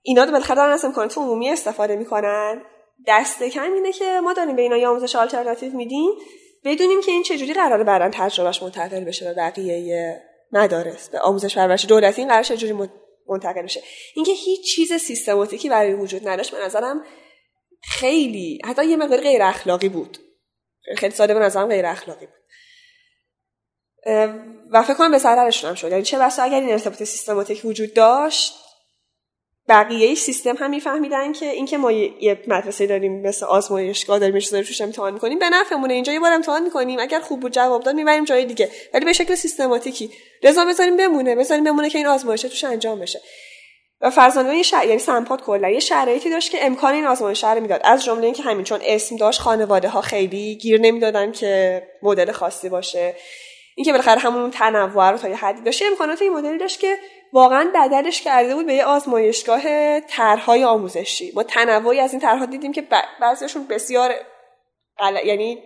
اینا 0.03 0.25
رو 0.25 0.31
بالاخره 0.31 0.57
دارن 0.57 0.73
از 0.73 0.85
امکانات 0.85 1.19
عمومی 1.19 1.51
استفاده 1.51 1.97
می‌کنن. 1.97 2.63
دست 3.07 3.43
کم 3.43 3.73
اینه 3.73 3.93
که 3.93 4.21
ما 4.21 4.33
داریم 4.33 4.57
به 4.57 4.63
اینا 4.63 4.77
یه 4.77 4.89
آموزش 4.89 5.17
آلترناتیو 5.17 5.73
میدیم. 5.73 6.11
بدونیم 6.65 7.01
که 7.01 7.13
این 7.13 7.23
چجوری 7.23 7.53
قراره 7.53 7.85
بعدا 7.85 8.11
تجربهش 8.13 8.63
منتقل 8.63 9.05
بشه 9.05 9.25
به 9.25 9.35
بقیه 9.35 10.28
مدارس 10.53 11.09
به 11.09 11.19
آموزش 11.19 11.59
پرورش 11.59 11.85
دولتی 11.85 12.21
این 12.21 12.29
قرار 12.29 12.43
چجوری 12.43 12.89
منتقل 13.29 13.63
بشه 13.63 13.83
اینکه 14.15 14.33
هیچ 14.33 14.75
چیز 14.75 14.93
سیستماتیکی 14.93 15.69
برای 15.69 15.95
وجود 15.95 16.29
نداشت 16.29 16.51
به 16.51 16.65
نظرم 16.65 17.05
خیلی 17.83 18.61
حتی 18.65 18.85
یه 18.85 18.97
مقدار 18.97 19.21
غیر 19.21 19.43
اخلاقی 19.43 19.89
بود. 19.89 20.19
خیلی 20.97 21.15
ساده 21.15 21.35
به 21.35 21.41
نظرم 21.41 21.69
غیر 21.69 21.87
اخلاقی 21.87 22.27
بود. 22.27 22.35
و 24.71 24.83
فکر 24.83 24.95
کنم 24.95 25.11
به 25.11 25.19
ضررشون 25.19 25.69
هم 25.69 25.75
شد. 25.75 25.91
یعنی 25.91 26.03
چه 26.03 26.19
بسا 26.19 26.43
اگر 26.43 26.61
این 26.61 26.73
ارتباط 26.73 27.03
سیستماتیک 27.03 27.65
وجود 27.65 27.95
داشت 27.95 28.55
بقیه 29.69 30.15
سیستم 30.15 30.57
هم 30.57 30.71
میفهمیدن 30.71 31.33
که 31.33 31.51
اینکه 31.51 31.79
ما 31.79 31.93
یه 31.93 32.39
مدرسه 32.47 32.87
داریم 32.87 33.23
مثل 33.23 33.47
آزمایشگاه 33.47 34.19
داریم 34.19 34.39
چیزا 34.39 34.63
توش 34.63 34.81
امتحان 34.81 35.15
می‌کنیم. 35.15 35.39
به 35.39 35.49
نفعمونه 35.49 35.95
اینجا 35.95 36.13
یه 36.13 36.21
بار 36.21 36.33
امتحان 36.33 36.63
می‌کنیم. 36.63 36.99
اگر 37.01 37.21
خوب 37.21 37.41
بود 37.41 37.53
جواب 37.53 37.83
داد 37.83 37.95
می‌بریم 37.95 38.25
جای 38.25 38.45
دیگه. 38.45 38.71
ولی 38.95 39.05
به 39.05 39.13
شکل 39.13 39.35
سیستماتیکی. 39.35 40.11
رضا 40.43 40.65
بذاریم 40.65 40.97
بمونه. 40.97 41.35
بذاریم 41.35 41.65
بمونه 41.65 41.91
که 41.91 41.99
این 41.99 42.07
آزمایش 42.07 42.43
توش 42.43 42.65
انجام 42.65 43.01
بشه. 43.01 43.21
و 44.01 44.11
فرزانه 44.11 44.63
شهر 44.63 44.87
یعنی 44.87 44.99
سمپات 44.99 45.43
کلا 45.43 45.69
یه 45.69 45.81
شرایطی 45.81 46.31
داشت 46.31 46.51
که 46.51 46.67
امکان 46.67 46.95
این 46.95 47.05
آزمایش 47.05 47.45
رو 47.45 47.61
می‌داد. 47.61 47.81
از 47.85 48.05
جمله 48.05 48.25
اینکه 48.25 48.43
همین 48.43 48.65
چون 48.65 48.81
اسم 48.83 49.17
داشت 49.17 49.41
خانواده 49.41 49.89
ها 49.89 50.01
خیلی 50.01 50.55
گیر 50.55 50.81
نمی‌دادن 50.81 51.33
که 51.33 51.83
مدل 52.03 52.33
خاصی 52.33 52.69
باشه. 52.69 53.15
اینکه 53.77 53.93
بالاخره 53.93 54.19
همون 54.19 54.51
تنوع 54.51 55.11
رو 55.11 55.19
تا 55.19 55.29
یه 55.29 55.37
حدی 55.37 55.63
داشت. 55.63 55.83
امکانات 55.83 56.23
این 56.23 56.33
مدلی 56.33 56.59
داشت 56.59 56.81
که 56.81 56.97
واقعا 57.33 57.71
بدلش 57.75 58.23
کرده 58.23 58.55
بود 58.55 58.67
به 58.67 58.75
یه 58.75 58.85
آزمایشگاه 58.85 59.63
طرحهای 60.01 60.65
آموزشی. 60.65 61.33
ما 61.35 61.43
تنوعی 61.43 62.01
از 62.01 62.13
این 62.13 62.21
طرحها 62.21 62.47
دیدیم 62.47 62.73
که 62.73 62.85
بعضیشون 63.21 63.67
بسیار 63.67 64.15
یعنی 65.25 65.63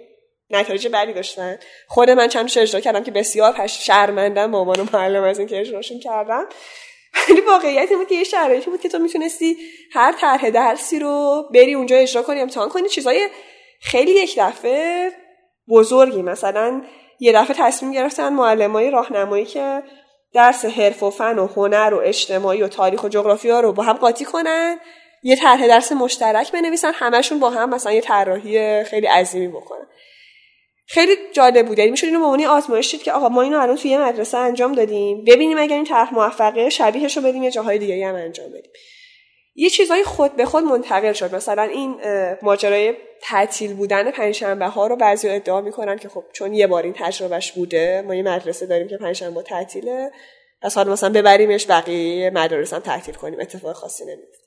نتایج 0.51 0.89
بدی 0.89 1.13
داشتن. 1.13 1.59
خود 1.89 2.11
من 2.11 2.29
چند 2.29 2.51
اجرا 2.57 2.81
کردم 2.81 3.05
که 3.05 3.11
بسیار 3.11 3.53
پش 3.53 3.87
شرمندم 3.87 4.51
مامان 4.51 4.81
و 4.81 4.87
معلم 4.93 5.23
از 5.23 5.39
اینکه 5.39 5.61
اجراشون 5.61 5.99
کردم. 5.99 6.47
ولی 7.29 7.41
واقعیت 7.41 7.91
این 7.91 7.99
بود 7.99 8.09
که 8.09 8.15
یه 8.15 8.25
شرایطی 8.25 8.71
بود 8.71 8.81
که 8.81 8.89
تو 8.89 8.99
می‌تونستی 8.99 9.57
هر 9.93 10.13
طرح 10.13 10.51
درسی 10.51 10.99
رو 10.99 11.45
بری 11.55 11.75
اونجا 11.75 11.97
اجرا 11.97 12.23
کنی 12.23 12.41
امتحان 12.41 12.69
کنی. 12.69 12.89
چیزای 12.89 13.29
خیلی 13.81 14.11
یک 14.11 14.39
دفعه 14.39 15.13
بزرگی. 15.69 16.23
مثلا 16.23 16.83
یه 17.21 17.33
دفعه 17.33 17.57
تصمیم 17.59 17.93
گرفتن 17.93 18.33
معلمای 18.33 18.91
راهنمایی 18.91 19.45
که 19.45 19.83
درس 20.35 20.65
حرف 20.65 21.03
و 21.03 21.11
فن 21.11 21.39
و 21.39 21.47
هنر 21.47 21.95
و 21.95 22.01
اجتماعی 22.05 22.63
و 22.63 22.69
تاریخ 22.69 23.05
و 23.05 23.09
جغرافیا 23.09 23.61
رو 23.61 23.73
با 23.73 23.83
هم 23.83 23.97
قاطی 23.97 24.25
کنن 24.25 24.79
یه 25.23 25.37
طرح 25.37 25.67
درس 25.67 25.93
مشترک 25.93 26.53
بنویسن 26.53 26.93
همشون 26.95 27.39
با 27.39 27.51
هم 27.51 27.71
مثلا 27.71 27.93
یه 27.93 28.01
طراحی 28.01 28.85
خیلی 28.85 29.07
عظیمی 29.07 29.49
بکنن. 29.49 29.87
خیلی 30.87 31.13
جالب 31.33 31.67
بود. 31.67 31.79
یعنی 31.79 31.91
می‌شد 31.91 32.07
اینو 32.07 32.37
به 32.37 32.47
آزمایش 32.47 32.91
دید 32.91 33.03
که 33.03 33.13
آقا 33.13 33.29
ما 33.29 33.43
اینو 33.43 33.61
الان 33.61 33.77
توی 33.77 33.91
یه 33.91 33.99
مدرسه 33.99 34.39
انجام 34.39 34.73
دادیم. 34.73 35.25
ببینیم 35.25 35.59
اگر 35.59 35.77
این 35.77 35.85
طرح 35.85 36.15
موفقه 36.15 36.71
شبیهش 36.71 37.17
رو 37.17 37.23
بدیم 37.23 37.43
یه 37.43 37.51
جاهای 37.51 37.79
دیگه 37.79 38.07
هم 38.07 38.15
انجام 38.15 38.49
بدیم. 38.49 38.73
یه 39.55 39.71
چیزای 39.71 40.05
خود 40.05 40.37
به 40.37 40.45
خود 40.45 40.65
منتقل 40.65 41.13
شد. 41.13 41.35
مثلا 41.35 41.63
این 41.63 42.01
ماجرای 42.43 42.95
تعطیل 43.23 43.75
بودن 43.75 44.11
پنجشنبه 44.11 44.67
ها 44.67 44.87
رو 44.87 44.97
بعضی 44.97 45.29
ادعا 45.29 45.61
می‌کنن 45.61 45.99
که 45.99 46.09
خب 46.09 46.25
چون 46.33 46.55
یه 46.55 46.67
بار 46.67 46.83
این 46.83 46.95
تجربهش 46.97 47.53
بوده 47.53 48.03
ما 48.07 48.15
یه 48.15 48.23
مدرسه 48.23 48.67
داریم 48.67 48.89
که 48.89 48.97
پنجشنبه 48.97 49.43
تعطیله. 49.43 50.11
پس 50.63 50.75
حالا 50.75 50.93
مثلا 50.93 51.11
ببریمش 51.11 51.67
بقیه 51.71 52.31
مدارس 52.31 52.73
هم 52.73 52.81
تعطیل 52.81 53.15
کنیم 53.15 53.41
اتفاق 53.41 53.73
خاصی 53.73 54.05
نمیفته 54.05 54.39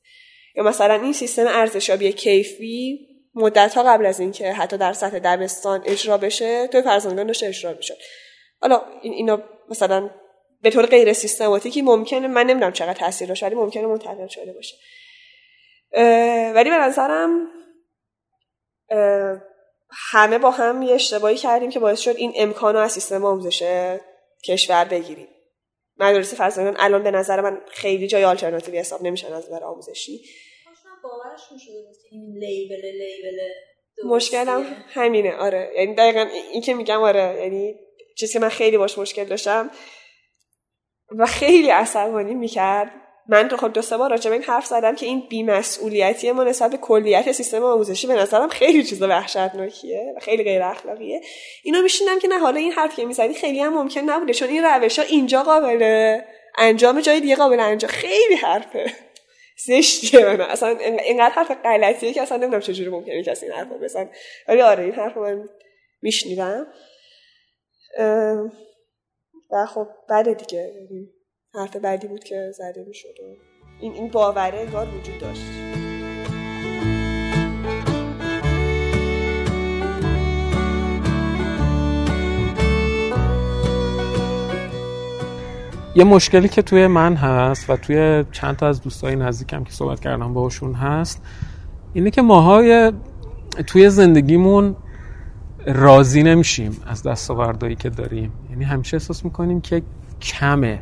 یا 0.56 0.64
مثلا 0.64 0.94
این 0.94 1.14
سیستم 1.14 1.48
ارزشیابی 1.48 2.12
کیفی 2.12 3.00
مدت 3.36 3.74
ها 3.74 3.84
قبل 3.84 4.06
از 4.06 4.20
اینکه 4.20 4.52
حتی 4.52 4.78
در 4.78 4.94
سطح 4.94 5.20
دبستان 5.20 5.84
اجرا 5.86 6.18
بشه 6.18 6.68
توی 6.68 6.82
فرزندگان 6.82 7.28
داشته 7.28 7.48
اجرا 7.48 7.74
می‌شد. 7.74 7.98
حالا 8.62 8.82
این 9.02 9.14
اینا 9.14 9.44
مثلا 9.70 10.10
به 10.62 10.70
طور 10.70 10.86
غیر 10.86 11.14
سیستماتیکی 11.14 11.82
ممکنه 11.82 12.28
من 12.28 12.46
نمی‌دونم 12.48 12.72
چقدر 12.72 12.94
تاثیر 12.94 13.28
داشت 13.28 13.44
ولی 13.44 13.56
ممکنه 13.56 13.88
منتقل 13.88 14.28
شده 14.28 14.54
باشه. 14.54 14.76
ولی 16.56 16.70
به 16.70 16.78
نظرم 16.78 17.48
همه 20.12 20.38
با 20.38 20.52
هم 20.52 20.82
یه 20.82 20.94
اشتباهی 20.94 21.38
کردیم 21.38 21.70
که 21.70 21.80
باعث 21.80 22.00
شد 22.00 22.16
این 22.16 22.34
امکان 22.36 22.76
از 22.76 22.92
سیستم 22.92 23.26
آموزش 23.26 23.64
کشور 24.48 24.86
بگیریم. 24.86 25.28
مدارس 25.98 26.34
فرزندان 26.34 26.76
الان 26.80 27.04
به 27.04 27.12
نظر 27.12 27.42
من 27.42 27.62
خیلی 27.72 28.08
جای 28.08 28.24
آلترناتیوی 28.24 28.78
حساب 28.78 29.02
نمیشن 29.02 29.34
از 29.34 29.46
نظر 29.46 29.64
آموزشی. 29.64 30.22
این 32.12 32.38
لیبل 32.38 32.86
لیبل 32.86 33.38
مشکلم 34.06 34.64
همینه 34.88 35.36
آره. 35.36 35.72
یعنی 35.76 35.96
دقیقا 35.96 36.30
این 36.52 36.62
که 36.62 36.74
میگم 36.74 37.02
آره. 37.02 37.38
یعنی 37.42 37.76
چیزی 38.18 38.34
که 38.34 38.40
من 38.40 38.50
خیلی 38.50 38.78
باش 38.78 38.98
مشکل 38.98 39.24
داشتم 39.24 39.72
و 41.18 41.26
خیلی 41.26 41.70
عصبانی 41.70 42.34
می‌کرد. 42.34 42.92
من 43.28 43.50
خب 43.50 43.74
دو 43.74 43.82
سه 43.82 43.98
بار 43.98 44.10
راجع 44.10 44.30
به 44.30 44.36
این 44.36 44.46
حرف 44.46 44.66
زدم 44.66 44.96
که 44.96 45.06
این 45.06 45.24
بیمسئولیتی 45.30 46.32
ما 46.32 46.44
نسبت 46.44 46.72
به 46.72 46.78
کلیت 46.78 47.32
سیستم 47.32 47.64
آموزشی 47.64 48.08
به 48.08 48.14
نظرم 48.14 48.48
خیلی 48.48 48.84
چیز 48.84 49.02
وحشتناکیه 49.02 50.14
و 50.18 50.20
خیلی 50.20 50.44
غیر 50.44 50.62
اخلاقیه. 50.64 51.22
اینو 51.64 51.82
میشینم 51.82 52.20
که 52.20 52.28
نه 52.28 52.40
حالا 52.40 52.58
این 52.58 52.72
حرف 52.72 52.96
که 52.96 53.06
می‌زنی 53.06 53.34
خیلی 53.34 53.60
هم 53.60 53.74
ممکن 53.74 54.02
نبوده 54.02 54.34
چون 54.34 54.50
این 54.50 54.64
روش 54.64 55.00
ها 55.00 55.06
اینجا 55.06 55.44
قابل 55.44 56.20
انجام 56.58 57.02
جای 57.02 57.20
دیگه 57.20 57.36
قابل 57.36 57.60
انجام 57.60 57.92
خیلی 57.92 58.36
حرفه. 58.36 58.94
زشتیه 59.68 60.26
من. 60.26 60.42
اصلا 60.42 60.70
اینقدر 60.80 61.34
حرف 61.34 61.52
غلطیه 61.64 62.14
که 62.14 62.22
اصلا 62.22 62.38
نمی‌دونم 62.38 62.62
چجوری 62.62 62.90
ممکنه 62.90 63.24
کسی 63.24 63.46
این 63.46 63.56
حرف 63.56 63.68
بزن 63.68 64.10
ولی 64.48 64.62
آره 64.62 64.84
این 64.84 64.94
حرف 64.94 65.18
من 65.18 65.50
میشنیدم. 66.02 66.68
و 69.52 69.66
خب 69.66 69.88
بعد 70.10 70.38
دیگه 70.38 70.74
حرف 71.58 71.76
بعدی 71.76 72.08
بود 72.08 72.24
که 72.24 72.52
زده 72.58 72.86
می‌شد 72.88 73.08
و 73.08 73.24
این 73.80 73.94
این 73.94 74.12
باوره 74.12 74.60
انگار 74.60 74.88
وجود 74.88 75.20
داشت. 75.20 75.42
یه 85.96 86.04
مشکلی 86.04 86.50
که 86.50 86.62
توی 86.62 86.88
من 86.88 87.16
هست 87.16 87.70
و 87.70 87.76
توی 87.76 88.26
چند 88.32 88.56
تا 88.56 88.68
از 88.68 88.82
دوستای 88.82 89.16
نزدیکم 89.16 89.64
که 89.64 89.72
صحبت 89.72 90.00
کردم 90.00 90.34
باهاشون 90.34 90.74
هست 90.74 91.22
اینه 91.94 92.12
که 92.12 92.22
ماهای 92.22 92.92
توی 93.68 93.90
زندگیمون 93.90 94.76
راضی 95.66 96.24
نمیشیم 96.24 96.78
از 96.88 97.04
دستاوردهایی 97.04 97.76
که 97.76 97.90
داریم. 97.90 98.34
یعنی 98.50 98.64
همیشه 98.64 98.96
احساس 98.98 99.26
می‌کنیم 99.26 99.62
که 99.62 99.82
کمه. 100.22 100.82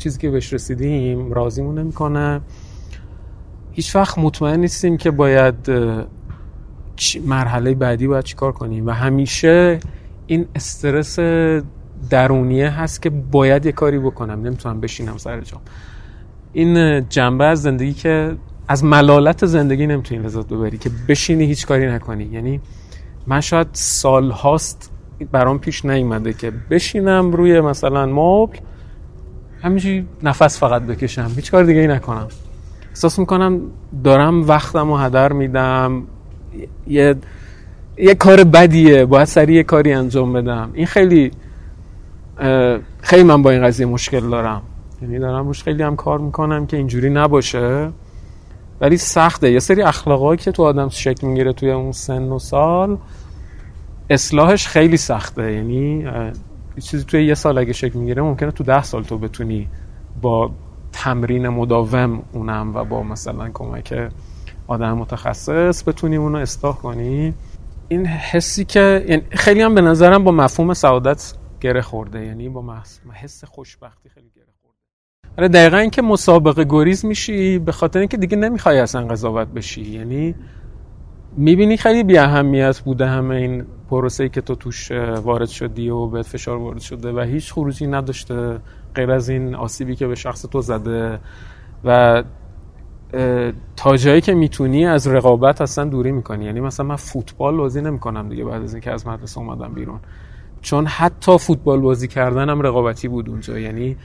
چیزی 0.00 0.18
که 0.18 0.30
بهش 0.30 0.52
رسیدیم 0.52 1.32
راضیمون 1.32 1.78
نمی‌کنه. 1.78 2.40
هیچ 3.72 3.96
وقت 3.96 4.18
مطمئن 4.18 4.60
نیستیم 4.60 4.96
که 4.96 5.10
باید 5.10 5.70
مرحله 7.26 7.74
بعدی 7.74 8.06
باید 8.06 8.24
چیکار 8.24 8.52
کنیم. 8.52 8.86
و 8.86 8.90
همیشه 8.90 9.80
این 10.26 10.46
استرس 10.54 11.18
درونیه 12.10 12.70
هست 12.70 13.02
که 13.02 13.10
باید 13.10 13.66
یه 13.66 13.72
کاری 13.72 13.98
بکنم. 13.98 14.40
نمی‌تونم 14.46 14.80
بشینم 14.80 15.16
سر 15.16 15.40
جام. 15.40 15.60
این 16.52 17.08
جنبه 17.08 17.44
از 17.44 17.62
زندگی 17.62 17.92
که 17.92 18.36
از 18.68 18.84
ملالت 18.84 19.46
زندگی 19.46 19.86
نمی‌تونی 19.86 20.22
لذت 20.22 20.46
ببری 20.46 20.78
که 20.78 20.90
بشینی 21.08 21.44
هیچ 21.44 21.66
کاری 21.66 21.86
نکنی. 21.86 22.24
یعنی 22.24 22.60
من 23.26 23.40
شاید 23.40 23.66
سال 23.72 24.30
هاست 24.30 24.90
برام 25.32 25.58
پیش 25.58 25.84
نیومده 25.84 26.32
که 26.32 26.52
بشینم 26.70 27.32
روی 27.32 27.60
مثلا 27.60 28.06
مبل 28.06 28.58
همینجوری 29.62 30.06
نفس 30.22 30.58
فقط 30.58 30.82
بکشم. 30.82 31.30
هیچ 31.36 31.50
کار 31.50 31.64
دیگه 31.64 31.80
ای 31.80 31.86
نکنم. 31.86 32.28
احساس 32.88 33.18
می‌کنم 33.18 33.60
دارم 34.04 34.48
وقتم 34.48 34.88
رو 34.88 34.96
هدر 34.96 35.32
میدم. 35.32 36.02
یه 36.86 37.16
یه 37.98 38.14
کار 38.14 38.44
بدیه. 38.44 39.06
باید 39.06 39.24
سریع 39.24 39.56
یه 39.56 39.62
کاری 39.62 39.92
انجام 39.92 40.32
بدم. 40.32 40.70
این 40.74 40.86
خیلی 40.86 41.30
خیلی 43.00 43.22
من 43.22 43.42
با 43.42 43.50
این 43.50 43.62
قضیه 43.62 43.86
مشکل 43.86 44.30
دارم. 44.30 44.62
یعنی 45.02 45.18
دارم 45.18 45.46
روش 45.46 45.62
خیلی 45.62 45.82
هم 45.82 45.96
کار 45.96 46.18
می‌کنم 46.18 46.66
که 46.66 46.76
اینجوری 46.76 47.10
نباشه. 47.10 47.90
ولی 48.80 48.96
سخته. 48.96 49.52
یه 49.52 49.58
سری 49.58 49.82
اخلاقایی 49.82 50.38
که 50.38 50.52
تو 50.52 50.62
آدم 50.62 50.88
شکل 50.88 51.26
می‌گیره 51.26 51.52
توی 51.52 51.70
اون 51.70 51.92
سن 51.92 52.22
و 52.22 52.38
سال 52.38 52.98
اصلاحش 54.10 54.66
خیلی 54.68 54.96
سخته. 54.96 55.52
یعنی 55.52 56.06
چیزی 56.78 57.04
توی 57.04 57.26
یه 57.26 57.34
سال 57.34 57.58
اگه 57.58 57.72
شکل 57.72 57.98
می‌گیره 57.98 58.22
ممکنه 58.22 58.50
تو 58.50 58.64
ده 58.64 58.82
سال 58.82 59.02
تو 59.02 59.18
بتونی 59.18 59.68
با 60.22 60.50
تمرین 60.92 61.48
مداوم 61.48 62.22
اونم 62.32 62.76
و 62.76 62.84
با 62.84 63.02
مثلا 63.02 63.50
کمک 63.54 64.10
آدم 64.66 64.92
متخصص 64.92 65.88
بتونی 65.88 66.16
اونو 66.16 66.38
اصلاح 66.38 66.76
کنی. 66.76 67.34
این 67.88 68.06
حسی 68.06 68.64
که 68.64 69.04
یعنی 69.08 69.22
خیلی 69.30 69.62
هم 69.62 69.74
به 69.74 69.80
نظرم 69.80 70.24
با 70.24 70.32
مفهوم 70.32 70.74
سعادت 70.74 71.34
گره 71.60 71.80
خورده 71.80 72.26
یعنی 72.26 72.48
با 72.48 72.74
حس 73.12 73.44
خوشبختی 73.44 74.08
خیلی 74.08 74.30
گره 74.36 74.46
خورده. 74.62 74.78
آره 75.38 75.48
دقیقا 75.48 75.76
اینکه 75.76 76.02
مسابقه 76.02 76.64
گریز 76.64 77.04
میشی 77.04 77.58
به 77.58 77.72
خاطر 77.72 77.98
اینکه 77.98 78.16
دیگه 78.16 78.36
نمی‌خوای 78.36 78.78
اصلا 78.78 79.06
قضاوت 79.06 79.48
بشی. 79.48 79.82
یعنی 79.82 80.34
می‌بینی 81.36 81.76
خیلی 81.76 82.02
بی 82.02 82.18
اهمیت 82.18 82.80
بوده 82.80 83.06
همه 83.06 83.34
این 83.34 83.66
پروسه 83.90 84.28
که 84.28 84.40
تو 84.40 84.54
توش 84.54 84.90
وارد 85.22 85.48
شدی 85.48 85.88
و 85.88 86.06
بهت 86.06 86.26
فشار 86.26 86.56
وارد 86.56 86.80
شده 86.80 87.12
و 87.12 87.20
هیچ 87.20 87.52
خروجی 87.52 87.86
نداشته 87.86 88.58
غیر 88.94 89.10
از 89.10 89.28
این 89.28 89.54
آسیبی 89.54 89.96
که 89.96 90.06
به 90.06 90.14
شخص 90.14 90.42
تو 90.42 90.60
زده 90.60 91.18
و 91.84 92.22
تا 93.76 93.96
جایی 93.96 94.20
که 94.20 94.34
می‌تونی 94.34 94.86
از 94.86 95.06
رقابت 95.06 95.60
اصلا 95.60 95.84
دوری 95.84 96.12
می‌کنی. 96.12 96.44
یعنی 96.44 96.60
مثلا 96.60 96.86
من 96.86 96.96
فوتبال 96.96 97.56
بازی 97.56 97.80
نمی‌کنم 97.80 98.28
دیگه 98.28 98.44
بعد 98.44 98.62
از 98.62 98.74
اینکه 98.74 98.90
از 98.90 99.06
مدرسه 99.06 99.38
اومدم 99.38 99.74
بیرون. 99.74 100.00
چون 100.60 100.86
حتی 100.86 101.38
فوتبال 101.38 101.80
بازی 101.80 102.08
کردنم 102.08 102.60
رقابتی 102.60 103.08
بود 103.08 103.28
اونجا. 103.28 103.58
یعنی 103.58 103.96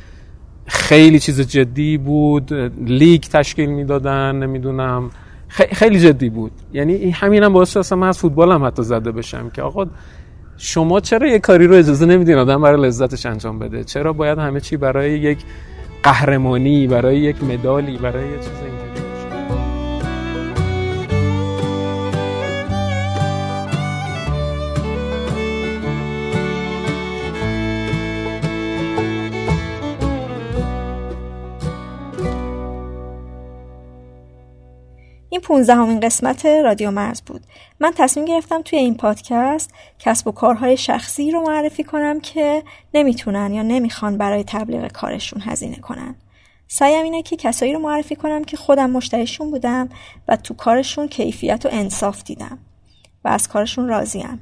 خیلی 0.65 1.19
چیز 1.19 1.41
جدی 1.41 1.97
بود. 1.97 2.53
لیگ 2.79 3.21
تشکیل 3.21 3.69
می‌دادن 3.69 4.35
نمی‌دونم. 4.35 5.09
خیلی 5.49 5.99
جدی 5.99 6.29
بود. 6.29 6.51
یعنی 6.73 7.09
همینم 7.11 7.45
هم 7.45 7.53
باعث 7.53 7.77
شد 7.77 7.93
من 7.93 8.07
از 8.07 8.19
فوتبال 8.19 8.51
هم 8.51 8.65
حتی 8.65 8.83
زده 8.83 9.11
بشم 9.11 9.49
که 9.49 9.61
آقا 9.61 9.85
شما 10.57 10.99
چرا 10.99 11.27
یه 11.27 11.39
کاری 11.39 11.67
رو 11.67 11.75
اجازه 11.75 12.05
نمیدین 12.05 12.35
آدم 12.35 12.61
برای 12.61 12.81
لذتش 12.81 13.25
انجام 13.25 13.59
بده؟ 13.59 13.83
چرا 13.83 14.13
باید 14.13 14.37
همه 14.37 14.59
چی 14.59 14.77
برای 14.77 15.19
یک 15.19 15.37
قهرمانی 16.03 16.87
برای 16.87 17.17
یک 17.19 17.43
مدالی 17.43 17.97
برای 17.97 18.29
یه 18.29 18.37
چیز 18.37 18.47
اینجوری؟ 18.47 19.04
این 35.35 35.41
پونزدهمین 35.41 35.99
قسمت 35.99 36.45
رادیو 36.45 36.91
مرز 36.91 37.21
بود. 37.21 37.41
من 37.79 37.91
تصمیم 37.95 38.25
گرفتم 38.25 38.61
توی 38.61 38.79
این 38.79 38.95
پادکست 38.95 39.73
کسب 39.99 40.27
و 40.27 40.31
کارهای 40.31 40.77
شخصی 40.77 41.31
رو 41.31 41.41
معرفی 41.41 41.83
کنم 41.83 42.19
که 42.19 42.63
نمی‌تونن 42.93 43.53
یا 43.53 43.63
نمی‌خوان 43.63 44.17
برای 44.17 44.43
تبلیغ 44.43 44.91
کارشون 44.91 45.41
هزینه 45.41 45.75
کنن. 45.75 46.15
سعیم 46.67 47.03
اینه 47.03 47.21
که 47.21 47.35
کسایی 47.35 47.73
رو 47.73 47.79
معرفی 47.79 48.15
کنم 48.15 48.43
که 48.43 48.57
خودم 48.57 48.89
مشتریشون 48.89 49.51
بودم 49.51 49.89
و 50.27 50.35
تو 50.35 50.53
کارشون 50.53 51.07
کیفیت 51.07 51.65
و 51.65 51.69
انصاف 51.71 52.23
دیدم 52.23 52.57
و 53.25 53.27
از 53.27 53.47
کارشون 53.47 53.87
راضیم. 53.87 54.39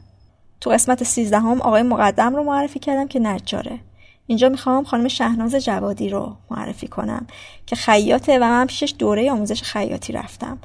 تو 0.62 0.70
قسمت 0.70 1.04
سیزدهم 1.04 1.62
آقای 1.62 1.84
مقدم 1.84 2.36
رو 2.36 2.44
معرفی 2.44 2.80
کردم 2.80 3.08
که 3.08 3.20
نجاره. 3.20 3.80
اینجا 4.28 4.50
می‌خوام 4.50 4.84
خانم 4.84 5.08
شهناز 5.08 5.56
جوادی 5.56 6.10
رو 6.10 6.36
معرفی 6.52 6.88
کنم 6.88 7.28
که 7.66 7.76
خیاطه 7.76 8.40
و 8.40 8.44
من 8.44 8.66
پیشش 8.66 8.94
دوره 9.00 9.32
آموزش 9.32 9.62
خیاطی 9.62 10.14
رفتم 10.14 10.58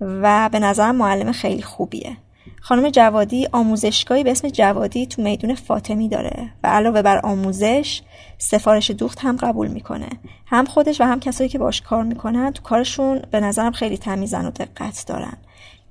و 0.00 0.48
به 0.52 0.58
نظرم 0.58 0.96
معلم 0.96 1.32
خیلی 1.32 1.62
خوبیه. 1.62 2.16
خانم 2.60 2.90
جوادی 2.90 3.48
آموزشگاهی 3.52 4.24
به 4.24 4.30
اسم 4.30 4.48
جوادی 4.48 5.06
تو 5.06 5.22
میدون 5.22 5.54
فاطمی 5.54 6.08
داره 6.08 6.48
و 6.64 6.66
علاوه 6.66 7.02
بر 7.02 7.18
آموزش 7.18 8.02
سفارش 8.38 8.90
دوخت 8.90 9.18
هم 9.20 9.36
قبول 9.36 9.68
می‌کنه. 9.68 10.08
هم 10.46 10.64
خودش 10.64 11.00
و 11.00 11.04
هم 11.04 11.20
کسایی 11.20 11.50
که 11.50 11.58
باش 11.58 11.80
کار 11.80 12.04
می‌کنن 12.04 12.50
تو 12.50 12.62
کارشون 12.62 13.22
به 13.30 13.40
نظرم 13.40 13.72
خیلی 13.72 13.98
تمیزن 13.98 14.46
و 14.46 14.50
دقت 14.50 15.04
دارن. 15.06 15.36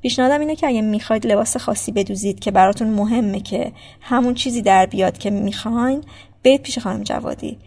پیشنهادم 0.01 0.39
اینه 0.39 0.55
که 0.55 0.67
اگه 0.67 0.81
می‌خواید 0.81 1.27
لباس 1.27 1.57
خاصی 1.57 1.91
بدوزید 1.91 2.39
که 2.39 2.51
براتون 2.51 2.89
مهمه 2.89 3.39
که 3.39 3.71
همون 4.01 4.33
چیزی 4.33 4.61
در 4.61 4.85
بیاد 4.85 5.17
که 5.17 5.29
می‌خواین 5.29 6.03
برید 6.43 6.61
پیش 6.61 6.79
خانم 6.79 7.03
جوادی. 7.03 7.57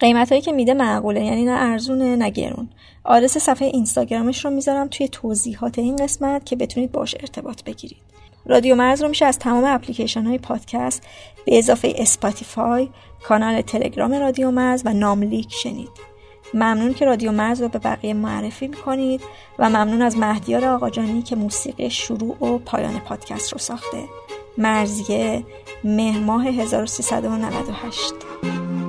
قیمت 0.00 0.28
هایی 0.28 0.42
که 0.42 0.52
میده 0.52 0.74
معقوله 0.74 1.24
یعنی 1.24 1.44
نه 1.44 1.56
ارزونه 1.60 2.16
نه 2.16 2.30
گرون. 2.30 2.68
آدرس 3.04 3.38
صفحه 3.38 3.68
اینستاگرامش 3.68 4.44
رو 4.44 4.50
می‌ذارم 4.50 4.88
توی 4.88 5.08
توضیحات 5.08 5.78
این 5.78 5.96
قسمت 5.96 6.46
که 6.46 6.56
بتونید 6.56 6.92
باش 6.92 7.14
ارتباط 7.20 7.62
بگیرید. 7.64 8.08
رادیو 8.46 8.74
مرز 8.74 9.02
رو 9.02 9.08
میشه 9.08 9.24
از 9.26 9.38
تمام 9.38 9.64
اپلیکیشن 9.64 10.24
های 10.24 10.38
پادکست 10.38 11.02
به 11.46 11.58
اضافه 11.58 11.94
اسپاتیفای 11.96 12.88
کانال 13.22 13.60
تلگرام 13.60 14.14
رادیو 14.14 14.50
مرز 14.50 14.82
و 14.84 14.92
ناملیک 14.92 15.52
شنید. 15.52 15.88
ممنون 16.54 16.94
که 16.94 17.04
رادیو 17.04 17.32
مرز 17.32 17.62
رو 17.62 17.68
به 17.68 17.78
بقیه 17.78 18.14
معرفی 18.14 18.68
می‌کنید 18.68 19.20
و 19.58 19.68
ممنون 19.68 20.02
از 20.02 20.16
مهدیار 20.16 20.64
آقاجانی 20.64 21.22
که 21.22 21.36
موسیقی 21.36 21.90
شروع 21.90 22.44
و 22.44 22.58
پایان 22.58 22.98
پادکست 22.98 23.52
رو 23.52 23.58
ساخته. 23.58 24.04
مرزیه 24.58 25.44
مهر 25.84 26.48
1398 26.48 28.87